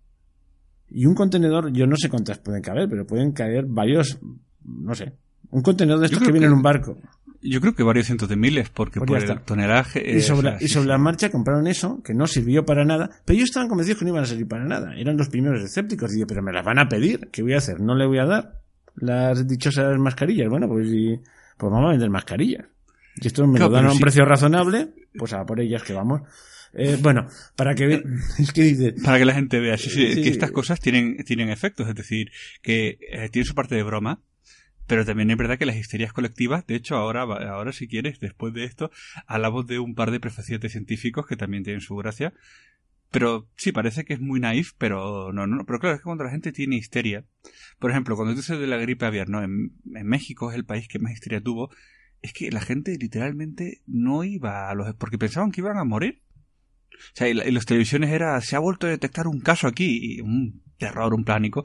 y 0.88 1.06
un 1.06 1.16
contenedor, 1.16 1.74
yo 1.74 1.86
no 1.86 1.98
sé 1.98 2.10
cuántas 2.10 2.40
pueden 2.40 2.62
caber, 2.62 2.88
pero 2.88 3.06
pueden 3.06 3.34
caer 3.34 3.66
varios, 3.68 4.20
no 4.64 4.96
sé, 4.96 5.18
un 5.50 5.62
contenedor 5.62 6.00
de 6.00 6.06
estos 6.06 6.24
que 6.24 6.32
viene 6.32 6.48
en 6.48 6.54
un 6.54 6.62
barco. 6.62 6.96
Yo 7.42 7.62
creo 7.62 7.76
que 7.76 7.84
varios 7.84 8.08
cientos 8.08 8.30
de 8.30 8.36
miles, 8.36 8.70
porque 8.70 9.00
pues 9.00 9.24
por 9.24 9.32
el 9.32 9.42
tonelaje. 9.42 10.18
Y 10.18 10.22
sobre, 10.22 10.58
y 10.60 10.68
sobre 10.68 10.88
la 10.88 10.98
marcha 10.98 11.30
compraron 11.30 11.68
eso, 11.68 12.02
que 12.04 12.14
no 12.14 12.28
sirvió 12.28 12.66
para 12.66 12.86
nada, 12.86 13.10
pero 13.26 13.38
ellos 13.38 13.50
estaban 13.50 13.70
convencidos 13.70 14.00
que 14.00 14.06
no 14.06 14.12
iban 14.12 14.24
a 14.24 14.28
servir 14.28 14.48
para 14.48 14.66
nada. 14.66 14.96
Eran 14.96 15.18
los 15.18 15.30
primeros 15.30 15.62
escépticos. 15.62 16.16
Y 16.16 16.26
pero 16.26 16.42
me 16.42 16.52
las 16.52 16.66
van 16.66 16.80
a 16.80 16.90
pedir, 16.90 17.30
¿qué 17.32 17.42
voy 17.42 17.54
a 17.54 17.58
hacer? 17.58 17.80
¿No 17.80 17.96
le 17.96 18.06
voy 18.06 18.20
a 18.20 18.26
dar 18.26 18.62
las 18.96 19.48
dichosas 19.48 19.98
mascarillas? 20.00 20.50
Bueno, 20.50 20.68
pues, 20.68 20.88
pues 21.58 21.72
vamos 21.72 21.88
a 21.88 21.92
vender 21.92 22.10
mascarillas. 22.10 22.66
Y 23.22 23.28
esto 23.28 23.48
me 23.48 23.60
lo 23.60 23.70
dan 23.70 23.88
a 23.88 23.92
un 23.92 24.00
precio 24.00 24.26
razonable, 24.26 24.90
pues 25.18 25.34
a 25.34 25.46
por 25.46 25.60
ellas 25.60 25.84
que 25.84 25.94
vamos. 25.94 26.22
Eh, 26.74 26.98
bueno, 27.02 27.28
para 27.56 27.74
que 27.74 28.04
es 28.40 28.52
que 28.52 28.64
dice, 28.64 28.94
para 29.04 29.18
que 29.18 29.26
la 29.26 29.34
gente 29.34 29.60
vea 29.60 29.76
que 29.78 30.30
estas 30.30 30.52
cosas 30.52 30.80
tienen 30.80 31.18
tienen 31.26 31.50
efectos, 31.50 31.88
es 31.88 31.96
decir, 31.96 32.32
que 32.62 33.00
eh, 33.12 33.30
tiene 33.30 33.46
su 33.46 33.56
parte 33.56 33.76
de 33.76 33.84
broma, 33.84 34.22
pero 34.88 35.06
también 35.06 35.30
es 35.30 35.38
verdad 35.38 35.58
que 35.58 35.66
las 35.66 35.76
histerias 35.76 36.14
colectivas, 36.14 36.66
de 36.66 36.76
hecho, 36.76 36.96
ahora, 36.96 37.22
ahora 37.22 37.74
si 37.74 37.88
quieres, 37.88 38.20
después 38.20 38.54
de 38.54 38.64
esto, 38.64 38.90
hablamos 39.26 39.68
de 39.68 39.80
un 39.80 39.96
par 39.96 40.12
de 40.12 40.20
de 40.20 40.70
científicos 40.70 41.28
que 41.28 41.36
también 41.36 41.64
tienen 41.64 41.82
su 41.82 41.96
gracia. 41.96 42.34
Pero 43.12 43.48
sí, 43.56 43.72
parece 43.72 44.04
que 44.04 44.14
es 44.14 44.20
muy 44.20 44.40
naif, 44.40 44.74
pero 44.78 45.32
no, 45.32 45.48
no, 45.48 45.66
pero 45.66 45.80
claro, 45.80 45.96
es 45.96 46.02
que 46.02 46.06
cuando 46.06 46.26
la 46.26 46.30
gente 46.30 46.52
tiene 46.52 46.76
histeria, 46.76 47.26
por 47.80 47.92
ejemplo, 47.92 48.16
cuando 48.16 48.34
dices 48.34 48.60
de 48.60 48.68
la 48.68 48.78
gripe 48.78 49.06
aviar, 49.06 49.30
¿no? 49.30 49.42
En, 49.44 49.72
México 49.86 50.52
es 50.52 50.58
el 50.58 50.66
país 50.66 50.88
que 50.88 51.00
más 51.00 51.14
histeria 51.14 51.42
tuvo, 51.42 51.70
es 52.22 52.34
que 52.34 52.52
la 52.52 52.60
gente 52.62 52.98
literalmente 52.98 53.82
no 53.86 54.24
iba 54.24 54.70
a 54.70 54.76
los... 54.76 54.94
porque 54.96 55.18
pensaban 55.18 55.52
que 55.52 55.62
iban 55.62 55.78
a 55.78 55.86
morir. 55.86 56.22
O 56.92 57.16
sea, 57.16 57.28
en 57.28 57.54
las 57.54 57.66
televisiones 57.66 58.10
era, 58.10 58.40
se 58.42 58.56
ha 58.56 58.60
vuelto 58.60 58.88
a 58.88 58.90
detectar 58.90 59.28
un 59.28 59.40
caso 59.40 59.68
aquí, 59.68 60.20
un 60.22 60.64
terror, 60.78 61.14
un 61.14 61.24
pánico. 61.24 61.64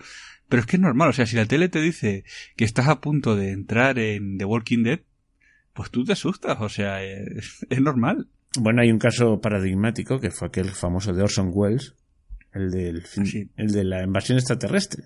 Pero 0.53 0.61
es 0.61 0.67
que 0.67 0.77
es 0.77 0.83
normal, 0.83 1.09
o 1.09 1.13
sea, 1.15 1.25
si 1.25 1.35
la 1.35 1.47
tele 1.47 1.71
te 1.71 1.81
dice 1.81 2.25
que 2.57 2.67
estás 2.67 2.87
a 2.89 3.01
punto 3.01 3.37
de 3.37 3.53
entrar 3.53 3.99
en 3.99 4.37
The 4.37 4.45
Walking 4.45 4.83
Dead, 4.83 5.01
pues 5.73 5.91
tú 5.91 6.05
te 6.05 6.13
asustas, 6.13 6.59
o 6.61 6.69
sea, 6.69 7.03
es, 7.05 7.65
normal. 7.81 8.29
Bueno, 8.61 8.83
hay 8.83 8.93
un 8.93 8.99
caso 8.99 9.41
paradigmático 9.41 10.21
que 10.21 10.31
fue 10.31 10.49
aquel 10.49 10.69
famoso 10.69 11.15
de 11.15 11.23
Orson 11.23 11.53
Welles, 11.55 11.95
el, 12.53 12.71
del, 12.71 13.03
el 13.57 13.73
de 13.73 13.85
la 13.85 14.03
invasión 14.03 14.37
extraterrestre, 14.37 15.05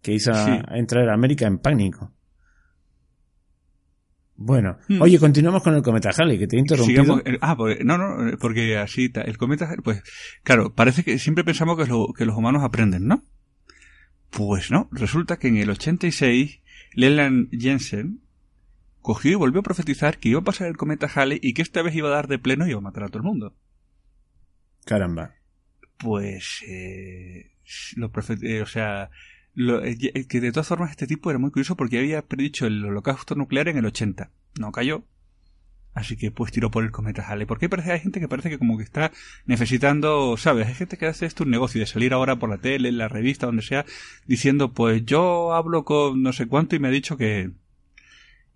que 0.00 0.14
hizo 0.14 0.32
entrar 0.70 1.10
a 1.10 1.12
América 1.12 1.46
en 1.46 1.58
pánico. 1.58 2.14
Bueno, 4.34 4.78
hmm. 4.88 5.02
oye, 5.02 5.18
continuamos 5.18 5.62
con 5.62 5.74
el 5.74 5.82
cometa 5.82 6.08
Halley, 6.16 6.38
que 6.38 6.46
te 6.46 6.56
he 6.56 6.60
interrumpido. 6.60 7.20
Eh, 7.26 7.36
ah, 7.42 7.54
pues, 7.54 7.84
no, 7.84 7.98
no, 7.98 8.38
porque 8.38 8.78
así, 8.78 9.12
el 9.14 9.36
cometa 9.36 9.76
pues, 9.84 10.02
claro, 10.42 10.74
parece 10.74 11.04
que 11.04 11.18
siempre 11.18 11.44
pensamos 11.44 11.76
que, 11.76 11.84
que 12.16 12.24
los 12.24 12.34
humanos 12.34 12.62
aprenden, 12.64 13.06
¿no? 13.06 13.22
Pues 14.30 14.70
no, 14.70 14.88
resulta 14.92 15.38
que 15.38 15.48
en 15.48 15.56
el 15.56 15.70
86, 15.70 16.60
Leland 16.94 17.48
Jensen 17.50 18.20
cogió 19.00 19.32
y 19.32 19.36
volvió 19.36 19.60
a 19.60 19.64
profetizar 19.64 20.18
que 20.18 20.28
iba 20.28 20.40
a 20.40 20.44
pasar 20.44 20.68
el 20.68 20.76
cometa 20.76 21.10
Halley 21.12 21.40
y 21.42 21.54
que 21.54 21.62
esta 21.62 21.82
vez 21.82 21.94
iba 21.94 22.08
a 22.08 22.12
dar 22.12 22.28
de 22.28 22.38
pleno 22.38 22.66
y 22.66 22.70
iba 22.70 22.78
a 22.78 22.82
matar 22.82 23.04
a 23.04 23.08
todo 23.08 23.18
el 23.18 23.24
mundo. 23.24 23.54
Caramba. 24.84 25.34
Pues, 25.96 26.62
eh, 26.68 27.52
lo 27.96 28.10
eh, 28.42 28.62
o 28.62 28.66
sea, 28.66 29.10
eh, 29.56 30.26
que 30.26 30.40
de 30.40 30.52
todas 30.52 30.68
formas 30.68 30.90
este 30.90 31.06
tipo 31.06 31.30
era 31.30 31.38
muy 31.38 31.50
curioso 31.50 31.76
porque 31.76 31.98
había 31.98 32.22
predicho 32.22 32.66
el 32.66 32.84
holocausto 32.84 33.34
nuclear 33.34 33.68
en 33.68 33.78
el 33.78 33.86
80. 33.86 34.30
No 34.60 34.72
cayó. 34.72 35.04
Así 35.94 36.16
que 36.16 36.30
pues 36.30 36.52
tiró 36.52 36.70
por 36.70 36.84
el 36.84 36.90
cometa 36.90 37.26
Halley. 37.26 37.46
Porque 37.46 37.68
parece, 37.68 37.92
hay 37.92 38.00
gente 38.00 38.20
que 38.20 38.28
parece 38.28 38.50
que 38.50 38.58
como 38.58 38.76
que 38.78 38.84
está 38.84 39.10
necesitando, 39.46 40.36
¿sabes? 40.36 40.68
Hay 40.68 40.74
gente 40.74 40.96
que 40.96 41.06
hace 41.06 41.26
esto 41.26 41.44
un 41.44 41.50
negocio 41.50 41.80
de 41.80 41.86
salir 41.86 42.12
ahora 42.12 42.36
por 42.36 42.50
la 42.50 42.58
tele, 42.58 42.88
en 42.88 42.98
la 42.98 43.08
revista, 43.08 43.46
donde 43.46 43.62
sea, 43.62 43.84
diciendo 44.26 44.72
pues 44.72 45.04
yo 45.04 45.54
hablo 45.54 45.84
con 45.84 46.22
no 46.22 46.32
sé 46.32 46.46
cuánto 46.46 46.76
y 46.76 46.78
me 46.78 46.88
ha 46.88 46.92
dicho 46.92 47.16
que... 47.16 47.50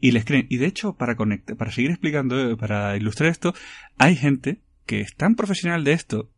Y 0.01 0.11
les 0.11 0.25
creen. 0.25 0.47
Y 0.51 0.57
de 0.57 0.67
hecho, 0.67 0.95
para 0.95 1.15
conectar, 1.17 1.57
para 1.57 1.71
seguir 1.71 1.91
explicando, 1.91 2.51
eh, 2.51 2.57
para 2.57 2.97
ilustrar 2.97 3.31
esto, 3.31 3.55
hay 3.99 4.17
gente 4.17 4.61
que 4.85 5.01
es 5.01 5.15
tan 5.15 5.37
profesional 5.37 5.85
de 5.85 5.93
esto 5.93 6.31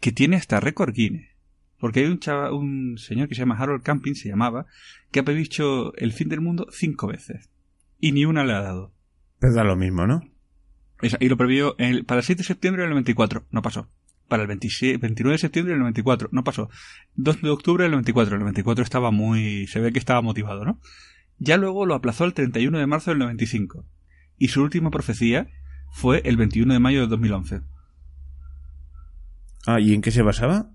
que 0.00 0.12
tiene 0.12 0.36
hasta 0.36 0.60
récord 0.60 0.94
Guinness. 0.94 1.28
Porque 1.78 2.00
hay 2.00 2.06
un, 2.06 2.20
chava, 2.20 2.52
un 2.52 2.98
señor 2.98 3.28
que 3.28 3.34
se 3.34 3.40
llama 3.40 3.56
Harold 3.58 3.82
Camping, 3.82 4.14
se 4.14 4.28
llamaba, 4.28 4.66
que 5.10 5.20
ha 5.20 5.24
previsto 5.24 5.94
el 5.96 6.12
fin 6.12 6.28
del 6.28 6.40
mundo 6.40 6.68
cinco 6.70 7.06
veces. 7.06 7.48
Y 7.98 8.12
ni 8.12 8.26
una 8.26 8.44
le 8.44 8.52
ha 8.52 8.60
dado. 8.60 8.92
Pero 9.40 9.54
da 9.54 9.64
lo 9.64 9.74
mismo, 9.74 10.06
¿no? 10.06 10.22
y 11.02 11.28
lo 11.30 11.36
previó 11.38 11.76
para 12.06 12.20
el 12.20 12.26
7 12.26 12.40
de 12.40 12.46
septiembre 12.46 12.82
del 12.82 12.90
94. 12.90 13.46
No 13.50 13.62
pasó. 13.62 13.88
Para 14.28 14.42
el 14.42 14.48
29 14.48 14.98
de 14.98 15.38
septiembre 15.38 15.72
del 15.72 15.80
94. 15.80 16.28
No 16.30 16.44
pasó. 16.44 16.68
2 17.14 17.40
de 17.40 17.48
octubre 17.48 17.84
del 17.84 17.92
94. 17.92 18.34
El 18.34 18.40
94 18.40 18.84
estaba 18.84 19.10
muy... 19.10 19.66
Se 19.66 19.80
ve 19.80 19.92
que 19.92 19.98
estaba 19.98 20.20
motivado, 20.20 20.64
¿no? 20.64 20.78
Ya 21.38 21.56
luego 21.56 21.86
lo 21.86 21.94
aplazó 21.94 22.26
el 22.26 22.34
31 22.34 22.78
de 22.78 22.86
marzo 22.86 23.10
del 23.10 23.18
95. 23.18 23.86
Y 24.36 24.48
su 24.48 24.62
última 24.62 24.90
profecía 24.90 25.48
fue 25.90 26.20
el 26.26 26.36
21 26.36 26.74
de 26.74 26.80
mayo 26.80 27.00
de 27.00 27.06
2011. 27.06 27.62
Ah, 29.66 29.80
¿y 29.80 29.94
en 29.94 30.02
qué 30.02 30.10
se 30.10 30.22
basaba? 30.22 30.70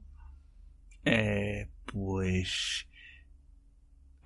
Eh, 1.06 1.70
pues... 1.86 2.88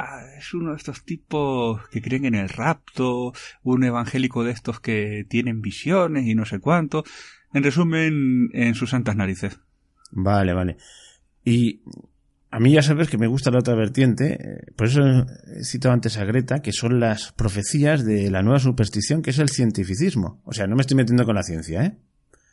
Ah, 0.02 0.24
es 0.38 0.54
uno 0.54 0.72
de 0.72 0.78
estos 0.78 1.04
tipos 1.04 1.86
que 1.90 2.02
creen 2.02 2.24
en 2.24 2.36
el 2.36 2.48
rapto, 2.48 3.34
un 3.64 3.84
evangélico 3.84 4.46
de 4.46 4.52
estos 4.52 4.80
que 4.80 5.26
tienen 5.28 5.62
visiones 5.62 6.26
y 6.26 6.36
no 6.36 6.46
sé 6.46 6.60
cuánto. 6.60 7.04
En 7.54 7.64
resumen, 7.64 8.50
en 8.54 8.76
sus 8.76 8.92
santas 8.92 9.18
narices. 9.18 9.60
Vale, 10.12 10.54
vale. 10.54 10.78
Y 11.44 11.82
a 12.50 12.60
mí 12.62 12.72
ya 12.72 12.82
sabes 12.82 13.10
que 13.10 13.18
me 13.18 13.28
gusta 13.28 13.52
la 13.52 13.60
otra 13.60 13.76
vertiente, 13.76 14.38
eh, 14.40 14.72
por 14.78 14.88
eso 14.88 15.02
he 15.04 15.66
citado 15.66 15.94
antes 15.94 16.18
a 16.18 16.24
Greta, 16.24 16.62
que 16.62 16.72
son 16.72 17.02
las 17.02 17.34
profecías 17.34 18.06
de 18.06 18.32
la 18.32 18.42
nueva 18.42 18.60
superstición, 18.60 19.22
que 19.22 19.32
es 19.32 19.40
el 19.40 19.50
cientificismo. 19.50 20.42
O 20.46 20.54
sea, 20.54 20.66
no 20.66 20.78
me 20.78 20.82
estoy 20.82 20.96
metiendo 20.96 21.26
con 21.26 21.36
la 21.36 21.44
ciencia, 21.44 21.84
¿eh? 21.84 21.98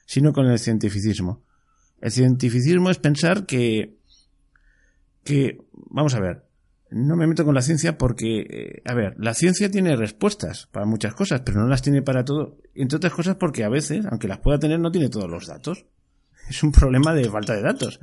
Sino 0.04 0.32
con 0.32 0.46
el 0.46 0.59
cientificismo. 0.59 1.44
El 2.00 2.11
cientificismo 2.11 2.90
es 2.90 2.98
pensar 2.98 3.46
que 3.46 3.96
que, 5.26 5.59
vamos 5.90 6.14
a 6.14 6.20
ver, 6.20 6.45
no 6.90 7.16
me 7.16 7.27
meto 7.27 7.44
con 7.44 7.55
la 7.55 7.62
ciencia 7.62 7.99
porque, 7.99 8.40
eh, 8.40 8.83
a 8.85 8.94
ver, 8.94 9.14
la 9.18 9.35
ciencia 9.35 9.70
tiene 9.70 9.96
respuestas 9.96 10.68
para 10.70 10.87
muchas 10.87 11.14
cosas, 11.14 11.42
pero 11.44 11.61
no 11.61 11.66
las 11.66 11.83
tiene 11.83 12.03
para 12.03 12.25
todo, 12.25 12.59
entre 12.75 12.96
otras 12.96 13.12
cosas 13.12 13.37
porque 13.37 13.64
a 13.64 13.68
veces, 13.68 14.07
aunque 14.07 14.29
las 14.29 14.38
pueda 14.38 14.59
tener, 14.59 14.79
no 14.79 14.90
tiene 14.90 15.09
todos 15.09 15.31
los 15.31 15.46
datos. 15.46 15.87
Es 16.49 16.62
un 16.62 16.70
problema 16.70 17.12
de 17.12 17.29
falta 17.29 17.55
de 17.55 17.62
datos. 17.62 17.99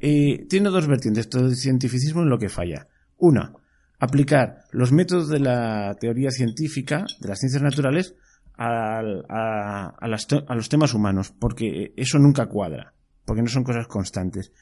Eh, 0.00 0.46
tiene 0.48 0.70
dos 0.70 0.86
vertientes, 0.86 1.28
todo 1.28 1.48
el 1.48 1.56
cientificismo 1.56 2.22
en 2.22 2.30
lo 2.30 2.38
que 2.38 2.48
falla. 2.48 2.88
Una, 3.18 3.52
aplicar 3.98 4.64
los 4.70 4.90
métodos 4.90 5.28
de 5.28 5.40
la 5.40 5.94
teoría 6.00 6.30
científica, 6.30 7.04
de 7.20 7.28
las 7.28 7.40
ciencias 7.40 7.62
naturales, 7.62 8.14
a, 8.56 9.00
a 9.98 10.54
los 10.54 10.68
temas 10.70 10.94
humanos, 10.94 11.34
porque 11.38 11.92
eso 11.96 12.18
nunca 12.18 12.46
cuadra, 12.46 12.94
porque 13.26 13.42
no 13.42 13.48
son 13.48 13.64
cosas 13.64 13.86
constantes. 13.86 14.52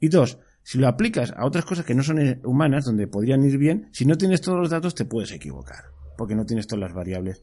Y 0.00 0.08
dos, 0.08 0.38
si 0.68 0.76
lo 0.76 0.86
aplicas 0.86 1.32
a 1.34 1.46
otras 1.46 1.64
cosas 1.64 1.86
que 1.86 1.94
no 1.94 2.02
son 2.02 2.18
eh, 2.18 2.40
humanas, 2.44 2.84
donde 2.84 3.06
podrían 3.06 3.42
ir 3.42 3.56
bien, 3.56 3.88
si 3.90 4.04
no 4.04 4.18
tienes 4.18 4.42
todos 4.42 4.58
los 4.58 4.68
datos 4.68 4.94
te 4.94 5.06
puedes 5.06 5.32
equivocar, 5.32 5.84
porque 6.18 6.34
no 6.34 6.44
tienes 6.44 6.66
todas 6.66 6.82
las 6.82 6.92
variables. 6.92 7.40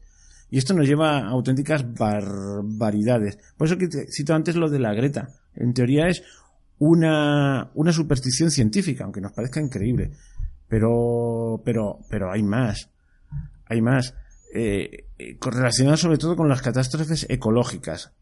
Y 0.48 0.58
esto 0.58 0.74
nos 0.74 0.86
lleva 0.86 1.18
a 1.18 1.30
auténticas 1.30 1.92
barbaridades. 1.92 3.36
Por 3.56 3.66
eso 3.66 3.78
que 3.78 3.88
te 3.88 4.06
cito 4.12 4.32
antes 4.32 4.54
lo 4.54 4.70
de 4.70 4.78
la 4.78 4.94
Greta. 4.94 5.26
En 5.56 5.74
teoría 5.74 6.06
es 6.06 6.22
una, 6.78 7.72
una 7.74 7.92
superstición 7.92 8.52
científica, 8.52 9.02
aunque 9.02 9.20
nos 9.20 9.32
parezca 9.32 9.60
increíble. 9.60 10.12
Pero, 10.68 11.60
pero, 11.64 11.98
pero 12.08 12.30
hay 12.30 12.44
más. 12.44 12.92
Hay 13.64 13.82
más. 13.82 14.14
Eh, 14.54 15.08
eh 15.18 15.36
sobre 15.96 16.18
todo 16.18 16.36
con 16.36 16.48
las 16.48 16.62
catástrofes 16.62 17.26
ecológicas. 17.28 18.12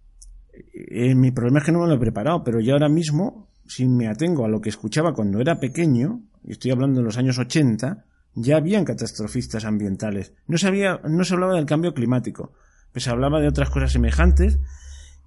Eh, 0.73 1.15
mi 1.15 1.31
problema 1.31 1.59
es 1.59 1.67
que 1.67 1.73
no 1.73 1.81
me 1.81 1.89
lo 1.89 1.97
he 1.97 2.01
preparado, 2.01 2.43
pero 2.43 2.59
ya 2.59 2.73
ahora 2.73 2.89
mismo 2.89 3.51
si 3.67 3.87
me 3.87 4.09
atengo 4.09 4.45
a 4.45 4.49
lo 4.49 4.61
que 4.61 4.69
escuchaba 4.69 5.15
cuando 5.15 5.41
era 5.41 5.61
pequeño, 5.61 6.23
y 6.45 6.53
estoy 6.53 6.71
hablando 6.71 7.01
de 7.01 7.05
los 7.05 7.17
años 7.17 7.39
80, 7.39 8.05
ya 8.35 8.57
habían 8.57 8.85
catastrofistas 8.85 9.65
ambientales. 9.65 10.33
No 10.47 10.59
se, 10.59 10.71
no 11.05 11.25
se 11.25 11.35
hablaba 11.35 11.55
del 11.55 11.67
cambio 11.67 11.95
climático, 11.95 12.53
pues 12.93 13.05
se 13.05 13.11
hablaba 13.11 13.41
de 13.41 13.49
otras 13.49 13.71
cosas 13.71 13.93
semejantes, 13.93 14.59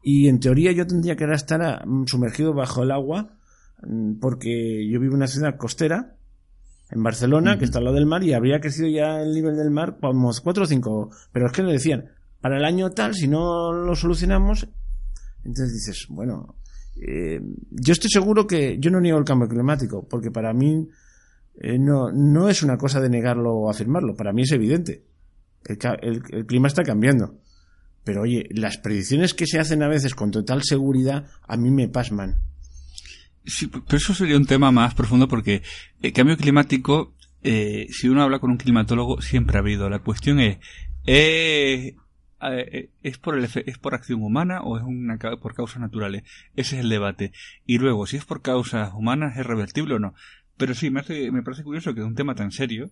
y 0.02 0.28
en 0.28 0.40
teoría 0.40 0.72
yo 0.72 0.86
tendría 0.86 1.16
que 1.16 1.26
estar 1.26 1.86
mm, 1.86 2.06
sumergido 2.06 2.54
bajo 2.54 2.84
el 2.84 2.92
agua, 2.92 3.38
mm, 3.84 4.20
porque 4.20 4.88
yo 4.90 5.00
vivo 5.00 5.14
en 5.14 5.18
una 5.18 5.28
ciudad 5.28 5.58
costera, 5.58 6.16
en 6.90 7.04
Barcelona, 7.04 7.58
que 7.58 7.66
está 7.66 7.80
al 7.80 7.86
lado 7.86 7.96
del 7.96 8.06
mar, 8.06 8.24
y 8.24 8.34
habría 8.34 8.62
crecido 8.62 8.88
ya 8.88 9.22
el 9.22 9.34
nivel 9.34 9.58
del 9.58 9.72
mar 9.72 9.98
como 10.00 10.32
4 10.32 10.64
o 10.64 10.66
5. 10.66 11.10
Pero 11.34 11.48
es 11.48 11.52
que 11.52 11.64
le 11.64 11.74
decían, 11.74 12.12
para 12.40 12.58
el 12.58 12.66
año 12.66 12.92
tal, 12.92 13.14
si 13.14 13.28
no 13.28 13.74
lo 13.74 13.96
solucionamos, 13.96 14.70
entonces 15.44 15.74
dices, 15.74 16.08
bueno, 16.10 16.56
eh, 17.02 17.42
yo 17.72 17.94
estoy 17.94 18.10
seguro 18.10 18.48
que 18.48 18.78
yo 18.80 18.90
no 18.90 19.00
niego 19.00 19.18
el 19.18 19.26
cambio 19.26 19.48
climático, 19.48 20.08
porque 20.08 20.32
para 20.32 20.54
mí 20.54 20.88
eh, 21.60 21.78
no, 21.78 22.12
no 22.12 22.50
es 22.50 22.64
una 22.64 22.78
cosa 22.78 23.00
de 23.00 23.10
negarlo 23.10 23.54
o 23.54 23.70
afirmarlo, 23.70 24.16
para 24.16 24.34
mí 24.34 24.44
es 24.44 24.52
evidente. 24.52 25.04
El, 25.66 26.22
el, 26.32 26.46
clima 26.46 26.68
está 26.68 26.84
cambiando. 26.84 27.40
Pero 28.04 28.22
oye, 28.22 28.48
las 28.52 28.78
predicciones 28.78 29.34
que 29.34 29.46
se 29.46 29.60
hacen 29.60 29.84
a 29.84 29.90
veces 29.90 30.16
con 30.16 30.32
total 30.32 30.62
seguridad 30.64 31.26
a 31.46 31.58
mí 31.58 31.72
me 31.72 31.90
pasman. 31.90 32.38
Sí, 33.46 33.68
pero 33.68 33.98
eso 33.98 34.14
sería 34.14 34.38
un 34.38 34.46
tema 34.46 34.72
más 34.72 34.94
profundo 34.94 35.28
porque 35.28 35.62
el 36.02 36.14
cambio 36.14 36.38
climático, 36.38 37.16
eh, 37.44 37.88
si 37.90 38.08
uno 38.08 38.24
habla 38.24 38.40
con 38.40 38.52
un 38.52 38.58
climatólogo, 38.58 39.22
siempre 39.22 39.58
ha 39.58 39.60
habido. 39.60 39.90
La 39.90 40.00
cuestión 40.00 40.40
es, 40.40 40.58
eh, 41.06 41.96
¿es 43.04 43.18
por, 43.18 43.38
el, 43.38 43.46
¿es 43.46 43.78
por 43.78 43.96
acción 43.96 44.22
humana 44.22 44.62
o 44.62 44.78
es 44.78 44.84
una, 44.84 45.18
por 45.18 45.56
causas 45.56 45.82
naturales? 45.82 46.24
Ese 46.56 46.78
es 46.78 46.84
el 46.84 46.90
debate. 46.90 47.32
Y 47.66 47.78
luego, 47.80 48.06
si 48.08 48.18
es 48.18 48.26
por 48.26 48.42
causas 48.42 48.94
humanas, 48.94 49.38
¿es 49.38 49.46
revertible 49.46 49.96
o 49.96 50.00
no? 50.00 50.14
Pero 50.58 50.74
sí, 50.74 50.90
me, 50.90 51.04
parece 51.44 51.64
curioso 51.64 51.94
que 51.94 52.02
de 52.02 52.08
un 52.08 52.16
tema 52.16 52.36
tan 52.36 52.52
serio, 52.52 52.90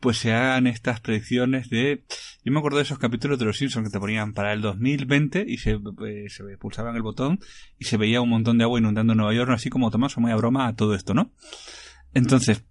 pues 0.00 0.18
se 0.18 0.32
hagan 0.32 0.66
estas 0.66 1.00
predicciones 1.00 1.68
de... 1.70 2.04
Yo 2.44 2.52
me 2.52 2.58
acuerdo 2.58 2.78
de 2.78 2.84
esos 2.84 2.98
capítulos 2.98 3.38
de 3.38 3.44
los 3.44 3.56
Simpsons 3.56 3.88
que 3.88 3.92
te 3.92 4.00
ponían 4.00 4.32
para 4.32 4.52
el 4.52 4.60
2020 4.60 5.44
y 5.46 5.58
se, 5.58 5.72
eh, 5.72 6.28
se 6.28 6.44
pulsaban 6.58 6.96
el 6.96 7.02
botón 7.02 7.40
y 7.78 7.84
se 7.84 7.96
veía 7.96 8.20
un 8.20 8.30
montón 8.30 8.58
de 8.58 8.64
agua 8.64 8.78
inundando 8.78 9.14
Nueva 9.14 9.34
York, 9.34 9.50
así 9.50 9.70
como 9.70 9.90
Tomás, 9.90 10.16
muy 10.18 10.30
a 10.30 10.36
broma 10.36 10.66
a 10.66 10.74
todo 10.74 10.94
esto, 10.94 11.14
¿no? 11.14 11.32
Entonces, 12.12 12.64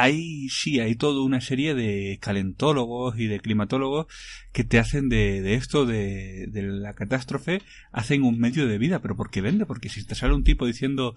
hay, 0.00 0.48
sí, 0.48 0.80
hay 0.80 0.96
toda 0.96 1.22
una 1.22 1.40
serie 1.40 1.74
de 1.74 2.18
calentólogos 2.20 3.18
y 3.18 3.26
de 3.26 3.38
climatólogos 3.38 4.06
que 4.52 4.64
te 4.64 4.78
hacen 4.78 5.08
de, 5.08 5.54
esto, 5.54 5.86
de, 5.86 6.48
la 6.52 6.94
catástrofe, 6.94 7.62
hacen 7.92 8.22
un 8.22 8.38
medio 8.38 8.66
de 8.66 8.78
vida, 8.78 9.00
pero 9.00 9.16
¿por 9.16 9.30
qué 9.30 9.40
vende? 9.40 9.66
Porque 9.66 9.88
si 9.88 10.04
te 10.04 10.14
sale 10.14 10.34
un 10.34 10.44
tipo 10.44 10.66
diciendo, 10.66 11.14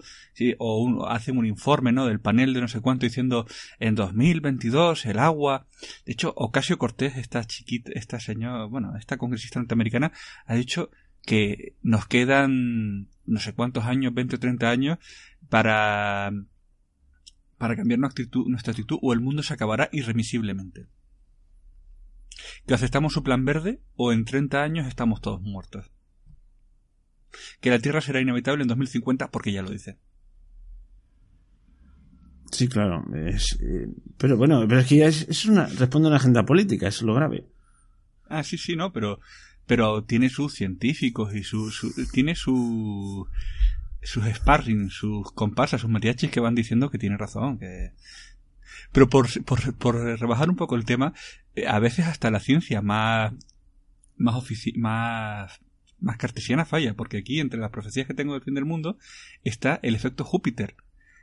o 0.58 1.06
hacen 1.08 1.38
un 1.38 1.46
informe, 1.46 1.92
¿no? 1.92 2.06
Del 2.06 2.20
panel 2.20 2.54
de 2.54 2.60
no 2.60 2.68
sé 2.68 2.80
cuánto 2.80 3.06
diciendo, 3.06 3.46
en 3.80 3.94
2022 3.94 5.06
el 5.06 5.18
agua. 5.18 5.66
De 6.06 6.12
hecho, 6.12 6.32
Ocasio 6.36 6.78
Cortés, 6.78 7.16
esta 7.16 7.44
chiquita, 7.44 7.90
esta 7.94 8.20
señora, 8.20 8.64
bueno, 8.64 8.96
esta 8.96 9.16
congresista 9.16 9.58
norteamericana, 9.58 10.12
ha 10.46 10.54
dicho 10.54 10.90
que 11.24 11.74
nos 11.82 12.06
quedan 12.06 13.08
no 13.26 13.40
sé 13.40 13.52
cuántos 13.52 13.84
años, 13.84 14.14
20 14.14 14.36
o 14.36 14.38
30 14.38 14.70
años, 14.70 14.98
para 15.48 16.32
para 17.58 17.76
cambiar 17.76 17.98
nuestra 17.98 18.22
actitud, 18.22 18.46
nuestra 18.48 18.70
actitud 18.70 18.98
o 19.02 19.12
el 19.12 19.20
mundo 19.20 19.42
se 19.42 19.52
acabará 19.52 19.88
irremisiblemente. 19.92 20.86
Que 22.66 22.74
aceptamos 22.74 23.12
su 23.12 23.22
plan 23.22 23.44
verde 23.44 23.82
o 23.96 24.12
en 24.12 24.24
30 24.24 24.62
años 24.62 24.86
estamos 24.86 25.20
todos 25.20 25.42
muertos. 25.42 25.90
Que 27.60 27.70
la 27.70 27.78
Tierra 27.78 28.00
será 28.00 28.20
inevitable 28.20 28.62
en 28.62 28.68
2050 28.68 29.30
porque 29.30 29.52
ya 29.52 29.62
lo 29.62 29.70
dice. 29.70 29.98
Sí, 32.52 32.68
claro. 32.68 33.04
Es, 33.14 33.58
eh, 33.60 33.88
pero 34.16 34.36
bueno, 34.36 34.64
pero 34.66 34.80
es 34.80 34.86
que 34.86 34.96
ya 34.96 35.06
es, 35.06 35.44
una, 35.46 35.66
responde 35.66 36.08
a 36.08 36.10
una 36.10 36.16
agenda 36.16 36.44
política, 36.44 36.88
es 36.88 37.02
lo 37.02 37.14
grave. 37.14 37.46
Ah, 38.28 38.42
sí, 38.42 38.56
sí, 38.56 38.76
no, 38.76 38.92
pero, 38.92 39.20
pero 39.66 40.04
tiene 40.04 40.30
sus 40.30 40.54
científicos 40.54 41.34
y 41.34 41.42
su, 41.42 41.70
su 41.70 41.92
tiene 42.10 42.34
su, 42.34 43.28
sus 44.08 44.24
sparring, 44.24 44.88
sus 44.88 45.30
comparsas, 45.32 45.82
sus 45.82 45.90
mariachis 45.90 46.30
que 46.30 46.40
van 46.40 46.54
diciendo 46.54 46.90
que 46.90 46.98
tiene 46.98 47.18
razón, 47.18 47.58
que... 47.58 47.92
Pero 48.90 49.08
por, 49.08 49.26
por, 49.44 49.74
por 49.74 49.96
rebajar 49.96 50.48
un 50.48 50.56
poco 50.56 50.76
el 50.76 50.86
tema, 50.86 51.12
eh, 51.54 51.66
a 51.66 51.78
veces 51.78 52.06
hasta 52.06 52.30
la 52.30 52.40
ciencia 52.40 52.80
más, 52.80 53.34
más, 54.16 54.34
más, 54.76 55.60
más 56.00 56.16
cartesiana 56.16 56.64
falla, 56.64 56.94
porque 56.94 57.18
aquí 57.18 57.38
entre 57.38 57.60
las 57.60 57.70
profecías 57.70 58.06
que 58.06 58.14
tengo 58.14 58.32
del 58.32 58.42
fin 58.42 58.54
del 58.54 58.64
mundo 58.64 58.96
está 59.44 59.78
el 59.82 59.94
efecto 59.94 60.24
Júpiter, 60.24 60.74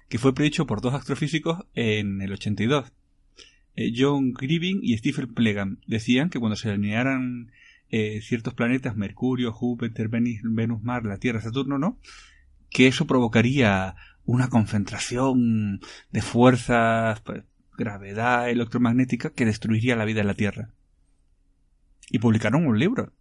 que 0.08 0.20
fue 0.20 0.36
predicho 0.36 0.68
por 0.68 0.82
dos 0.82 0.94
astrofísicos 0.94 1.66
en 1.74 2.22
el 2.22 2.34
82. 2.34 2.94
Eh, 3.76 3.94
John 3.96 4.32
Grieving 4.34 4.82
y 4.84 4.96
Stephen 4.98 5.34
Plegan 5.34 5.80
decían 5.88 6.30
que 6.30 6.40
cuando 6.40 6.56
se 6.56 6.70
alinearan 6.70 7.52
eh, 7.90 8.22
ciertos 8.22 8.54
planetas, 8.54 8.96
Mercurio, 8.96 9.52
Júpiter, 9.52 10.08
Venus, 10.08 10.84
Mars, 10.84 11.06
la 11.08 11.18
Tierra, 11.18 11.42
Saturno, 11.42 11.80
¿no? 11.80 12.00
Que 12.70 12.88
eso 12.88 13.06
provocaría 13.08 13.96
una 14.26 14.50
concentración 14.50 15.82
de 16.12 16.22
fuerzas, 16.22 17.22
pues, 17.22 17.44
gravedad 17.78 18.50
electromagnética 18.50 19.32
que 19.32 19.46
destruiría 19.46 19.96
la 19.96 20.06
vida 20.06 20.22
en 20.22 20.28
la 20.28 20.34
Tierra. 20.34 20.70
Y 22.10 22.20
publicaron 22.20 22.66
un 22.66 22.80
libro. 22.80 23.14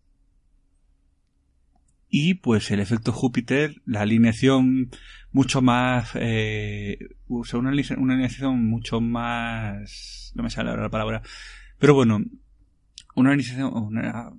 Y 2.09 2.34
pues 2.34 2.70
el 2.70 2.78
efecto 2.78 3.12
Júpiter, 3.12 3.82
la 3.86 4.03
alineación 4.03 4.90
mucho 5.32 5.62
más, 5.62 6.11
eh, 6.14 6.99
una, 7.26 7.70
alineación 7.70 8.64
mucho 8.68 9.01
más, 9.01 10.32
no 10.36 10.45
me 10.45 10.51
sale 10.51 10.70
ahora 10.70 10.84
la 10.84 10.90
palabra, 10.90 11.22
pero 11.80 11.95
bueno, 11.95 12.20
una 13.16 13.32
alineación, 13.32 13.72
una, 13.74 14.30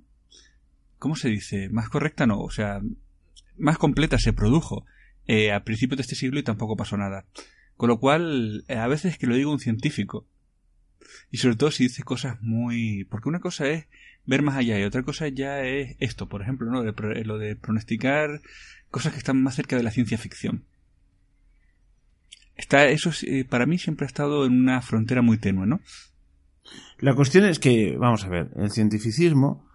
¿cómo 0.98 1.16
se 1.16 1.28
dice? 1.28 1.68
Más 1.68 1.90
correcta 1.90 2.26
no, 2.26 2.40
o 2.40 2.50
sea, 2.50 2.80
más 3.58 3.76
completa 3.76 4.18
se 4.18 4.32
produjo 4.32 4.86
eh, 5.26 5.52
a 5.52 5.64
principios 5.64 5.98
de 5.98 6.02
este 6.02 6.14
siglo 6.14 6.38
y 6.38 6.42
tampoco 6.42 6.76
pasó 6.76 6.96
nada. 6.96 7.26
Con 7.76 7.88
lo 7.88 7.98
cual, 7.98 8.64
eh, 8.68 8.76
a 8.76 8.86
veces 8.86 9.18
que 9.18 9.26
lo 9.26 9.36
digo 9.36 9.52
un 9.52 9.60
científico. 9.60 10.26
Y 11.30 11.38
sobre 11.38 11.56
todo 11.56 11.70
si 11.70 11.84
dice 11.84 12.02
cosas 12.02 12.40
muy... 12.40 13.04
Porque 13.04 13.28
una 13.28 13.40
cosa 13.40 13.68
es 13.68 13.86
ver 14.24 14.42
más 14.42 14.56
allá 14.56 14.78
y 14.78 14.84
otra 14.84 15.02
cosa 15.02 15.28
ya 15.28 15.62
es 15.62 15.96
esto, 16.00 16.28
por 16.28 16.42
ejemplo, 16.42 16.70
¿no? 16.70 16.82
lo 16.82 17.38
de 17.38 17.56
pronosticar 17.56 18.42
cosas 18.90 19.12
que 19.12 19.18
están 19.18 19.42
más 19.42 19.54
cerca 19.54 19.76
de 19.76 19.82
la 19.82 19.90
ciencia 19.90 20.18
ficción. 20.18 20.64
Está, 22.56 22.88
eso 22.88 23.10
eh, 23.26 23.44
para 23.44 23.66
mí 23.66 23.78
siempre 23.78 24.06
ha 24.06 24.08
estado 24.08 24.46
en 24.46 24.58
una 24.58 24.80
frontera 24.80 25.22
muy 25.22 25.38
tenue, 25.38 25.66
¿no? 25.66 25.80
La 26.98 27.14
cuestión 27.14 27.44
es 27.44 27.58
que, 27.58 27.96
vamos 27.98 28.24
a 28.24 28.28
ver, 28.28 28.50
el 28.56 28.70
cientificismo 28.70 29.68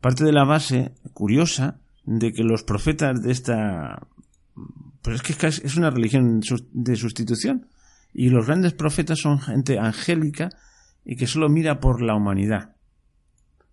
parte 0.00 0.24
de 0.24 0.32
la 0.32 0.44
base 0.44 0.92
curiosa 1.12 1.78
de 2.04 2.32
que 2.32 2.42
los 2.42 2.64
profetas 2.64 3.22
de 3.22 3.30
esta 3.30 4.06
pues 5.02 5.20
es 5.20 5.36
que 5.36 5.46
es 5.46 5.76
una 5.76 5.90
religión 5.90 6.40
de 6.72 6.96
sustitución. 6.96 7.66
Y 8.14 8.28
los 8.28 8.46
grandes 8.46 8.74
profetas 8.74 9.18
son 9.18 9.40
gente 9.40 9.78
angélica 9.78 10.50
y 11.04 11.16
que 11.16 11.26
solo 11.26 11.48
mira 11.48 11.80
por 11.80 12.02
la 12.02 12.14
humanidad. 12.14 12.76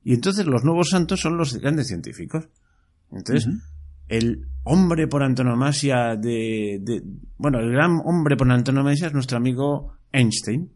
Y 0.03 0.13
entonces 0.13 0.45
los 0.45 0.63
nuevos 0.63 0.89
santos 0.89 1.19
son 1.19 1.37
los 1.37 1.55
grandes 1.55 1.87
científicos. 1.87 2.47
Entonces, 3.11 3.47
el 4.07 4.47
hombre 4.63 5.07
por 5.07 5.23
antonomasia 5.23 6.15
de, 6.15 6.79
de, 6.81 7.03
Bueno, 7.37 7.59
el 7.59 7.71
gran 7.71 7.99
hombre 8.05 8.37
por 8.37 8.51
antonomasia 8.51 9.07
es 9.07 9.13
nuestro 9.13 9.37
amigo 9.37 9.93
Einstein. 10.11 10.71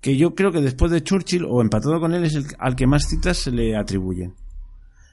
Que 0.00 0.16
yo 0.16 0.34
creo 0.34 0.52
que 0.52 0.60
después 0.60 0.92
de 0.92 1.02
Churchill, 1.02 1.44
o 1.44 1.60
empatado 1.60 1.98
con 1.98 2.14
él, 2.14 2.24
es 2.24 2.34
el 2.36 2.46
al 2.58 2.76
que 2.76 2.86
más 2.86 3.08
citas 3.08 3.38
se 3.38 3.50
le 3.50 3.76
atribuyen. 3.76 4.34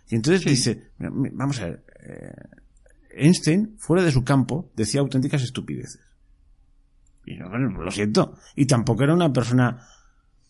Y 0.09 0.15
entonces 0.15 0.45
dice: 0.45 0.91
Vamos 0.99 1.59
a 1.61 1.65
ver. 1.65 1.85
Eh, 2.07 2.61
Einstein, 3.15 3.75
fuera 3.77 4.03
de 4.03 4.11
su 4.11 4.23
campo, 4.23 4.71
decía 4.75 5.01
auténticas 5.01 5.41
estupideces. 5.41 6.01
Y 7.25 7.35
no, 7.35 7.49
lo 7.57 7.91
siento. 7.91 8.37
Y 8.55 8.65
tampoco 8.65 9.03
era 9.03 9.13
una 9.13 9.31
persona. 9.33 9.79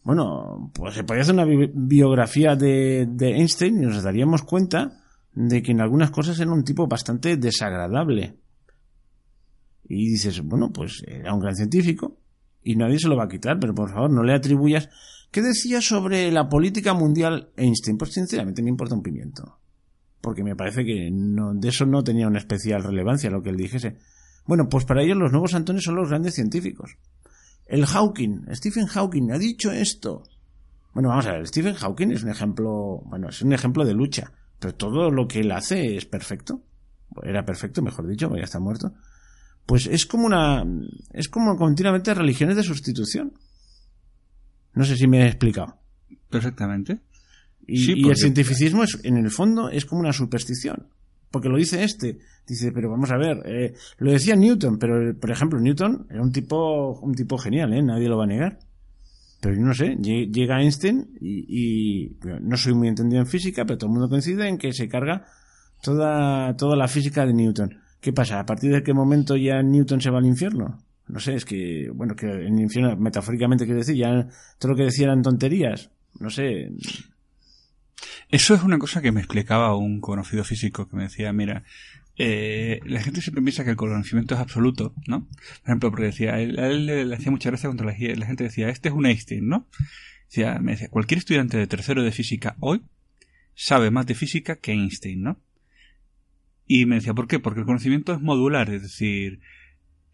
Bueno, 0.04 0.72
pues 0.74 0.96
se 0.96 1.04
podía 1.04 1.22
hacer 1.22 1.34
una 1.34 1.46
biografía 1.46 2.56
de, 2.56 3.08
Einstein 3.20 3.82
y 3.82 3.86
nos 3.86 4.04
daríamos 4.04 4.44
cuenta 4.44 5.02
de 5.34 5.64
que 5.64 5.72
en 5.72 5.82
algunas 5.82 6.12
cosas 6.12 6.40
era 6.40 6.52
un 6.52 6.64
tipo 6.64 6.88
bastante 6.88 7.38
desagradable. 7.38 8.36
Y 9.88 10.10
dices, 10.10 10.42
bueno, 10.42 10.72
pues 10.72 11.04
era 11.08 11.34
un 11.34 11.40
gran 11.40 11.56
científico 11.56 12.18
y 12.64 12.76
nadie 12.76 13.00
se 13.00 13.08
lo 13.08 13.16
va 13.16 13.26
a 13.26 13.30
quitar, 13.30 13.60
pero 13.60 13.74
por 13.74 13.92
favor 13.92 14.12
no 14.12 14.24
le 14.24 14.34
atribuyas. 14.34 14.90
¿Qué 15.32 15.42
decía 15.42 15.82
sobre 15.82 16.32
la 16.32 16.50
política 16.50 16.94
mundial 16.94 17.50
Einstein? 17.56 17.98
Pues 17.98 18.14
sinceramente 18.14 18.62
me 18.62 18.70
importa 18.70 18.96
un 18.96 19.04
pimiento 19.04 19.60
porque 20.26 20.44
me 20.44 20.56
parece 20.56 20.84
que 20.84 21.12
no, 21.12 21.54
de 21.54 21.70
eso 21.70 21.86
no 21.86 22.04
tenía 22.04 22.28
una 22.28 22.40
especial 22.40 22.84
relevancia 22.84 23.30
lo 23.30 23.44
que 23.44 23.52
él 23.52 23.58
dijese. 23.58 23.98
Bueno, 24.48 24.68
pues 24.68 24.84
para 24.84 25.04
ellos 25.04 25.16
los 25.16 25.32
nuevos 25.32 25.54
Antones 25.54 25.84
son 25.84 25.98
los 25.98 26.10
grandes 26.10 26.34
científicos. 26.34 26.98
El 27.68 27.86
Hawking, 27.86 28.48
Stephen 28.56 28.88
Hawking 28.88 29.32
ha 29.32 29.38
dicho 29.38 29.72
esto. 29.72 30.24
Bueno, 30.96 31.10
vamos 31.10 31.28
a 31.28 31.34
ver, 31.34 31.46
Stephen 31.46 31.76
Hawking 31.76 32.10
es 32.10 32.24
un 32.24 32.32
ejemplo, 32.32 33.04
bueno, 33.06 33.30
es 33.30 33.44
un 33.44 33.54
ejemplo 33.54 33.86
de 33.86 33.94
lucha, 33.94 34.32
pero 34.58 34.74
todo 34.74 35.12
lo 35.12 35.28
que 35.28 35.42
él 35.42 35.52
hace 35.52 35.96
es 35.96 36.08
perfecto. 36.08 36.64
Era 37.22 37.46
perfecto, 37.46 37.84
mejor 37.84 38.08
dicho, 38.08 38.36
ya 38.36 38.46
está 38.46 38.60
muerto. 38.60 38.96
Pues 39.68 39.86
es 39.86 40.08
como 40.08 40.26
una, 40.26 40.64
es 41.12 41.30
como 41.30 41.56
continuamente 41.56 42.16
religiones 42.16 42.56
de 42.56 42.64
sustitución. 42.64 43.34
No 44.74 44.86
sé 44.86 44.98
si 44.98 45.06
me 45.06 45.22
he 45.22 45.28
explicado. 45.28 45.78
Perfectamente. 46.32 47.02
Y, 47.68 48.08
el 48.08 48.16
cientificismo 48.16 48.84
es, 48.84 49.00
en 49.04 49.18
el 49.18 49.32
fondo 49.32 49.70
es 49.70 49.86
como 49.86 50.02
una 50.02 50.14
superstición. 50.14 50.88
Porque 51.32 51.50
lo 51.50 51.58
dice 51.58 51.84
este. 51.84 52.20
Dice, 52.48 52.72
pero 52.72 52.90
vamos 52.90 53.12
a 53.12 53.18
ver, 53.18 53.42
eh, 53.46 53.74
lo 53.98 54.12
decía 54.12 54.36
Newton, 54.36 54.78
pero 54.78 55.18
por 55.20 55.32
ejemplo, 55.32 55.60
Newton 55.60 56.08
era 56.10 56.22
un 56.22 56.32
tipo, 56.32 57.00
un 57.00 57.14
tipo 57.16 57.38
genial, 57.38 57.74
¿eh? 57.74 57.82
Nadie 57.82 58.08
lo 58.08 58.18
va 58.18 58.26
a 58.26 58.28
negar. 58.28 58.60
Pero 59.42 59.56
yo 59.56 59.62
no 59.62 59.74
sé, 59.74 59.96
llega 59.98 60.62
Einstein 60.62 61.18
y, 61.22 62.18
no 62.42 62.58
soy 62.58 62.74
muy 62.74 62.88
entendido 62.88 63.22
en 63.22 63.28
física, 63.28 63.66
pero 63.66 63.78
todo 63.78 63.90
el 63.90 63.94
mundo 63.94 64.10
coincide 64.10 64.48
en 64.48 64.58
que 64.58 64.74
se 64.74 64.88
carga 64.88 65.26
toda, 65.84 66.56
toda 66.56 66.76
la 66.76 66.88
física 66.88 67.26
de 67.26 67.34
Newton. 67.34 67.78
¿Qué 68.00 68.14
pasa? 68.14 68.40
¿A 68.40 68.46
partir 68.46 68.72
de 68.72 68.82
qué 68.82 68.94
momento 68.94 69.36
ya 69.36 69.62
Newton 69.62 70.02
se 70.02 70.10
va 70.10 70.20
al 70.20 70.26
infierno? 70.26 70.80
No 71.08 71.20
sé, 71.20 71.36
es 71.36 71.46
que, 71.46 71.92
bueno, 71.94 72.16
que 72.16 72.26
en 72.26 72.56
el 72.56 72.62
infierno, 72.62 72.96
metafóricamente 72.98 73.66
quiero 73.66 73.80
decir, 73.80 73.96
ya 73.96 74.28
todo 74.58 74.72
lo 74.72 74.78
que 74.78 74.86
decía 74.86 75.06
eran 75.06 75.22
tonterías. 75.22 75.92
No 76.20 76.30
sé, 76.30 76.72
eso 78.30 78.56
es 78.56 78.64
una 78.64 78.80
cosa 78.80 79.02
que 79.02 79.12
me 79.12 79.20
explicaba 79.20 79.76
un 79.76 80.02
conocido 80.02 80.44
físico 80.44 80.88
que 80.88 80.96
me 80.96 81.04
decía, 81.04 81.32
mira, 81.34 81.64
eh, 82.18 82.80
la 82.86 83.02
gente 83.02 83.22
siempre 83.22 83.44
piensa 83.44 83.64
que 83.64 83.72
el 83.72 83.76
conocimiento 83.76 84.36
es 84.36 84.42
absoluto, 84.42 84.94
¿no? 85.08 85.26
Por 85.26 85.66
ejemplo, 85.66 85.92
porque 85.92 86.06
decía, 86.06 86.36
a 86.36 86.42
él, 86.42 86.86
le, 86.86 87.14
hacía 87.14 87.32
mucha 87.32 87.50
gracia 87.50 87.70
cuando 87.70 87.84
la, 87.84 87.94
gente 87.94 88.44
decía, 88.44 88.70
este 88.70 88.90
es 88.90 88.96
un 88.96 89.06
Einstein, 89.06 89.48
¿no? 89.48 89.68
Decía, 90.28 90.60
me 90.60 90.72
decía, 90.72 90.90
cualquier 90.90 91.18
estudiante 91.18 91.58
de 91.58 91.68
tercero 91.68 92.04
de 92.04 92.12
física 92.12 92.56
hoy 92.60 92.82
sabe 93.54 93.92
más 93.92 94.06
de 94.06 94.16
física 94.16 94.56
que 94.56 94.72
Einstein, 94.72 95.24
¿no? 95.24 95.40
Y 96.68 96.86
me 96.86 96.96
decía, 96.96 97.14
¿por 97.14 97.28
qué? 97.28 97.40
Porque 97.40 97.60
el 97.60 97.66
conocimiento 97.66 98.14
es 98.14 98.22
modular, 98.22 98.70
es 98.70 98.82
decir, 98.82 99.40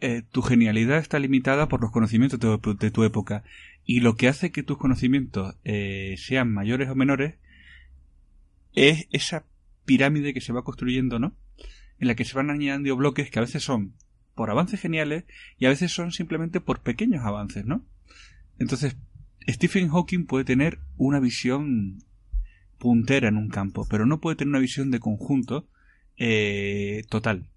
eh, 0.02 0.24
tu 0.32 0.42
genialidad 0.42 0.98
está 0.98 1.20
limitada 1.20 1.68
por 1.70 1.82
los 1.82 1.92
conocimientos 1.92 2.40
de 2.40 2.92
tu, 2.92 3.04
época. 3.04 3.44
Y 3.86 4.02
lo 4.02 4.16
que 4.16 4.28
hace 4.28 4.52
que 4.52 4.64
tus 4.64 4.78
conocimientos 4.78 5.56
eh, 5.64 6.16
sean 6.18 6.52
mayores 6.52 6.90
o 6.90 6.96
menores 6.96 7.36
es 8.74 9.08
esa 9.12 9.46
pirámide 9.86 10.34
que 10.34 10.42
se 10.42 10.54
va 10.54 10.64
construyendo, 10.64 11.20
¿no? 11.20 11.36
En 12.00 12.08
la 12.08 12.16
que 12.16 12.26
se 12.26 12.36
van 12.36 12.50
añadiendo 12.50 12.96
bloques 12.96 13.30
que 13.30 13.40
a 13.40 13.44
veces 13.44 13.64
son 13.64 13.94
por 14.36 14.50
avances 14.50 14.80
geniales 14.80 15.26
y 15.58 15.66
a 15.66 15.70
veces 15.70 15.92
son 15.92 16.12
simplemente 16.12 16.62
por 16.62 16.82
pequeños 16.82 17.24
avances, 17.26 17.66
¿no? 17.66 17.86
Entonces, 18.58 18.96
Stephen 19.48 19.90
Hawking 19.90 20.26
puede 20.26 20.46
tener 20.46 20.80
una 20.98 21.20
visión 21.20 22.04
puntera 22.78 23.28
en 23.28 23.38
un 23.38 23.50
campo, 23.50 23.88
pero 23.90 24.06
no 24.06 24.20
puede 24.20 24.36
tener 24.36 24.50
una 24.50 24.60
visión 24.60 24.92
de 24.92 25.00
conjunto 25.00 25.68
eh, 26.18 27.04
total. 27.10 27.48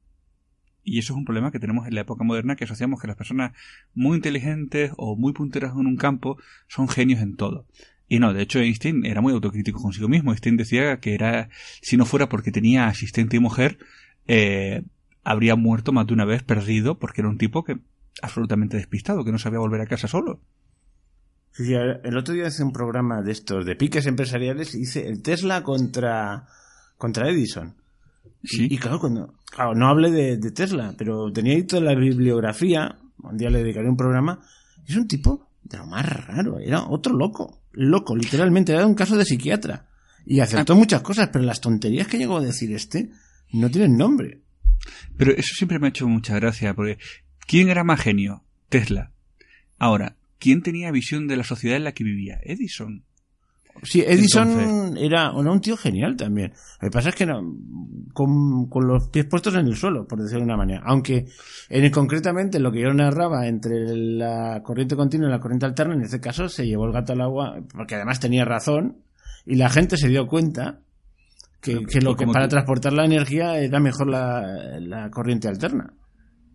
Y 0.83 0.99
eso 0.99 1.15
es 1.15 1.17
un 1.17 1.25
problema 1.25 1.51
que 1.51 1.59
tenemos 1.59 1.87
en 1.87 1.95
la 1.95 2.03
época 2.03 2.25
moderna, 2.25 2.57
que 2.57 2.65
asociamos 2.65 3.01
que 3.01 3.07
las 3.07 3.17
personas 3.17 3.57
muy 3.95 4.17
inteligentes 4.17 4.93
o 4.99 5.17
muy 5.17 5.33
punteras 5.33 5.73
en 5.73 5.87
un 5.87 5.97
campo 5.97 6.37
son 6.69 6.89
genios 6.89 7.23
en 7.23 7.37
todo. 7.37 7.67
Y 8.09 8.19
no, 8.19 8.33
de 8.33 8.43
hecho 8.43 8.59
Einstein 8.59 9.07
era 9.07 9.21
muy 9.21 9.33
autocrítico 9.33 9.81
consigo 9.81 10.09
mismo. 10.09 10.31
Einstein 10.31 10.57
decía 10.57 10.99
que 11.01 11.15
era, 11.15 11.49
si 11.81 11.97
no 11.97 12.05
fuera 12.05 12.29
porque 12.29 12.53
tenía 12.53 12.87
asistente 12.87 13.37
y 13.37 13.41
mujer, 13.41 13.79
eh, 14.27 14.83
habría 15.23 15.57
muerto 15.57 15.93
más 15.93 16.07
de 16.07 16.15
una 16.15 16.25
vez 16.25 16.43
perdido 16.43 16.99
porque 16.99 17.23
era 17.23 17.31
un 17.31 17.39
tipo 17.39 17.65
que 17.65 17.79
absolutamente 18.23 18.77
despistado, 18.77 19.25
que 19.25 19.33
no 19.33 19.39
sabía 19.39 19.59
volver 19.59 19.81
a 19.81 19.87
casa 19.87 20.09
solo. 20.09 20.41
Sí, 21.53 21.73
el 21.73 22.17
otro 22.17 22.35
día 22.35 22.49
hice 22.49 22.65
un 22.65 22.73
programa 22.73 23.23
de 23.23 23.31
estos, 23.31 23.65
de 23.65 23.77
piques 23.77 24.07
empresariales, 24.07 24.75
hice 24.75 25.07
el 25.07 25.23
Tesla 25.23 25.63
contra, 25.63 26.49
contra 26.99 27.29
Edison. 27.31 27.77
Sí. 28.43 28.67
Y, 28.69 28.77
claro, 28.77 28.99
cuando, 28.99 29.35
claro, 29.45 29.75
no 29.75 29.87
hablé 29.87 30.11
de, 30.11 30.51
Tesla, 30.51 30.95
pero 30.99 31.33
tenía 31.33 31.55
ahí 31.55 31.63
toda 31.63 31.83
la 31.83 31.95
bibliografía, 31.95 32.99
un 33.23 33.37
día 33.37 33.51
le 33.51 33.63
dedicaré 33.63 33.89
un 33.89 33.97
programa, 33.97 34.41
es 34.85 34.97
un 34.97 35.07
tipo 35.07 35.49
de 35.63 35.79
lo 35.79 35.87
más 35.87 36.05
raro, 36.27 36.59
era 36.59 36.83
otro 36.89 37.15
loco, 37.15 37.61
loco, 37.75 38.16
literalmente, 38.16 38.72
era 38.72 38.87
un 38.87 38.95
caso 38.95 39.16
de 39.16 39.25
psiquiatra. 39.25 39.89
Y 40.27 40.41
acertó 40.41 40.72
ah. 40.72 40.77
muchas 40.77 41.03
cosas, 41.03 41.29
pero 41.33 41.45
las 41.45 41.61
tonterías 41.61 42.07
que 42.07 42.18
llegó 42.18 42.39
a 42.39 42.45
decir 42.45 42.72
este 42.72 43.11
no 43.53 43.70
tienen 43.70 43.97
nombre. 43.97 44.41
Pero 45.16 45.33
eso 45.33 45.55
siempre 45.55 45.79
me 45.79 45.87
ha 45.87 45.91
hecho 45.91 46.09
mucha 46.09 46.35
gracia, 46.37 46.75
porque 46.75 46.99
¿quién 47.47 47.68
era 47.68 47.85
más 47.85 48.01
genio? 48.01 48.45
Tesla. 48.68 49.12
Ahora, 49.79 50.16
¿quién 50.39 50.62
tenía 50.62 50.91
visión 50.91 51.29
de 51.29 51.37
la 51.37 51.45
sociedad 51.45 51.77
en 51.77 51.85
la 51.85 51.93
que 51.93 52.05
vivía? 52.05 52.41
Edison. 52.43 53.05
Sí, 53.83 54.01
Edison 54.01 54.97
era, 54.97 55.33
un 55.33 55.61
tío 55.61 55.77
genial 55.77 56.16
también. 56.16 56.53
Lo 56.81 56.89
que 56.89 56.93
pasa 56.93 57.09
es 57.11 57.14
que 57.14 57.27
no, 57.27 57.43
con, 58.12 58.68
los 58.87 59.09
pies 59.09 59.27
puestos 59.27 59.55
en 59.55 59.66
el 59.66 59.77
suelo, 59.77 60.07
por 60.07 60.20
decirlo 60.20 60.41
de 60.41 60.47
una 60.47 60.57
manera. 60.57 60.83
Aunque 60.85 61.27
en 61.68 61.91
concretamente 61.91 62.59
lo 62.61 62.72
que 62.72 62.81
yo 62.81 62.93
narraba 62.95 63.47
entre 63.47 63.95
la 63.95 64.62
corriente 64.62 64.97
continua 64.97 65.29
y 65.29 65.33
la 65.33 65.41
corriente 65.41 65.66
alterna, 65.66 65.95
en 65.95 66.03
este 66.03 66.20
caso 66.20 66.49
se 66.49 66.66
llevó 66.66 66.87
el 66.87 66.93
gato 66.93 67.12
al 67.12 67.20
agua, 67.20 67.61
porque 67.75 67.97
además 67.97 68.20
tenía 68.20 68.45
razón, 68.45 68.99
y 69.45 69.57
la 69.57 69.68
gente 69.68 69.97
se 69.97 70.09
dio 70.09 70.27
cuenta 70.27 70.81
que, 71.61 72.01
lo 72.01 72.14
que 72.16 72.27
para 72.27 72.49
transportar 72.49 72.93
la 72.93 73.05
energía 73.05 73.59
era 73.59 73.81
mejor 73.81 74.09
la, 74.09 75.09
corriente 75.11 75.49
alterna. 75.49 75.93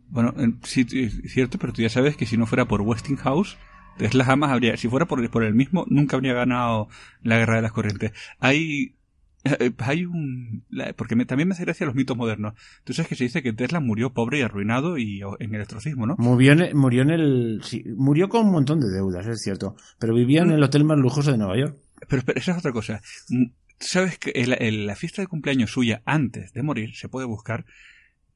Bueno, 0.08 0.34
sí, 0.64 0.88
es 0.92 1.32
cierto, 1.32 1.60
pero 1.60 1.74
tú 1.74 1.82
ya 1.82 1.90
sabes 1.90 2.16
que 2.16 2.26
si 2.26 2.38
no 2.38 2.48
fuera 2.48 2.66
por 2.66 2.82
Westinghouse, 2.82 3.58
Tesla 4.00 4.24
jamás 4.24 4.52
habría, 4.52 4.78
si 4.78 4.88
fuera 4.88 5.06
por, 5.06 5.30
por 5.30 5.44
el 5.44 5.54
mismo, 5.54 5.86
nunca 5.90 6.16
habría 6.16 6.34
ganado 6.34 6.88
la 7.22 7.38
guerra 7.38 7.58
de 7.58 7.62
las 7.62 7.74
corrientes. 7.74 8.14
Hay 8.40 8.96
eh, 9.44 9.72
hay 9.78 10.06
un 10.06 10.66
porque 10.96 11.16
también 11.26 11.48
me 11.48 11.54
hace 11.54 11.66
gracia 11.66 11.86
los 11.86 11.96
mitos 11.96 12.16
modernos. 12.16 12.54
Tú 12.86 12.94
sabes 12.94 13.10
que 13.10 13.16
se 13.16 13.26
dice 13.26 13.44
que 13.44 13.54
Tesla 13.54 13.82
murió 13.82 14.14
pobre 14.14 14.40
y 14.40 14.42
arruinado 14.42 14.98
y 14.98 15.22
en 15.40 15.54
el 15.54 15.62
estrocismo 15.62 16.06
no 16.06 16.16
murió 16.18 16.54
en, 16.54 16.78
murió 16.78 17.02
en 17.04 17.10
el 17.10 17.62
sí, 17.64 17.84
murió 17.96 18.30
con 18.30 18.48
un 18.48 18.52
montón 18.52 18.80
de 18.80 18.90
deudas 18.90 19.28
es 19.28 19.42
cierto 19.42 19.76
pero 19.98 20.14
vivía 20.14 20.42
en 20.42 20.52
el 20.52 20.64
hotel 20.64 20.84
más 20.86 20.98
lujoso 20.98 21.32
de 21.32 21.38
Nueva 21.38 21.58
York. 21.58 21.78
Pero, 22.08 22.24
esa 22.36 22.52
es 22.54 22.58
otra 22.58 22.72
cosa. 22.72 23.02
Mm, 23.30 23.48
sabes 23.80 24.18
que 24.18 24.32
en 24.36 24.88
la, 24.88 24.96
fiesta 24.96 25.22
de 25.22 25.28
cumpleaños 25.28 25.72
suya 25.72 26.02
antes 26.06 26.54
de 26.54 26.64
morir 26.64 26.96
se 26.96 27.10
puede 27.10 27.26
buscar 27.26 27.66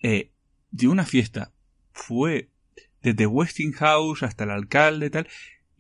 eh, 0.02 0.32
de 0.72 0.88
una 0.88 1.06
fiesta 1.06 1.52
fue 1.92 2.50
desde 3.02 3.28
Westinghouse 3.28 4.24
hasta 4.24 4.46
el 4.46 4.52
alcalde 4.52 5.10
tal 5.10 5.28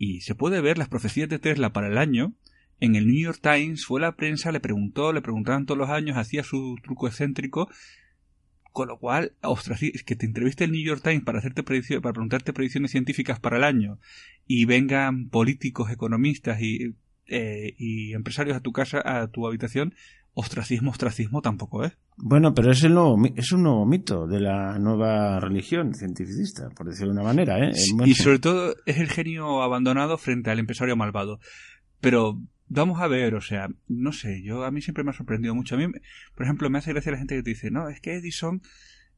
y 0.03 0.19
se 0.19 0.35
puede 0.35 0.59
ver 0.59 0.77
las 0.77 0.89
profecías 0.89 1.29
de 1.29 1.39
Tesla 1.39 1.71
para 1.71 1.87
el 1.87 1.97
año. 1.97 2.33
En 2.81 2.95
el 2.95 3.07
New 3.07 3.23
York 3.23 3.39
Times 3.41 3.85
fue 3.85 4.01
la 4.01 4.17
prensa, 4.17 4.51
le 4.51 4.59
preguntó, 4.59 5.13
le 5.13 5.21
preguntaban 5.21 5.65
todos 5.65 5.77
los 5.77 5.89
años, 5.89 6.17
hacía 6.17 6.43
su 6.43 6.75
truco 6.83 7.07
excéntrico. 7.07 7.69
Con 8.73 8.89
lo 8.89 8.99
cual, 8.99 9.33
ostras, 9.41 9.79
que 9.79 10.15
te 10.15 10.25
entreviste 10.25 10.65
el 10.65 10.71
New 10.71 10.83
York 10.83 11.01
Times 11.01 11.23
para 11.23 11.39
hacerte 11.39 11.63
para 11.63 12.13
preguntarte 12.13 12.51
predicciones 12.51 12.91
científicas 12.91 13.39
para 13.39 13.57
el 13.57 13.63
año 13.63 13.99
y 14.45 14.65
vengan 14.65 15.29
políticos, 15.29 15.89
economistas 15.89 16.59
y, 16.59 16.95
eh, 17.27 17.75
y 17.77 18.13
empresarios 18.13 18.57
a 18.57 18.61
tu 18.61 18.73
casa, 18.73 19.01
a 19.05 19.27
tu 19.27 19.47
habitación, 19.47 19.93
ostracismo, 20.33 20.91
ostracismo 20.91 21.41
tampoco 21.41 21.83
es. 21.83 21.97
Bueno, 22.17 22.53
pero 22.53 22.71
es, 22.71 22.83
el 22.83 22.93
nuevo, 22.93 23.17
es 23.35 23.51
un 23.51 23.63
nuevo 23.63 23.85
mito 23.85 24.27
de 24.27 24.39
la 24.39 24.77
nueva 24.79 25.39
religión 25.39 25.93
cientificista, 25.93 26.69
por 26.69 26.87
decirlo 26.87 27.13
de 27.13 27.19
una 27.19 27.27
manera. 27.27 27.59
¿eh? 27.59 27.71
Y 28.05 28.15
sobre 28.15 28.39
todo 28.39 28.75
es 28.85 28.97
el 28.97 29.09
genio 29.09 29.61
abandonado 29.61 30.17
frente 30.17 30.51
al 30.51 30.59
empresario 30.59 30.95
malvado. 30.95 31.39
Pero 32.01 32.41
vamos 32.67 33.01
a 33.01 33.07
ver, 33.07 33.35
o 33.35 33.41
sea, 33.41 33.69
no 33.87 34.11
sé, 34.11 34.41
yo 34.43 34.63
a 34.63 34.71
mí 34.71 34.81
siempre 34.81 35.03
me 35.03 35.11
ha 35.11 35.13
sorprendido 35.13 35.55
mucho. 35.55 35.75
A 35.75 35.77
mí, 35.77 35.87
por 36.35 36.43
ejemplo, 36.45 36.69
me 36.69 36.79
hace 36.79 36.91
gracia 36.91 37.11
la 37.11 37.17
gente 37.19 37.35
que 37.35 37.43
te 37.43 37.49
dice, 37.51 37.71
no, 37.71 37.89
es 37.89 38.01
que 38.01 38.15
Edison 38.15 38.61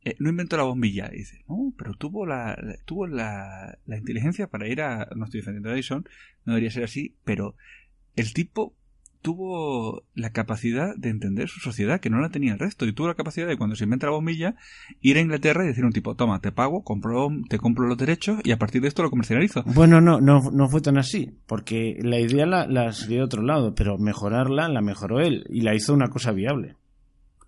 eh, 0.03 0.15
no 0.19 0.29
inventó 0.29 0.57
la 0.57 0.63
bombilla. 0.63 1.09
Y 1.13 1.19
dice, 1.19 1.43
no, 1.47 1.73
pero 1.77 1.93
tuvo 1.93 2.25
la, 2.25 2.57
tuvo 2.85 3.07
la, 3.07 3.77
la 3.85 3.97
inteligencia 3.97 4.47
para 4.47 4.67
ir 4.67 4.81
a... 4.81 5.07
No 5.15 5.25
estoy 5.25 5.39
defendiendo 5.39 5.69
a 5.69 5.73
Edison, 5.73 6.05
no 6.45 6.53
debería 6.53 6.71
ser 6.71 6.83
así, 6.83 7.15
pero 7.23 7.55
el 8.15 8.33
tipo 8.33 8.75
tuvo 9.25 10.03
la 10.13 10.29
capacidad 10.29 10.95
de 10.95 11.09
entender 11.09 11.49
su 11.49 11.59
sociedad, 11.59 11.99
que 11.99 12.11
no 12.11 12.21
la 12.21 12.29
tenía 12.29 12.53
el 12.53 12.59
resto, 12.59 12.85
y 12.85 12.93
tuvo 12.93 13.07
la 13.07 13.15
capacidad 13.15 13.47
de 13.47 13.57
cuando 13.57 13.75
se 13.75 13.85
inventa 13.85 14.05
la 14.05 14.11
bombilla, 14.11 14.53
ir 15.01 15.17
a 15.17 15.19
Inglaterra 15.19 15.63
y 15.63 15.67
decir 15.67 15.83
a 15.83 15.87
un 15.87 15.93
tipo, 15.93 16.13
toma, 16.13 16.41
te 16.41 16.51
pago, 16.51 16.83
compro, 16.83 17.29
te 17.49 17.57
compro 17.57 17.87
los 17.87 17.97
derechos 17.97 18.39
y 18.43 18.51
a 18.51 18.59
partir 18.59 18.83
de 18.83 18.87
esto 18.87 19.01
lo 19.01 19.09
comercializo. 19.09 19.63
Bueno, 19.63 19.99
no, 19.99 20.21
no, 20.21 20.51
no 20.51 20.69
fue 20.69 20.79
tan 20.79 20.99
así, 20.99 21.39
porque 21.47 21.97
la 22.03 22.19
idea 22.19 22.45
la, 22.45 22.67
la 22.67 22.91
de 22.91 23.23
otro 23.23 23.41
lado, 23.41 23.73
pero 23.73 23.97
mejorarla 23.97 24.69
la 24.69 24.81
mejoró 24.81 25.19
él 25.19 25.47
y 25.49 25.61
la 25.61 25.73
hizo 25.73 25.91
una 25.91 26.09
cosa 26.09 26.31
viable. 26.31 26.75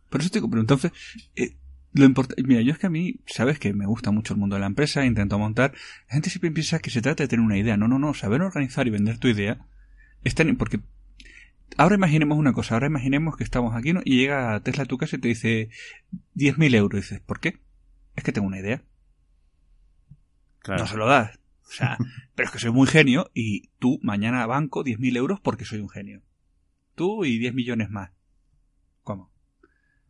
Pero 0.10 0.24
eso 0.24 0.32
te 0.32 0.42
pero 0.42 0.60
entonces, 0.60 0.92
eh, 1.36 1.58
lo 1.94 2.06
importante, 2.06 2.42
mira, 2.42 2.62
yo 2.62 2.72
es 2.72 2.80
que 2.80 2.88
a 2.88 2.90
mí, 2.90 3.20
sabes 3.28 3.60
que 3.60 3.72
me 3.72 3.86
gusta 3.86 4.10
mucho 4.10 4.34
el 4.34 4.40
mundo 4.40 4.56
de 4.56 4.62
la 4.62 4.66
empresa, 4.66 5.06
intento 5.06 5.38
montar, 5.38 5.74
la 6.08 6.16
gente 6.16 6.32
siempre 6.32 6.50
piensa 6.50 6.80
que 6.80 6.90
se 6.90 7.04
trata 7.04 7.24
de 7.24 7.28
tener 7.28 7.46
una 7.46 7.60
idea, 7.60 7.78
no, 7.78 7.88
no, 7.88 8.00
no, 8.00 8.16
saber 8.16 8.42
organizar 8.42 8.88
y 8.88 8.90
vender 8.90 9.20
tu 9.20 9.28
idea, 9.28 9.60
es 10.24 10.34
tan, 10.34 10.56
porque 10.56 10.80
Ahora 11.76 11.96
imaginemos 11.96 12.38
una 12.38 12.54
cosa, 12.54 12.76
ahora 12.76 12.88
imaginemos 12.88 13.36
que 13.36 13.44
estamos 13.44 13.76
aquí 13.76 13.94
¿no? 13.94 14.02
y 14.04 14.18
llega 14.18 14.60
Tesla 14.62 14.84
a 14.84 14.88
tu 14.88 14.98
casa 14.98 15.18
y 15.18 15.20
te 15.20 15.28
dice 15.28 15.70
10.000 16.36 16.76
euros. 16.76 17.00
Y 17.00 17.02
dices, 17.02 17.20
¿por 17.20 17.40
qué? 17.40 17.60
Es 18.16 18.24
que 18.24 18.32
tengo 18.32 18.48
una 18.48 18.60
idea. 18.60 18.84
Claro. 20.60 20.82
No 20.82 20.88
se 20.88 20.98
lo 20.98 21.08
das. 21.08 21.38
O 21.68 21.72
sea, 21.72 21.98
pero 22.36 22.48
es 22.48 22.52
que 22.52 22.60
soy 22.60 22.72
muy 22.72 22.88
genio 22.88 23.30
y 23.34 23.70
tú 23.80 24.00
mañana 24.02 24.46
banco 24.46 24.84
10.000 24.84 25.18
euros 25.18 25.40
porque 25.40 25.66
soy 25.66 25.80
un 25.80 25.90
genio. 25.90 26.22
Tú 26.96 27.26
y 27.26 27.38
10 27.38 27.54
millones 27.54 27.90
más. 27.90 28.12
¿Cómo? 29.04 29.32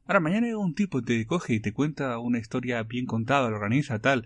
Ahora 0.06 0.22
mañana 0.22 0.48
llega 0.48 0.60
un 0.60 0.74
tipo 0.74 1.00
y 1.00 1.04
te 1.04 1.26
coge 1.26 1.56
y 1.56 1.60
te 1.60 1.74
cuenta 1.74 2.18
una 2.20 2.40
historia 2.40 2.82
bien 2.84 3.06
contada, 3.06 3.50
lo 3.50 3.58
organiza 3.58 4.00
tal, 4.00 4.26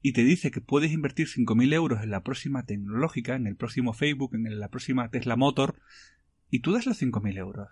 y 0.00 0.12
te 0.12 0.24
dice 0.24 0.50
que 0.50 0.62
puedes 0.62 0.92
invertir 0.92 1.28
5.000 1.28 1.74
euros 1.74 2.02
en 2.02 2.10
la 2.10 2.22
próxima 2.22 2.64
tecnológica, 2.64 3.34
en 3.34 3.46
el 3.46 3.56
próximo 3.56 3.92
Facebook, 3.92 4.34
en 4.34 4.58
la 4.58 4.68
próxima 4.68 5.10
Tesla 5.10 5.36
Motor, 5.36 5.76
y 6.50 6.60
tú 6.60 6.72
das 6.72 6.86
los 6.86 7.00
5.000 7.00 7.38
euros. 7.38 7.68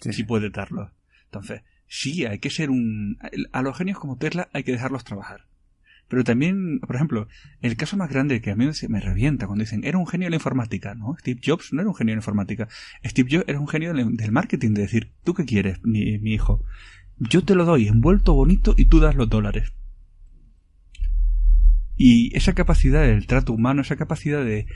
Sí. 0.00 0.12
Si 0.12 0.24
puedes 0.24 0.52
darlos. 0.52 0.90
Entonces, 1.24 1.62
sí, 1.86 2.24
hay 2.24 2.38
que 2.38 2.50
ser 2.50 2.70
un... 2.70 3.18
A 3.52 3.62
los 3.62 3.76
genios 3.76 3.98
como 3.98 4.18
Tesla 4.18 4.48
hay 4.52 4.62
que 4.64 4.72
dejarlos 4.72 5.04
trabajar. 5.04 5.46
Pero 6.08 6.22
también, 6.22 6.78
por 6.80 6.94
ejemplo, 6.94 7.28
el 7.62 7.76
caso 7.76 7.96
más 7.96 8.10
grande 8.10 8.40
que 8.40 8.52
a 8.52 8.56
mí 8.56 8.68
me 8.88 9.00
revienta 9.00 9.46
cuando 9.46 9.64
dicen, 9.64 9.82
era 9.84 9.98
un 9.98 10.06
genio 10.06 10.26
de 10.26 10.30
la 10.30 10.36
informática, 10.36 10.94
¿no? 10.94 11.16
Steve 11.18 11.40
Jobs 11.44 11.72
no 11.72 11.80
era 11.80 11.90
un 11.90 11.96
genio 11.96 12.12
de 12.12 12.16
la 12.16 12.20
informática. 12.20 12.68
Steve 13.04 13.28
Jobs 13.30 13.48
era 13.48 13.58
un 13.58 13.66
genio 13.66 13.92
del 13.92 14.32
marketing, 14.32 14.70
de 14.72 14.82
decir, 14.82 15.12
¿tú 15.24 15.34
qué 15.34 15.44
quieres, 15.44 15.82
mi, 15.82 16.18
mi 16.18 16.32
hijo? 16.32 16.62
Yo 17.18 17.42
te 17.42 17.54
lo 17.56 17.64
doy 17.64 17.88
envuelto 17.88 18.34
bonito 18.34 18.74
y 18.76 18.84
tú 18.84 19.00
das 19.00 19.16
los 19.16 19.28
dólares. 19.28 19.72
Y 21.96 22.36
esa 22.36 22.54
capacidad 22.54 23.02
del 23.02 23.26
trato 23.26 23.52
humano, 23.52 23.80
esa 23.80 23.96
capacidad 23.96 24.44
de 24.44 24.66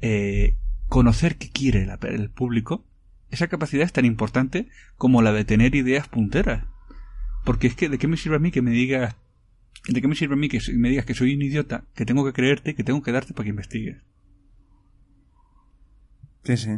eh, 0.00 0.56
conocer 0.90 1.38
qué 1.38 1.48
quiere 1.48 1.88
el 2.02 2.30
público, 2.30 2.84
esa 3.30 3.46
capacidad 3.46 3.84
es 3.84 3.92
tan 3.92 4.04
importante 4.04 4.68
como 4.96 5.22
la 5.22 5.32
de 5.32 5.44
tener 5.44 5.74
ideas 5.74 6.08
punteras. 6.08 6.64
Porque 7.44 7.68
es 7.68 7.74
que, 7.76 7.88
¿de 7.88 7.96
qué 7.96 8.08
me 8.08 8.16
sirve 8.18 8.36
a 8.36 8.40
mí 8.40 8.50
que 8.50 8.60
me 8.60 8.72
digas, 8.72 9.14
de 9.88 10.02
qué 10.02 10.08
me 10.08 10.16
sirve 10.16 10.34
a 10.34 10.36
mí 10.36 10.48
que 10.48 10.60
me 10.74 10.90
digas 10.90 11.06
que 11.06 11.14
soy 11.14 11.34
un 11.34 11.42
idiota, 11.42 11.84
que 11.94 12.04
tengo 12.04 12.24
que 12.24 12.32
creerte, 12.32 12.74
que 12.74 12.84
tengo 12.84 13.02
que 13.02 13.12
darte 13.12 13.32
para 13.32 13.44
que 13.44 13.50
investigues? 13.50 14.02
Sí, 16.44 16.56
sí. 16.56 16.70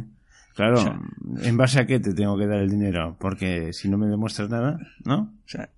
Claro, 0.53 1.01
¿en 1.41 1.57
base 1.57 1.79
a 1.79 1.87
qué 1.87 1.99
te 1.99 2.13
tengo 2.13 2.37
que 2.37 2.45
dar 2.45 2.59
el 2.59 2.69
dinero? 2.69 3.17
Porque 3.19 3.73
si 3.73 3.89
no 3.89 3.97
me 3.97 4.07
demuestras 4.07 4.49
nada, 4.49 4.79
¿no? 5.03 5.33
O 5.45 5.49
sea, 5.49 5.69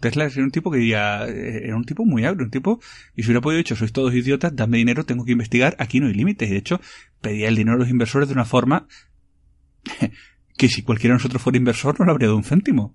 Tesla 0.00 0.24
era 0.24 0.44
un 0.44 0.50
tipo 0.50 0.70
que 0.70 0.78
diría, 0.78 1.26
eh, 1.26 1.62
era 1.64 1.76
un 1.76 1.84
tipo 1.84 2.04
muy 2.04 2.24
agrio, 2.24 2.44
un 2.44 2.50
tipo, 2.50 2.80
y 3.14 3.22
si 3.22 3.28
hubiera 3.28 3.40
podido 3.40 3.58
dicho, 3.58 3.74
sois 3.74 3.92
todos 3.92 4.14
idiotas, 4.14 4.54
dame 4.54 4.78
dinero, 4.78 5.04
tengo 5.04 5.24
que 5.24 5.32
investigar, 5.32 5.76
aquí 5.78 6.00
no 6.00 6.06
hay 6.06 6.14
límites. 6.14 6.48
Y 6.48 6.52
de 6.52 6.58
hecho, 6.58 6.80
pedía 7.20 7.48
el 7.48 7.56
dinero 7.56 7.76
a 7.76 7.80
los 7.80 7.90
inversores 7.90 8.28
de 8.28 8.34
una 8.34 8.44
forma 8.44 8.86
que 10.56 10.68
si 10.68 10.82
cualquiera 10.82 11.14
de 11.14 11.18
nosotros 11.18 11.42
fuera 11.42 11.58
inversor 11.58 11.98
no 11.98 12.06
le 12.06 12.12
habría 12.12 12.28
dado 12.28 12.38
un 12.38 12.44
céntimo. 12.44 12.94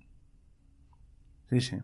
Sí, 1.50 1.62
sí. 1.62 1.76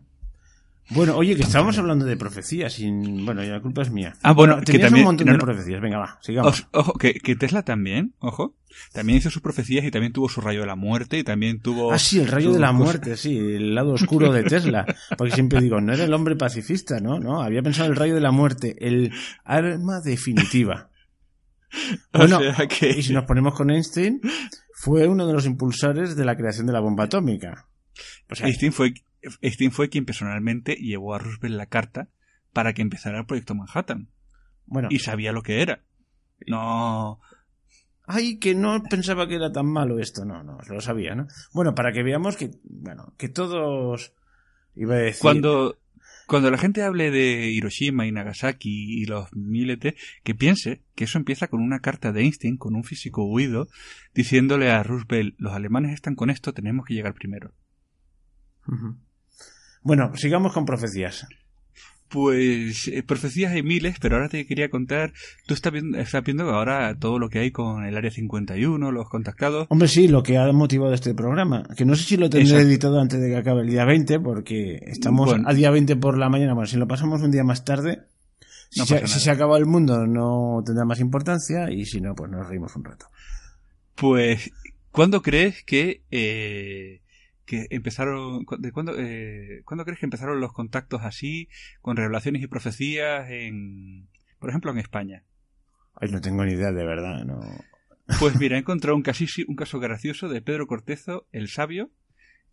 Bueno, 0.90 1.16
oye, 1.16 1.36
que 1.36 1.42
estábamos 1.42 1.76
hablando 1.78 2.06
de 2.06 2.16
profecías 2.16 2.72
sin... 2.72 3.26
Bueno, 3.26 3.42
ya 3.44 3.50
la 3.52 3.60
culpa 3.60 3.82
es 3.82 3.90
mía. 3.90 4.14
Ah, 4.22 4.32
bueno, 4.32 4.56
que 4.62 4.78
también- 4.78 4.94
un 5.04 5.08
montón 5.10 5.26
no, 5.26 5.34
de 5.34 5.38
profecías. 5.38 5.80
Venga, 5.82 5.98
va, 5.98 6.18
sigamos. 6.22 6.60
Os- 6.60 6.68
Ojo, 6.72 6.92
que, 6.94 7.14
que 7.14 7.36
Tesla 7.36 7.62
también, 7.62 8.14
ojo, 8.20 8.56
también 8.92 9.18
hizo 9.18 9.28
sus 9.28 9.42
profecías 9.42 9.84
y 9.84 9.90
también 9.90 10.14
tuvo 10.14 10.30
su 10.30 10.40
rayo 10.40 10.60
de 10.60 10.66
la 10.66 10.76
muerte 10.76 11.18
y 11.18 11.24
también 11.24 11.60
tuvo... 11.60 11.92
Ah, 11.92 11.98
sí, 11.98 12.20
el 12.20 12.28
rayo 12.28 12.52
de 12.52 12.58
la 12.58 12.68
cosa- 12.68 12.78
muerte, 12.84 13.16
sí, 13.18 13.36
el 13.36 13.74
lado 13.74 13.92
oscuro 13.92 14.32
de 14.32 14.44
Tesla. 14.44 14.86
Porque 15.18 15.34
siempre 15.34 15.60
digo, 15.60 15.78
no 15.80 15.92
era 15.92 16.04
el 16.04 16.14
hombre 16.14 16.36
pacifista, 16.36 17.00
¿no? 17.00 17.18
No, 17.20 17.42
había 17.42 17.62
pensado 17.62 17.86
en 17.86 17.92
el 17.92 17.98
rayo 17.98 18.14
de 18.14 18.20
la 18.22 18.30
muerte, 18.30 18.74
el 18.80 19.12
arma 19.44 20.00
definitiva. 20.00 20.88
O 22.14 22.18
Bueno, 22.20 22.40
sea 22.40 22.66
que- 22.66 22.88
y 22.98 23.02
si 23.02 23.12
nos 23.12 23.24
ponemos 23.24 23.52
con 23.54 23.70
Einstein, 23.70 24.22
fue 24.72 25.06
uno 25.06 25.26
de 25.26 25.34
los 25.34 25.44
impulsores 25.44 26.16
de 26.16 26.24
la 26.24 26.34
creación 26.34 26.66
de 26.66 26.72
la 26.72 26.80
bomba 26.80 27.04
atómica. 27.04 27.66
O 28.30 28.34
sea, 28.34 28.46
Einstein 28.46 28.72
fue, 28.72 28.94
Einstein 29.40 29.72
fue 29.72 29.88
quien 29.88 30.04
personalmente 30.04 30.74
llevó 30.74 31.14
a 31.14 31.18
Roosevelt 31.18 31.54
la 31.54 31.66
carta 31.66 32.08
para 32.52 32.72
que 32.72 32.82
empezara 32.82 33.18
el 33.18 33.26
proyecto 33.26 33.54
Manhattan. 33.54 34.08
bueno, 34.66 34.88
Y 34.90 35.00
sabía 35.00 35.32
lo 35.32 35.42
que 35.42 35.62
era. 35.62 35.82
No... 36.46 37.20
ay, 38.06 38.38
que 38.38 38.54
no 38.54 38.82
pensaba 38.84 39.26
que 39.26 39.34
era 39.34 39.52
tan 39.52 39.66
malo 39.66 39.98
esto, 39.98 40.24
no, 40.24 40.42
no, 40.42 40.58
lo 40.68 40.80
sabía, 40.80 41.14
¿no? 41.14 41.26
Bueno, 41.52 41.74
para 41.74 41.92
que 41.92 42.02
veamos 42.02 42.36
que, 42.36 42.50
bueno, 42.64 43.12
que 43.16 43.28
todos, 43.28 44.12
iba 44.76 44.94
a 44.94 44.98
decir, 44.98 45.20
Cuando, 45.20 45.78
cuando 46.26 46.50
la 46.50 46.58
gente 46.58 46.82
hable 46.82 47.10
de 47.10 47.50
Hiroshima 47.50 48.06
y 48.06 48.12
Nagasaki 48.12 49.02
y 49.02 49.06
los 49.06 49.34
miletes, 49.34 49.94
que 50.22 50.34
piense 50.34 50.82
que 50.94 51.04
eso 51.04 51.18
empieza 51.18 51.48
con 51.48 51.60
una 51.60 51.80
carta 51.80 52.12
de 52.12 52.22
Einstein, 52.22 52.56
con 52.56 52.74
un 52.76 52.84
físico 52.84 53.24
huido, 53.24 53.68
diciéndole 54.14 54.70
a 54.70 54.82
Roosevelt, 54.82 55.34
los 55.38 55.52
alemanes 55.52 55.92
están 55.92 56.14
con 56.14 56.30
esto, 56.30 56.52
tenemos 56.52 56.86
que 56.86 56.94
llegar 56.94 57.14
primero. 57.14 57.52
Bueno, 59.82 60.12
sigamos 60.16 60.52
con 60.52 60.64
profecías. 60.66 61.26
Pues 62.08 62.88
eh, 62.88 63.02
profecías 63.02 63.52
hay 63.52 63.62
miles, 63.62 63.96
pero 64.00 64.16
ahora 64.16 64.30
te 64.30 64.46
quería 64.46 64.70
contar, 64.70 65.12
tú 65.46 65.52
estás 65.52 65.70
viendo, 65.74 65.98
estás 65.98 66.24
viendo 66.24 66.48
ahora 66.48 66.96
todo 66.98 67.18
lo 67.18 67.28
que 67.28 67.38
hay 67.40 67.50
con 67.50 67.84
el 67.84 67.94
Área 67.98 68.10
51, 68.10 68.90
los 68.92 69.10
contactados. 69.10 69.66
Hombre, 69.68 69.88
sí, 69.88 70.08
lo 70.08 70.22
que 70.22 70.38
ha 70.38 70.50
motivado 70.52 70.94
este 70.94 71.12
programa. 71.14 71.64
Que 71.76 71.84
no 71.84 71.94
sé 71.94 72.04
si 72.04 72.16
lo 72.16 72.30
tendré 72.30 72.48
Exacto. 72.52 72.66
editado 72.66 73.00
antes 73.00 73.20
de 73.20 73.28
que 73.28 73.36
acabe 73.36 73.60
el 73.60 73.68
día 73.68 73.84
20, 73.84 74.20
porque 74.20 74.80
estamos 74.86 75.28
Bueno. 75.28 75.44
a 75.46 75.52
día 75.52 75.70
20 75.70 75.96
por 75.96 76.16
la 76.16 76.30
mañana. 76.30 76.54
Bueno, 76.54 76.66
si 76.66 76.78
lo 76.78 76.88
pasamos 76.88 77.20
un 77.20 77.30
día 77.30 77.44
más 77.44 77.66
tarde, 77.66 78.00
si, 78.70 78.86
se, 78.86 79.06
si 79.06 79.20
se 79.20 79.30
acaba 79.30 79.58
el 79.58 79.66
mundo 79.66 80.06
no 80.06 80.62
tendrá 80.64 80.86
más 80.86 81.00
importancia 81.00 81.70
y 81.70 81.84
si 81.84 82.00
no, 82.00 82.14
pues 82.14 82.30
nos 82.30 82.48
reímos 82.48 82.74
un 82.74 82.84
rato. 82.84 83.06
Pues, 83.96 84.50
¿cuándo 84.92 85.20
crees 85.20 85.62
que, 85.64 86.00
eh, 86.10 87.00
que 87.48 87.66
empezaron, 87.70 88.44
de 88.58 88.70
cuándo, 88.72 88.94
eh, 88.98 89.62
¿cuándo 89.64 89.84
crees 89.84 89.98
que 89.98 90.06
empezaron 90.06 90.38
los 90.38 90.52
contactos 90.52 91.00
así, 91.02 91.48
con 91.80 91.96
revelaciones 91.96 92.42
y 92.42 92.46
profecías 92.46 93.28
en, 93.30 94.08
por 94.38 94.50
ejemplo, 94.50 94.70
en 94.70 94.78
España? 94.78 95.24
Ay, 96.00 96.10
no 96.10 96.20
tengo 96.20 96.44
ni 96.44 96.52
idea, 96.52 96.70
de 96.70 96.84
verdad. 96.84 97.24
No. 97.24 97.40
Pues 98.20 98.38
mira, 98.38 98.56
he 98.56 98.60
encontrado 98.60 98.94
un, 98.96 99.02
un 99.48 99.56
caso 99.56 99.80
gracioso 99.80 100.28
de 100.28 100.42
Pedro 100.42 100.66
Cortezo, 100.66 101.26
el 101.32 101.48
sabio, 101.48 101.90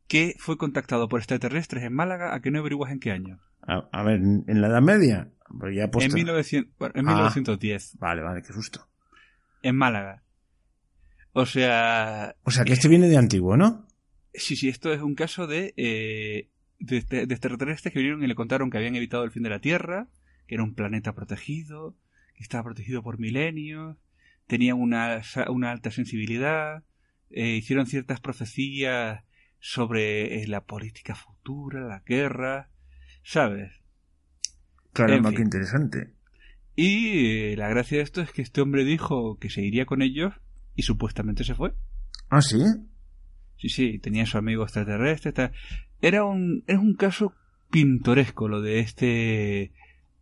que 0.07 0.35
fue 0.39 0.57
contactado 0.57 1.09
por 1.09 1.19
extraterrestres 1.19 1.83
en 1.83 1.93
Málaga 1.93 2.33
a 2.33 2.39
que 2.39 2.49
no 2.51 2.59
averiguas 2.59 2.91
en 2.91 2.99
qué 3.01 3.11
año. 3.11 3.39
A, 3.67 3.87
a 3.91 4.03
ver, 4.03 4.21
en 4.21 4.61
la 4.61 4.67
Edad 4.67 4.81
Media, 4.81 5.29
ya. 5.73 5.89
En, 5.99 6.13
1900, 6.13 6.73
bueno, 6.79 6.93
en 6.95 7.07
Ah. 7.09 7.11
1910, 7.13 7.97
Vale, 7.99 8.21
vale, 8.23 8.41
qué 8.41 8.53
susto. 8.53 8.87
en 9.61 9.75
Málaga. 9.75 10.23
O 11.33 11.45
sea, 11.45 12.33
O 12.43 12.51
sea, 12.51 12.63
que 12.63 12.71
este 12.73 12.87
viene 12.87 13.09
de 13.09 13.17
antiguo, 13.17 13.57
¿no? 13.57 13.84
Sí, 14.37 14.55
sí, 14.55 14.69
esto 14.69 14.93
es 14.93 15.01
un 15.01 15.15
caso 15.15 15.47
de, 15.47 15.73
eh, 15.77 16.49
de, 16.79 17.01
de- 17.01 17.25
de 17.25 17.33
extraterrestres 17.33 17.93
que 17.93 17.99
vinieron 17.99 18.23
y 18.23 18.27
le 18.27 18.35
contaron 18.35 18.69
que 18.69 18.77
habían 18.77 18.95
evitado 18.95 19.23
el 19.23 19.31
fin 19.31 19.43
de 19.43 19.49
la 19.49 19.59
Tierra, 19.59 20.07
que 20.47 20.55
era 20.55 20.63
un 20.63 20.75
planeta 20.75 21.13
protegido, 21.13 21.95
que 22.35 22.43
estaba 22.43 22.63
protegido 22.63 23.01
por 23.03 23.19
milenios, 23.19 23.97
tenía 24.47 24.75
una, 24.75 25.21
una 25.49 25.71
alta 25.71 25.89
sensibilidad, 25.91 26.83
eh, 27.31 27.55
hicieron 27.55 27.87
ciertas 27.87 28.19
profecías 28.19 29.23
sobre 29.59 30.43
eh, 30.43 30.47
la 30.47 30.63
política 30.63 31.15
futura, 31.15 31.81
la 31.87 32.01
guerra, 32.05 32.69
¿sabes? 33.23 33.71
Claro, 34.93 35.15
En 35.15 35.21
más 35.21 35.31
fin. 35.31 35.37
que 35.37 35.43
interesante. 35.43 36.13
Y 36.75 37.55
la 37.55 37.69
gracia 37.69 37.97
de 37.97 38.03
esto 38.03 38.21
es 38.21 38.31
que 38.31 38.41
este 38.41 38.61
hombre 38.61 38.83
dijo 38.83 39.37
que 39.39 39.49
se 39.49 39.61
iría 39.61 39.85
con 39.85 40.01
ellos 40.01 40.33
y 40.75 40.83
supuestamente 40.83 41.43
se 41.43 41.55
fue. 41.55 41.73
Ah, 42.29 42.41
sí. 42.41 42.57
Sí, 43.57 43.69
sí, 43.69 43.99
tenía 43.99 44.25
su 44.25 44.37
amigo 44.37 44.63
extraterrestre. 44.63 45.31
tal. 45.31 45.51
Era 46.01 46.23
un, 46.23 46.63
era 46.67 46.79
un 46.79 46.95
caso 46.95 47.33
pintoresco 47.71 48.47
lo 48.47 48.61
de 48.61 48.79
este, 48.79 49.71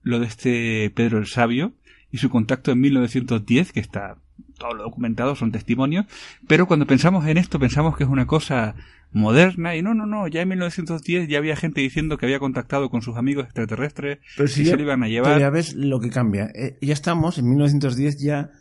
lo 0.02 0.20
de 0.20 0.26
este 0.28 0.92
Pedro 0.96 1.18
el 1.18 1.28
Sabio 1.28 1.74
y 2.12 2.18
su 2.18 2.30
contacto 2.30 2.72
en 2.72 2.80
1910, 2.80 3.74
que 3.74 3.80
está 3.80 4.18
todo 4.58 4.74
lo 4.74 4.84
documentado, 4.84 5.36
son 5.36 5.52
testimonios. 5.52 6.06
Pero 6.48 6.68
cuando 6.68 6.86
pensamos 6.86 7.26
en 7.28 7.38
esto, 7.38 7.60
pensamos 7.60 7.98
que 7.98 8.04
es 8.04 8.10
una 8.10 8.28
cosa 8.28 8.76
moderna 9.12 9.76
y 9.76 9.82
no, 9.82 9.94
no, 9.94 10.06
no, 10.06 10.28
ya 10.28 10.42
en 10.42 10.50
1910 10.50 11.28
ya 11.28 11.38
había 11.38 11.56
gente 11.56 11.82
diciendo 11.82 12.18
que 12.18 12.26
había 12.26 12.40
contactado 12.40 12.90
con 12.90 13.02
sus 13.04 13.16
amigos 13.16 13.46
extraterrestres 13.46 14.18
Pero 14.36 14.48
si 14.48 14.62
y 14.62 14.66
ya, 14.66 14.72
se 14.72 14.78
lo 14.78 14.84
iban 14.84 15.04
a 15.04 15.06
pero 15.06 15.12
llevar. 15.14 15.40
ya 15.40 15.50
ves 15.52 15.76
lo 15.76 16.00
que 16.00 16.10
cambia. 16.10 16.50
Eh, 16.56 16.78
ya 16.82 16.94
estamos, 16.94 17.38
en 17.38 17.50
1910 17.50 18.20
ya, 18.20 18.52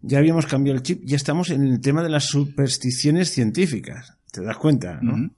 ya 0.00 0.18
habíamos 0.18 0.46
cambiado 0.46 0.76
el 0.76 0.82
chip, 0.82 1.02
ya 1.04 1.16
estamos 1.16 1.50
en 1.50 1.64
el 1.66 1.80
tema 1.80 2.02
de 2.02 2.08
las 2.10 2.24
supersticiones 2.26 3.30
científicas. 3.30 4.16
¿Te 4.32 4.42
das 4.42 4.56
cuenta? 4.56 4.98
¿no? 5.02 5.14
Ujú. 5.14 5.30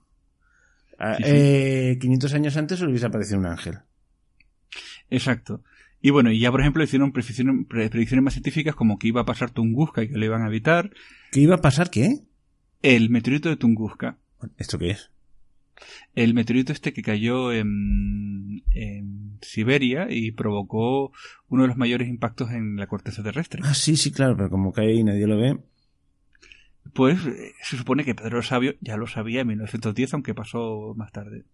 Ah, 0.99 1.15
Sí, 1.17 1.23
sí. 1.25 1.31
eh, 1.33 1.99
500 2.01 2.35
años 2.35 2.57
antes 2.57 2.81
hubiese 2.83 3.07
aparecido 3.07 3.39
un 3.39 3.47
ángel. 3.47 3.79
Exacto. 5.09 5.63
Y 6.03 6.11
bueno, 6.11 6.31
y 6.31 6.41
ya 6.41 6.51
por 6.51 6.61
ejemplo 6.61 6.83
hicieron 6.83 7.13
predicciones, 7.13 7.67
pre- 7.69 7.91
predicciones 7.91 8.25
más 8.25 8.35
científicas 8.35 8.75
como 8.75 8.99
que 8.99 9.09
iba 9.09 9.21
a 9.21 9.27
pasar 9.27 9.51
Tunguska 9.51 10.03
y 10.03 10.09
que 10.09 10.17
lo 10.17 10.25
iban 10.25 10.43
a 10.43 10.47
evitar. 10.49 10.91
¿Qué 11.33 11.41
iba 11.41 11.57
a 11.57 11.61
pasar? 11.61 11.91
¿Qué? 11.91 12.21
El 12.83 13.11
meteorito 13.11 13.49
de 13.49 13.57
Tunguska. 13.57 14.17
¿Esto 14.57 14.79
qué 14.79 14.91
es? 14.91 15.11
El 16.15 16.35
meteorito 16.35 16.73
este 16.73 16.93
que 16.93 17.03
cayó 17.03 17.53
en, 17.53 18.63
en 18.75 19.39
Siberia 19.43 20.09
y 20.11 20.33
provocó 20.33 21.13
uno 21.49 21.63
de 21.63 21.69
los 21.69 21.77
mayores 21.77 22.09
impactos 22.09 22.51
en 22.51 22.77
la 22.77 22.87
corteza 22.87 23.23
terrestre. 23.23 23.63
Ah, 23.65 23.75
sí, 23.75 23.97
sí, 23.97 24.11
claro, 24.11 24.37
pero 24.37 24.51
como 24.51 24.73
cae 24.73 24.95
y 24.95 25.05
nadie 25.05 25.27
lo 25.27 25.39
ve. 25.39 25.59
Pues 26.95 27.25
eh, 27.27 27.53
se 27.63 27.77
supone 27.77 28.05
que 28.05 28.15
Pedro 28.15 28.39
el 28.39 28.45
Sabio 28.45 28.75
ya 28.81 28.97
lo 28.97 29.07
sabía 29.07 29.43
en 29.43 29.49
1910, 29.49 30.15
aunque 30.15 30.35
pasó 30.35 30.95
más 30.97 31.13
tarde. 31.13 31.45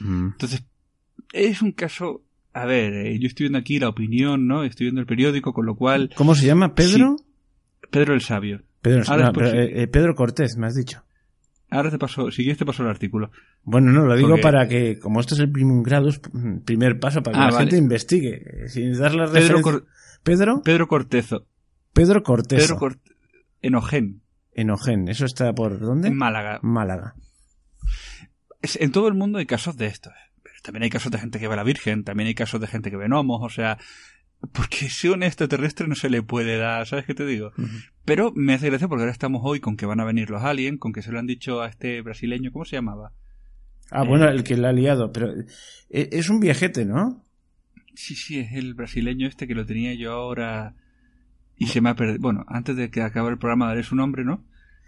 Mm. 0.00 0.28
Entonces, 0.32 0.64
es 1.32 1.62
un 1.62 1.72
caso... 1.72 2.22
A 2.52 2.66
ver, 2.66 2.94
eh, 2.94 3.18
yo 3.18 3.26
estoy 3.26 3.44
viendo 3.44 3.58
aquí 3.58 3.80
la 3.80 3.88
opinión, 3.88 4.46
¿no? 4.46 4.62
Estoy 4.62 4.86
viendo 4.86 5.00
el 5.00 5.08
periódico, 5.08 5.52
con 5.52 5.66
lo 5.66 5.74
cual... 5.74 6.10
¿Cómo 6.14 6.36
se 6.36 6.46
llama? 6.46 6.74
¿Pedro? 6.74 7.16
Pedro 7.90 8.14
el 8.14 8.20
Sabio. 8.20 8.62
Pedro, 8.80 9.02
no, 9.08 9.16
después 9.16 9.50
pero, 9.50 9.62
eh, 9.62 9.86
Pedro 9.88 10.14
Cortés, 10.14 10.56
me 10.56 10.66
has 10.66 10.76
dicho. 10.76 11.02
Ahora 11.70 11.90
te 11.90 11.98
paso, 11.98 12.30
si 12.30 12.42
quieres 12.42 12.58
te 12.58 12.66
paso 12.66 12.82
el 12.82 12.88
artículo. 12.90 13.30
Bueno, 13.62 13.90
no, 13.90 14.04
lo 14.04 14.14
digo 14.16 14.28
Porque- 14.30 14.42
para 14.42 14.68
que, 14.68 14.98
como 14.98 15.20
esto 15.20 15.34
es 15.34 15.40
el 15.40 15.50
primer 15.50 15.82
grado, 15.84 16.08
es 16.08 16.20
primer 16.64 17.00
paso 17.00 17.22
para 17.22 17.36
que 17.36 17.42
Ah, 17.42 17.46
la 17.46 17.52
vale. 17.52 17.64
gente 17.64 17.76
investigue. 17.78 18.64
eh, 18.64 18.68
Sin 18.68 18.96
dar 18.98 19.14
la 19.14 19.26
Pedro. 19.30 19.60
Cor- 19.62 19.86
Pedro, 20.22 20.62
Pedro 20.62 20.86
Cortezo. 20.88 21.46
Pedro 21.92 22.22
Cortés. 22.22 22.62
Pedro 22.64 22.78
Cort- 22.78 23.00
Enogen, 23.62 24.22
Enogen, 24.52 25.08
¿eso 25.08 25.24
está 25.24 25.52
por 25.54 25.80
dónde? 25.80 26.08
en 26.08 26.16
Málaga. 26.16 26.60
Málaga. 26.62 27.14
En 28.62 28.92
todo 28.92 29.08
el 29.08 29.14
mundo 29.14 29.38
hay 29.38 29.46
casos 29.46 29.76
de 29.76 29.86
estos. 29.86 30.12
Pero 30.42 30.54
también 30.62 30.84
hay 30.84 30.90
casos 30.90 31.10
de 31.12 31.18
gente 31.18 31.38
que 31.38 31.48
ve 31.48 31.54
a 31.54 31.56
la 31.56 31.64
Virgen, 31.64 32.04
también 32.04 32.28
hay 32.28 32.34
casos 32.34 32.60
de 32.60 32.66
gente 32.66 32.90
que 32.90 32.96
ve 32.96 33.06
gnomos, 33.08 33.40
o 33.42 33.48
sea, 33.48 33.78
porque 34.52 34.88
si 34.88 35.08
un 35.08 35.22
extraterrestre 35.22 35.86
no 35.88 35.94
se 35.94 36.10
le 36.10 36.22
puede 36.22 36.56
dar, 36.58 36.86
¿sabes 36.86 37.04
qué 37.06 37.14
te 37.14 37.24
digo? 37.26 37.52
Pero 38.04 38.32
me 38.34 38.54
hace 38.54 38.68
gracia 38.68 38.88
porque 38.88 39.02
ahora 39.02 39.12
estamos 39.12 39.42
hoy 39.44 39.60
con 39.60 39.76
que 39.76 39.86
van 39.86 40.00
a 40.00 40.04
venir 40.04 40.30
los 40.30 40.42
aliens, 40.42 40.78
con 40.78 40.92
que 40.92 41.02
se 41.02 41.12
lo 41.12 41.18
han 41.18 41.26
dicho 41.26 41.62
a 41.62 41.68
este 41.68 42.00
brasileño, 42.02 42.50
¿cómo 42.52 42.64
se 42.64 42.76
llamaba? 42.76 43.12
Ah, 43.90 44.02
Eh. 44.04 44.08
bueno, 44.08 44.28
el 44.28 44.44
que 44.44 44.56
la 44.56 44.70
ha 44.70 44.72
liado, 44.72 45.12
pero 45.12 45.32
eh, 45.90 46.08
es 46.12 46.28
un 46.30 46.40
viajete, 46.40 46.84
¿no? 46.84 47.22
Sí, 47.94 48.14
sí, 48.16 48.38
es 48.40 48.52
el 48.54 48.74
brasileño 48.74 49.28
este 49.28 49.46
que 49.46 49.54
lo 49.54 49.64
tenía 49.66 49.94
yo 49.94 50.12
ahora 50.12 50.74
y 51.56 51.66
se 51.66 51.80
me 51.80 51.90
ha 51.90 51.94
perdido. 51.94 52.18
Bueno, 52.20 52.44
antes 52.48 52.76
de 52.76 52.90
que 52.90 53.02
acabe 53.02 53.30
el 53.30 53.38
programa 53.38 53.66
daré 53.68 53.82
su 53.84 53.94
nombre, 53.94 54.24
¿no? 54.24 54.44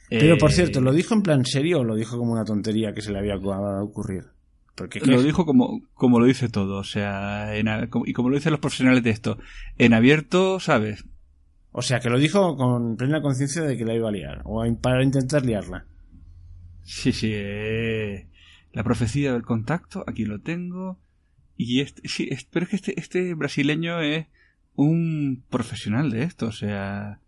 Pero 0.09 0.39
por 0.39 0.51
Eh, 0.51 0.55
cierto, 0.55 0.81
¿lo 0.81 0.93
dijo 0.93 1.15
en 1.15 1.23
plan 1.23 1.45
serio 1.45 1.81
o 1.81 1.85
lo 1.85 1.95
dijo 1.97 2.17
como 2.19 2.33
una 2.33 2.45
tontería 2.45 2.93
que 2.93 3.03
se 3.03 3.13
le 3.13 3.19
había 3.19 3.35
acabado 3.35 3.77
de 3.79 3.83
ocurrir? 3.85 4.25
Porque 4.77 5.01
¿qué 5.01 5.11
Lo 5.11 5.23
dijo 5.23 5.47
como, 5.47 5.81
como 5.95 6.21
lo 6.21 6.27
dice 6.27 6.51
todo, 6.51 6.77
o 6.77 6.85
sea, 6.85 7.57
en 7.57 7.67
y 8.05 8.13
como 8.13 8.29
lo 8.29 8.37
dicen 8.37 8.53
los 8.53 8.61
profesionales 8.61 9.03
de 9.03 9.11
esto, 9.11 9.39
en 9.79 9.95
abierto, 9.95 10.61
¿sabes? 10.61 11.05
O 11.73 11.81
sea, 11.81 11.99
que 12.01 12.11
lo 12.11 12.19
dijo 12.19 12.57
con 12.59 12.97
plena 12.97 13.23
conciencia 13.23 13.63
de 13.63 13.79
que 13.79 13.87
la 13.87 13.95
iba 13.95 14.11
a 14.11 14.13
liar, 14.13 14.43
o 14.45 14.63
para 14.81 15.03
intentar 15.03 15.47
liarla. 15.47 15.87
Sí, 16.83 17.13
sí, 17.13 17.31
eh, 17.33 18.29
la 18.73 18.85
profecía 18.85 19.33
del 19.33 19.43
contacto, 19.43 20.05
aquí 20.07 20.27
lo 20.27 20.41
tengo, 20.41 20.99
y 21.57 21.81
este, 21.81 22.07
sí, 22.07 22.29
pero 22.51 22.65
es 22.65 22.71
que 22.71 22.77
este, 22.77 23.01
este 23.01 23.35
brasileño 23.35 24.01
es 24.03 24.27
un 24.75 25.43
profesional 25.49 26.11
de 26.11 26.23
esto, 26.23 26.49
o 26.49 26.53
sea, 26.53 27.21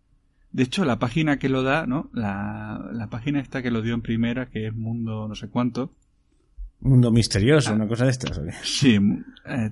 de 0.51 0.63
hecho 0.63 0.85
la 0.85 0.99
página 0.99 1.39
que 1.39 1.49
lo 1.49 1.63
da, 1.63 1.87
¿no? 1.87 2.11
La, 2.13 2.89
la 2.93 3.07
página 3.07 3.39
esta 3.39 3.63
que 3.63 3.71
lo 3.71 3.81
dio 3.81 3.95
en 3.95 4.03
primera, 4.03 4.51
que 4.51 4.67
es 4.67 4.75
Mundo 4.75 5.27
no 5.27 5.33
sé 5.33 5.49
cuánto, 5.49 5.91
Mundo 6.81 7.11
misterioso, 7.11 7.73
una 7.73 7.87
cosa 7.87 8.05
de 8.05 8.11
estas. 8.11 8.39
Sí. 8.63 8.97
Eh, 9.45 9.71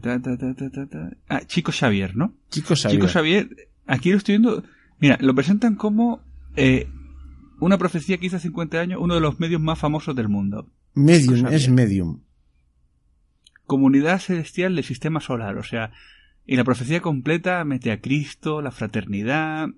ah, 1.30 1.42
Chico 1.46 1.72
Xavier, 1.72 2.16
¿no? 2.16 2.34
Chico 2.50 2.76
Xavier. 2.76 3.00
Chico 3.00 3.08
Xavier, 3.08 3.50
aquí 3.86 4.12
lo 4.12 4.18
estoy 4.18 4.34
viendo. 4.34 4.64
Mira, 5.00 5.18
lo 5.22 5.34
presentan 5.34 5.76
como 5.76 6.22
eh, 6.56 6.90
una 7.60 7.78
profecía 7.78 8.18
que 8.18 8.26
hizo 8.26 8.36
hace 8.36 8.50
50 8.50 8.80
años 8.80 9.00
uno 9.02 9.16
de 9.16 9.22
los 9.22 9.40
medios 9.40 9.62
más 9.62 9.80
famosos 9.80 10.16
del 10.16 10.28
mundo. 10.28 10.70
Medium, 10.96 11.48
es 11.48 11.70
medium. 11.70 12.22
Comunidad 13.66 14.20
celestial 14.20 14.76
del 14.76 14.84
sistema 14.84 15.22
solar, 15.22 15.58
o 15.58 15.64
sea, 15.64 15.92
y 16.46 16.56
la 16.56 16.64
profecía 16.64 17.02
completa 17.02 17.64
mete 17.66 17.92
a 17.92 18.00
Cristo, 18.00 18.62
la 18.62 18.72
fraternidad. 18.72 19.70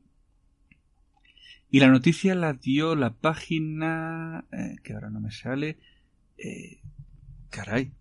Y 1.72 1.80
la 1.80 1.88
noticia 1.90 2.36
la 2.36 2.54
dio 2.54 2.96
la 2.96 3.14
página. 3.14 4.46
Eh, 4.52 4.76
que 4.84 4.94
ahora 4.94 5.10
no 5.10 5.20
me 5.20 5.32
sale. 5.32 5.78
Eh, 6.38 6.80
caray. 7.50 7.92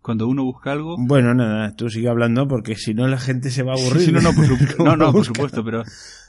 Cuando 0.00 0.28
uno 0.28 0.44
busca 0.44 0.72
algo. 0.72 0.96
Bueno, 0.98 1.32
nada, 1.34 1.74
tú 1.76 1.88
sigue 1.88 2.08
hablando 2.08 2.46
porque 2.46 2.76
si 2.76 2.92
no 2.92 3.08
la 3.08 3.18
gente 3.18 3.50
se 3.50 3.62
va 3.62 3.72
a 3.72 3.76
aburrir. 3.76 4.12
no, 4.12 4.20
no, 4.20 4.34
por 4.34 4.46
supuesto, 4.46 4.84
no, 4.84 4.96
no, 4.96 5.12
por 5.12 5.24
supuesto, 5.24 5.64
pero, 5.64 5.82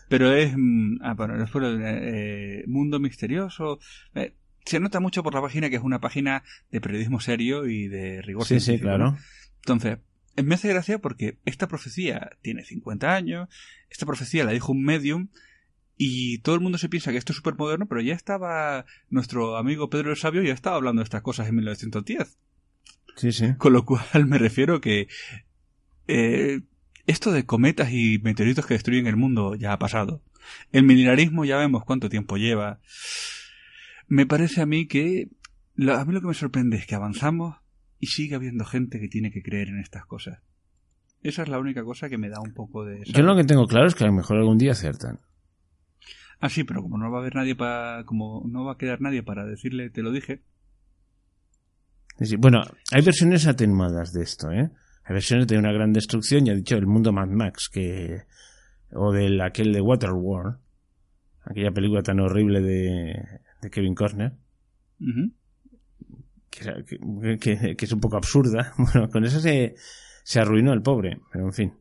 pero 0.08 0.32
es. 0.32 0.54
Mm, 0.56 1.02
ah, 1.02 1.14
bueno, 1.14 1.38
después 1.38 1.66
eh, 1.82 2.64
Mundo 2.68 3.00
Misterioso. 3.00 3.80
Eh, 4.14 4.34
se 4.66 4.80
nota 4.80 5.00
mucho 5.00 5.24
por 5.24 5.34
la 5.34 5.42
página 5.42 5.70
que 5.70 5.76
es 5.76 5.84
una 5.84 6.00
página 6.00 6.44
de 6.72 6.82
periodismo 6.82 7.20
serio 7.20 7.68
y 7.68 7.88
de 7.88 8.22
rigor 8.22 8.46
Sí, 8.46 8.60
sí, 8.60 8.80
claro. 8.80 9.18
Entonces, 9.58 10.00
me 10.44 10.56
hace 10.56 10.70
gracia 10.70 11.00
porque 11.00 11.38
esta 11.46 11.68
profecía 11.68 12.32
tiene 12.42 12.64
50 12.64 13.14
años, 13.14 13.50
esta 13.90 14.06
profecía 14.06 14.44
la 14.44 14.52
dijo 14.52 14.72
un 14.72 14.84
medium 14.84 15.30
y 15.98 16.40
todo 16.40 16.56
el 16.56 16.62
mundo 16.62 16.78
se 16.78 16.90
piensa 16.90 17.12
que 17.12 17.18
esto 17.18 17.32
es 17.32 17.38
súper 17.38 17.56
moderno, 17.56 17.88
pero 17.88 18.02
ya 18.02 18.14
estaba 18.14 18.86
nuestro 19.10 19.58
amigo 19.58 19.90
Pedro 19.90 20.12
el 20.12 20.18
Sabio, 20.18 20.44
ya 20.44 20.54
estaba 20.54 20.76
hablando 20.76 21.00
de 21.02 21.06
estas 21.06 21.22
cosas 21.22 21.48
en 21.48 21.56
1910. 21.56 22.38
Sí, 23.16 23.32
sí. 23.32 23.56
Con 23.58 23.74
lo 23.74 23.86
cual 23.86 24.26
me 24.28 24.38
refiero 24.38 24.82
que 24.82 25.08
eh, 26.08 26.62
esto 27.08 27.32
de 27.32 27.46
cometas 27.46 27.92
y 27.92 28.20
meteoritos 28.20 28.66
que 28.66 28.74
destruyen 28.74 29.08
el 29.08 29.16
mundo 29.16 29.56
ya 29.56 29.74
ha 29.74 29.80
pasado. 29.80 30.22
El 30.72 30.84
milenarismo 30.84 31.46
ya 31.46 31.58
vemos 31.58 31.84
cuánto 31.86 32.10
tiempo 32.10 32.38
lleva. 32.38 32.80
Me 34.08 34.26
parece 34.26 34.62
a 34.62 34.66
mí 34.66 34.88
que 34.88 35.30
a 35.78 36.06
mí 36.06 36.14
lo 36.14 36.22
que 36.22 36.28
me 36.28 36.34
sorprende 36.34 36.78
es 36.78 36.86
que 36.86 36.96
avanzamos 36.96 37.58
y 38.00 38.08
sigue 38.08 38.36
habiendo 38.36 38.66
gente 38.66 39.00
que 39.00 39.08
tiene 39.08 39.32
que 39.32 39.42
creer 39.42 39.70
en 39.70 39.80
estas 39.80 40.06
cosas. 40.06 40.40
Esa 41.22 41.42
es 41.42 41.50
la 41.50 41.60
única 41.60 41.84
cosa 41.84 42.08
que 42.08 42.18
me 42.18 42.30
da 42.30 42.40
un 42.40 42.54
poco 42.54 42.86
de... 42.86 43.04
Yo 43.06 43.24
lo 43.24 43.36
que 43.36 43.44
tengo 43.44 43.66
claro 43.68 43.88
es 43.88 43.96
que 43.96 44.04
a 44.04 44.08
lo 44.08 44.14
mejor 44.14 44.38
algún 44.38 44.60
día 44.60 44.74
acertan. 44.74 45.20
Ah, 46.40 46.50
sí, 46.50 46.64
pero 46.64 46.84
como 46.84 46.98
no 46.98 47.10
va 47.10 47.18
a 47.18 47.22
haber 47.22 47.36
nadie 47.36 47.56
para... 47.56 48.04
como 48.06 48.44
no 48.48 48.64
va 48.64 48.74
a 48.74 48.78
quedar 48.78 49.02
nadie 49.02 49.24
para 49.24 49.46
decirle 49.46 49.90
te 49.90 50.04
lo 50.04 50.12
dije. 50.12 50.44
Bueno, 52.40 52.62
hay 52.92 53.02
versiones 53.02 53.48
atenuadas 53.48 54.14
de 54.14 54.24
esto, 54.24 54.52
¿eh? 54.52 54.72
Hay 55.04 55.14
versiones 55.14 55.48
de 55.48 55.58
una 55.58 55.72
gran 55.72 55.94
destrucción, 55.94 56.46
ya 56.46 56.54
he 56.54 56.56
dicho, 56.56 56.76
el 56.76 56.88
mundo 56.88 57.12
Mad 57.12 57.28
Max, 57.28 57.70
que... 57.72 58.24
o 58.94 59.12
del 59.12 59.40
aquel 59.42 59.72
de 59.72 59.82
Waterworld, 59.82 60.58
aquella 61.44 61.72
película 61.72 62.02
tan 62.02 62.20
horrible 62.20 62.62
de, 62.62 63.14
de 63.62 63.70
Kevin 63.70 63.94
Costner 63.94 64.34
que, 66.60 67.76
es 67.78 67.92
un 67.92 68.00
poco 68.00 68.18
absurda. 68.18 68.74
Bueno, 68.78 69.10
con 69.10 69.26
eso 69.26 69.40
se, 69.40 69.76
se 70.24 70.40
arruinó 70.40 70.74
el 70.74 70.82
pobre, 70.82 71.20
pero 71.32 71.46
en 71.46 71.54
fin. 71.54 71.74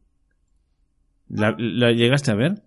¿La, 1.29 1.53
llegaste 1.93 2.31
a 2.31 2.35
ver? 2.35 2.63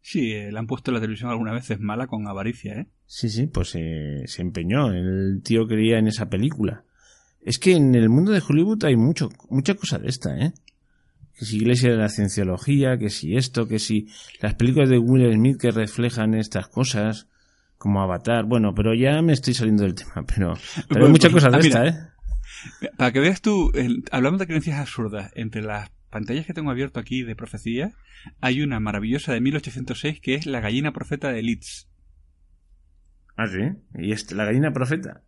Sí, 0.00 0.32
eh, 0.32 0.50
la 0.50 0.60
han 0.60 0.66
puesto 0.66 0.90
en 0.90 0.96
la 0.96 1.00
televisión 1.00 1.30
alguna 1.30 1.52
vez, 1.52 1.70
es 1.70 1.80
mala 1.80 2.06
con 2.06 2.26
avaricia, 2.26 2.74
¿eh? 2.74 2.88
Sí, 3.14 3.28
sí, 3.28 3.46
pues 3.46 3.74
eh, 3.74 4.22
se 4.24 4.40
empeñó. 4.40 4.90
El 4.90 5.42
tío 5.44 5.66
quería 5.66 5.98
en 5.98 6.08
esa 6.08 6.30
película. 6.30 6.84
Es 7.42 7.58
que 7.58 7.72
en 7.72 7.94
el 7.94 8.08
mundo 8.08 8.32
de 8.32 8.40
Hollywood 8.40 8.82
hay 8.86 8.96
mucho, 8.96 9.28
mucha 9.50 9.74
cosa 9.74 9.98
de 9.98 10.08
esta, 10.08 10.34
¿eh? 10.38 10.54
Que 11.38 11.44
si 11.44 11.58
Iglesia 11.58 11.90
de 11.90 11.98
la 11.98 12.08
Cienciología, 12.08 12.96
que 12.96 13.10
si 13.10 13.36
esto, 13.36 13.68
que 13.68 13.78
si 13.78 14.08
las 14.40 14.54
películas 14.54 14.88
de 14.88 14.96
Will 14.96 15.30
Smith 15.30 15.60
que 15.60 15.72
reflejan 15.72 16.32
estas 16.32 16.68
cosas 16.68 17.28
como 17.76 18.00
Avatar. 18.00 18.46
Bueno, 18.46 18.74
pero 18.74 18.94
ya 18.94 19.20
me 19.20 19.34
estoy 19.34 19.52
saliendo 19.52 19.82
del 19.82 19.94
tema, 19.94 20.24
pero, 20.34 20.54
pero 20.88 21.04
hay 21.04 21.10
muchas 21.10 21.32
cosas 21.32 21.52
de 21.52 21.58
ah, 21.58 21.60
esta, 21.60 21.86
¿eh? 21.86 22.88
Para 22.96 23.12
que 23.12 23.20
veas 23.20 23.42
tú, 23.42 23.70
hablamos 24.10 24.40
de 24.40 24.46
creencias 24.46 24.80
absurdas, 24.80 25.30
entre 25.34 25.60
las 25.60 25.90
pantallas 26.08 26.46
que 26.46 26.54
tengo 26.54 26.70
abierto 26.70 26.98
aquí 26.98 27.24
de 27.24 27.36
profecía, 27.36 27.92
hay 28.40 28.62
una 28.62 28.80
maravillosa 28.80 29.34
de 29.34 29.42
1806 29.42 30.18
que 30.22 30.34
es 30.34 30.46
la 30.46 30.60
gallina 30.60 30.94
profeta 30.94 31.30
de 31.30 31.42
Leeds. 31.42 31.91
Ah, 33.36 33.46
sí. 33.46 33.60
¿Y 33.98 34.12
es 34.12 34.30
la 34.32 34.44
gallina 34.44 34.72
profeta? 34.72 35.22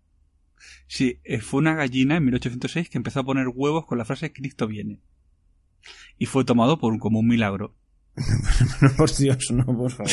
Sí, 0.86 1.20
eh, 1.24 1.40
fue 1.40 1.60
una 1.60 1.74
gallina 1.74 2.16
en 2.16 2.24
1806 2.24 2.88
que 2.88 2.98
empezó 2.98 3.20
a 3.20 3.24
poner 3.24 3.48
huevos 3.48 3.86
con 3.86 3.98
la 3.98 4.04
frase 4.04 4.32
Cristo 4.32 4.66
viene. 4.66 5.00
Y 6.18 6.26
fue 6.26 6.44
tomado 6.44 6.78
por 6.78 6.92
un, 6.92 6.98
como 6.98 7.20
un 7.20 7.26
milagro. 7.26 7.74
no, 8.82 8.90
por 8.96 9.14
Dios, 9.14 9.50
no, 9.50 9.64
por 9.64 9.90
favor. 9.90 10.12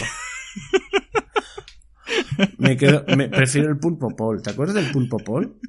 Me 2.58 2.78
quedo, 2.78 3.06
me, 3.16 3.30
prefiero 3.30 3.70
el 3.70 3.78
pulpo 3.78 4.16
pol. 4.16 4.42
¿Te 4.42 4.52
acuerdas 4.52 4.76
del 4.76 4.92
pulpo 4.92 5.18
pol? 5.18 5.60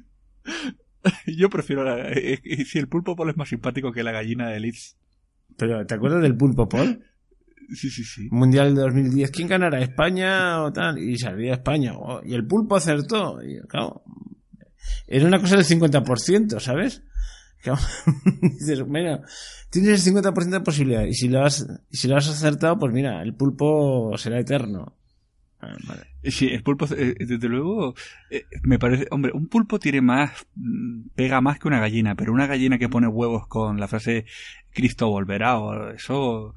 Yo 1.27 1.49
prefiero 1.49 1.83
la, 1.83 2.09
eh, 2.09 2.39
eh, 2.43 2.65
si 2.65 2.79
el 2.79 2.87
pulpo 2.87 3.15
pol 3.15 3.29
es 3.29 3.37
más 3.37 3.49
simpático 3.49 3.91
que 3.91 4.03
la 4.03 4.11
gallina 4.11 4.49
de 4.49 4.59
Leeds. 4.59 4.97
Pero, 5.57 5.85
¿te 5.85 5.93
acuerdas 5.93 6.21
del 6.21 6.35
pulpo 6.35 6.67
pol? 6.67 7.03
Sí, 7.69 7.89
sí, 7.89 8.03
sí. 8.03 8.27
Mundial 8.31 8.75
de 8.75 8.81
2010. 8.81 9.31
¿Quién 9.31 9.47
ganará? 9.47 9.81
¿España 9.81 10.63
o 10.63 10.71
tal? 10.71 10.97
Y 10.99 11.17
salía 11.17 11.53
España. 11.53 11.93
Oh, 11.95 12.21
y 12.23 12.33
el 12.33 12.45
pulpo 12.45 12.75
acertó. 12.75 13.41
Y, 13.43 13.59
claro, 13.67 14.03
era 15.07 15.25
una 15.25 15.39
cosa 15.39 15.55
del 15.55 15.65
50%, 15.65 16.59
¿sabes? 16.59 17.03
dices, 18.41 18.85
mira, 18.87 19.21
tienes 19.69 20.05
el 20.05 20.13
50% 20.13 20.49
de 20.49 20.59
posibilidad. 20.59 21.05
Y 21.05 21.13
si 21.13 21.29
lo 21.29 21.43
has, 21.43 21.65
y 21.89 21.97
si 21.97 22.07
lo 22.07 22.17
has 22.17 22.27
acertado, 22.27 22.77
pues 22.77 22.93
mira, 22.93 23.21
el 23.21 23.35
pulpo 23.35 24.17
será 24.17 24.39
eterno. 24.39 24.97
Ah, 25.61 25.77
sí, 26.23 26.47
el 26.47 26.61
pulpo, 26.61 26.85
eh, 26.93 27.15
desde 27.17 27.47
luego, 27.47 27.95
eh, 28.29 28.45
me 28.63 28.79
parece, 28.79 29.07
hombre, 29.11 29.31
un 29.33 29.47
pulpo 29.47 29.79
tiene 29.79 30.01
más, 30.01 30.45
mm, 30.55 31.09
pega 31.15 31.39
más 31.39 31.57
que 31.57 31.69
una 31.69 31.79
gallina, 31.79 32.15
pero 32.15 32.33
una 32.33 32.47
gallina 32.47 32.77
que 32.77 32.89
pone 32.89 33.07
huevos 33.07 33.47
con 33.47 33.79
la 33.79 33.87
frase 33.87 34.25
Cristo 34.71 35.07
volverá, 35.07 35.59
o 35.59 35.91
eso, 35.91 36.53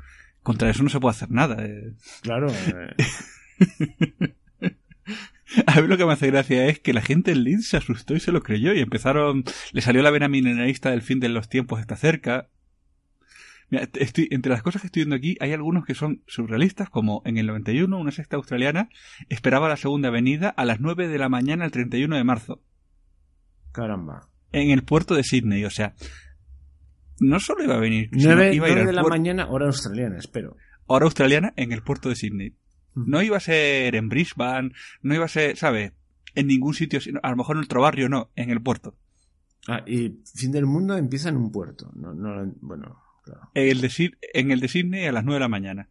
contra 0.47 0.71
eso 0.71 0.85
no 0.85 0.89
se 0.89 1.01
puede 1.01 1.17
hacer 1.17 1.33
nada. 1.33 1.57
Eh. 1.67 1.93
Claro. 2.23 2.47
A 5.67 5.81
mí 5.81 5.89
lo 5.89 5.97
que 5.97 6.07
me 6.07 6.13
hace 6.13 6.29
gracia 6.29 6.67
es 6.67 6.79
que 6.79 6.93
la 6.93 7.01
gente 7.01 7.33
en 7.33 7.43
Leeds 7.43 7.67
se 7.69 7.77
asustó 7.79 8.15
y 8.15 8.21
se 8.21 8.31
lo 8.31 8.45
creyó 8.45 8.73
y 8.73 8.79
empezaron, 8.79 9.43
le 9.73 9.81
salió 9.81 10.03
la 10.03 10.13
vena 10.13 10.29
milenarista 10.29 10.91
del 10.91 11.03
fin 11.03 11.19
de 11.19 11.29
los 11.31 11.49
tiempos 11.49 11.81
está 11.81 11.97
cerca 11.97 12.49
estoy, 13.71 14.29
entre 14.31 14.53
las 14.53 14.63
cosas 14.63 14.83
que 14.83 14.87
estoy 14.87 15.01
viendo 15.01 15.17
aquí, 15.17 15.37
hay 15.41 15.53
algunos 15.53 15.85
que 15.85 15.95
son 15.95 16.23
surrealistas, 16.29 16.91
como 16.91 17.23
en 17.25 17.39
el 17.39 17.47
91, 17.47 17.99
una 17.99 18.13
sexta 18.13 18.37
australiana 18.37 18.89
esperaba 19.29 19.69
la 19.69 19.77
segunda 19.77 20.11
venida 20.11 20.49
a 20.49 20.65
las 20.65 20.81
9 20.81 21.09
de 21.09 21.19
la 21.19 21.29
mañana 21.29 21.65
el 21.65 21.73
31 21.73 22.17
de 22.17 22.25
marzo. 22.25 22.63
Caramba. 23.73 24.29
En 24.53 24.71
el 24.71 24.85
puerto 24.85 25.17
de 25.17 25.25
Sydney, 25.25 25.65
o 25.65 25.71
sea, 25.71 25.95
no 27.21 27.41
solo 27.41 27.65
iba 27.65 27.75
a 27.75 27.81
venir, 27.81 28.09
9, 28.13 28.55
iba 28.55 28.67
a 28.67 28.71
ir 28.71 28.87
de 28.87 28.93
la 28.93 29.03
mañana, 29.03 29.49
hora 29.49 29.67
australiana, 29.67 30.19
espero. 30.19 30.57
Hora 30.87 31.05
australiana 31.05 31.53
en 31.57 31.73
el 31.73 31.83
puerto 31.83 32.09
de 32.09 32.17
Sydney. 32.17 32.55
No 32.95 33.23
iba 33.23 33.37
a 33.37 33.41
ser 33.41 33.95
en 33.95 34.09
Brisbane, 34.09 34.73
no 35.03 35.15
iba 35.15 35.25
a 35.25 35.29
ser, 35.29 35.57
¿sabes? 35.57 35.93
En 36.35 36.47
ningún 36.47 36.75
sitio, 36.75 37.01
a 37.23 37.31
lo 37.31 37.37
mejor 37.37 37.57
en 37.57 37.65
otro 37.65 37.83
barrio, 37.83 38.09
no, 38.09 38.31
en 38.37 38.51
el 38.51 38.63
puerto. 38.63 38.97
Ah, 39.69 39.83
y 39.87 40.21
fin 40.35 40.53
del 40.53 40.67
mundo 40.67 40.97
empieza 40.97 41.29
en 41.29 41.37
un 41.37 41.51
puerto. 41.51 41.91
No, 41.95 42.15
no, 42.15 42.53
bueno, 42.61 43.03
en, 43.55 43.69
el 43.69 43.81
de, 43.81 44.11
en 44.35 44.51
el 44.51 44.61
de 44.61 44.69
Sydney 44.69 45.07
a 45.07 45.13
las 45.13 45.25
9 45.25 45.37
de 45.37 45.41
la 45.41 45.49
mañana. 45.49 45.89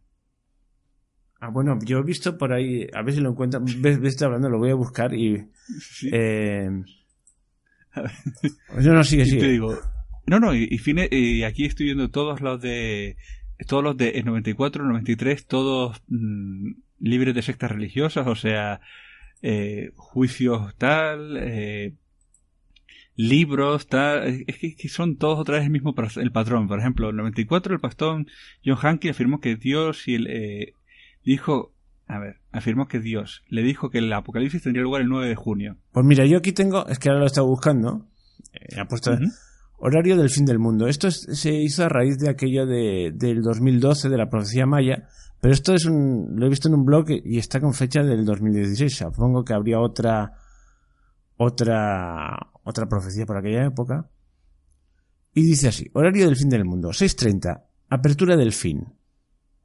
Ah, 1.40 1.50
bueno, 1.50 1.78
yo 1.84 1.98
he 1.98 2.02
visto 2.02 2.38
por 2.38 2.52
ahí, 2.52 2.86
a 2.94 3.02
ver 3.02 3.14
si 3.14 3.20
lo 3.20 3.30
encuentro, 3.30 3.60
ves, 3.62 4.22
hablando, 4.22 4.48
lo 4.48 4.58
voy 4.58 4.70
a 4.70 4.74
buscar 4.74 5.12
y... 5.12 5.50
Eh, 6.10 6.70
yo 8.80 8.92
no, 8.92 9.04
sigue, 9.04 9.26
sigue. 9.26 9.40
Te 9.40 9.48
digo, 9.48 9.76
no, 10.26 10.40
no, 10.40 10.54
y, 10.54 10.68
y, 11.10 11.42
aquí 11.42 11.64
estoy 11.64 11.86
viendo 11.86 12.10
todos 12.10 12.40
los 12.40 12.60
de... 12.60 13.16
Todos 13.66 13.82
los 13.82 13.96
de 13.96 14.22
94, 14.22 14.84
93, 14.84 15.46
todos 15.46 16.02
mm, 16.08 16.72
libres 17.00 17.34
de 17.34 17.40
sectas 17.40 17.70
religiosas, 17.70 18.26
o 18.26 18.34
sea, 18.34 18.82
eh, 19.40 19.92
juicios 19.96 20.74
tal, 20.76 21.36
eh, 21.38 21.94
libros, 23.16 23.86
tal, 23.86 24.44
es 24.46 24.58
que, 24.58 24.88
son 24.88 25.16
todos 25.16 25.38
otra 25.38 25.56
vez 25.56 25.64
el 25.64 25.70
mismo 25.70 25.94
el 26.16 26.32
patrón. 26.32 26.68
Por 26.68 26.78
ejemplo, 26.78 27.08
en 27.08 27.14
el 27.14 27.16
94 27.16 27.74
el 27.74 27.80
pastor 27.80 28.26
John 28.64 28.78
Hanke 28.80 29.10
afirmó 29.10 29.40
que 29.40 29.56
Dios 29.56 30.06
y 30.06 30.14
el, 30.14 30.26
eh, 30.28 30.74
dijo, 31.24 31.72
a 32.06 32.18
ver, 32.18 32.40
afirmó 32.52 32.88
que 32.88 33.00
Dios 33.00 33.42
le 33.48 33.62
dijo 33.62 33.90
que 33.90 33.98
el 33.98 34.12
apocalipsis 34.12 34.62
tendría 34.62 34.82
lugar 34.82 35.02
el 35.02 35.08
9 35.08 35.28
de 35.28 35.34
junio. 35.34 35.76
Pues 35.92 36.04
mira, 36.04 36.26
yo 36.26 36.38
aquí 36.38 36.52
tengo, 36.52 36.86
es 36.88 36.98
que 36.98 37.08
ahora 37.08 37.20
lo 37.20 37.24
he 37.24 37.28
estado 37.28 37.46
buscando, 37.46 38.06
eh, 38.52 38.78
ha 38.78 38.86
puesto 38.86 39.16
horario 39.78 40.16
del 40.16 40.30
fin 40.30 40.44
del 40.44 40.58
mundo. 40.58 40.86
Esto 40.88 41.10
se 41.10 41.52
hizo 41.52 41.84
a 41.84 41.88
raíz 41.88 42.18
de 42.18 42.28
aquello 42.28 42.66
de, 42.66 43.12
del 43.14 43.42
2012 43.42 44.08
de 44.08 44.16
la 44.16 44.28
profecía 44.28 44.66
maya, 44.66 45.08
pero 45.40 45.54
esto 45.54 45.74
es 45.74 45.84
un, 45.84 46.34
lo 46.36 46.46
he 46.46 46.50
visto 46.50 46.68
en 46.68 46.74
un 46.74 46.84
blog 46.84 47.06
y 47.10 47.38
está 47.38 47.60
con 47.60 47.74
fecha 47.74 48.02
del 48.02 48.24
2016. 48.24 48.94
Supongo 48.96 49.44
que 49.44 49.54
habría 49.54 49.80
otra 49.80 50.32
otra, 51.36 52.50
otra 52.62 52.86
profecía 52.86 53.26
por 53.26 53.36
aquella 53.36 53.66
época. 53.66 54.08
Y 55.34 55.42
dice 55.42 55.68
así, 55.68 55.90
horario 55.92 56.26
del 56.26 56.36
fin 56.36 56.48
del 56.48 56.64
mundo, 56.64 56.90
6.30, 56.90 57.62
apertura 57.90 58.36
del 58.36 58.52
fin. 58.52 58.94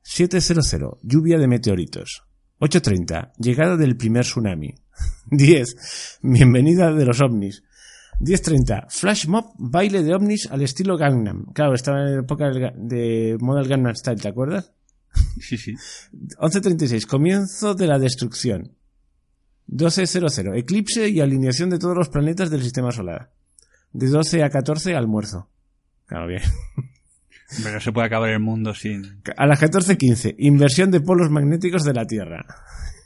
7.00, 0.03 0.99
lluvia 1.01 1.38
de 1.38 1.47
meteoritos. 1.47 2.24
8.30, 2.59 3.34
llegada 3.38 3.78
del 3.78 3.95
primer 3.95 4.26
tsunami. 4.26 4.76
10, 5.32 6.20
bienvenida 6.24 6.93
de 6.93 7.05
los 7.05 7.22
ovnis. 7.22 7.64
10.30, 8.22 8.86
flash 8.89 9.28
mob, 9.28 9.53
baile 9.57 10.03
de 10.03 10.13
ovnis 10.13 10.47
al 10.51 10.61
estilo 10.61 10.95
Gangnam. 10.95 11.51
Claro, 11.53 11.74
estaba 11.74 12.01
en 12.01 12.15
la 12.15 12.22
época 12.22 12.51
de 12.76 13.36
moda 13.39 13.61
el 13.61 13.67
Gangnam 13.67 13.95
Style, 13.95 14.22
¿te 14.22 14.28
acuerdas? 14.28 14.72
Sí, 15.41 15.57
sí. 15.57 15.74
11.36, 16.38 17.05
comienzo 17.05 17.74
de 17.74 17.88
la 17.88 17.99
destrucción. 17.99 18.78
12.00, 19.67 20.57
eclipse 20.57 21.09
y 21.09 21.19
alineación 21.19 21.69
de 21.69 21.80
todos 21.80 21.97
los 21.97 22.09
planetas 22.09 22.49
del 22.49 22.61
sistema 22.61 22.91
solar. 22.91 23.32
De 23.91 24.07
12 24.07 24.43
a 24.43 24.49
14, 24.49 24.95
almuerzo. 24.95 25.49
Claro, 26.05 26.28
bien. 26.28 26.43
Pero 27.63 27.82
se 27.82 27.91
puede 27.91 28.07
acabar 28.07 28.30
el 28.30 28.39
mundo 28.39 28.74
sin... 28.74 29.22
A 29.36 29.47
las 29.47 29.61
14.15, 29.61 30.36
inversión 30.38 30.91
de 30.91 31.01
polos 31.01 31.30
magnéticos 31.30 31.84
de 31.84 31.93
la 31.93 32.05
Tierra. 32.05 32.45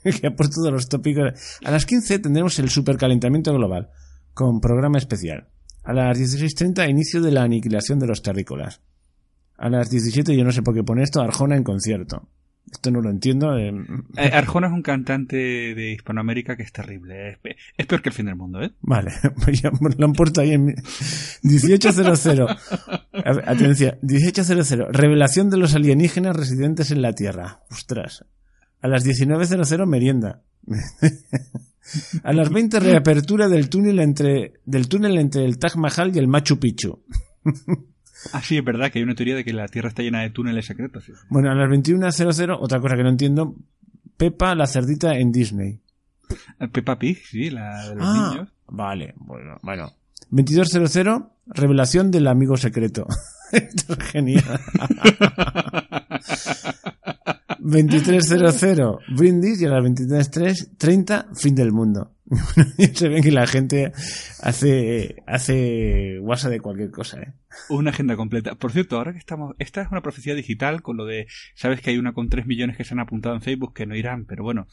que 0.22 0.28
ha 0.28 0.36
puesto 0.36 0.61
todos 0.61 0.74
los 0.74 0.89
tópicos. 0.89 1.59
A 1.63 1.72
las 1.72 1.86
15 1.86 2.20
tendremos 2.20 2.59
el 2.59 2.70
supercalentamiento 2.70 3.53
global, 3.53 3.89
con 4.36 4.62
programa 4.62 5.00
especial. 5.00 5.48
A 5.84 5.94
las 5.94 6.20
16.30, 6.20 6.88
inicio 6.90 7.22
de 7.22 7.32
la 7.32 7.44
aniquilación 7.44 7.98
de 7.98 8.08
los 8.08 8.22
terrícolas. 8.22 8.82
A 9.58 9.70
las 9.70 9.90
17, 9.90 10.36
yo 10.36 10.44
no 10.44 10.52
sé 10.52 10.62
por 10.62 10.76
qué 10.76 10.84
pone 10.84 11.04
esto, 11.04 11.22
Arjona 11.22 11.56
en 11.56 11.64
concierto. 11.64 12.28
Esto 12.70 12.92
no 12.92 13.00
lo 13.00 13.10
entiendo. 13.10 13.56
Eh. 13.58 13.72
Eh, 14.18 14.32
Arjona 14.34 14.68
es 14.68 14.74
un 14.74 14.82
cantante 14.82 15.38
de 15.38 15.92
Hispanoamérica 15.92 16.58
que 16.58 16.64
es 16.64 16.74
terrible. 16.74 17.38
Es, 17.78 17.86
peor 17.86 18.02
que 18.02 18.10
el 18.10 18.16
fin 18.16 18.26
del 18.26 18.36
mundo, 18.36 18.62
¿eh? 18.62 18.72
Vale, 18.82 19.12
pues 19.46 19.64
lo 19.98 20.06
han 20.06 20.14
puesto 20.14 20.42
ahí 20.42 20.52
en 20.52 20.76
1800. 21.44 22.28
Atención, 23.14 23.98
1800. 24.02 24.88
Revelación 24.92 25.50
de 25.50 25.58
los 25.58 25.76
alienígenas 25.76 26.36
residentes 26.36 26.92
en 26.92 27.02
la 27.02 27.14
Tierra. 27.14 27.62
Ostras. 27.70 28.26
A 28.82 28.88
las 28.88 29.06
1900 29.06 29.88
merienda. 29.88 30.42
A 32.24 32.34
las 32.34 32.50
20 32.50 32.80
reapertura 32.80 33.48
del 33.48 33.70
túnel 33.70 34.00
entre 34.00 34.54
del 34.66 34.88
túnel 34.88 35.18
entre 35.18 35.46
el 35.46 35.60
Taj 35.60 35.76
Mahal 35.76 36.16
y 36.16 36.20
el 36.20 36.28
Machu 36.28 36.60
Picchu. 36.60 37.04
Ah, 38.34 38.42
sí, 38.42 38.58
es 38.58 38.66
verdad 38.66 38.92
que 38.92 39.00
hay 39.00 39.04
una 39.04 39.14
teoría 39.14 39.36
de 39.36 39.44
que 39.44 39.54
la 39.54 39.68
Tierra 39.68 39.90
está 39.90 40.02
llena 40.02 40.22
de 40.22 40.32
túneles 40.32 40.66
secretos. 40.66 41.06
Bueno, 41.30 41.52
a 41.52 41.56
las 41.56 41.70
21.00, 41.70 42.58
otra 42.60 42.80
cosa 42.80 42.96
que 42.96 43.04
no 43.04 43.10
entiendo, 43.10 43.56
Pepa 44.18 44.56
la 44.56 44.66
cerdita 44.66 45.16
en 45.16 45.32
Disney. 45.32 45.80
Eh, 46.60 46.68
Peppa 46.70 46.98
Pig, 46.98 47.24
sí, 47.24 47.50
la 47.50 47.90
de 47.90 47.96
los 47.96 48.06
ah, 48.08 48.30
niños. 48.32 48.50
Vale, 48.68 49.14
bueno, 49.18 49.60
bueno. 49.62 49.92
22.00, 50.32 51.30
revelación 51.48 52.10
del 52.12 52.28
amigo 52.28 52.58
secreto. 52.58 53.06
Esto 53.52 53.94
es 53.94 54.00
genial. 54.00 54.44
23.00, 57.66 58.99
brindis 59.16 59.59
y 59.59 59.66
a 59.66 59.70
las 59.70 59.84
23.30, 59.84 61.36
fin 61.36 61.55
del 61.55 61.72
mundo. 61.72 62.13
Se 62.93 63.09
ve 63.09 63.22
que 63.22 63.32
la 63.32 63.47
gente 63.47 63.91
hace, 64.43 65.24
hace 65.26 66.20
WhatsApp 66.20 66.51
de 66.51 66.59
cualquier 66.59 66.91
cosa, 66.91 67.22
¿eh? 67.22 67.34
Una 67.70 67.89
agenda 67.89 68.16
completa. 68.16 68.53
Por 68.53 68.72
cierto, 68.72 68.97
ahora 68.97 69.13
que 69.13 69.18
estamos, 69.18 69.55
esta 69.57 69.82
es 69.82 69.89
una 69.89 70.01
profecía 70.01 70.36
digital 70.36 70.84
con 70.84 70.95
lo 70.95 71.05
de, 71.05 71.26
sabes 71.55 71.82
que 71.82 71.89
hay 71.89 71.97
una 71.97 72.13
con 72.13 72.30
3 72.30 72.45
millones 72.45 72.78
que 72.78 72.84
se 72.84 72.93
han 72.93 72.99
apuntado 72.99 73.34
en 73.34 73.41
Facebook 73.41 73.74
que 73.74 73.88
no 73.88 73.95
irán, 73.95 74.26
pero 74.26 74.43
bueno, 74.43 74.68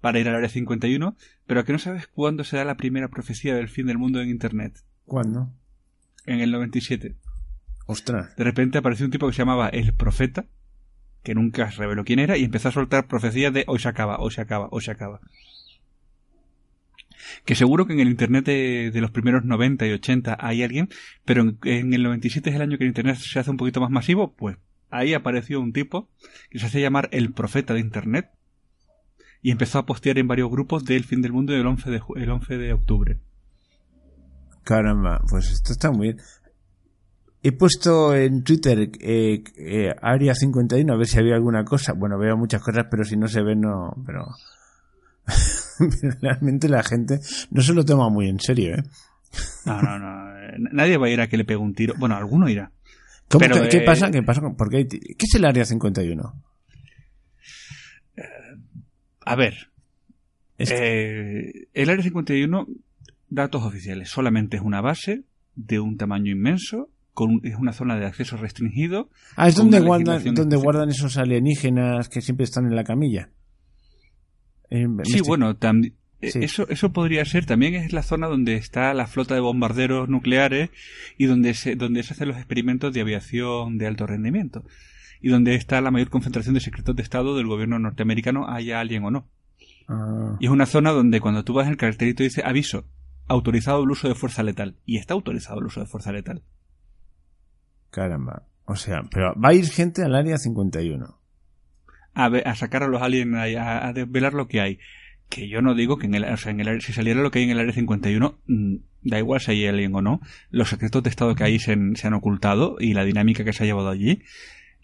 para 0.00 0.20
ir 0.20 0.28
al 0.28 0.36
área 0.36 0.48
51, 0.48 1.16
pero 1.48 1.64
que 1.64 1.72
no 1.72 1.80
sabes 1.80 2.06
cuándo 2.06 2.44
se 2.44 2.58
da 2.58 2.64
la 2.64 2.76
primera 2.76 3.08
profecía 3.08 3.56
del 3.56 3.68
fin 3.68 3.86
del 3.86 3.98
mundo 3.98 4.20
en 4.20 4.28
Internet. 4.28 4.84
¿Cuándo? 5.04 5.50
En 6.26 6.38
el 6.38 6.52
97. 6.52 7.16
Ostras. 7.86 8.36
De 8.36 8.44
repente 8.44 8.78
apareció 8.78 9.04
un 9.04 9.10
tipo 9.10 9.26
que 9.26 9.32
se 9.32 9.38
llamaba 9.38 9.68
El 9.68 9.94
Profeta, 9.94 10.46
que 11.26 11.34
nunca 11.34 11.68
reveló 11.70 12.04
quién 12.04 12.20
era, 12.20 12.36
y 12.36 12.44
empezó 12.44 12.68
a 12.68 12.72
soltar 12.72 13.08
profecías 13.08 13.52
de 13.52 13.64
hoy 13.66 13.80
se 13.80 13.88
acaba, 13.88 14.18
hoy 14.20 14.30
se 14.30 14.40
acaba, 14.40 14.68
hoy 14.70 14.80
se 14.80 14.92
acaba 14.92 15.20
que 17.44 17.56
seguro 17.56 17.86
que 17.86 17.94
en 17.94 17.98
el 18.00 18.08
Internet 18.08 18.44
de, 18.44 19.00
los 19.00 19.10
primeros 19.10 19.44
90 19.44 19.84
y 19.86 19.92
80 19.92 20.36
hay 20.38 20.62
alguien, 20.62 20.88
pero 21.24 21.56
en, 21.64 21.92
el 21.92 22.02
97 22.04 22.50
es 22.50 22.54
el 22.54 22.62
año 22.62 22.78
que 22.78 22.84
el 22.84 22.88
Internet 22.88 23.16
se 23.16 23.40
hace 23.40 23.50
un 23.50 23.56
poquito 23.56 23.80
más 23.80 23.90
masivo, 23.90 24.34
pues 24.36 24.56
ahí 24.88 25.12
apareció 25.12 25.60
un 25.60 25.72
tipo 25.72 26.08
que 26.48 26.60
se 26.60 26.66
hace 26.66 26.80
llamar 26.80 27.08
el 27.10 27.32
profeta 27.32 27.74
de 27.74 27.80
Internet 27.80 28.30
y 29.42 29.50
empezó 29.50 29.80
a 29.80 29.86
postear 29.86 30.18
en 30.18 30.28
varios 30.28 30.48
grupos 30.48 30.84
del 30.84 31.02
fin 31.02 31.20
del 31.20 31.32
mundo 31.32 31.52
el 31.52 31.66
11 31.66 31.90
de, 31.90 32.00
el 32.14 32.30
11 32.30 32.58
de 32.58 32.72
octubre. 32.72 33.18
Caramba, 34.62 35.20
pues 35.28 35.50
esto 35.50 35.72
está 35.72 35.90
muy 35.90 36.12
bien. 36.12 36.20
He 37.46 37.52
puesto 37.52 38.12
en 38.12 38.42
Twitter 38.42 38.90
eh, 38.98 39.44
eh, 39.56 39.94
Área 40.02 40.34
51 40.34 40.92
a 40.92 40.96
ver 40.96 41.06
si 41.06 41.16
había 41.16 41.36
alguna 41.36 41.64
cosa. 41.64 41.92
Bueno, 41.92 42.18
veo 42.18 42.36
muchas 42.36 42.60
cosas, 42.60 42.86
pero 42.90 43.04
si 43.04 43.16
no 43.16 43.28
se 43.28 43.40
ve, 43.40 43.54
no. 43.54 43.94
Pero 44.04 44.26
realmente 46.20 46.68
la 46.68 46.82
gente 46.82 47.20
no 47.52 47.62
se 47.62 47.72
lo 47.72 47.84
toma 47.84 48.08
muy 48.08 48.28
en 48.28 48.40
serio, 48.40 48.74
¿eh? 48.74 48.82
No, 49.64 49.80
no, 49.80 49.96
no. 49.96 50.26
Nadie 50.72 50.96
va 50.96 51.06
a 51.06 51.10
ir 51.10 51.20
a 51.20 51.28
que 51.28 51.36
le 51.36 51.44
pegue 51.44 51.58
un 51.58 51.72
tiro. 51.72 51.94
Bueno, 51.96 52.16
alguno 52.16 52.48
irá. 52.48 52.72
¿Qué, 53.28 53.38
pasa? 53.86 54.10
¿Qué 54.10 54.24
pasa? 54.24 54.40
¿Por 54.40 54.68
qué, 54.68 54.88
es 55.16 55.34
el 55.36 55.44
Área 55.44 55.64
51? 55.64 56.42
Eh, 58.16 58.22
a 59.24 59.36
ver. 59.36 59.70
Eh, 60.58 61.68
el 61.72 61.90
Área 61.90 62.02
51, 62.02 62.66
datos 63.28 63.62
oficiales, 63.62 64.08
solamente 64.08 64.56
es 64.56 64.64
una 64.64 64.80
base 64.80 65.22
de 65.54 65.78
un 65.78 65.96
tamaño 65.96 66.32
inmenso, 66.32 66.90
con, 67.16 67.40
es 67.44 67.56
una 67.56 67.72
zona 67.72 67.96
de 67.96 68.04
acceso 68.04 68.36
restringido. 68.36 69.08
Ah, 69.36 69.48
es 69.48 69.54
donde 69.54 69.80
guardan, 69.80 70.22
donde 70.34 70.56
guardan 70.56 70.90
esos 70.90 71.16
alienígenas 71.16 72.10
que 72.10 72.20
siempre 72.20 72.44
están 72.44 72.66
en 72.66 72.76
la 72.76 72.84
camilla. 72.84 73.30
Sí, 75.04 75.22
bueno, 75.26 75.56
también. 75.56 75.94
Eh, 76.20 76.30
eso, 76.34 76.68
eso 76.68 76.92
podría 76.92 77.24
ser, 77.24 77.46
también 77.46 77.74
es 77.74 77.94
la 77.94 78.02
zona 78.02 78.26
donde 78.26 78.56
está 78.56 78.92
la 78.92 79.06
flota 79.06 79.34
de 79.34 79.40
bombarderos 79.40 80.10
nucleares 80.10 80.70
y 81.16 81.24
donde 81.24 81.54
se, 81.54 81.74
donde 81.74 82.02
se 82.02 82.12
hacen 82.12 82.28
los 82.28 82.36
experimentos 82.36 82.92
de 82.92 83.00
aviación 83.00 83.78
de 83.78 83.86
alto 83.86 84.06
rendimiento. 84.06 84.62
Y 85.22 85.30
donde 85.30 85.54
está 85.54 85.80
la 85.80 85.90
mayor 85.90 86.10
concentración 86.10 86.54
de 86.54 86.60
secretos 86.60 86.94
de 86.96 87.02
Estado 87.02 87.34
del 87.34 87.46
gobierno 87.46 87.78
norteamericano, 87.78 88.46
haya 88.46 88.78
alguien 88.78 89.04
o 89.04 89.10
no. 89.10 89.26
Ah. 89.88 90.36
Y 90.38 90.46
es 90.46 90.50
una 90.50 90.66
zona 90.66 90.92
donde 90.92 91.20
cuando 91.20 91.44
tú 91.44 91.54
vas 91.54 91.66
el 91.66 91.78
cartelito 91.78 92.22
dice 92.22 92.42
aviso, 92.44 92.84
autorizado 93.26 93.82
el 93.82 93.90
uso 93.90 94.06
de 94.06 94.14
fuerza 94.14 94.42
letal. 94.42 94.76
Y 94.84 94.98
está 94.98 95.14
autorizado 95.14 95.60
el 95.60 95.66
uso 95.66 95.80
de 95.80 95.86
fuerza 95.86 96.12
letal. 96.12 96.42
Caramba. 97.96 98.42
O 98.66 98.76
sea, 98.76 99.04
pero 99.10 99.32
va 99.42 99.48
a 99.48 99.54
ir 99.54 99.64
gente 99.64 100.02
al 100.02 100.14
área 100.14 100.36
51 100.36 101.18
a, 102.12 102.54
sacar 102.54 102.82
a 102.82 102.88
los 102.88 103.00
aliens, 103.00 103.34
a, 103.56 103.86
a, 103.86 103.92
desvelar 103.94 104.34
lo 104.34 104.48
que 104.48 104.60
hay. 104.60 104.78
Que 105.30 105.48
yo 105.48 105.62
no 105.62 105.74
digo 105.74 105.96
que 105.96 106.04
en 106.04 106.14
el, 106.14 106.24
o 106.24 106.36
sea, 106.36 106.52
en 106.52 106.60
el, 106.60 106.82
si 106.82 106.92
saliera 106.92 107.22
lo 107.22 107.30
que 107.30 107.38
hay 107.38 107.46
en 107.46 107.52
el 107.52 107.58
área 107.58 107.72
51, 107.72 108.38
mm, 108.46 108.74
da 109.02 109.18
igual 109.18 109.40
si 109.40 109.52
hay 109.52 109.66
alien 109.66 109.94
o 109.94 110.02
no, 110.02 110.20
los 110.50 110.68
secretos 110.68 111.04
de 111.04 111.08
Estado 111.08 111.34
que 111.34 111.44
ahí 111.44 111.58
se, 111.58 111.72
han 111.72 112.14
ocultado 112.14 112.76
y 112.78 112.92
la 112.92 113.02
dinámica 113.02 113.44
que 113.44 113.54
se 113.54 113.62
ha 113.62 113.66
llevado 113.66 113.88
allí, 113.88 114.22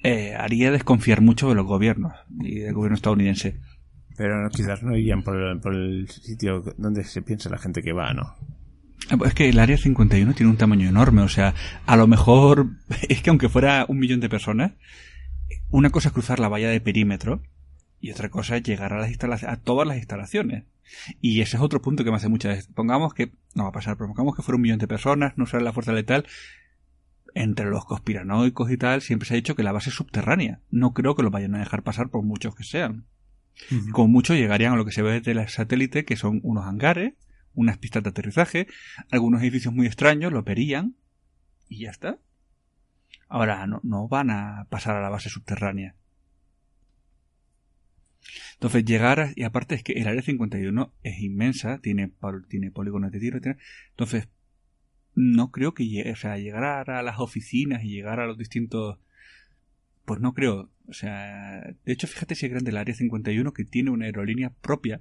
eh, 0.02 0.34
haría 0.34 0.70
desconfiar 0.70 1.20
mucho 1.20 1.50
de 1.50 1.54
los 1.54 1.66
gobiernos 1.66 2.14
y 2.40 2.60
del 2.60 2.72
gobierno 2.72 2.96
estadounidense. 2.96 3.60
Pero 4.16 4.48
quizás 4.48 4.82
no 4.82 4.96
irían 4.96 5.22
por 5.22 5.36
el, 5.36 5.60
por 5.60 5.74
el 5.74 6.08
sitio 6.08 6.62
donde 6.78 7.04
se 7.04 7.20
piensa 7.20 7.50
la 7.50 7.58
gente 7.58 7.82
que 7.82 7.92
va, 7.92 8.14
¿no? 8.14 8.34
Ah, 9.10 9.16
pues 9.16 9.30
es 9.30 9.34
que 9.34 9.48
el 9.48 9.58
área 9.58 9.76
51 9.76 10.34
tiene 10.34 10.50
un 10.50 10.56
tamaño 10.56 10.88
enorme, 10.88 11.22
o 11.22 11.28
sea, 11.28 11.54
a 11.86 11.96
lo 11.96 12.06
mejor 12.06 12.70
es 13.08 13.22
que 13.22 13.30
aunque 13.30 13.48
fuera 13.48 13.84
un 13.88 13.98
millón 13.98 14.20
de 14.20 14.28
personas, 14.28 14.72
una 15.70 15.90
cosa 15.90 16.08
es 16.08 16.14
cruzar 16.14 16.38
la 16.38 16.48
valla 16.48 16.70
de 16.70 16.80
perímetro 16.80 17.42
y 18.00 18.10
otra 18.10 18.28
cosa 18.30 18.56
es 18.56 18.62
llegar 18.62 18.92
a, 18.92 18.98
las 18.98 19.10
instalaciones, 19.10 19.58
a 19.58 19.62
todas 19.62 19.86
las 19.86 19.96
instalaciones. 19.96 20.64
Y 21.20 21.40
ese 21.40 21.56
es 21.56 21.62
otro 21.62 21.80
punto 21.80 22.04
que 22.04 22.10
me 22.10 22.16
hace 22.16 22.28
mucha 22.28 22.48
veces. 22.48 22.66
Pongamos 22.66 23.14
que, 23.14 23.32
no 23.54 23.62
va 23.62 23.68
a 23.70 23.72
pasar, 23.72 23.96
pero 23.96 24.08
pongamos 24.08 24.34
que 24.34 24.42
fuera 24.42 24.56
un 24.56 24.62
millón 24.62 24.78
de 24.78 24.88
personas, 24.88 25.34
no 25.36 25.44
usar 25.44 25.62
la 25.62 25.72
fuerza 25.72 25.92
letal. 25.92 26.26
Entre 27.34 27.64
los 27.66 27.84
conspiranoicos 27.84 28.70
y 28.70 28.76
tal, 28.76 29.00
siempre 29.00 29.26
se 29.26 29.34
ha 29.34 29.36
dicho 29.36 29.54
que 29.54 29.62
la 29.62 29.72
base 29.72 29.90
es 29.90 29.96
subterránea. 29.96 30.60
No 30.70 30.92
creo 30.92 31.14
que 31.14 31.22
lo 31.22 31.30
vayan 31.30 31.54
a 31.54 31.60
dejar 31.60 31.82
pasar 31.82 32.10
por 32.10 32.22
muchos 32.22 32.54
que 32.54 32.64
sean. 32.64 33.06
Como 33.92 34.08
muchos 34.08 34.36
llegarían 34.36 34.72
a 34.72 34.76
lo 34.76 34.84
que 34.84 34.92
se 34.92 35.02
ve 35.02 35.20
desde 35.20 35.30
el 35.30 35.48
satélite, 35.48 36.04
que 36.04 36.16
son 36.16 36.40
unos 36.42 36.66
hangares, 36.66 37.14
unas 37.54 37.78
pistas 37.78 38.02
de 38.02 38.10
aterrizaje, 38.10 38.66
algunos 39.10 39.42
edificios 39.42 39.74
muy 39.74 39.86
extraños, 39.86 40.32
lo 40.32 40.42
verían 40.42 40.96
y 41.68 41.80
ya 41.84 41.90
está. 41.90 42.18
Ahora, 43.28 43.66
no, 43.66 43.80
no 43.82 44.08
van 44.08 44.30
a 44.30 44.66
pasar 44.68 44.96
a 44.96 45.02
la 45.02 45.08
base 45.08 45.28
subterránea. 45.28 45.94
Entonces, 48.54 48.84
llegar 48.84 49.20
a, 49.20 49.32
y 49.34 49.42
aparte 49.42 49.74
es 49.74 49.82
que 49.82 49.94
el 49.94 50.06
área 50.06 50.22
51 50.22 50.92
es 51.02 51.18
inmensa, 51.20 51.78
tiene, 51.78 52.12
tiene 52.48 52.70
polígonos 52.70 53.10
de 53.10 53.20
tiro, 53.20 53.40
entonces 53.90 54.28
no 55.14 55.50
creo 55.50 55.74
que 55.74 55.88
llegue, 55.88 56.12
o 56.12 56.16
sea, 56.16 56.38
llegar 56.38 56.90
a 56.90 57.02
las 57.02 57.18
oficinas 57.18 57.82
y 57.84 57.88
llegar 57.88 58.20
a 58.20 58.26
los 58.26 58.38
distintos, 58.38 58.98
pues 60.04 60.20
no 60.20 60.32
creo, 60.32 60.70
o 60.88 60.92
sea, 60.92 61.74
de 61.84 61.92
hecho 61.92 62.06
fíjate 62.06 62.34
si 62.34 62.46
es 62.46 62.52
grande 62.52 62.70
el 62.70 62.76
área 62.76 62.94
51 62.94 63.52
que 63.52 63.64
tiene 63.64 63.90
una 63.90 64.06
aerolínea 64.06 64.50
propia 64.50 65.00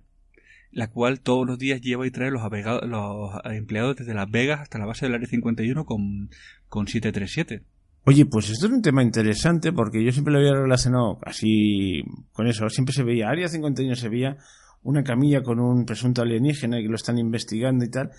la 0.72 0.88
cual 0.89 1.19
todos 1.19 1.45
los 1.45 1.59
días 1.59 1.82
lleva 1.82 2.07
y 2.07 2.11
trae 2.11 2.32
los, 2.32 2.41
los 2.88 3.32
empleados 3.45 3.97
desde 3.97 4.13
Las 4.13 4.30
Vegas 4.30 4.61
hasta 4.61 4.80
la 4.80 4.86
base 4.86 5.05
del 5.05 5.15
Área 5.15 5.28
51 5.28 5.86
con, 5.86 6.30
con 6.69 6.88
737. 6.88 7.63
Oye, 8.03 8.26
pues 8.26 8.49
esto 8.49 8.65
es 8.65 8.72
un 8.72 8.82
tema 8.82 9.03
interesante 9.03 9.72
porque 9.72 10.03
yo 10.03 10.11
siempre 10.11 10.34
lo 10.34 10.39
había 10.39 10.53
relacionado 10.53 11.19
así 11.24 12.03
con 12.32 12.47
eso. 12.47 12.67
Siempre 12.69 12.93
se 12.93 13.03
veía, 13.03 13.30
Área 13.30 13.47
51 13.47 13.95
se 13.95 14.09
veía 14.09 14.38
una 14.82 15.03
camilla 15.03 15.43
con 15.43 15.59
un 15.59 15.86
presunto 15.86 16.24
alienígena 16.24 16.80
y 16.80 16.84
que 16.84 16.89
lo 16.89 16.95
están 16.95 17.19
investigando 17.19 17.86
y 17.86 17.89
tal. 17.89 18.11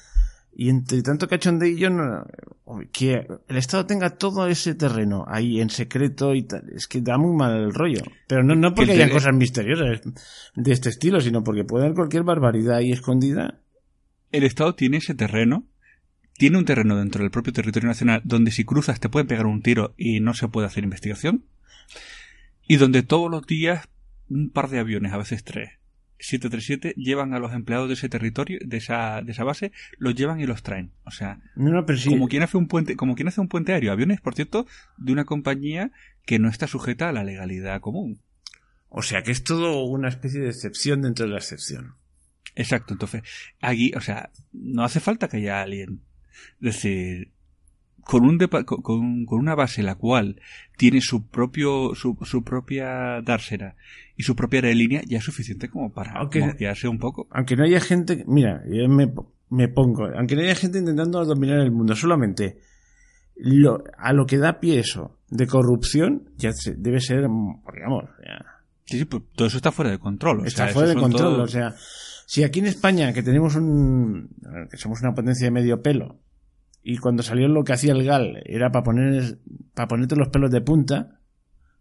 Y 0.55 0.69
entre 0.69 1.03
tanto 1.03 1.29
cachondeillo, 1.29 1.89
no, 1.89 2.27
que 2.93 3.27
el 3.49 3.57
Estado 3.57 3.87
tenga 3.87 4.11
todo 4.11 4.47
ese 4.47 4.75
terreno 4.75 5.25
ahí 5.27 5.61
en 5.61 5.71
secreto 5.71 6.35
y 6.35 6.43
tal, 6.43 6.65
es 6.75 6.87
que 6.87 7.01
da 7.01 7.17
muy 7.17 7.35
mal 7.35 7.57
el 7.57 7.73
rollo. 7.73 8.03
Pero 8.27 8.43
no, 8.43 8.55
no 8.55 8.75
porque 8.75 8.93
haya 8.93 9.11
cosas 9.11 9.35
misteriosas 9.35 10.03
de 10.55 10.73
este 10.73 10.91
estilo, 10.91 11.21
sino 11.21 11.43
porque 11.43 11.65
puede 11.65 11.87
haber 11.87 11.97
cualquier 11.97 12.23
barbaridad 12.23 12.77
ahí 12.77 12.93
escondida. 12.93 13.61
El 14.31 14.45
Estado 14.45 14.75
tiene 14.75 14.99
ese 14.99 15.15
terreno, 15.15 15.65
tiene 16.35 16.59
un 16.59 16.65
terreno 16.67 16.97
dentro 16.97 17.23
del 17.23 17.31
propio 17.31 17.53
territorio 17.53 17.89
nacional 17.89 18.21
donde 18.25 18.51
si 18.51 18.65
cruzas 18.65 19.01
te 19.01 19.09
pueden 19.09 19.29
pegar 19.29 19.47
un 19.47 19.63
tiro 19.63 19.95
y 19.97 20.21
no 20.21 20.35
se 20.35 20.49
puede 20.49 20.67
hacer 20.67 20.85
investigación. 20.85 21.45
Y 22.69 22.77
donde 22.77 23.03
todos 23.03 23.31
los 23.31 23.47
días 23.47 23.89
un 24.29 24.51
par 24.51 24.69
de 24.69 24.79
aviones, 24.79 25.13
a 25.13 25.19
veces 25.19 25.45
tres, 25.45 25.71
737 26.23 26.95
llevan 26.97 27.35
a 27.35 27.41
los 27.41 27.53
empleados 27.53 27.89
de 27.89 27.95
ese 27.95 28.09
territorio, 28.09 28.59
de 28.65 28.77
esa, 28.77 29.23
de 29.23 29.33
esa 29.33 29.43
base, 29.43 29.73
los 29.99 30.15
llevan 30.15 30.41
y 30.41 30.47
los 30.47 30.63
traen. 30.63 30.93
O 31.05 31.11
sea, 31.11 31.41
como 32.09 32.29
quien 32.29 32.43
hace 32.43 32.57
un 32.57 32.69
puente, 32.69 32.97
como 32.97 33.17
quien 33.17 33.29
hace 33.29 33.41
un 33.41 33.49
puente 33.49 33.73
aéreo, 33.73 33.93
aviones, 33.93 34.21
por 34.21 34.35
cierto, 34.35 34.67
de 34.97 35.13
una 35.13 35.25
compañía 35.25 35.91
que 36.25 36.39
no 36.39 36.49
está 36.49 36.69
sujeta 36.69 37.09
a 37.09 37.13
la 37.13 37.25
legalidad 37.25 37.81
común. 37.81 38.21
O 38.89 39.03
sea 39.03 39.23
que 39.23 39.33
es 39.33 39.43
todo 39.43 39.85
una 39.85 40.09
especie 40.09 40.41
de 40.41 40.51
excepción 40.51 41.03
dentro 41.03 41.27
de 41.27 41.33
la 41.33 41.39
excepción. 41.39 41.97
Exacto, 42.55 42.95
entonces, 42.95 43.23
aquí, 43.61 43.93
o 43.97 44.01
sea, 44.01 44.31
no 44.53 44.85
hace 44.85 45.01
falta 45.01 45.29
que 45.29 45.39
haya 45.39 45.63
alguien. 45.63 46.03
Es 46.61 46.75
decir, 46.77 47.33
con, 48.05 48.25
un 48.25 48.39
con, 48.39 49.25
con, 49.27 49.39
una 49.39 49.55
base 49.55 49.83
la 49.83 49.95
cual 49.95 50.41
tiene 50.77 51.01
su 51.01 51.27
propio 51.29 51.95
su, 51.95 52.17
su 52.23 52.43
propia 52.43 53.21
dársena 53.23 53.75
y 54.17 54.23
su 54.23 54.37
propia 54.37 54.61
aerolínea 54.61 55.03
ya 55.07 55.19
es 55.19 55.25
suficiente 55.25 55.69
como 55.69 55.93
para 55.93 56.13
aunque, 56.13 56.41
un 56.89 56.99
poco. 56.99 57.27
Aunque 57.31 57.57
no 57.57 57.65
haya 57.65 57.81
gente, 57.81 58.25
mira, 58.27 58.63
yo 58.67 58.89
me, 58.89 59.13
me, 59.51 59.69
pongo, 59.69 60.07
aunque 60.17 60.37
no 60.37 60.43
haya 60.43 60.55
gente 60.55 60.79
intentando 60.79 61.25
dominar 61.25 61.61
el 61.61 61.71
mundo, 61.71 61.95
solamente 61.97 62.59
lo, 63.37 63.83
a 63.97 64.13
lo 64.13 64.27
que 64.27 64.39
da 64.39 64.61
pie 64.61 64.81
eso 64.81 65.19
de 65.31 65.47
corrupción 65.47 66.31
ya 66.37 66.51
debe 66.77 67.01
ser, 67.01 67.27
digamos, 67.75 68.05
Sí, 68.85 68.99
sí, 68.99 69.05
pues 69.05 69.23
todo 69.35 69.47
eso 69.49 69.57
está 69.57 69.73
fuera 69.73 69.91
de 69.91 69.99
control. 69.99 70.47
está 70.47 70.69
fuera 70.69 70.89
de 70.89 70.97
control, 70.97 71.41
o 71.41 71.47
sea, 71.47 71.75
si 72.27 72.45
aquí 72.45 72.59
en 72.59 72.67
España, 72.67 73.13
que 73.13 73.23
tenemos 73.23 73.55
un, 73.57 74.29
que 74.71 74.77
somos 74.77 75.01
una 75.01 75.15
potencia 75.15 75.47
de 75.47 75.51
medio 75.51 75.81
pelo, 75.81 76.19
y 76.83 76.99
cuando 76.99 77.23
salió 77.23 77.49
lo 77.49 77.65
que 77.65 77.73
hacía 77.73 77.93
el 77.93 78.05
GAL 78.05 78.43
era 78.45 78.71
para 78.71 78.83
poner 78.83 79.39
para 79.75 79.89
ponerte 79.89 80.17
los 80.17 80.29
pelos 80.29 80.51
de 80.51 80.61
punta 80.61 81.21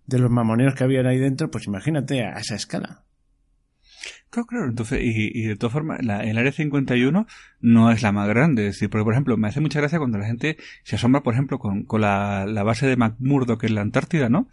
de 0.06 0.20
los 0.20 0.30
mamoneos 0.30 0.76
que 0.76 0.84
había 0.84 1.02
ahí 1.02 1.18
dentro, 1.18 1.50
pues 1.50 1.68
imagínate 1.68 2.24
a 2.24 2.34
esa 2.34 2.56
escala. 2.56 3.04
Claro, 4.30 4.48
claro. 4.48 4.66
Entonces, 4.66 5.00
y, 5.04 5.44
de 5.44 5.56
todas 5.56 5.74
formas, 5.74 6.04
la, 6.04 6.24
el 6.24 6.38
área 6.38 6.52
51 6.52 7.28
no 7.60 7.92
es 7.92 8.02
la 8.02 8.12
más 8.12 8.28
grande. 8.28 8.68
Es 8.68 8.80
porque, 8.80 9.04
por 9.04 9.14
ejemplo, 9.14 9.38
me 9.38 9.48
hace 9.48 9.62
mucha 9.62 9.80
gracia 9.80 10.00
cuando 10.00 10.18
la 10.18 10.26
gente 10.26 10.58
se 10.84 10.96
asombra, 10.96 11.22
por 11.22 11.34
ejemplo, 11.34 11.60
con, 11.60 11.86
la, 12.02 12.46
base 12.64 12.88
de 12.88 12.96
McMurdo, 12.96 13.58
que 13.58 13.68
es 13.68 13.72
la 13.74 13.82
Antártida, 13.82 14.30
¿no? 14.30 14.50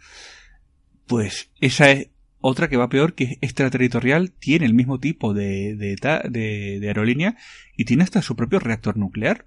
Pues 1.07 1.51
esa 1.59 1.91
es 1.91 2.09
otra 2.41 2.69
que 2.69 2.77
va 2.77 2.89
peor, 2.89 3.15
que 3.15 3.23
es 3.23 3.37
extraterritorial, 3.41 4.31
tiene 4.31 4.65
el 4.65 4.73
mismo 4.73 4.99
tipo 4.99 5.33
de 5.33 5.97
aerolínea 6.83 7.37
y 7.75 7.85
tiene 7.85 8.03
hasta 8.03 8.21
su 8.21 8.35
propio 8.35 8.59
reactor 8.59 8.97
nuclear. 8.97 9.45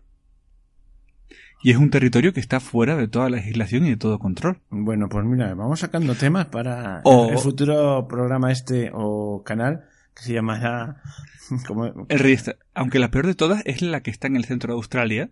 Y 1.62 1.70
es 1.70 1.76
un 1.76 1.90
territorio 1.90 2.32
que 2.32 2.40
está 2.40 2.58
fuera 2.58 2.96
de 2.96 3.06
toda 3.06 3.30
legislación 3.30 3.86
y 3.86 3.90
de 3.90 3.96
todo 3.96 4.18
control. 4.18 4.58
Bueno, 4.68 5.08
pues 5.08 5.24
mira, 5.24 5.54
vamos 5.54 5.80
sacando 5.80 6.14
temas 6.16 6.46
para 6.46 7.02
el 7.04 7.38
futuro 7.38 8.08
programa 8.08 8.50
este 8.50 8.90
o 8.92 9.42
canal 9.44 9.84
que 10.14 10.22
se 10.24 10.32
llamará... 10.34 11.00
como... 11.66 12.06
El 12.08 12.38
Aunque 12.74 12.98
la 12.98 13.10
peor 13.10 13.26
de 13.26 13.34
todas 13.34 13.62
es 13.64 13.80
la 13.80 14.02
que 14.02 14.10
está 14.10 14.26
en 14.26 14.36
el 14.36 14.44
centro 14.44 14.72
de 14.72 14.76
Australia, 14.76 15.30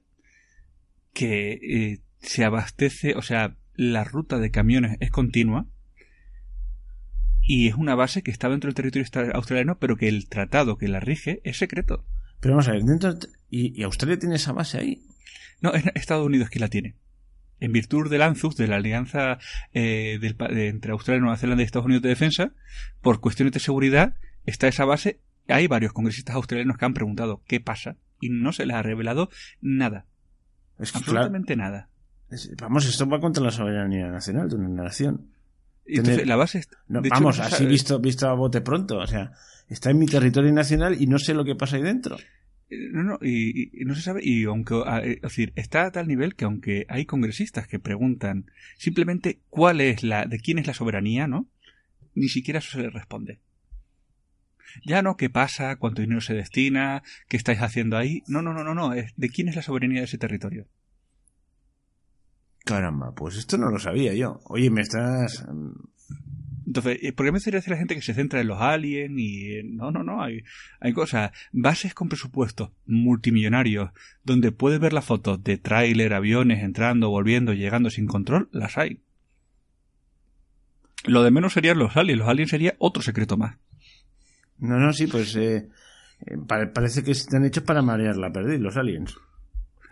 que 1.12 1.52
eh, 1.52 2.00
se 2.20 2.44
abastece, 2.44 3.14
o 3.16 3.22
sea, 3.22 3.56
la 3.74 4.04
ruta 4.04 4.38
de 4.38 4.52
camiones 4.52 4.96
es 5.00 5.10
continua 5.10 5.66
y 7.42 7.68
es 7.68 7.74
una 7.74 7.96
base 7.96 8.22
que 8.22 8.30
está 8.30 8.48
dentro 8.48 8.68
del 8.68 8.74
territorio 8.74 9.34
australiano, 9.34 9.78
pero 9.78 9.96
que 9.96 10.08
el 10.08 10.28
tratado 10.28 10.78
que 10.78 10.86
la 10.86 11.00
rige 11.00 11.40
es 11.42 11.58
secreto. 11.58 12.04
Pero 12.38 12.54
vamos 12.54 12.68
a 12.68 12.72
ver, 12.72 12.84
dentro 12.84 13.14
¿y, 13.50 13.78
¿y 13.78 13.82
Australia 13.82 14.18
tiene 14.18 14.36
esa 14.36 14.52
base 14.52 14.78
ahí? 14.78 15.02
No, 15.60 15.72
es 15.72 15.84
Estados 15.94 16.26
Unidos 16.26 16.48
quien 16.48 16.60
la 16.60 16.68
tiene. 16.68 16.94
En 17.60 17.72
virtud 17.72 18.10
del 18.10 18.22
ANZUS, 18.22 18.56
de 18.56 18.66
la 18.66 18.76
alianza 18.76 19.38
eh, 19.74 20.18
entre 20.22 20.92
Australia, 20.92 21.20
Nueva 21.20 21.36
Zelanda 21.36 21.62
y 21.62 21.66
Estados 21.66 21.86
Unidos 21.86 22.02
de 22.02 22.08
defensa, 22.08 22.52
por 23.02 23.20
cuestiones 23.20 23.52
de 23.52 23.60
seguridad, 23.60 24.16
está 24.46 24.66
esa 24.68 24.86
base. 24.86 25.20
Hay 25.48 25.66
varios 25.66 25.92
congresistas 25.92 26.36
australianos 26.36 26.78
que 26.78 26.84
han 26.86 26.94
preguntado 26.94 27.42
qué 27.46 27.60
pasa 27.60 27.96
y 28.20 28.30
no 28.30 28.52
se 28.52 28.64
les 28.64 28.76
ha 28.76 28.82
revelado 28.82 29.28
nada. 29.60 30.06
Absolutamente 30.78 31.56
nada. 31.56 31.90
vamos, 32.60 32.86
esto 32.86 33.06
va 33.06 33.20
contra 33.20 33.44
la 33.44 33.50
soberanía 33.50 34.08
nacional 34.08 34.48
de 34.48 34.56
una 34.56 34.84
nación. 34.84 35.28
Entonces, 35.84 36.26
la 36.26 36.36
base. 36.36 36.64
vamos, 36.88 37.40
así 37.40 37.66
visto, 37.66 37.98
visto 37.98 38.28
a 38.28 38.34
bote 38.34 38.60
pronto. 38.60 38.98
O 38.98 39.06
sea, 39.06 39.32
está 39.68 39.90
en 39.90 39.98
mi 39.98 40.06
territorio 40.06 40.52
nacional 40.52 40.96
y 41.00 41.06
no 41.06 41.18
sé 41.18 41.34
lo 41.34 41.44
que 41.44 41.56
pasa 41.56 41.76
ahí 41.76 41.82
dentro. 41.82 42.16
No, 42.70 43.02
no, 43.02 43.18
y, 43.20 43.72
no 43.84 43.96
se 43.96 44.02
sabe, 44.02 44.20
y 44.22 44.44
aunque, 44.44 44.76
eh, 44.76 45.14
es 45.16 45.22
decir, 45.22 45.52
está 45.56 45.86
a 45.86 45.90
tal 45.90 46.06
nivel 46.06 46.36
que 46.36 46.44
aunque 46.44 46.86
hay 46.88 47.04
congresistas 47.04 47.66
que 47.66 47.80
preguntan 47.80 48.50
simplemente 48.78 49.40
cuál 49.50 49.80
es 49.80 50.04
la, 50.04 50.26
de 50.26 50.38
quién 50.38 50.58
es 50.58 50.68
la 50.68 50.74
soberanía, 50.74 51.26
¿no? 51.26 51.48
Ni 52.14 52.28
siquiera 52.28 52.60
eso 52.60 52.70
se 52.70 52.82
les 52.82 52.92
responde. 52.92 53.40
Ya 54.84 55.02
no, 55.02 55.16
qué 55.16 55.30
pasa, 55.30 55.74
cuánto 55.76 56.00
dinero 56.00 56.20
se 56.20 56.34
destina, 56.34 57.02
qué 57.28 57.36
estáis 57.36 57.60
haciendo 57.60 57.96
ahí. 57.96 58.22
No, 58.28 58.40
no, 58.40 58.54
no, 58.54 58.62
no, 58.62 58.74
no, 58.74 58.94
es 58.94 59.12
de 59.16 59.30
quién 59.30 59.48
es 59.48 59.56
la 59.56 59.62
soberanía 59.62 60.00
de 60.00 60.04
ese 60.04 60.18
territorio. 60.18 60.68
Caramba, 62.64 63.12
pues 63.14 63.36
esto 63.36 63.58
no 63.58 63.70
lo 63.70 63.80
sabía 63.80 64.14
yo. 64.14 64.40
Oye, 64.44 64.70
me 64.70 64.82
estás 64.82 65.44
entonces, 66.70 67.12
¿por 67.14 67.26
qué 67.26 67.32
me 67.32 67.38
gustaría 67.38 67.58
decir 67.58 67.72
la 67.72 67.78
gente 67.78 67.96
que 67.96 68.00
se 68.00 68.14
centra 68.14 68.40
en 68.40 68.46
los 68.46 68.60
aliens 68.60 69.18
y 69.18 69.60
no, 69.64 69.90
no, 69.90 70.04
no, 70.04 70.22
hay, 70.22 70.44
hay 70.78 70.92
cosas, 70.92 71.32
bases 71.50 71.94
con 71.94 72.08
presupuestos 72.08 72.70
multimillonarios 72.86 73.90
donde 74.22 74.52
puedes 74.52 74.78
ver 74.78 74.92
las 74.92 75.04
fotos 75.04 75.42
de 75.42 75.58
tráiler, 75.58 76.14
aviones 76.14 76.62
entrando, 76.62 77.10
volviendo, 77.10 77.54
llegando 77.54 77.90
sin 77.90 78.06
control, 78.06 78.48
las 78.52 78.78
hay. 78.78 79.00
Lo 81.06 81.24
de 81.24 81.32
menos 81.32 81.54
serían 81.54 81.76
los 81.76 81.96
aliens, 81.96 82.20
los 82.20 82.28
aliens 82.28 82.50
sería 82.50 82.76
otro 82.78 83.02
secreto 83.02 83.36
más. 83.36 83.56
No, 84.58 84.78
no, 84.78 84.92
sí, 84.92 85.08
pues 85.08 85.34
eh, 85.34 85.70
eh, 86.24 86.36
parece 86.46 87.02
que 87.02 87.10
están 87.10 87.44
hechos 87.44 87.64
para 87.64 87.82
marear 87.82 88.16
la 88.16 88.30
perdiz, 88.30 88.60
los 88.60 88.76
aliens. 88.76 89.16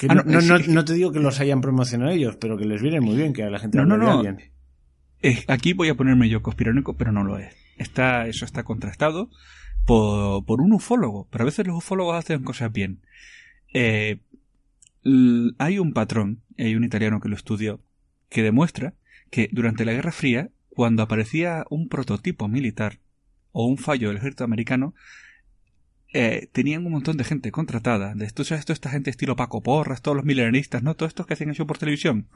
Ah, 0.09 0.15
no, 0.15 0.41
no, 0.41 0.59
no, 0.61 0.85
te 0.85 0.93
digo 0.93 1.11
que 1.11 1.19
los 1.19 1.41
hayan 1.41 1.61
promocionado 1.61 2.13
ellos, 2.13 2.37
pero 2.37 2.57
que 2.57 2.67
les 2.67 2.81
viene 2.81 3.01
muy 3.01 3.17
bien 3.17 3.33
que 3.33 3.43
a 3.43 3.51
la 3.51 3.59
gente 3.59 3.79
no, 3.79 3.85
no, 3.85 3.97
no 3.97 4.23
aquí 5.47 5.73
voy 5.73 5.89
a 5.89 5.95
ponerme 5.95 6.29
yo 6.29 6.43
conspiranoico, 6.43 6.97
pero 6.97 7.13
no 7.13 7.25
lo 7.25 7.39
es. 7.39 7.55
Está, 7.77 8.27
eso 8.27 8.45
está 8.45 8.65
contrastado 8.65 9.31
por, 9.87 10.45
por 10.45 10.61
un 10.61 10.73
ufólogo, 10.73 11.29
pero 11.31 11.43
a 11.43 11.47
veces 11.47 11.67
los 11.67 11.77
ufólogos 11.77 12.17
hacen 12.17 12.43
cosas 12.43 12.73
bien. 12.73 13.01
Eh, 13.73 14.19
hay 15.59 15.79
un 15.79 15.93
patrón, 15.93 16.43
hay 16.59 16.75
un 16.75 16.85
italiano 16.85 17.21
que 17.21 17.29
lo 17.29 17.37
estudió, 17.37 17.81
que 18.29 18.43
demuestra 18.43 18.95
que 19.31 19.49
durante 19.53 19.85
la 19.85 19.93
Guerra 19.93 20.13
Fría, 20.13 20.51
cuando 20.69 21.03
aparecía 21.03 21.65
un 21.71 21.89
prototipo 21.89 22.49
militar 22.49 22.99
o 23.53 23.67
un 23.67 23.79
fallo 23.79 24.09
del 24.09 24.19
ejército 24.19 24.45
americano, 24.45 24.95
eh, 26.13 26.49
tenían 26.53 26.87
un 26.87 26.93
montón 26.93 27.17
de 27.17 27.25
gente 27.25 27.51
contratada. 27.53 28.15
De 28.15 28.25
esto, 28.25 28.43
esto, 28.43 28.73
esta 28.73 28.91
gente 28.91 29.11
estilo 29.11 29.37
Paco 29.37 29.63
Porras, 29.63 30.03
todos 30.03 30.17
los 30.17 30.25
milenaristas, 30.25 30.83
¿no? 30.83 30.95
Todos 30.95 31.11
estos 31.11 31.27
que 31.27 31.35
hacen 31.35 31.51
eso 31.51 31.67
por 31.67 31.79
televisión. 31.79 32.27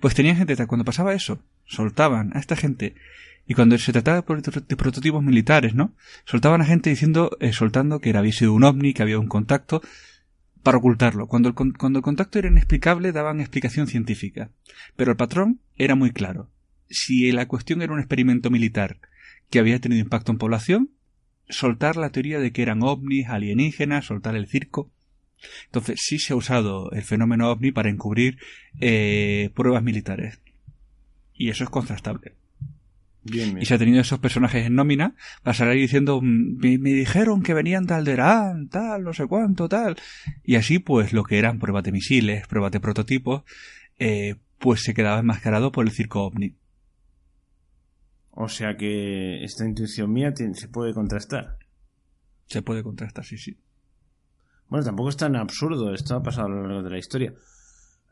Pues 0.00 0.14
tenían 0.14 0.36
gente, 0.36 0.54
cuando 0.66 0.84
pasaba 0.84 1.14
eso, 1.14 1.42
soltaban 1.66 2.36
a 2.36 2.40
esta 2.40 2.56
gente 2.56 2.94
y 3.46 3.54
cuando 3.54 3.78
se 3.78 3.92
trataba 3.92 4.20
de 4.20 4.76
prototipos 4.76 5.22
militares, 5.22 5.74
¿no? 5.74 5.94
Soltaban 6.26 6.60
a 6.60 6.66
gente 6.66 6.90
diciendo, 6.90 7.36
eh, 7.40 7.52
soltando 7.52 7.98
que 7.98 8.16
había 8.16 8.32
sido 8.32 8.52
un 8.52 8.62
ovni, 8.62 8.92
que 8.92 9.02
había 9.02 9.18
un 9.18 9.26
contacto, 9.26 9.80
para 10.62 10.78
ocultarlo. 10.78 11.28
Cuando 11.28 11.48
el, 11.48 11.54
cuando 11.54 11.98
el 11.98 12.02
contacto 12.02 12.38
era 12.38 12.48
inexplicable, 12.48 13.10
daban 13.12 13.40
explicación 13.40 13.86
científica. 13.86 14.50
Pero 14.96 15.12
el 15.12 15.16
patrón 15.16 15.60
era 15.76 15.94
muy 15.94 16.10
claro. 16.10 16.50
Si 16.90 17.32
la 17.32 17.48
cuestión 17.48 17.80
era 17.80 17.92
un 17.92 18.00
experimento 18.00 18.50
militar 18.50 18.98
que 19.48 19.58
había 19.58 19.80
tenido 19.80 20.02
impacto 20.02 20.30
en 20.30 20.36
población, 20.36 20.90
soltar 21.48 21.96
la 21.96 22.10
teoría 22.10 22.38
de 22.38 22.52
que 22.52 22.60
eran 22.60 22.82
ovnis, 22.82 23.28
alienígenas, 23.28 24.04
soltar 24.04 24.36
el 24.36 24.46
circo. 24.46 24.90
Entonces 25.66 26.00
sí 26.02 26.18
se 26.18 26.32
ha 26.32 26.36
usado 26.36 26.90
el 26.92 27.02
fenómeno 27.02 27.50
ovni 27.50 27.72
para 27.72 27.90
encubrir 27.90 28.38
eh, 28.80 29.50
pruebas 29.54 29.82
militares. 29.82 30.40
Y 31.34 31.50
eso 31.50 31.64
es 31.64 31.70
contrastable. 31.70 32.34
y 33.24 33.64
se 33.66 33.74
ha 33.74 33.78
tenido 33.78 34.00
esos 34.00 34.18
personajes 34.18 34.66
en 34.66 34.74
nómina 34.74 35.14
para 35.42 35.54
salir 35.54 35.82
diciendo 35.82 36.20
mm, 36.20 36.58
me, 36.58 36.90
dijeron 36.90 37.42
que 37.42 37.54
venían 37.54 37.86
de 37.86 37.94
Alderán, 37.94 38.68
tal, 38.68 39.04
no 39.04 39.12
sé 39.12 39.26
cuánto, 39.26 39.68
tal. 39.68 39.96
Y 40.42 40.56
así, 40.56 40.78
pues, 40.78 41.12
lo 41.12 41.24
que 41.24 41.38
eran 41.38 41.58
pruebas 41.58 41.84
de 41.84 41.92
misiles, 41.92 42.46
pruebas 42.46 42.72
de 42.72 42.80
prototipos, 42.80 43.42
eh, 43.98 44.36
pues 44.58 44.82
se 44.82 44.94
quedaba 44.94 45.20
enmascarado 45.20 45.70
por 45.72 45.86
el 45.86 45.92
circo 45.92 46.24
ovni. 46.24 46.56
O 48.30 48.48
sea 48.48 48.76
que 48.76 49.42
esta 49.42 49.66
intuición 49.66 50.12
mía 50.12 50.32
se 50.34 50.68
puede 50.68 50.94
contrastar. 50.94 51.58
Se 52.46 52.62
puede 52.62 52.82
contrastar, 52.82 53.24
sí, 53.24 53.36
sí. 53.36 53.58
Bueno, 54.68 54.84
tampoco 54.84 55.08
es 55.08 55.16
tan 55.16 55.36
absurdo, 55.36 55.94
esto 55.94 56.16
ha 56.16 56.22
pasado 56.22 56.46
a 56.46 56.50
lo 56.50 56.62
largo 56.62 56.82
de 56.82 56.90
la 56.90 56.98
historia. 56.98 57.34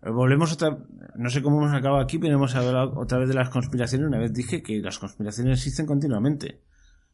Eh, 0.03 0.11
volvemos 0.11 0.53
otra. 0.53 0.79
No 1.17 1.31
sé 1.31 1.43
cómo 1.43 1.59
hemos 1.61 1.75
acabado 1.75 2.03
aquí, 2.03 2.19
pero 2.19 2.35
hemos 2.35 2.55
hablado 2.55 2.99
otra 2.99 3.19
vez 3.19 3.29
de 3.29 3.35
las 3.35 3.51
conspiraciones. 3.51 4.07
Una 4.07 4.19
vez 4.19 4.33
dije 4.33 4.63
que 4.63 4.81
las 4.81 4.99
conspiraciones 4.99 5.59
existen 5.59 5.87
continuamente. 5.87 6.61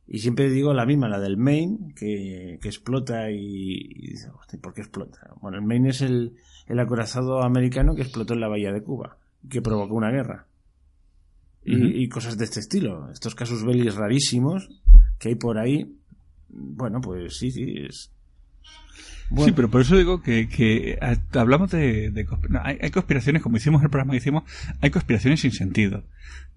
Y 0.06 0.18
siempre 0.18 0.50
digo 0.50 0.74
la 0.74 0.84
misma, 0.84 1.08
la 1.08 1.20
del 1.20 1.36
Maine, 1.36 1.94
que, 1.94 2.54
explota 2.54 3.30
y, 3.30 4.14
¿por 4.60 4.74
qué 4.74 4.80
explota? 4.80 5.32
Bueno, 5.40 5.58
el 5.58 5.64
Maine 5.64 5.90
es 5.90 6.02
el, 6.02 6.34
el 6.66 6.80
acorazado 6.80 7.42
americano 7.42 7.94
que 7.94 8.02
explotó 8.02 8.34
en 8.34 8.40
la 8.40 8.48
bahía 8.48 8.72
de 8.72 8.82
Cuba, 8.82 9.18
que 9.48 9.62
provocó 9.62 9.94
una 9.94 10.10
guerra. 10.10 10.48
Y, 11.64 12.02
y 12.02 12.08
cosas 12.08 12.36
de 12.36 12.44
este 12.44 12.58
estilo. 12.58 13.08
Estos 13.12 13.36
casos 13.36 13.64
belis 13.64 13.94
rarísimos 13.94 14.68
que 15.20 15.28
hay 15.28 15.34
por 15.36 15.58
ahí. 15.58 15.96
Bueno, 16.48 17.00
pues 17.00 17.38
sí, 17.38 17.52
sí, 17.52 17.72
es, 17.88 18.12
Sí, 19.44 19.52
pero 19.52 19.70
por 19.70 19.80
eso 19.80 19.96
digo 19.96 20.22
que, 20.22 20.48
que 20.48 20.98
hablamos 21.32 21.70
de, 21.70 22.26
hay, 22.62 22.90
conspiraciones, 22.90 23.42
como 23.42 23.56
hicimos 23.56 23.80
en 23.80 23.84
el 23.84 23.90
programa 23.90 24.12
que 24.12 24.18
hicimos, 24.18 24.44
hay 24.80 24.90
conspiraciones 24.90 25.40
sin 25.40 25.52
sentido. 25.52 26.04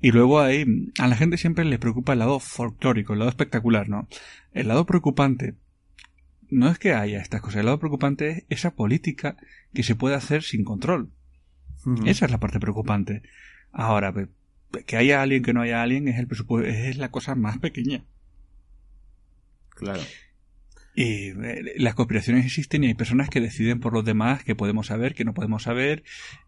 Y 0.01 0.11
luego 0.11 0.41
hay, 0.41 0.91
a 0.99 1.07
la 1.07 1.15
gente 1.15 1.37
siempre 1.37 1.63
le 1.63 1.79
preocupa 1.79 2.13
el 2.13 2.19
lado 2.19 2.39
folclórico, 2.39 3.13
el 3.13 3.19
lado 3.19 3.29
espectacular, 3.29 3.87
¿no? 3.87 4.07
El 4.53 4.67
lado 4.67 4.85
preocupante 4.85 5.55
no 6.49 6.69
es 6.69 6.77
que 6.77 6.93
haya 6.93 7.19
estas 7.19 7.41
cosas, 7.41 7.61
el 7.61 7.65
lado 7.65 7.79
preocupante 7.79 8.29
es 8.29 8.45
esa 8.49 8.71
política 8.71 9.37
que 9.73 9.83
se 9.83 9.95
puede 9.95 10.15
hacer 10.15 10.43
sin 10.43 10.63
control. 10.63 11.09
Esa 12.05 12.25
es 12.25 12.31
la 12.31 12.39
parte 12.39 12.59
preocupante. 12.59 13.21
Ahora, 13.71 14.13
que 14.87 14.97
haya 14.97 15.21
alguien 15.21 15.43
que 15.43 15.53
no 15.53 15.61
haya 15.61 15.83
alguien 15.83 16.07
es 16.07 16.17
el 16.17 16.27
es 16.65 16.97
la 16.97 17.11
cosa 17.11 17.35
más 17.35 17.59
pequeña. 17.59 18.03
Claro. 19.69 20.01
Y 20.97 21.31
eh, 21.31 21.73
las 21.77 21.93
conspiraciones 21.93 22.45
existen 22.45 22.83
y 22.83 22.87
hay 22.87 22.93
personas 22.93 23.29
que 23.29 23.41
deciden 23.41 23.81
por 23.81 23.93
los 23.93 24.05
demás 24.05 24.45
que 24.45 24.55
podemos 24.55 24.87
saber, 24.87 25.13
que 25.13 25.25
no 25.25 25.33
podemos 25.33 25.63
saber, 25.63 26.03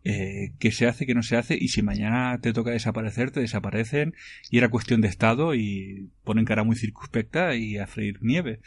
eh, 0.06 0.54
qué 0.58 0.72
se 0.72 0.88
hace, 0.88 1.06
qué 1.06 1.14
no 1.14 1.22
se 1.22 1.36
hace, 1.36 1.58
y 1.60 1.68
si 1.68 1.82
mañana 1.82 2.40
te 2.40 2.54
toca 2.54 2.72
desaparecer, 2.72 3.32
te 3.32 3.42
desaparecen, 3.42 4.16
y 4.50 4.58
era 4.58 4.70
cuestión 4.70 5.02
de 5.02 5.10
Estado, 5.10 5.54
y 5.54 6.10
ponen 6.24 6.46
cara 6.46 6.64
muy 6.64 6.78
circunspecta 6.78 7.56
y 7.56 7.78
a 7.78 7.88
freír 7.88 8.20
nieve. 8.22 8.62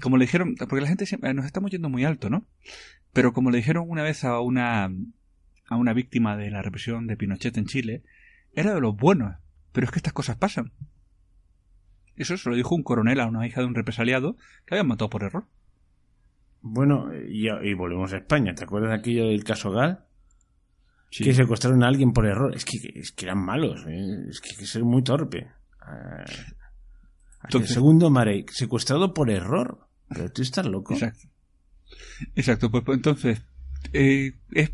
Como 0.00 0.16
le 0.16 0.24
dijeron, 0.24 0.54
porque 0.56 0.80
la 0.80 0.88
gente 0.88 1.04
siempre, 1.04 1.34
nos 1.34 1.44
estamos 1.44 1.70
yendo 1.70 1.90
muy 1.90 2.04
alto, 2.04 2.30
¿no? 2.30 2.46
Pero 3.12 3.34
como 3.34 3.50
le 3.50 3.58
dijeron 3.58 3.84
una 3.86 4.02
vez 4.02 4.24
a 4.24 4.40
una, 4.40 4.90
a 5.68 5.76
una 5.76 5.92
víctima 5.92 6.38
de 6.38 6.50
la 6.50 6.62
represión 6.62 7.06
de 7.06 7.16
Pinochet 7.18 7.58
en 7.58 7.66
Chile, 7.66 8.02
era 8.54 8.74
de 8.74 8.80
los 8.80 8.96
buenos, 8.96 9.36
pero 9.72 9.84
es 9.84 9.90
que 9.90 9.98
estas 9.98 10.14
cosas 10.14 10.36
pasan. 10.36 10.72
Eso 12.16 12.36
se 12.36 12.48
lo 12.48 12.56
dijo 12.56 12.74
un 12.74 12.82
coronel 12.82 13.20
a 13.20 13.26
una 13.26 13.46
hija 13.46 13.60
de 13.60 13.66
un 13.66 13.74
represaliado 13.74 14.36
que 14.64 14.74
habían 14.74 14.88
matado 14.88 15.10
por 15.10 15.22
error. 15.22 15.46
Bueno, 16.62 17.10
y, 17.14 17.74
volvemos 17.74 18.12
a 18.12 18.18
España. 18.18 18.54
¿Te 18.54 18.64
acuerdas 18.64 18.90
de 18.90 18.96
aquello 18.96 19.26
del 19.26 19.44
caso 19.44 19.70
Gal? 19.70 20.04
Que 21.10 21.32
secuestraron 21.32 21.84
a 21.84 21.88
alguien 21.88 22.12
por 22.12 22.26
error. 22.26 22.54
Es 22.54 22.64
que, 22.64 22.78
es 22.94 23.12
que 23.12 23.26
eran 23.26 23.38
malos. 23.38 23.84
¿eh? 23.86 24.26
Es 24.28 24.40
que 24.40 24.50
hay 24.50 24.56
que 24.56 24.66
ser 24.66 24.82
muy 24.82 25.02
torpe. 25.02 25.48
Ah, 25.80 26.24
el 27.52 27.66
segundo 27.68 28.10
Marek, 28.10 28.50
secuestrado 28.50 29.14
por 29.14 29.30
error. 29.30 29.86
Pero 30.08 30.32
tú 30.32 30.42
estás 30.42 30.66
loco. 30.66 30.94
Exacto. 30.94 31.28
Exacto, 32.34 32.70
pues, 32.70 32.82
pues 32.84 32.96
entonces 32.96 33.42
eh, 33.92 34.32
es, 34.52 34.72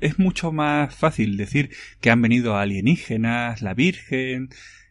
es 0.00 0.18
mucho 0.18 0.52
más 0.52 0.94
fácil 0.94 1.36
decir 1.36 1.70
que 2.00 2.10
han 2.10 2.22
venido 2.22 2.56
alienígenas, 2.56 3.62
la 3.62 3.74
Virgen, 3.74 4.48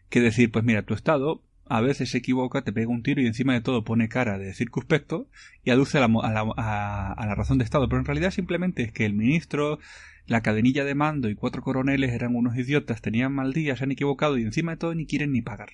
que 0.08 0.20
decir, 0.20 0.50
pues 0.50 0.64
mira, 0.64 0.82
tu 0.82 0.94
estado 0.94 1.42
a 1.68 1.80
veces 1.80 2.10
se 2.10 2.18
equivoca, 2.18 2.62
te 2.62 2.72
pega 2.72 2.88
un 2.90 3.02
tiro 3.02 3.20
y 3.20 3.26
encima 3.26 3.52
de 3.52 3.60
todo 3.60 3.84
pone 3.84 4.08
cara 4.08 4.38
de 4.38 4.54
circunspecto 4.54 5.28
y 5.64 5.70
aduce 5.70 5.98
a 5.98 6.06
la, 6.06 6.08
a 6.56 7.26
la, 7.26 7.34
razón 7.34 7.58
de 7.58 7.64
Estado. 7.64 7.88
Pero 7.88 8.00
en 8.00 8.06
realidad 8.06 8.30
simplemente 8.30 8.82
es 8.82 8.92
que 8.92 9.04
el 9.04 9.14
ministro, 9.14 9.78
la 10.26 10.42
cadenilla 10.42 10.84
de 10.84 10.94
mando 10.94 11.28
y 11.28 11.34
cuatro 11.34 11.62
coroneles 11.62 12.12
eran 12.12 12.36
unos 12.36 12.56
idiotas, 12.56 13.02
tenían 13.02 13.32
mal 13.32 13.52
día, 13.52 13.76
se 13.76 13.84
han 13.84 13.92
equivocado 13.92 14.38
y 14.38 14.42
encima 14.42 14.72
de 14.72 14.78
todo 14.78 14.94
ni 14.94 15.06
quieren 15.06 15.32
ni 15.32 15.42
pagar. 15.42 15.70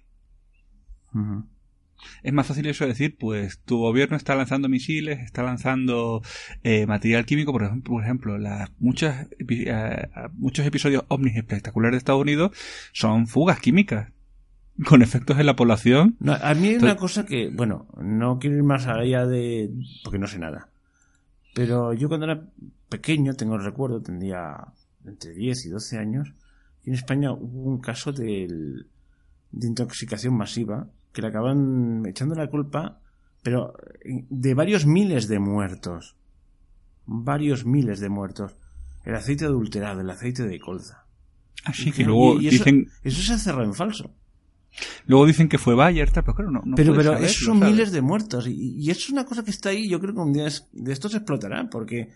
Es 2.22 2.32
más 2.32 2.47
fácil 2.47 2.66
eso 2.66 2.86
decir, 2.86 3.16
pues 3.16 3.61
tu 3.61 3.78
gobierno 3.78 4.16
está 4.16 4.34
lanzando 4.34 4.68
misiles, 4.68 5.20
está 5.20 5.42
lanzando 5.42 6.22
eh, 6.62 6.86
material 6.86 7.24
químico, 7.24 7.53
por 7.53 7.62
ejemplo, 7.62 7.92
por 7.95 8.03
ejemplo 8.03 8.38
las 8.38 8.70
muchas, 8.78 9.28
eh, 9.49 10.09
muchos 10.34 10.66
episodios 10.66 11.05
ovnis 11.09 11.36
espectaculares 11.36 11.95
de 11.95 11.99
Estados 11.99 12.22
Unidos 12.22 12.57
son 12.92 13.26
fugas 13.26 13.61
químicas 13.61 14.14
con 14.87 15.03
efectos 15.03 15.39
en 15.39 15.47
la 15.47 15.57
población. 15.57 16.16
a 16.27 16.55
mí 16.55 16.68
hay 16.68 16.77
una 16.77 16.97
cosa 16.97 17.25
que, 17.25 17.51
bueno, 17.51 17.87
no 18.01 18.39
quiero 18.39 18.57
ir 18.57 18.62
más 18.62 18.87
allá 18.87 19.27
de... 19.27 19.70
porque 20.03 20.18
no 20.18 20.27
sé 20.27 20.39
nada. 20.39 20.68
Pero 21.55 21.93
yo 21.93 22.09
cuando 22.09 22.27
era 22.27 22.43
pequeño, 22.89 23.35
tengo 23.35 23.57
el 23.57 23.64
recuerdo, 23.64 24.01
tendría 24.01 24.57
entre 25.05 25.33
10 25.35 25.66
y 25.66 25.68
12 25.68 25.99
años, 25.99 26.33
y 26.85 26.91
en 26.91 26.95
España 26.95 27.33
hubo 27.33 27.70
un 27.70 27.81
caso 27.81 28.12
de, 28.12 28.49
de 29.53 29.66
intoxicación 29.66 30.37
masiva 30.37 30.89
que 31.12 31.22
le 31.22 31.29
acaban 31.29 32.05
echando 32.07 32.35
la 32.35 32.49
culpa, 32.49 32.99
pero 33.43 33.75
de 34.05 34.55
varios 34.55 34.85
miles 34.85 35.29
de 35.29 35.39
muertos. 35.39 36.16
Varios 37.07 37.64
miles 37.64 38.01
de 38.01 38.09
muertos. 38.09 38.57
El 39.05 39.14
aceite 39.14 39.45
adulterado, 39.45 40.01
el 40.01 40.11
aceite 40.11 40.45
de 40.45 40.59
colza. 40.59 41.05
Así 41.64 41.93
que 41.93 42.05
luego 42.05 42.39
dicen... 42.39 42.89
Eso 43.03 43.22
se 43.22 43.35
ha 43.35 43.39
cerrado 43.39 43.64
en 43.64 43.75
falso. 43.75 44.14
Luego 45.07 45.27
dicen 45.27 45.49
que 45.49 45.59
fue 45.59 45.75
Bayer, 45.75 46.11
pero 46.12 46.35
claro, 46.35 46.51
no. 46.51 46.62
pero 46.75 46.95
pero 46.95 47.16
esos 47.18 47.45
son 47.45 47.61
miles 47.61 47.93
de 47.93 48.01
muertos. 48.01 48.47
Y, 48.49 48.91
eso 48.91 49.01
es 49.01 49.11
una 49.11 49.25
cosa 49.25 49.45
que 49.45 49.51
está 49.51 49.70
ahí. 49.70 49.89
Yo 49.89 50.01
creo 50.01 50.14
que 50.14 50.20
un 50.20 50.33
día 50.33 50.49
de 50.72 50.93
esto 50.93 51.09
se 51.09 51.18
explotará. 51.18 51.68
Porque 51.70 52.11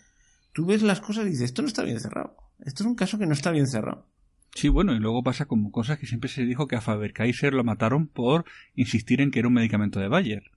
tú 0.52 0.66
ves 0.66 0.82
las 0.82 1.00
cosas 1.00 1.26
y 1.26 1.30
dices, 1.30 1.46
esto 1.46 1.62
no 1.62 1.68
está 1.68 1.82
bien 1.82 2.00
cerrado. 2.00 2.36
Esto 2.64 2.82
es 2.82 2.88
un 2.88 2.94
caso 2.94 3.18
que 3.18 3.26
no 3.26 3.32
está 3.32 3.50
bien 3.50 3.66
cerrado. 3.66 4.06
Sí, 4.54 4.68
bueno, 4.68 4.94
y 4.94 4.98
luego 4.98 5.22
pasa 5.22 5.46
como 5.46 5.70
cosas 5.70 5.98
que 5.98 6.06
siempre 6.06 6.28
se 6.28 6.44
dijo 6.44 6.66
que 6.66 6.76
a 6.76 6.80
Faber 6.80 7.12
Kaiser 7.12 7.52
lo 7.52 7.64
mataron 7.64 8.09
por 8.09 8.44
insistir 8.74 9.20
en 9.20 9.30
que 9.30 9.38
era 9.38 9.48
un 9.48 9.54
medicamento 9.54 10.00
de 10.00 10.09
Bayer. 10.09 10.50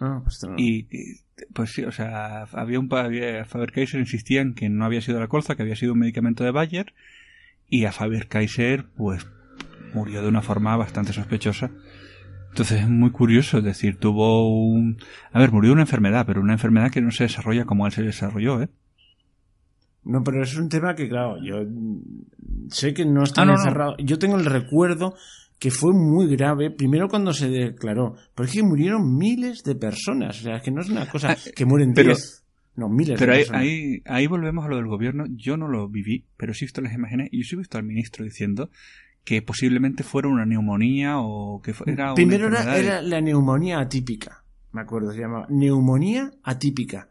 Ah, 0.00 0.20
pues 0.22 0.40
y, 0.56 0.88
pues 1.52 1.72
sí, 1.72 1.84
o 1.84 1.92
sea, 1.92 2.44
había 2.52 2.80
un 2.80 2.88
Faber 2.88 3.72
Kaiser 3.72 4.00
insistía 4.00 4.40
en 4.40 4.54
que 4.54 4.68
no 4.68 4.84
había 4.84 5.00
sido 5.00 5.20
la 5.20 5.28
colza, 5.28 5.56
que 5.56 5.62
había 5.62 5.76
sido 5.76 5.92
un 5.92 5.98
medicamento 5.98 6.44
de 6.44 6.52
Bayer, 6.52 6.94
y 7.68 7.84
a 7.84 7.92
Faber 7.92 8.28
Kaiser, 8.28 8.86
pues 8.96 9.26
murió 9.94 10.22
de 10.22 10.28
una 10.28 10.42
forma 10.42 10.76
bastante 10.76 11.12
sospechosa. 11.12 11.70
Entonces 12.50 12.80
es 12.82 12.88
muy 12.88 13.10
curioso, 13.10 13.58
es 13.58 13.64
decir, 13.64 13.98
tuvo 13.98 14.50
un... 14.50 14.98
A 15.32 15.38
ver, 15.38 15.52
murió 15.52 15.68
de 15.68 15.74
una 15.74 15.82
enfermedad, 15.82 16.24
pero 16.26 16.40
una 16.40 16.54
enfermedad 16.54 16.90
que 16.90 17.00
no 17.00 17.10
se 17.10 17.24
desarrolla 17.24 17.64
como 17.64 17.86
él 17.86 17.92
se 17.92 18.02
desarrolló, 18.02 18.62
¿eh? 18.62 18.68
No, 20.04 20.22
pero 20.24 20.42
es 20.42 20.56
un 20.56 20.68
tema 20.68 20.94
que, 20.94 21.08
claro, 21.08 21.36
yo 21.44 21.56
sé 22.70 22.94
que 22.94 23.04
no 23.04 23.24
está 23.24 23.42
ah, 23.42 23.94
Yo 23.98 24.18
tengo 24.18 24.36
el 24.36 24.46
recuerdo 24.46 25.14
que 25.58 25.70
fue 25.70 25.92
muy 25.92 26.34
grave, 26.34 26.70
primero 26.70 27.08
cuando 27.08 27.32
se 27.32 27.50
declaró, 27.50 28.14
porque 28.34 28.62
murieron 28.62 29.16
miles 29.16 29.62
de 29.64 29.74
personas, 29.74 30.40
o 30.40 30.42
sea, 30.44 30.60
que 30.60 30.70
no 30.70 30.80
es 30.80 30.88
una 30.88 31.06
cosa 31.06 31.32
ah, 31.32 31.50
que 31.54 31.66
mueren 31.66 31.92
pero, 31.94 32.14
no, 32.76 32.88
miles 32.88 33.18
pero 33.18 33.32
de 33.32 33.38
personas. 33.38 33.62
Ahí, 33.62 34.02
ahí 34.06 34.26
volvemos 34.26 34.64
a 34.64 34.68
lo 34.68 34.76
del 34.76 34.86
gobierno, 34.86 35.24
yo 35.28 35.56
no 35.56 35.68
lo 35.68 35.88
viví, 35.88 36.24
pero 36.36 36.54
sí 36.54 36.64
he 36.64 36.66
visto 36.66 36.80
las 36.80 36.94
imágenes 36.94 37.28
y 37.32 37.38
yo 37.38 37.44
sí 37.44 37.54
he 37.56 37.58
visto 37.58 37.76
al 37.76 37.84
ministro 37.84 38.24
diciendo 38.24 38.70
que 39.28 39.42
posiblemente 39.42 40.04
fuera 40.04 40.26
una 40.26 40.46
neumonía 40.46 41.18
o 41.18 41.60
que 41.60 41.74
fuera 41.74 42.14
Primero 42.14 42.48
era, 42.48 43.02
la 43.02 43.20
neumonía 43.20 43.78
atípica, 43.78 44.42
me 44.72 44.80
acuerdo, 44.80 45.12
se 45.12 45.20
llamaba 45.20 45.46
neumonía 45.50 46.32
atípica. 46.42 47.10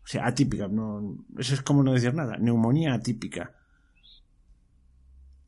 O 0.00 0.06
sea, 0.06 0.28
atípica, 0.28 0.68
no, 0.68 1.26
eso 1.36 1.54
es 1.54 1.62
como 1.62 1.82
no 1.82 1.92
decir 1.92 2.14
nada, 2.14 2.36
neumonía 2.36 2.94
atípica. 2.94 3.52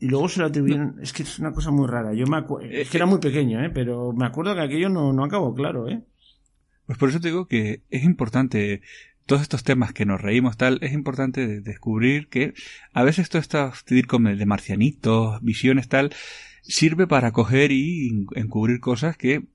Y 0.00 0.08
luego 0.08 0.28
se 0.28 0.40
lo 0.40 0.46
atribuyeron, 0.46 0.98
es 1.00 1.12
que 1.12 1.22
es 1.22 1.38
una 1.38 1.52
cosa 1.52 1.70
muy 1.70 1.86
rara, 1.86 2.12
yo 2.14 2.26
me 2.26 2.38
acuerdo, 2.38 2.68
es 2.68 2.90
que 2.90 2.96
era 2.96 3.06
muy 3.06 3.20
pequeño, 3.20 3.64
¿eh? 3.64 3.70
pero 3.72 4.12
me 4.12 4.26
acuerdo 4.26 4.56
que 4.56 4.62
aquello 4.62 4.88
no, 4.88 5.12
no 5.12 5.22
acabó 5.22 5.54
claro, 5.54 5.88
¿eh? 5.88 6.02
Pues 6.86 6.98
por 6.98 7.10
eso 7.10 7.20
te 7.20 7.28
digo 7.28 7.46
que 7.46 7.84
es 7.90 8.02
importante 8.02 8.82
todos 9.32 9.40
estos 9.40 9.64
temas 9.64 9.94
que 9.94 10.04
nos 10.04 10.20
reímos 10.20 10.58
tal, 10.58 10.78
es 10.82 10.92
importante 10.92 11.62
descubrir 11.62 12.28
que 12.28 12.52
a 12.92 13.02
veces 13.02 13.30
todo 13.30 13.40
esto 13.40 13.72
de 13.86 14.44
marcianitos, 14.44 15.40
visiones 15.40 15.88
tal, 15.88 16.12
sirve 16.60 17.06
para 17.06 17.32
coger 17.32 17.72
y 17.72 18.26
encubrir 18.34 18.80
cosas 18.80 19.16
que 19.16 19.46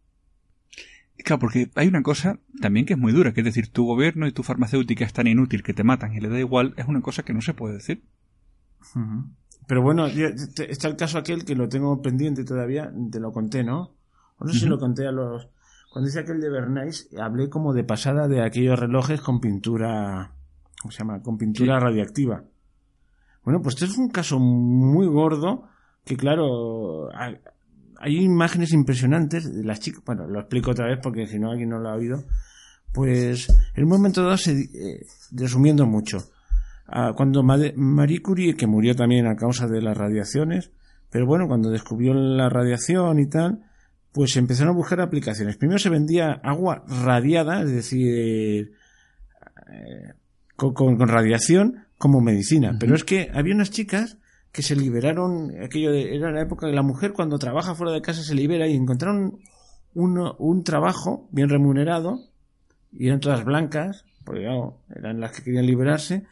Claro, 1.24 1.40
porque 1.40 1.70
hay 1.76 1.88
una 1.88 2.02
cosa 2.02 2.40
también 2.60 2.88
que 2.88 2.94
es 2.94 3.00
muy 3.00 3.12
dura, 3.12 3.34
que 3.34 3.42
es 3.42 3.46
decir, 3.46 3.72
tu 3.72 3.86
gobierno 3.86 4.26
y 4.26 4.32
tu 4.32 4.42
farmacéutica 4.42 5.06
es 5.06 5.14
tan 5.14 5.28
inútil 5.28 5.62
que 5.62 5.76
te 5.76 5.84
matan 5.84 6.16
y 6.16 6.22
le 6.22 6.30
da 6.30 6.40
igual, 6.40 6.74
es 6.78 6.88
una 6.88 7.02
cosa 7.02 7.22
que 7.22 7.36
no 7.36 7.42
se 7.42 7.54
puede 7.54 7.76
decir. 7.76 8.04
Pero 9.68 9.84
bueno, 9.84 10.08
está 10.08 10.88
el 10.88 10.96
caso 10.96 11.20
aquel 11.20 11.46
que 11.46 11.54
lo 11.54 11.70
tengo 11.70 12.02
pendiente 12.02 12.44
todavía, 12.46 12.92
te 13.12 13.20
lo 13.20 13.32
conté, 13.32 13.64
¿no? 13.64 13.96
No 14.40 14.52
sé 14.52 14.60
si 14.60 14.66
lo 14.66 14.80
conté 14.80 15.06
a 15.06 15.12
los... 15.12 15.50
Cuando 15.98 16.10
hice 16.10 16.20
aquel 16.20 16.40
de 16.40 16.52
Bernays, 16.52 17.10
hablé 17.20 17.50
como 17.50 17.74
de 17.74 17.84
pasada 17.84 18.28
de 18.28 18.46
aquellos 18.46 18.78
relojes 18.78 19.20
con 19.20 19.40
pintura... 19.40 20.32
¿Cómo 20.80 20.92
se 20.92 21.00
llama? 21.00 21.24
Con 21.24 21.40
pintura 21.40 21.80
radiactiva. 21.80 22.44
Bueno, 23.44 23.64
pues 23.64 23.74
este 23.74 23.86
es 23.86 23.98
un 23.98 24.10
caso 24.10 24.38
muy 24.38 25.08
gordo 25.08 25.64
que, 26.06 26.16
claro, 26.16 27.10
hay 27.16 28.16
imágenes 28.16 28.74
impresionantes 28.74 29.52
de 29.52 29.64
las 29.64 29.80
chicas. 29.80 30.04
Bueno, 30.06 30.28
lo 30.28 30.42
explico 30.42 30.70
otra 30.70 30.86
vez 30.86 31.00
porque 31.02 31.26
si 31.26 31.40
no 31.40 31.50
alguien 31.50 31.70
no 31.70 31.80
lo 31.80 31.90
ha 31.90 31.96
oído. 31.96 32.26
Pues 32.94 33.48
en 33.74 33.84
un 33.84 33.90
momento 33.90 34.22
dado, 34.22 34.38
se, 34.38 34.52
eh, 34.52 35.04
resumiendo 35.32 35.88
mucho, 35.88 36.20
ah, 36.86 37.14
cuando 37.18 37.42
Marie 37.42 38.22
Curie, 38.22 38.56
que 38.56 38.68
murió 38.68 38.96
también 38.96 39.26
a 39.26 39.36
causa 39.36 39.66
de 39.66 39.82
las 39.82 39.98
radiaciones, 39.98 40.70
pero 41.10 41.26
bueno, 41.26 41.48
cuando 41.48 41.72
descubrió 41.72 42.14
la 42.14 42.50
radiación 42.50 43.18
y 43.18 43.28
tal, 43.28 43.64
pues 44.18 44.36
empezaron 44.36 44.74
a 44.74 44.76
buscar 44.76 45.00
aplicaciones. 45.00 45.58
Primero 45.58 45.78
se 45.78 45.92
vendía 45.92 46.42
agua 46.44 46.84
radiada, 46.88 47.62
es 47.62 47.70
decir, 47.70 48.74
eh, 49.72 50.14
con, 50.56 50.98
radiación 51.08 51.86
como 52.00 52.20
medicina. 52.20 52.78
Pero 52.80 52.96
es 52.96 53.04
que 53.04 53.30
había 53.32 53.54
unas 53.54 53.70
chicas 53.70 54.18
que 54.52 54.64
se 54.64 54.76
liberaron, 54.76 55.54
aquello 55.64 55.92
de, 55.92 56.16
era 56.16 56.32
la 56.32 56.42
época 56.42 56.66
de 56.66 56.74
la 56.74 56.82
mujer 56.82 57.14
cuando 57.14 57.38
trabaja 57.38 57.76
fuera 57.76 57.94
de 57.94 58.02
casa 58.02 58.24
se 58.24 58.34
libera 58.34 58.66
y 58.66 58.74
encontraron 58.74 59.38
un, 59.94 60.34
un 60.40 60.64
trabajo 60.64 61.30
bien 61.32 61.50
remunerado 61.50 62.18
y 62.92 63.10
eran 63.10 63.20
todas 63.20 63.46
blancas, 63.46 64.04
porque 64.26 64.48
eran 64.96 65.20
las 65.20 65.32
que 65.32 65.44
querían 65.44 65.68
liberarse, 65.68 66.24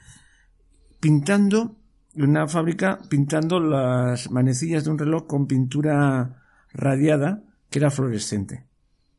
pintando 0.99 1.75
en 2.15 2.31
una 2.31 2.47
fábrica, 2.47 2.97
pintando 3.11 3.59
las 3.59 4.31
manecillas 4.31 4.85
de 4.85 4.89
un 4.89 4.97
reloj 4.97 5.27
con 5.27 5.45
pintura 5.45 6.41
radiada 6.73 7.43
que 7.69 7.79
era 7.79 7.89
fluorescente. 7.89 8.65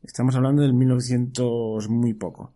Estamos 0.01 0.35
hablando 0.35 0.61
del 0.61 0.73
1900 0.73 1.89
muy 1.89 2.13
poco. 2.13 2.53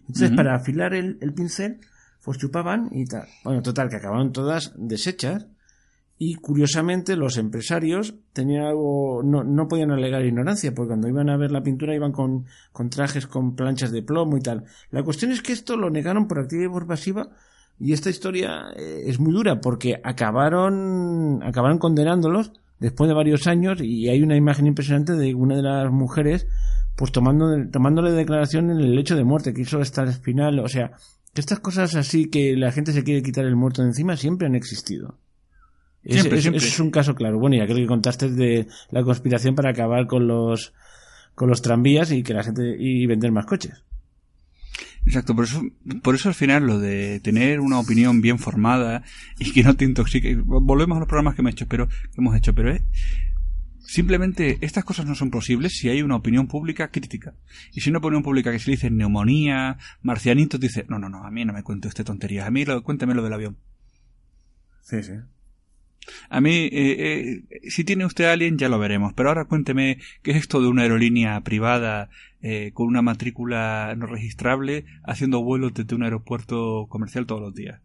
Entonces, 0.00 0.30
para 0.30 0.54
afilar 0.54 0.94
el, 0.94 1.18
el, 1.20 1.34
pincel, 1.34 1.80
pues 2.24 2.38
chupaban 2.38 2.88
y 2.92 3.04
tal. 3.04 3.26
Bueno, 3.44 3.62
total, 3.62 3.90
que 3.90 3.96
acabaron 3.96 4.32
todas 4.32 4.72
deshechas 4.76 5.46
y 6.16 6.34
curiosamente 6.34 7.14
los 7.14 7.36
empresarios 7.36 8.14
tenían 8.32 8.64
algo, 8.64 9.22
no, 9.22 9.44
no 9.44 9.68
podían 9.68 9.92
alegar 9.92 10.24
ignorancia, 10.24 10.74
porque 10.74 10.88
cuando 10.88 11.08
iban 11.08 11.30
a 11.30 11.36
ver 11.36 11.52
la 11.52 11.62
pintura 11.62 11.94
iban 11.94 12.12
con, 12.12 12.46
con 12.72 12.90
trajes 12.90 13.26
con 13.26 13.54
planchas 13.54 13.92
de 13.92 14.02
plomo 14.02 14.36
y 14.36 14.40
tal. 14.40 14.64
La 14.90 15.04
cuestión 15.04 15.30
es 15.30 15.42
que 15.42 15.52
esto 15.52 15.76
lo 15.76 15.90
negaron 15.90 16.26
por 16.26 16.40
activa 16.40 16.64
y 16.64 16.68
por 16.68 16.86
pasiva 16.86 17.30
y 17.78 17.92
esta 17.92 18.10
historia 18.10 18.72
eh, 18.76 19.04
es 19.06 19.20
muy 19.20 19.32
dura 19.32 19.60
porque 19.60 20.00
acabaron, 20.02 21.40
acabaron 21.44 21.78
condenándolos 21.78 22.52
después 22.78 23.08
de 23.08 23.14
varios 23.14 23.46
años 23.46 23.80
y 23.80 24.08
hay 24.08 24.22
una 24.22 24.36
imagen 24.36 24.66
impresionante 24.66 25.14
de 25.14 25.34
una 25.34 25.56
de 25.56 25.62
las 25.62 25.90
mujeres 25.90 26.46
pues 26.96 27.12
tomando, 27.12 27.46
tomándole 27.70 28.10
declaración 28.10 28.70
en 28.70 28.80
el 28.80 28.94
lecho 28.96 29.14
de 29.14 29.22
muerte, 29.22 29.54
que 29.54 29.62
hizo 29.62 29.80
estar 29.80 30.08
espinal, 30.08 30.58
o 30.58 30.68
sea, 30.68 30.90
que 31.32 31.40
estas 31.40 31.60
cosas 31.60 31.94
así 31.94 32.28
que 32.28 32.56
la 32.56 32.72
gente 32.72 32.92
se 32.92 33.04
quiere 33.04 33.22
quitar 33.22 33.44
el 33.44 33.54
muerto 33.54 33.82
de 33.82 33.88
encima 33.88 34.16
siempre 34.16 34.48
han 34.48 34.56
existido. 34.56 35.16
Siempre, 36.04 36.38
es, 36.38 36.46
es 36.46 36.80
un 36.80 36.90
caso 36.90 37.14
claro. 37.14 37.38
Bueno, 37.38 37.56
y 37.56 37.60
aquel 37.60 37.76
que 37.76 37.86
contaste 37.86 38.30
de 38.30 38.66
la 38.90 39.04
conspiración 39.04 39.54
para 39.54 39.70
acabar 39.70 40.06
con 40.06 40.26
los 40.26 40.72
con 41.34 41.48
los 41.48 41.62
tranvías 41.62 42.10
y 42.10 42.24
que 42.24 42.34
la 42.34 42.42
gente 42.42 42.76
y 42.78 43.06
vender 43.06 43.30
más 43.30 43.46
coches. 43.46 43.84
Exacto, 45.08 45.34
por 45.34 45.44
eso, 45.44 45.62
por 46.02 46.14
eso 46.14 46.28
al 46.28 46.34
final 46.34 46.66
lo 46.66 46.78
de 46.78 47.18
tener 47.20 47.60
una 47.60 47.78
opinión 47.78 48.20
bien 48.20 48.38
formada 48.38 49.02
y 49.38 49.52
que 49.52 49.62
no 49.62 49.74
te 49.74 49.86
intoxique. 49.86 50.36
Volvemos 50.36 50.96
a 50.96 50.98
los 50.98 51.08
programas 51.08 51.34
que 51.34 51.40
hemos 51.40 51.52
hecho, 51.52 51.66
pero 51.66 51.88
que 51.88 52.18
hemos 52.18 52.36
hecho, 52.36 52.54
pero 52.54 52.70
es 52.70 52.82
simplemente 53.86 54.58
estas 54.60 54.84
cosas 54.84 55.06
no 55.06 55.14
son 55.14 55.30
posibles 55.30 55.78
si 55.78 55.88
hay 55.88 56.02
una 56.02 56.16
opinión 56.16 56.46
pública 56.46 56.90
crítica. 56.90 57.34
Y 57.72 57.80
si 57.80 57.88
una 57.88 58.00
opinión 58.00 58.22
pública 58.22 58.52
que 58.52 58.58
se 58.58 58.70
dice 58.70 58.90
neumonía, 58.90 59.78
marcianito, 60.02 60.58
dice, 60.58 60.84
no, 60.90 60.98
no, 60.98 61.08
no, 61.08 61.24
a 61.24 61.30
mí 61.30 61.42
no 61.46 61.54
me 61.54 61.62
cuento 61.62 61.88
este 61.88 62.04
tonterías, 62.04 62.46
a 62.46 62.50
mí 62.50 62.66
lo, 62.66 62.82
cuéntame 62.82 63.14
lo 63.14 63.22
del 63.22 63.32
avión. 63.32 63.56
Sí, 64.82 65.02
sí. 65.02 65.14
A 66.28 66.40
mí, 66.40 66.68
eh, 66.72 67.42
eh, 67.52 67.70
si 67.70 67.84
tiene 67.84 68.04
usted 68.04 68.24
alguien, 68.24 68.58
ya 68.58 68.68
lo 68.68 68.78
veremos. 68.78 69.12
Pero 69.14 69.28
ahora 69.28 69.46
cuénteme 69.46 69.98
qué 70.22 70.32
es 70.32 70.36
esto 70.38 70.60
de 70.60 70.68
una 70.68 70.82
aerolínea 70.82 71.40
privada 71.42 72.10
eh, 72.40 72.72
con 72.74 72.86
una 72.86 73.02
matrícula 73.02 73.94
no 73.96 74.06
registrable 74.06 74.84
haciendo 75.04 75.42
vuelos 75.42 75.74
desde 75.74 75.94
un 75.94 76.02
aeropuerto 76.02 76.86
comercial 76.88 77.26
todos 77.26 77.40
los 77.40 77.54
días. 77.54 77.80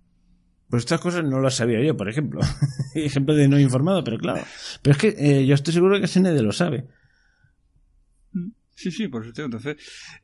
Pues 0.70 0.84
estas 0.84 1.02
cosas 1.02 1.24
no 1.24 1.40
las 1.40 1.56
sabía 1.56 1.82
yo, 1.84 1.96
por 1.96 2.10
ejemplo. 2.10 2.42
ejemplo 2.96 3.36
de 3.36 3.48
no 3.48 3.60
informado, 3.60 4.04
pero 4.04 4.18
claro. 4.18 4.44
Pero 4.82 4.92
es 4.92 4.98
que 4.98 5.46
yo 5.46 5.54
estoy 5.54 5.74
seguro 5.74 6.00
que 6.00 6.08
SND 6.08 6.42
lo 6.42 6.52
sabe. 6.52 6.88
Mm, 8.32 8.50
sí, 8.76 8.92
sí, 8.92 9.08
por 9.08 9.22
supuesto. 9.24 9.44
Entonces, 9.44 9.78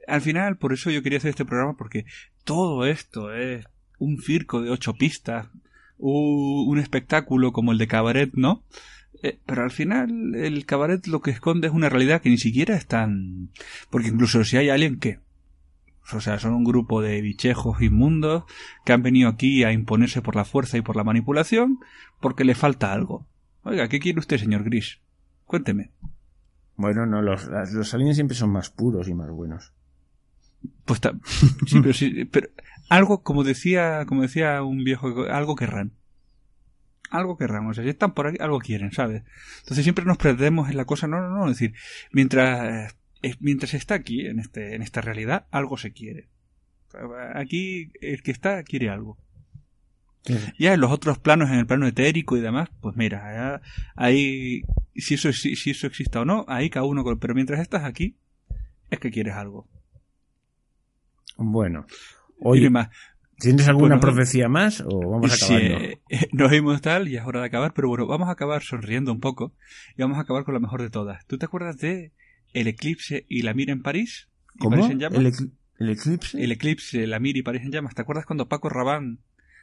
al 0.08 0.22
final, 0.22 0.58
por 0.58 0.74
eso 0.74 0.90
yo 0.90 1.04
quería 1.04 1.20
hacer 1.20 1.30
este 1.30 1.46
programa, 1.46 1.78
porque 1.78 2.06
todo 2.44 2.86
esto 2.86 3.34
es 3.34 3.66
un 4.00 4.20
circo 4.22 4.62
de 4.62 4.72
ocho 4.72 4.94
pistas 4.94 5.50
un 6.00 6.80
espectáculo 6.80 7.52
como 7.52 7.72
el 7.72 7.78
de 7.78 7.88
cabaret, 7.88 8.32
¿no? 8.34 8.64
Eh, 9.22 9.38
pero 9.46 9.64
al 9.64 9.72
final 9.72 10.34
el 10.36 10.66
cabaret 10.66 11.06
lo 11.08 11.22
que 11.22 11.32
esconde 11.32 11.68
es 11.68 11.74
una 11.74 11.90
realidad 11.90 12.22
que 12.22 12.30
ni 12.30 12.38
siquiera 12.38 12.76
es 12.76 12.88
tan... 12.88 13.50
Porque 13.90 14.08
incluso 14.08 14.44
si 14.44 14.58
hay 14.58 14.70
alguien 14.70 15.00
que... 15.00 15.20
O 16.12 16.22
sea, 16.22 16.40
son 16.40 16.54
un 16.54 16.64
grupo 16.64 17.02
de 17.02 17.22
bichejos 17.22 17.82
inmundos 17.82 18.46
que 18.84 18.94
han 18.94 19.04
venido 19.04 19.30
aquí 19.30 19.64
a 19.64 19.72
imponerse 19.72 20.24
por 20.24 20.36
la 20.36 20.46
fuerza 20.46 20.78
y 20.78 20.82
por 20.82 20.96
la 20.96 21.04
manipulación 21.04 21.80
porque 22.20 22.46
le 22.46 22.56
falta 22.56 22.94
algo. 22.94 23.28
Oiga, 23.64 23.88
¿qué 23.90 24.00
quiere 24.00 24.20
usted, 24.20 24.38
señor 24.38 24.64
Gris? 24.64 25.00
Cuénteme. 25.46 25.92
Bueno, 26.78 27.06
no, 27.06 27.22
los, 27.22 27.46
los 27.46 27.94
aliens 27.94 28.16
siempre 28.16 28.36
son 28.36 28.50
más 28.50 28.72
puros 28.72 29.08
y 29.08 29.14
más 29.14 29.30
buenos. 29.30 29.74
Pues 30.86 31.02
sí, 31.68 31.80
pero 31.82 31.94
sí, 31.94 32.26
pero 32.26 32.50
algo 32.90 33.24
como 33.24 33.44
decía, 33.44 34.06
como 34.07 34.24
decía 34.24 34.61
un 34.64 34.84
viejo, 34.84 35.26
algo 35.26 35.56
querrán. 35.56 35.94
Algo 37.11 37.38
querrán, 37.38 37.66
o 37.68 37.74
sea, 37.74 37.84
si 37.84 37.90
están 37.90 38.14
por 38.14 38.28
aquí, 38.28 38.38
algo 38.40 38.60
quieren, 38.60 38.91
¿sabes? 38.91 39.24
Entonces 39.60 39.84
siempre 39.84 40.06
nos 40.06 40.18
perdemos 40.18 40.70
en 40.70 40.78
la 40.78 40.86
cosa, 40.86 41.07
no, 41.07 41.22
no, 41.22 41.30
no, 41.30 41.45
es 41.45 41.57
decir, 41.57 41.74
mientras 42.11 42.95
eh, 43.22 43.36
mientras 43.40 43.74
está 43.74 43.95
aquí 43.95 44.28
en 44.28 44.40
este 44.40 44.76
en 44.76 44.82
esta 44.82 45.02
realidad, 45.02 45.48
algo 45.52 45.78
se 45.78 45.91
quiere. 45.91 46.30
Aquí 47.34 47.91
el 48.02 48.22
que 48.24 48.32
está 48.32 48.64
quiere 48.64 48.90
algo. 48.90 49.18
Ya 50.60 50.74
en 50.74 50.82
los 50.82 50.91
otros 50.91 51.18
planos, 51.18 51.49
en 51.49 51.56
el 51.56 51.66
plano 51.66 51.88
etérico 51.88 52.38
y 52.38 52.41
demás, 52.41 52.70
pues 52.82 52.95
mira, 52.95 53.61
ahí 53.95 54.61
si 54.95 55.16
eso 55.16 55.32
si, 55.34 55.56
si 55.56 55.72
eso 55.72 55.88
exista 55.88 56.22
o 56.22 56.26
no, 56.26 56.45
ahí 56.48 56.70
cada 56.70 56.86
uno, 56.86 57.03
pero 57.20 57.34
mientras 57.34 57.60
estás 57.60 57.84
aquí 57.86 58.18
es 58.91 58.99
que 58.99 59.11
quieres 59.11 59.34
algo. 59.36 59.68
Bueno, 61.38 61.86
oye, 62.41 62.70
¿tienes 63.40 63.68
alguna 63.68 63.99
profecía 63.99 64.49
más 64.49 64.82
o 64.82 65.10
vamos 65.10 65.32
a 65.32 65.45
acabar? 65.45 65.82
Sí, 66.10 66.28
nos 66.34 66.52
vimos 66.52 66.82
tal 66.82 67.07
y 67.07 67.18
es 67.18 67.26
hora 67.26 67.41
de 67.41 67.48
acabar, 67.48 67.74
pero 67.74 67.88
bueno, 67.88 68.07
vamos 68.07 68.28
a 68.28 68.32
acabar 68.32 68.61
sonriendo 68.61 69.11
un 69.11 69.20
poco 69.20 69.53
y 69.98 70.02
vamos 70.02 70.18
a 70.18 70.22
acabar 70.22 70.44
con 70.44 70.53
la 70.53 70.60
mejor 70.60 70.82
de 70.82 70.90
todas. 70.90 71.26
¿Tú 71.26 71.38
te 71.38 71.45
acuerdas 71.45 71.78
de 71.78 72.11
el 72.53 72.68
eclipse 72.68 73.26
y 73.30 73.41
la 73.41 73.53
mira 73.53 73.74
en 73.74 73.82
París? 73.82 74.30
¿Cómo? 74.60 74.86
en 74.86 74.99
llamas? 74.99 75.20
¿El, 75.20 75.90
eclipse? 75.90 76.44
El 76.44 76.52
eclipse, 76.52 77.07
la 77.07 77.20
mira 77.20 77.40
y 77.40 77.44
París 77.44 77.61
en 77.64 77.72
llamas. 77.72 77.95
¿Te 77.95 78.02
acuerdas 78.02 78.26
cuando 78.26 78.48
Paco 78.48 78.70
Rabanne, 78.70 79.20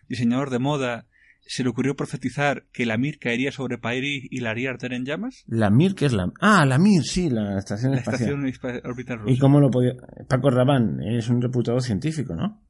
diseñador 0.08 0.50
de 0.50 0.58
moda, 0.58 1.06
se 1.46 1.62
le 1.62 1.70
ocurrió 1.70 1.94
profetizar 1.94 2.66
que 2.72 2.86
la 2.86 2.98
Mir 2.98 3.18
caería 3.18 3.52
sobre 3.52 3.78
París 3.78 4.26
y 4.30 4.40
la 4.40 4.50
haría 4.50 4.70
arder 4.70 4.92
en 4.92 5.04
llamas? 5.04 5.44
La 5.46 5.70
Mir, 5.70 5.94
¿qué 5.94 6.06
es 6.06 6.12
la...? 6.12 6.32
Ah, 6.40 6.66
la 6.66 6.78
Mir, 6.78 7.02
sí, 7.02 7.30
la 7.30 7.58
estación 7.58 7.92
la 7.92 7.98
espacial. 7.98 8.44
Estación 8.44 8.80
orbital 8.84 9.18
rusa. 9.20 9.32
¿Y 9.32 9.38
cómo 9.38 9.60
lo 9.60 9.70
podía...? 9.70 9.92
Paco 10.28 10.50
Rabanne 10.50 11.18
es 11.18 11.28
un 11.28 11.40
reputado 11.40 11.80
científico, 11.80 12.34
¿no? 12.34 12.65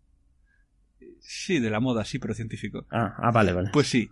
Sí, 1.29 1.59
de 1.59 1.71
la 1.71 1.81
moda, 1.81 2.05
sí, 2.05 2.21
pero 2.21 2.35
científico. 2.35 2.87
Ah, 2.91 3.15
ah 3.19 3.33
vale, 3.33 3.53
vale. 3.53 3.71
Pues 3.73 3.89
sí. 3.89 4.11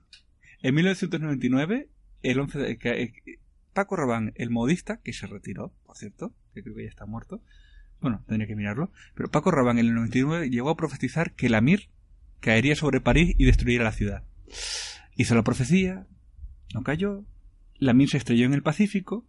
En 0.62 0.74
1999, 0.74 1.88
el 2.22 2.40
11 2.40 2.58
de... 2.58 2.78
Eh, 2.82 3.12
Paco 3.72 3.96
Rabanne, 3.96 4.32
el 4.36 4.50
modista, 4.50 5.00
que 5.02 5.12
se 5.12 5.26
retiró, 5.26 5.72
por 5.84 5.96
cierto, 5.96 6.32
que 6.54 6.62
creo 6.62 6.74
que 6.74 6.84
ya 6.84 6.88
está 6.88 7.06
muerto. 7.06 7.40
Bueno, 8.00 8.24
tendría 8.26 8.48
que 8.48 8.56
mirarlo. 8.56 8.90
Pero 9.14 9.30
Paco 9.30 9.50
Rabanne 9.50 9.80
en 9.80 9.88
el 9.88 9.94
99 9.94 10.50
llegó 10.50 10.70
a 10.70 10.76
profetizar 10.76 11.34
que 11.34 11.48
la 11.48 11.60
Mir 11.60 11.88
caería 12.40 12.74
sobre 12.76 13.00
París 13.00 13.34
y 13.38 13.44
destruiría 13.44 13.84
la 13.84 13.92
ciudad. 13.92 14.24
Hizo 15.16 15.34
la 15.34 15.44
profecía, 15.44 16.06
no 16.72 16.82
cayó, 16.82 17.24
la 17.76 17.94
Mir 17.94 18.10
se 18.10 18.16
estrelló 18.16 18.46
en 18.46 18.54
el 18.54 18.62
Pacífico 18.62 19.26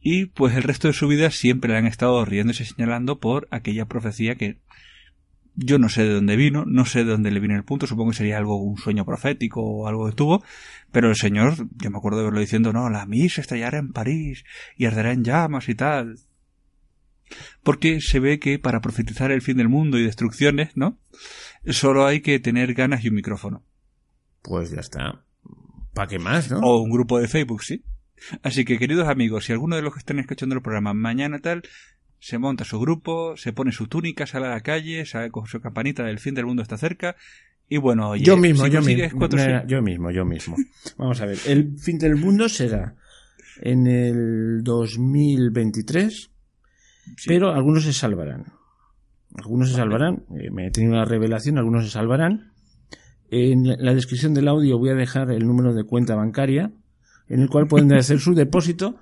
y 0.00 0.26
pues 0.26 0.54
el 0.54 0.62
resto 0.62 0.88
de 0.88 0.94
su 0.94 1.08
vida 1.08 1.30
siempre 1.30 1.72
le 1.72 1.78
han 1.78 1.86
estado 1.86 2.24
riendo 2.24 2.52
y 2.52 2.56
señalando 2.56 3.18
por 3.20 3.48
aquella 3.50 3.86
profecía 3.86 4.36
que 4.36 4.60
yo 5.56 5.78
no 5.78 5.88
sé 5.88 6.04
de 6.04 6.14
dónde 6.14 6.36
vino, 6.36 6.64
no 6.66 6.84
sé 6.84 7.04
de 7.04 7.12
dónde 7.12 7.30
le 7.30 7.40
vino 7.40 7.56
el 7.56 7.64
punto, 7.64 7.86
supongo 7.86 8.10
que 8.10 8.18
sería 8.18 8.38
algo, 8.38 8.56
un 8.56 8.76
sueño 8.76 9.04
profético 9.04 9.62
o 9.62 9.88
algo 9.88 10.06
que 10.06 10.14
tuvo, 10.14 10.44
pero 10.92 11.08
el 11.08 11.16
señor, 11.16 11.54
yo 11.76 11.90
me 11.90 11.98
acuerdo 11.98 12.18
de 12.18 12.24
verlo 12.24 12.40
diciendo, 12.40 12.72
no, 12.72 12.90
la 12.90 13.06
Mir 13.06 13.30
se 13.30 13.40
estallará 13.40 13.78
en 13.78 13.92
París 13.92 14.44
y 14.76 14.84
arderá 14.84 15.12
en 15.12 15.24
llamas 15.24 15.68
y 15.68 15.74
tal. 15.74 16.18
Porque 17.62 18.00
se 18.00 18.20
ve 18.20 18.38
que 18.38 18.58
para 18.58 18.80
profetizar 18.80 19.32
el 19.32 19.42
fin 19.42 19.56
del 19.56 19.68
mundo 19.68 19.98
y 19.98 20.04
destrucciones, 20.04 20.76
¿no? 20.76 20.98
Solo 21.66 22.06
hay 22.06 22.20
que 22.20 22.38
tener 22.38 22.74
ganas 22.74 23.04
y 23.04 23.08
un 23.08 23.16
micrófono. 23.16 23.64
Pues 24.42 24.70
ya 24.70 24.80
está. 24.80 25.24
¿Para 25.92 26.06
qué 26.06 26.18
más, 26.18 26.50
no? 26.50 26.60
O 26.60 26.82
un 26.82 26.90
grupo 26.90 27.18
de 27.18 27.26
Facebook, 27.26 27.64
sí. 27.64 27.82
Así 28.42 28.64
que, 28.64 28.78
queridos 28.78 29.08
amigos, 29.08 29.44
si 29.44 29.52
alguno 29.52 29.76
de 29.76 29.82
los 29.82 29.92
que 29.92 29.98
están 29.98 30.18
escuchando 30.18 30.54
el 30.54 30.62
programa 30.62 30.94
mañana 30.94 31.40
tal, 31.40 31.62
se 32.18 32.38
monta 32.38 32.64
su 32.64 32.78
grupo, 32.80 33.36
se 33.36 33.52
pone 33.52 33.72
su 33.72 33.86
túnica, 33.86 34.26
sale 34.26 34.46
a 34.46 34.50
la 34.50 34.60
calle, 34.60 35.04
sale 35.06 35.30
con 35.30 35.46
su 35.46 35.60
campanita 35.60 36.02
del 36.04 36.18
fin 36.18 36.34
del 36.34 36.46
mundo 36.46 36.62
está 36.62 36.76
cerca. 36.76 37.16
Y 37.68 37.78
bueno, 37.78 38.10
oye, 38.10 38.24
yo 38.24 38.36
mismo, 38.36 38.64
si 38.64 38.70
yo 38.70 38.80
mismo, 38.80 39.18
cuatro- 39.18 39.38
Mira, 39.38 39.66
yo 39.66 39.82
mismo, 39.82 40.10
yo 40.10 40.24
mismo. 40.24 40.56
Vamos 40.98 41.20
a 41.20 41.26
ver, 41.26 41.38
el 41.46 41.76
fin 41.78 41.98
del 41.98 42.16
mundo 42.16 42.48
será 42.48 42.94
en 43.60 43.86
el 43.86 44.62
2023, 44.62 46.30
pero 47.26 47.52
algunos 47.52 47.84
se 47.84 47.92
salvarán. 47.92 48.44
Algunos 49.34 49.70
se 49.70 49.76
salvarán, 49.76 50.24
eh, 50.40 50.50
me 50.50 50.66
he 50.66 50.70
tenido 50.70 50.94
una 50.94 51.04
revelación, 51.04 51.58
algunos 51.58 51.84
se 51.84 51.90
salvarán. 51.90 52.52
En 53.30 53.64
la 53.84 53.92
descripción 53.94 54.32
del 54.34 54.48
audio 54.48 54.78
voy 54.78 54.90
a 54.90 54.94
dejar 54.94 55.30
el 55.32 55.46
número 55.46 55.74
de 55.74 55.84
cuenta 55.84 56.14
bancaria 56.14 56.70
en 57.28 57.40
el 57.40 57.48
cual 57.48 57.66
pueden 57.66 57.92
hacer 57.92 58.20
su 58.20 58.34
depósito 58.34 59.00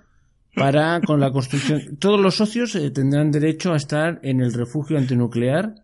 para 0.54 1.00
con 1.00 1.20
la 1.20 1.30
construcción. 1.30 1.96
Todos 1.98 2.20
los 2.20 2.36
socios 2.36 2.74
eh, 2.76 2.90
tendrán 2.90 3.30
derecho 3.30 3.72
a 3.72 3.76
estar 3.76 4.20
en 4.22 4.40
el 4.40 4.52
refugio 4.52 4.98
antinuclear 4.98 5.74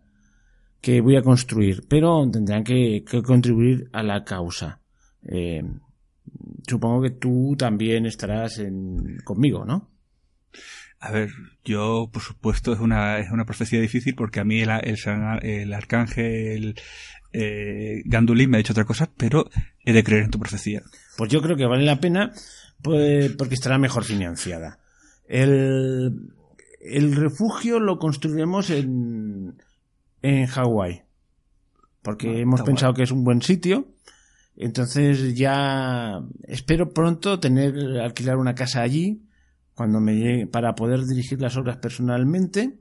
que 0.81 1.01
voy 1.01 1.15
a 1.15 1.21
construir, 1.21 1.83
pero 1.87 2.27
tendrán 2.31 2.63
que, 2.63 3.03
que 3.09 3.21
contribuir 3.21 3.89
a 3.93 4.01
la 4.03 4.23
causa. 4.23 4.79
Eh, 5.27 5.63
supongo 6.67 7.03
que 7.03 7.11
tú 7.11 7.55
también 7.57 8.05
estarás 8.05 8.59
en, 8.59 9.17
conmigo, 9.23 9.65
¿no? 9.65 9.89
A 10.99 11.11
ver, 11.11 11.29
yo, 11.65 12.09
por 12.11 12.21
supuesto, 12.21 12.73
es 12.73 12.79
una, 12.79 13.19
es 13.19 13.31
una 13.31 13.45
profecía 13.45 13.81
difícil 13.81 14.15
porque 14.15 14.39
a 14.39 14.43
mí 14.43 14.61
el, 14.61 14.69
el, 14.69 14.97
el 15.41 15.73
arcángel 15.73 16.75
eh, 17.33 18.03
Gandulín 18.05 18.49
me 18.49 18.57
ha 18.57 18.59
dicho 18.59 18.73
otra 18.73 18.85
cosa, 18.85 19.09
pero 19.17 19.49
he 19.83 19.93
de 19.93 20.03
creer 20.03 20.23
en 20.23 20.31
tu 20.31 20.39
profecía. 20.39 20.81
Pues 21.17 21.31
yo 21.31 21.41
creo 21.41 21.55
que 21.55 21.65
vale 21.65 21.85
la 21.85 21.99
pena 21.99 22.33
pues, 22.81 23.31
porque 23.33 23.55
estará 23.55 23.77
mejor 23.77 24.03
financiada. 24.03 24.79
El, 25.27 26.33
el 26.81 27.15
refugio 27.15 27.79
lo 27.79 27.97
construiremos 27.99 28.69
en, 28.69 29.55
en 30.21 30.45
Hawái. 30.47 31.03
Porque 32.01 32.29
Ah, 32.29 32.39
hemos 32.39 32.59
pensado 32.65 32.93
que 32.93 33.03
es 33.03 33.11
un 33.11 33.23
buen 33.23 33.41
sitio. 33.41 33.87
Entonces 34.57 35.35
ya 35.35 36.19
espero 36.43 36.89
pronto 36.93 37.39
tener 37.39 37.99
alquilar 37.99 38.37
una 38.37 38.53
casa 38.55 38.81
allí 38.81 39.21
cuando 39.75 39.99
me 39.99 40.15
llegue, 40.15 40.47
para 40.47 40.75
poder 40.75 41.05
dirigir 41.05 41.39
las 41.41 41.55
obras 41.57 41.77
personalmente. 41.77 42.77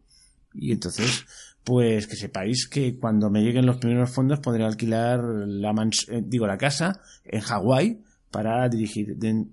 Y 0.52 0.72
entonces, 0.72 1.24
pues 1.62 2.06
que 2.08 2.16
sepáis 2.16 2.66
que 2.66 2.98
cuando 2.98 3.30
me 3.30 3.42
lleguen 3.42 3.66
los 3.66 3.76
primeros 3.76 4.10
fondos 4.10 4.40
podré 4.40 4.64
alquilar 4.64 5.22
la 5.22 5.72
mans- 5.72 6.08
eh, 6.10 6.22
digo 6.26 6.46
la 6.46 6.58
casa 6.58 7.00
en 7.24 7.40
Hawái 7.40 8.00
para 8.30 8.68
dirigir. 8.68 9.16
De- 9.16 9.46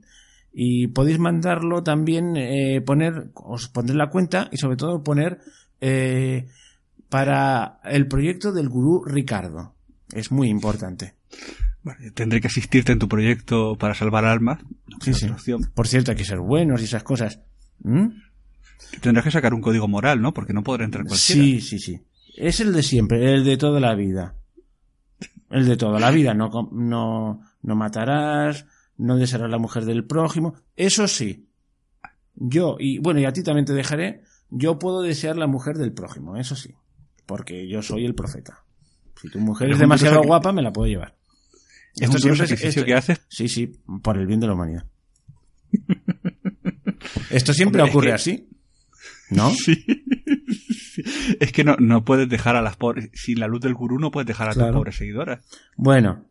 y 0.53 0.87
podéis 0.87 1.19
mandarlo 1.19 1.83
también, 1.83 2.35
eh, 2.35 2.81
poner, 2.81 3.29
os 3.35 3.67
pondré 3.67 3.95
la 3.95 4.09
cuenta 4.09 4.49
y 4.51 4.57
sobre 4.57 4.77
todo 4.77 5.03
poner 5.03 5.39
eh, 5.81 6.47
para 7.09 7.79
el 7.83 8.07
proyecto 8.07 8.51
del 8.51 8.69
gurú 8.69 9.03
Ricardo. 9.05 9.73
Es 10.11 10.31
muy 10.31 10.49
importante. 10.49 11.13
Tendré 12.13 12.41
que 12.41 12.47
asistirte 12.47 12.91
en 12.91 12.99
tu 12.99 13.07
proyecto 13.07 13.75
para 13.77 13.93
salvar 13.93 14.25
almas. 14.25 14.59
Sí, 15.01 15.13
sí. 15.13 15.27
Por 15.73 15.87
cierto, 15.87 16.11
hay 16.11 16.17
que 16.17 16.25
ser 16.25 16.39
buenos 16.39 16.81
y 16.81 16.85
esas 16.85 17.03
cosas. 17.03 17.39
¿Mm? 17.83 18.07
Tendrás 19.01 19.23
que 19.23 19.31
sacar 19.31 19.53
un 19.53 19.61
código 19.61 19.87
moral, 19.87 20.21
¿no? 20.21 20.33
Porque 20.33 20.53
no 20.53 20.63
podrá 20.63 20.85
entrar 20.85 21.05
cualquiera. 21.05 21.41
Sí, 21.41 21.61
sí, 21.61 21.79
sí. 21.79 22.01
Es 22.35 22.59
el 22.59 22.73
de 22.73 22.83
siempre, 22.83 23.33
el 23.33 23.43
de 23.43 23.57
toda 23.57 23.79
la 23.79 23.95
vida. 23.95 24.35
El 25.49 25.65
de 25.65 25.77
toda 25.77 25.99
la 25.99 26.11
vida. 26.11 26.33
No, 26.33 26.49
no 26.71 27.75
matarás, 27.75 28.65
no 28.97 29.15
desearás 29.17 29.49
la 29.49 29.57
mujer 29.57 29.85
del 29.85 30.03
prójimo. 30.05 30.55
Eso 30.75 31.07
sí. 31.07 31.47
Yo, 32.35 32.75
y 32.79 32.99
bueno, 32.99 33.19
y 33.19 33.25
a 33.25 33.33
ti 33.33 33.43
también 33.43 33.65
te 33.65 33.73
dejaré, 33.73 34.21
yo 34.49 34.77
puedo 34.79 35.01
desear 35.01 35.37
la 35.37 35.47
mujer 35.47 35.77
del 35.77 35.91
prójimo, 35.93 36.37
eso 36.37 36.55
sí. 36.55 36.75
Porque 37.25 37.67
yo 37.67 37.81
soy 37.81 38.05
el 38.05 38.15
profeta. 38.15 38.63
Si 39.21 39.29
tu 39.29 39.39
mujer 39.39 39.67
Es 39.69 39.71
es 39.71 39.77
un 39.77 39.81
demasiado 39.81 40.21
guapa, 40.21 40.51
me 40.51 40.61
la 40.61 40.71
puedo 40.71 40.87
llevar. 40.87 41.15
Es 41.95 42.07
un 42.09 42.15
duro 42.17 42.19
siempre 42.35 42.47
sacrificio 42.47 42.81
esto- 42.81 42.85
que 42.85 42.93
haces. 42.93 43.21
Sí, 43.29 43.47
sí, 43.47 43.73
por 44.03 44.17
el 44.17 44.27
bien 44.27 44.39
de 44.39 44.47
la 44.47 44.53
humanidad. 44.53 44.85
Esto 47.29 47.53
siempre 47.53 47.81
Hombre, 47.81 47.89
es 47.89 47.95
ocurre 47.95 48.07
que- 48.09 48.13
así. 48.13 48.49
¿No? 49.29 49.49
Sí. 49.65 49.75
Sí. 50.95 51.03
Es 51.39 51.51
que 51.51 51.63
no, 51.63 51.75
no 51.77 52.03
puedes 52.05 52.27
dejar 52.29 52.55
a 52.55 52.61
las 52.61 52.75
pobres, 52.75 53.09
sin 53.13 53.39
la 53.39 53.47
luz 53.47 53.61
del 53.61 53.73
gurú 53.75 53.99
no 53.99 54.09
puedes 54.09 54.25
dejar 54.27 54.49
a 54.49 54.53
Claro. 54.53 54.69
tus 54.69 54.77
pobres 54.77 54.95
seguidoras. 54.95 55.45
Bueno, 55.75 56.25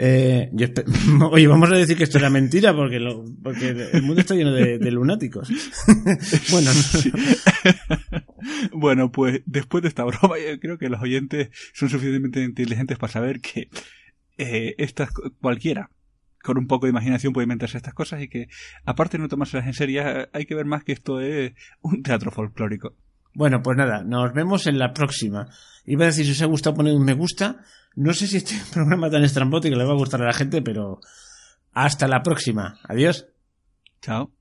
eh, 0.00 0.48
yo 0.52 0.68
oye, 1.32 1.48
vamos 1.48 1.72
a 1.72 1.76
decir 1.76 1.96
que 1.96 2.04
esto 2.04 2.18
era 2.18 2.30
mentira 2.30 2.72
porque, 2.72 3.00
lo, 3.00 3.24
porque 3.42 3.88
el 3.92 4.02
mundo 4.02 4.20
está 4.20 4.36
lleno 4.36 4.52
de, 4.52 4.78
de 4.78 4.90
lunáticos. 4.92 5.50
bueno, 6.52 6.70
Bueno, 8.72 9.10
pues 9.10 9.42
después 9.44 9.82
de 9.82 9.88
esta 9.88 10.04
broma, 10.04 10.36
yo 10.38 10.60
creo 10.60 10.78
que 10.78 10.88
los 10.88 11.02
oyentes 11.02 11.48
son 11.74 11.88
suficientemente 11.88 12.44
inteligentes 12.44 12.96
para 12.96 13.12
saber 13.12 13.40
que 13.40 13.70
eh, 14.36 14.76
estas 14.78 15.10
cualquiera 15.40 15.90
con 16.44 16.58
un 16.58 16.68
poco 16.68 16.86
de 16.86 16.90
imaginación 16.90 17.32
puede 17.32 17.46
inventarse 17.46 17.76
estas 17.76 17.92
cosas 17.92 18.22
y 18.22 18.28
que 18.28 18.46
aparte 18.84 19.16
de 19.16 19.22
no 19.22 19.28
tomárselas 19.28 19.66
en 19.66 19.74
serio, 19.74 20.04
hay 20.32 20.46
que 20.46 20.54
ver 20.54 20.66
más 20.66 20.84
que 20.84 20.92
esto 20.92 21.20
es 21.20 21.54
un 21.82 22.04
teatro 22.04 22.30
folclórico. 22.30 22.94
bueno, 23.34 23.62
pues 23.62 23.76
nada, 23.76 24.04
nos 24.04 24.32
vemos 24.32 24.68
en 24.68 24.78
la 24.78 24.92
próxima. 24.92 25.48
Iba 25.84 26.04
a 26.04 26.06
decir 26.06 26.24
si 26.24 26.30
os 26.30 26.42
ha 26.42 26.46
gustado 26.46 26.76
poner 26.76 26.94
un 26.94 27.04
me 27.04 27.14
gusta. 27.14 27.64
No 27.98 28.14
sé 28.14 28.28
si 28.28 28.36
este 28.36 28.54
programa 28.72 29.10
tan 29.10 29.24
estrambótico 29.24 29.76
le 29.76 29.84
va 29.84 29.92
a 29.92 29.96
gustar 29.96 30.22
a 30.22 30.26
la 30.26 30.32
gente, 30.32 30.62
pero 30.62 31.00
hasta 31.72 32.06
la 32.06 32.22
próxima. 32.22 32.78
Adiós. 32.84 33.26
Chao. 34.00 34.37